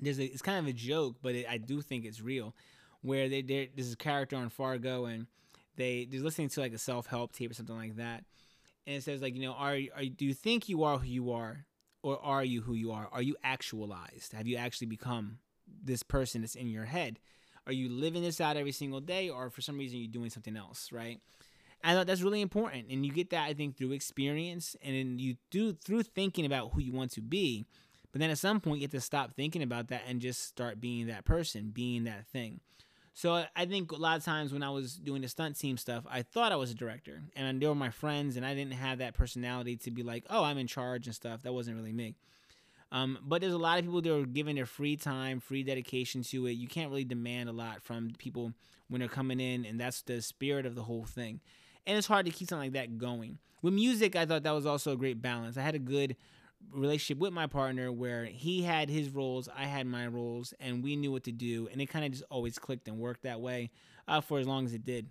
There's 0.00 0.18
a, 0.18 0.24
it's 0.24 0.42
kind 0.42 0.58
of 0.58 0.66
a 0.66 0.72
joke, 0.72 1.16
but 1.22 1.34
it, 1.34 1.46
I 1.48 1.58
do 1.58 1.80
think 1.80 2.04
it's 2.04 2.20
real. 2.20 2.54
Where 3.02 3.28
they 3.28 3.42
there's 3.42 3.92
a 3.92 3.96
character 3.96 4.36
on 4.36 4.48
Fargo 4.48 5.04
and 5.04 5.26
they 5.76 6.08
they're 6.10 6.20
listening 6.20 6.48
to 6.50 6.60
like 6.60 6.72
a 6.72 6.78
self 6.78 7.06
help 7.06 7.32
tape 7.32 7.50
or 7.50 7.54
something 7.54 7.76
like 7.76 7.96
that, 7.96 8.24
and 8.86 8.96
it 8.96 9.02
says 9.04 9.22
like 9.22 9.34
you 9.34 9.42
know 9.42 9.52
are 9.52 9.78
are 9.94 10.04
do 10.04 10.24
you 10.24 10.34
think 10.34 10.68
you 10.68 10.82
are 10.82 10.98
who 10.98 11.06
you 11.06 11.30
are, 11.30 11.66
or 12.02 12.20
are 12.20 12.42
you 12.42 12.62
who 12.62 12.74
you 12.74 12.90
are? 12.90 13.08
Are 13.12 13.22
you 13.22 13.36
actualized? 13.44 14.32
Have 14.32 14.48
you 14.48 14.56
actually 14.56 14.88
become 14.88 15.38
this 15.82 16.02
person 16.02 16.40
that's 16.40 16.54
in 16.54 16.68
your 16.68 16.84
head? 16.84 17.18
Are 17.66 17.72
you 17.72 17.88
living 17.88 18.22
this 18.22 18.40
out 18.40 18.56
every 18.56 18.72
single 18.72 19.00
day, 19.00 19.28
or 19.28 19.50
for 19.50 19.60
some 19.60 19.78
reason 19.78 19.98
you're 19.98 20.08
doing 20.08 20.30
something 20.30 20.56
else, 20.56 20.92
right? 20.92 21.20
I 21.82 21.94
thought 21.94 22.06
that's 22.06 22.22
really 22.22 22.40
important, 22.40 22.86
and 22.90 23.04
you 23.04 23.12
get 23.12 23.30
that 23.30 23.44
I 23.44 23.54
think 23.54 23.76
through 23.76 23.92
experience, 23.92 24.76
and 24.82 24.94
then 24.94 25.18
you 25.18 25.36
do 25.50 25.72
through 25.72 26.04
thinking 26.04 26.46
about 26.46 26.72
who 26.72 26.80
you 26.80 26.92
want 26.92 27.10
to 27.12 27.20
be. 27.20 27.64
But 28.12 28.20
then 28.20 28.30
at 28.30 28.38
some 28.38 28.60
point, 28.60 28.80
you 28.80 28.84
have 28.84 28.92
to 28.92 29.00
stop 29.00 29.34
thinking 29.34 29.62
about 29.62 29.88
that 29.88 30.02
and 30.08 30.20
just 30.20 30.44
start 30.44 30.80
being 30.80 31.08
that 31.08 31.24
person, 31.24 31.70
being 31.70 32.04
that 32.04 32.26
thing. 32.26 32.60
So 33.12 33.44
I 33.54 33.66
think 33.66 33.92
a 33.92 33.96
lot 33.96 34.16
of 34.16 34.24
times 34.24 34.52
when 34.52 34.62
I 34.62 34.70
was 34.70 34.94
doing 34.94 35.22
the 35.22 35.28
stunt 35.28 35.58
team 35.58 35.76
stuff, 35.76 36.04
I 36.08 36.22
thought 36.22 36.52
I 36.52 36.56
was 36.56 36.70
a 36.70 36.74
director, 36.74 37.22
and 37.34 37.60
they 37.60 37.66
were 37.66 37.74
my 37.74 37.90
friends, 37.90 38.36
and 38.36 38.44
I 38.44 38.54
didn't 38.54 38.74
have 38.74 38.98
that 38.98 39.14
personality 39.14 39.76
to 39.78 39.90
be 39.90 40.02
like, 40.02 40.24
oh, 40.30 40.44
I'm 40.44 40.58
in 40.58 40.66
charge 40.66 41.06
and 41.06 41.14
stuff. 41.14 41.42
That 41.42 41.52
wasn't 41.52 41.76
really 41.76 41.92
me. 41.92 42.14
Um, 42.92 43.18
but 43.22 43.40
there's 43.40 43.52
a 43.52 43.58
lot 43.58 43.78
of 43.78 43.84
people 43.84 44.00
that 44.00 44.12
are 44.12 44.26
giving 44.26 44.56
their 44.56 44.66
free 44.66 44.96
time, 44.96 45.40
free 45.40 45.62
dedication 45.62 46.22
to 46.24 46.46
it. 46.46 46.52
You 46.52 46.68
can't 46.68 46.90
really 46.90 47.04
demand 47.04 47.48
a 47.48 47.52
lot 47.52 47.82
from 47.82 48.12
people 48.18 48.52
when 48.88 49.00
they're 49.00 49.08
coming 49.08 49.40
in, 49.40 49.64
and 49.64 49.80
that's 49.80 50.02
the 50.02 50.22
spirit 50.22 50.66
of 50.66 50.74
the 50.74 50.82
whole 50.84 51.04
thing 51.04 51.40
and 51.86 51.96
it's 51.96 52.06
hard 52.06 52.26
to 52.26 52.32
keep 52.32 52.48
something 52.48 52.66
like 52.66 52.72
that 52.72 52.98
going. 52.98 53.38
With 53.62 53.74
music, 53.74 54.16
I 54.16 54.26
thought 54.26 54.42
that 54.42 54.50
was 54.50 54.66
also 54.66 54.92
a 54.92 54.96
great 54.96 55.22
balance. 55.22 55.56
I 55.56 55.62
had 55.62 55.74
a 55.74 55.80
good 55.80 56.16
relationship 56.72 57.18
with 57.18 57.32
my 57.32 57.46
partner 57.46 57.92
where 57.92 58.24
he 58.24 58.62
had 58.62 58.90
his 58.90 59.10
roles, 59.10 59.48
I 59.56 59.64
had 59.64 59.86
my 59.86 60.06
roles, 60.06 60.52
and 60.58 60.82
we 60.82 60.96
knew 60.96 61.12
what 61.12 61.24
to 61.24 61.32
do, 61.32 61.68
and 61.70 61.80
it 61.80 61.86
kind 61.86 62.04
of 62.04 62.10
just 62.10 62.24
always 62.30 62.58
clicked 62.58 62.88
and 62.88 62.98
worked 62.98 63.22
that 63.22 63.40
way 63.40 63.70
uh, 64.08 64.20
for 64.20 64.38
as 64.38 64.46
long 64.46 64.66
as 64.66 64.74
it 64.74 64.84
did. 64.84 65.10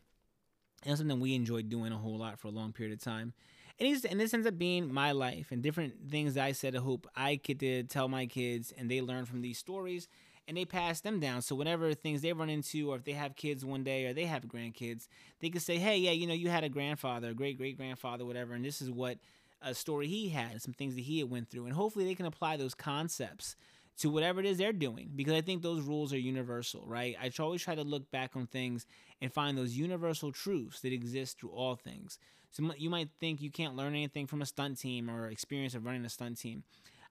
And 0.84 0.91
it's 0.91 0.99
something 0.99 1.19
we 1.19 1.34
enjoyed 1.34 1.69
doing 1.69 1.91
a 1.91 1.97
whole 1.97 2.17
lot 2.17 2.39
for 2.39 2.49
a 2.49 2.51
long 2.51 2.73
period 2.73 2.93
of 2.93 3.03
time. 3.03 3.34
And, 3.80 4.05
and 4.09 4.19
this 4.19 4.34
ends 4.34 4.47
up 4.47 4.57
being 4.57 4.93
my 4.93 5.11
life 5.11 5.51
and 5.51 5.61
different 5.61 6.09
things 6.09 6.36
that 6.36 6.45
I 6.45 6.51
said 6.53 6.76
I 6.76 6.80
hope 6.80 7.07
I 7.15 7.36
get 7.36 7.59
to 7.59 7.84
tell 7.84 8.07
my 8.07 8.26
kids 8.26 8.73
and 8.78 8.89
they 8.89 9.01
learn 9.01 9.26
from 9.26 9.41
these 9.41 9.57
stories 9.57 10.07
and 10.47 10.55
they 10.55 10.65
pass 10.65 11.01
them 11.01 11.19
down. 11.19 11.41
So 11.41 11.55
whenever 11.55 11.93
things 11.93 12.21
they 12.21 12.34
run 12.34 12.49
into, 12.49 12.91
or 12.91 12.97
if 12.97 13.03
they 13.03 13.13
have 13.13 13.36
kids 13.36 13.65
one 13.65 13.84
day, 13.84 14.05
or 14.05 14.13
they 14.13 14.26
have 14.26 14.43
grandkids, 14.43 15.07
they 15.39 15.49
can 15.49 15.59
say, 15.59 15.78
"Hey, 15.78 15.97
yeah, 15.97 16.11
you 16.11 16.28
know, 16.28 16.34
you 16.34 16.49
had 16.49 16.63
a 16.63 16.69
grandfather, 16.69 17.30
a 17.30 17.34
great 17.34 17.57
great 17.57 17.78
grandfather, 17.78 18.26
whatever, 18.26 18.53
and 18.53 18.63
this 18.63 18.82
is 18.82 18.91
what 18.91 19.17
a 19.61 19.73
story 19.73 20.07
he 20.07 20.30
had, 20.30 20.61
some 20.61 20.73
things 20.73 20.93
that 20.95 21.01
he 21.01 21.19
had 21.19 21.32
went 21.32 21.49
through, 21.49 21.65
and 21.65 21.73
hopefully 21.73 22.05
they 22.05 22.15
can 22.15 22.28
apply 22.28 22.57
those 22.57 22.76
concepts." 22.76 23.55
to 23.97 24.09
whatever 24.09 24.41
it 24.41 24.45
is 24.45 24.57
they're 24.57 24.73
doing 24.73 25.09
because 25.15 25.34
I 25.34 25.39
think 25.39 25.61
those 25.61 25.82
rules 25.82 26.11
are 26.11 26.19
universal, 26.19 26.84
right? 26.86 27.15
I 27.21 27.32
always 27.39 27.61
try 27.61 27.76
to 27.76 27.84
look 27.84 28.11
back 28.11 28.36
on 28.36 28.45
things 28.47 28.86
and 29.21 29.32
find 29.32 29.57
those 29.57 29.78
universal 29.78 30.32
truths 30.32 30.82
that 30.82 30.91
exist 30.91 31.39
through 31.39 31.51
all 31.51 31.76
things. 31.76 32.19
So 32.55 32.71
you 32.77 32.89
might 32.89 33.09
think 33.19 33.41
you 33.41 33.51
can't 33.51 33.75
learn 33.75 33.93
anything 33.93 34.27
from 34.27 34.41
a 34.41 34.45
stunt 34.45 34.79
team 34.79 35.09
or 35.09 35.27
experience 35.27 35.75
of 35.75 35.85
running 35.85 36.05
a 36.05 36.09
stunt 36.09 36.39
team. 36.39 36.63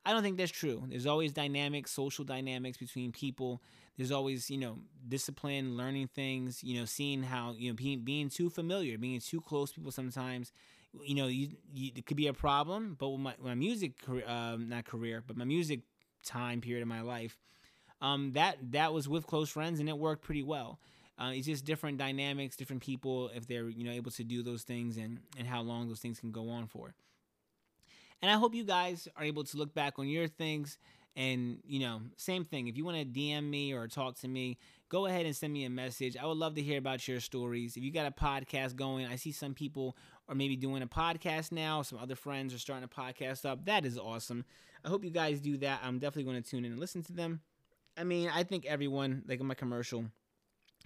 I 0.06 0.12
don't 0.12 0.22
think 0.22 0.38
that's 0.38 0.50
true. 0.50 0.84
There's 0.88 1.06
always 1.06 1.32
dynamics, 1.32 1.90
social 1.90 2.24
dynamics 2.24 2.78
between 2.78 3.12
people. 3.12 3.62
There's 3.98 4.10
always, 4.10 4.50
you 4.50 4.56
know, 4.56 4.78
discipline, 5.06 5.76
learning 5.76 6.08
things, 6.14 6.64
you 6.64 6.78
know, 6.78 6.86
seeing 6.86 7.22
how, 7.22 7.54
you 7.58 7.70
know, 7.70 7.74
being, 7.74 8.00
being 8.00 8.30
too 8.30 8.48
familiar, 8.48 8.96
being 8.96 9.20
too 9.20 9.40
close 9.40 9.72
people 9.72 9.92
sometimes, 9.92 10.50
you 11.04 11.14
know, 11.14 11.26
you, 11.26 11.50
you, 11.72 11.90
it 11.94 12.06
could 12.06 12.16
be 12.16 12.26
a 12.26 12.32
problem. 12.32 12.96
But 12.98 13.10
with 13.10 13.20
my, 13.20 13.34
my 13.42 13.54
music, 13.54 14.00
career, 14.00 14.26
um, 14.26 14.70
not 14.70 14.86
career, 14.86 15.22
but 15.26 15.36
my 15.36 15.44
music 15.44 15.80
time 16.24 16.62
period 16.62 16.82
of 16.82 16.88
my 16.88 17.02
life, 17.02 17.36
um, 18.00 18.32
that, 18.32 18.56
that 18.72 18.94
was 18.94 19.08
with 19.08 19.26
close 19.26 19.50
friends 19.50 19.78
and 19.78 19.90
it 19.90 19.98
worked 19.98 20.22
pretty 20.22 20.42
well. 20.42 20.78
Uh, 21.18 21.30
it's 21.32 21.46
just 21.46 21.64
different 21.64 21.98
dynamics, 21.98 22.56
different 22.56 22.82
people 22.82 23.30
if 23.34 23.46
they're 23.46 23.68
you 23.68 23.84
know 23.84 23.92
able 23.92 24.10
to 24.10 24.24
do 24.24 24.42
those 24.42 24.62
things 24.62 24.96
and 24.96 25.20
and 25.38 25.46
how 25.46 25.62
long 25.62 25.88
those 25.88 26.00
things 26.00 26.18
can 26.20 26.32
go 26.32 26.48
on 26.50 26.66
for. 26.66 26.94
And 28.22 28.30
I 28.30 28.34
hope 28.34 28.54
you 28.54 28.64
guys 28.64 29.06
are 29.16 29.24
able 29.24 29.44
to 29.44 29.56
look 29.56 29.74
back 29.74 29.98
on 29.98 30.08
your 30.08 30.28
things 30.28 30.78
and 31.16 31.58
you 31.64 31.80
know 31.80 32.00
same 32.16 32.44
thing. 32.44 32.68
If 32.68 32.76
you 32.76 32.84
want 32.84 32.98
to 32.98 33.04
DM 33.04 33.48
me 33.48 33.72
or 33.72 33.86
talk 33.86 34.18
to 34.20 34.28
me, 34.28 34.58
go 34.88 35.06
ahead 35.06 35.26
and 35.26 35.36
send 35.36 35.52
me 35.52 35.64
a 35.64 35.70
message. 35.70 36.16
I 36.16 36.26
would 36.26 36.38
love 36.38 36.54
to 36.54 36.62
hear 36.62 36.78
about 36.78 37.06
your 37.06 37.20
stories. 37.20 37.76
If 37.76 37.82
you 37.84 37.92
got 37.92 38.06
a 38.06 38.10
podcast 38.10 38.76
going, 38.76 39.06
I 39.06 39.16
see 39.16 39.32
some 39.32 39.54
people 39.54 39.96
are 40.28 40.34
maybe 40.34 40.56
doing 40.56 40.82
a 40.82 40.86
podcast 40.86 41.52
now. 41.52 41.82
Some 41.82 41.98
other 41.98 42.16
friends 42.16 42.54
are 42.54 42.58
starting 42.58 42.84
a 42.84 42.88
podcast 42.88 43.44
up. 43.44 43.66
That 43.66 43.84
is 43.84 43.98
awesome. 43.98 44.44
I 44.84 44.88
hope 44.88 45.04
you 45.04 45.10
guys 45.10 45.40
do 45.40 45.56
that. 45.58 45.80
I'm 45.82 45.98
definitely 45.98 46.30
going 46.30 46.42
to 46.42 46.48
tune 46.48 46.64
in 46.64 46.72
and 46.72 46.80
listen 46.80 47.02
to 47.04 47.12
them. 47.12 47.40
I 47.96 48.04
mean, 48.04 48.30
I 48.34 48.42
think 48.42 48.66
everyone, 48.66 49.22
like 49.26 49.40
in 49.40 49.46
my 49.46 49.54
commercial 49.54 50.06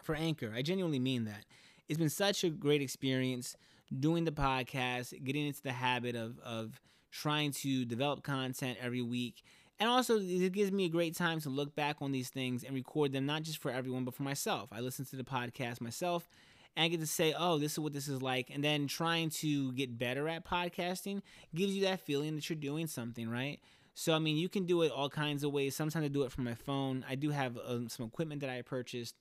for 0.02 0.14
Anchor, 0.14 0.52
I 0.54 0.62
genuinely 0.62 0.98
mean 0.98 1.24
that. 1.24 1.44
It's 1.88 1.98
been 1.98 2.10
such 2.10 2.44
a 2.44 2.50
great 2.50 2.82
experience 2.82 3.56
doing 3.98 4.24
the 4.24 4.32
podcast, 4.32 5.12
getting 5.24 5.46
into 5.46 5.62
the 5.62 5.72
habit 5.72 6.14
of 6.16 6.38
of 6.40 6.80
trying 7.10 7.52
to 7.52 7.84
develop 7.84 8.22
content 8.22 8.78
every 8.80 9.02
week. 9.02 9.42
And 9.80 9.88
also, 9.88 10.18
it 10.18 10.52
gives 10.52 10.72
me 10.72 10.86
a 10.86 10.88
great 10.88 11.14
time 11.14 11.40
to 11.40 11.48
look 11.48 11.74
back 11.76 11.96
on 12.00 12.10
these 12.10 12.30
things 12.30 12.64
and 12.64 12.74
record 12.74 13.12
them, 13.12 13.26
not 13.26 13.42
just 13.42 13.58
for 13.58 13.70
everyone, 13.70 14.04
but 14.04 14.14
for 14.14 14.24
myself. 14.24 14.70
I 14.72 14.80
listen 14.80 15.04
to 15.06 15.16
the 15.16 15.24
podcast 15.24 15.80
myself 15.80 16.28
and 16.76 16.84
I 16.84 16.88
get 16.88 17.00
to 17.00 17.06
say, 17.06 17.34
oh, 17.36 17.58
this 17.58 17.72
is 17.72 17.78
what 17.78 17.92
this 17.92 18.08
is 18.08 18.22
like. 18.22 18.50
And 18.50 18.62
then 18.62 18.86
trying 18.86 19.30
to 19.30 19.72
get 19.72 19.98
better 19.98 20.28
at 20.28 20.44
podcasting 20.44 21.22
gives 21.54 21.74
you 21.74 21.82
that 21.82 22.00
feeling 22.00 22.34
that 22.36 22.48
you're 22.48 22.58
doing 22.58 22.86
something, 22.86 23.28
right? 23.28 23.60
So, 23.94 24.14
I 24.14 24.20
mean, 24.20 24.36
you 24.36 24.48
can 24.48 24.64
do 24.64 24.82
it 24.82 24.92
all 24.92 25.10
kinds 25.10 25.42
of 25.42 25.52
ways. 25.52 25.74
Sometimes 25.74 26.04
I 26.04 26.08
do 26.08 26.22
it 26.22 26.30
from 26.30 26.44
my 26.44 26.54
phone. 26.54 27.04
I 27.08 27.16
do 27.16 27.30
have 27.30 27.58
um, 27.66 27.88
some 27.88 28.06
equipment 28.06 28.40
that 28.42 28.50
I 28.50 28.62
purchased 28.62 29.16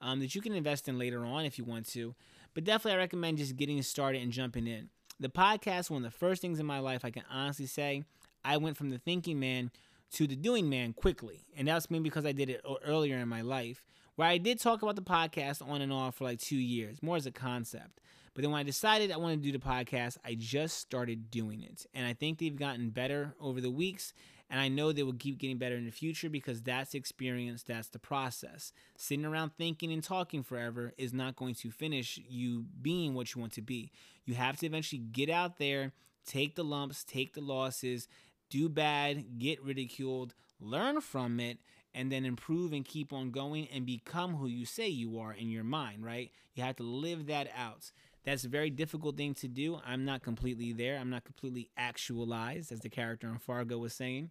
um, 0.00 0.20
that 0.20 0.34
you 0.34 0.40
can 0.40 0.52
invest 0.52 0.88
in 0.88 0.98
later 0.98 1.24
on 1.24 1.44
if 1.44 1.58
you 1.58 1.64
want 1.64 1.86
to. 1.90 2.14
But 2.54 2.64
definitely, 2.64 2.98
I 2.98 3.02
recommend 3.02 3.38
just 3.38 3.56
getting 3.56 3.82
started 3.82 4.22
and 4.22 4.32
jumping 4.32 4.66
in. 4.66 4.90
The 5.20 5.28
podcast, 5.28 5.90
one 5.90 6.04
of 6.04 6.12
the 6.12 6.16
first 6.18 6.40
things 6.40 6.60
in 6.60 6.66
my 6.66 6.78
life, 6.78 7.04
I 7.04 7.10
can 7.10 7.24
honestly 7.30 7.66
say, 7.66 8.04
I 8.44 8.56
went 8.56 8.76
from 8.76 8.90
the 8.90 8.98
thinking 8.98 9.40
man 9.40 9.70
to 10.12 10.26
the 10.26 10.36
doing 10.36 10.68
man 10.68 10.92
quickly. 10.92 11.46
And 11.56 11.68
that's 11.68 11.90
maybe 11.90 12.04
because 12.04 12.24
I 12.24 12.32
did 12.32 12.48
it 12.50 12.64
earlier 12.84 13.18
in 13.18 13.28
my 13.28 13.42
life, 13.42 13.84
where 14.16 14.28
I 14.28 14.38
did 14.38 14.58
talk 14.58 14.82
about 14.82 14.96
the 14.96 15.02
podcast 15.02 15.66
on 15.66 15.82
and 15.82 15.92
off 15.92 16.16
for 16.16 16.24
like 16.24 16.40
two 16.40 16.56
years, 16.56 17.02
more 17.02 17.16
as 17.16 17.26
a 17.26 17.32
concept. 17.32 18.00
But 18.34 18.42
then 18.42 18.52
when 18.52 18.60
I 18.60 18.64
decided 18.64 19.10
I 19.10 19.16
wanted 19.16 19.42
to 19.42 19.50
do 19.50 19.58
the 19.58 19.64
podcast, 19.64 20.16
I 20.24 20.34
just 20.34 20.78
started 20.78 21.30
doing 21.30 21.62
it. 21.62 21.86
And 21.92 22.06
I 22.06 22.12
think 22.12 22.38
they've 22.38 22.54
gotten 22.54 22.90
better 22.90 23.34
over 23.40 23.60
the 23.60 23.70
weeks. 23.70 24.14
And 24.50 24.60
I 24.60 24.68
know 24.68 24.92
they 24.92 25.02
will 25.02 25.12
keep 25.12 25.38
getting 25.38 25.58
better 25.58 25.76
in 25.76 25.84
the 25.84 25.90
future 25.90 26.30
because 26.30 26.62
that's 26.62 26.92
the 26.92 26.98
experience, 26.98 27.62
that's 27.62 27.88
the 27.88 27.98
process. 27.98 28.72
Sitting 28.96 29.26
around 29.26 29.52
thinking 29.58 29.92
and 29.92 30.02
talking 30.02 30.42
forever 30.42 30.94
is 30.96 31.12
not 31.12 31.36
going 31.36 31.54
to 31.56 31.70
finish 31.70 32.18
you 32.28 32.64
being 32.80 33.14
what 33.14 33.34
you 33.34 33.40
want 33.40 33.52
to 33.54 33.62
be. 33.62 33.92
You 34.24 34.34
have 34.34 34.56
to 34.58 34.66
eventually 34.66 35.00
get 35.00 35.28
out 35.28 35.58
there, 35.58 35.92
take 36.26 36.54
the 36.54 36.64
lumps, 36.64 37.04
take 37.04 37.34
the 37.34 37.40
losses, 37.42 38.08
do 38.48 38.68
bad, 38.68 39.38
get 39.38 39.62
ridiculed, 39.62 40.34
learn 40.60 41.00
from 41.00 41.40
it, 41.40 41.58
and 41.94 42.12
then 42.12 42.24
improve 42.24 42.72
and 42.72 42.84
keep 42.84 43.12
on 43.12 43.30
going 43.30 43.68
and 43.72 43.84
become 43.84 44.34
who 44.36 44.46
you 44.46 44.64
say 44.64 44.88
you 44.88 45.18
are 45.18 45.32
in 45.32 45.50
your 45.50 45.64
mind, 45.64 46.04
right? 46.04 46.30
You 46.54 46.62
have 46.62 46.76
to 46.76 46.82
live 46.82 47.26
that 47.26 47.48
out. 47.56 47.90
That's 48.28 48.44
a 48.44 48.48
very 48.48 48.68
difficult 48.68 49.16
thing 49.16 49.32
to 49.36 49.48
do. 49.48 49.80
I'm 49.86 50.04
not 50.04 50.22
completely 50.22 50.74
there. 50.74 50.98
I'm 50.98 51.08
not 51.08 51.24
completely 51.24 51.70
actualized, 51.78 52.70
as 52.70 52.80
the 52.80 52.90
character 52.90 53.26
in 53.26 53.38
Fargo 53.38 53.78
was 53.78 53.94
saying. 53.94 54.30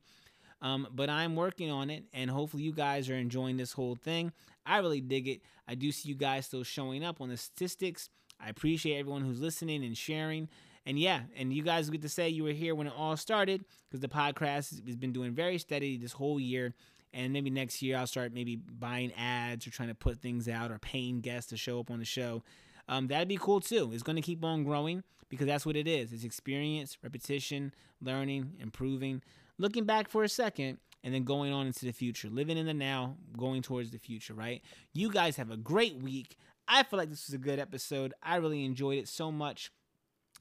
Um, 0.62 0.88
but 0.92 1.10
I'm 1.10 1.36
working 1.36 1.72
on 1.72 1.90
it, 1.90 2.04
and 2.14 2.30
hopefully, 2.30 2.62
you 2.62 2.74
guys 2.74 3.10
are 3.10 3.16
enjoying 3.16 3.58
this 3.58 3.72
whole 3.72 3.96
thing. 3.96 4.34
I 4.68 4.78
really 4.78 5.02
dig 5.02 5.28
it. 5.28 5.42
I 5.68 5.74
do 5.74 5.92
see 5.92 6.10
you 6.10 6.16
guys 6.16 6.46
still 6.46 6.64
showing 6.64 7.04
up 7.04 7.22
on 7.22 7.30
the 7.30 7.38
statistics. 7.38 8.10
I 8.40 8.50
appreciate 8.50 9.00
everyone 9.00 9.24
who's 9.24 9.42
listening 9.42 9.84
and 9.84 9.98
sharing. 9.98 10.48
And 10.86 11.00
yeah, 11.00 11.22
and 11.36 11.52
you 11.52 11.64
guys 11.64 11.90
get 11.90 12.04
to 12.04 12.10
say 12.10 12.30
you 12.30 12.44
were 12.44 12.52
here 12.52 12.76
when 12.76 12.86
it 12.86 12.94
all 12.96 13.18
started 13.18 13.66
because 13.90 14.02
the 14.02 14.08
podcast 14.08 14.86
has 14.86 14.96
been 14.96 15.12
doing 15.12 15.34
very 15.34 15.58
steady 15.58 15.98
this 15.98 16.12
whole 16.14 16.40
year. 16.40 16.76
And 17.14 17.34
maybe 17.34 17.50
next 17.50 17.82
year 17.82 17.98
I'll 17.98 18.06
start 18.06 18.32
maybe 18.32 18.58
buying 18.58 19.12
ads 19.14 19.66
or 19.66 19.72
trying 19.72 19.90
to 19.90 19.96
put 19.96 20.22
things 20.22 20.48
out 20.48 20.72
or 20.72 20.78
paying 20.78 21.20
guests 21.20 21.50
to 21.50 21.58
show 21.58 21.80
up 21.80 21.90
on 21.90 21.98
the 22.00 22.06
show 22.06 22.44
um, 22.88 23.08
that'd 23.08 23.28
be 23.28 23.38
cool 23.38 23.60
too. 23.60 23.92
It's 23.94 24.04
going 24.04 24.16
to 24.16 24.22
keep 24.22 24.44
on 24.44 24.64
growing 24.64 25.04
because 25.30 25.48
that's 25.48 25.66
what 25.66 25.76
it 25.76 25.88
is. 25.88 26.14
It's 26.14 26.24
experience, 26.24 26.98
repetition, 27.04 27.74
learning, 28.02 28.54
improving, 28.60 29.22
looking 29.58 29.86
back 29.86 30.10
for 30.10 30.24
a 30.24 30.30
second, 30.30 30.78
and 31.04 31.14
then 31.14 31.24
going 31.24 31.54
on 31.54 31.68
into 31.68 31.86
the 31.86 31.92
future, 31.92 32.30
living 32.30 32.58
in 32.58 32.66
the 32.66 32.74
now, 32.74 33.18
going 33.38 33.62
towards 33.62 33.92
the 33.92 34.00
future, 34.00 34.34
right? 34.34 34.62
You 34.94 35.12
guys 35.12 35.38
have 35.38 35.52
a 35.52 35.58
great 35.58 35.96
week. 35.98 36.38
I 36.68 36.84
feel 36.84 36.98
like 36.98 37.10
this 37.10 37.28
was 37.28 37.34
a 37.34 37.40
good 37.40 37.60
episode. 37.60 38.14
I 38.22 38.38
really 38.38 38.66
enjoyed 38.66 38.98
it 38.98 39.08
so 39.08 39.32
much. 39.32 39.72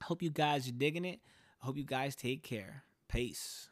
Hope 0.02 0.22
you 0.22 0.30
guys 0.30 0.68
are 0.68 0.72
digging 0.72 1.04
it. 1.04 1.20
I 1.62 1.66
hope 1.66 1.76
you 1.76 1.84
guys 1.84 2.16
take 2.16 2.42
care. 2.42 2.84
Peace. 3.08 3.68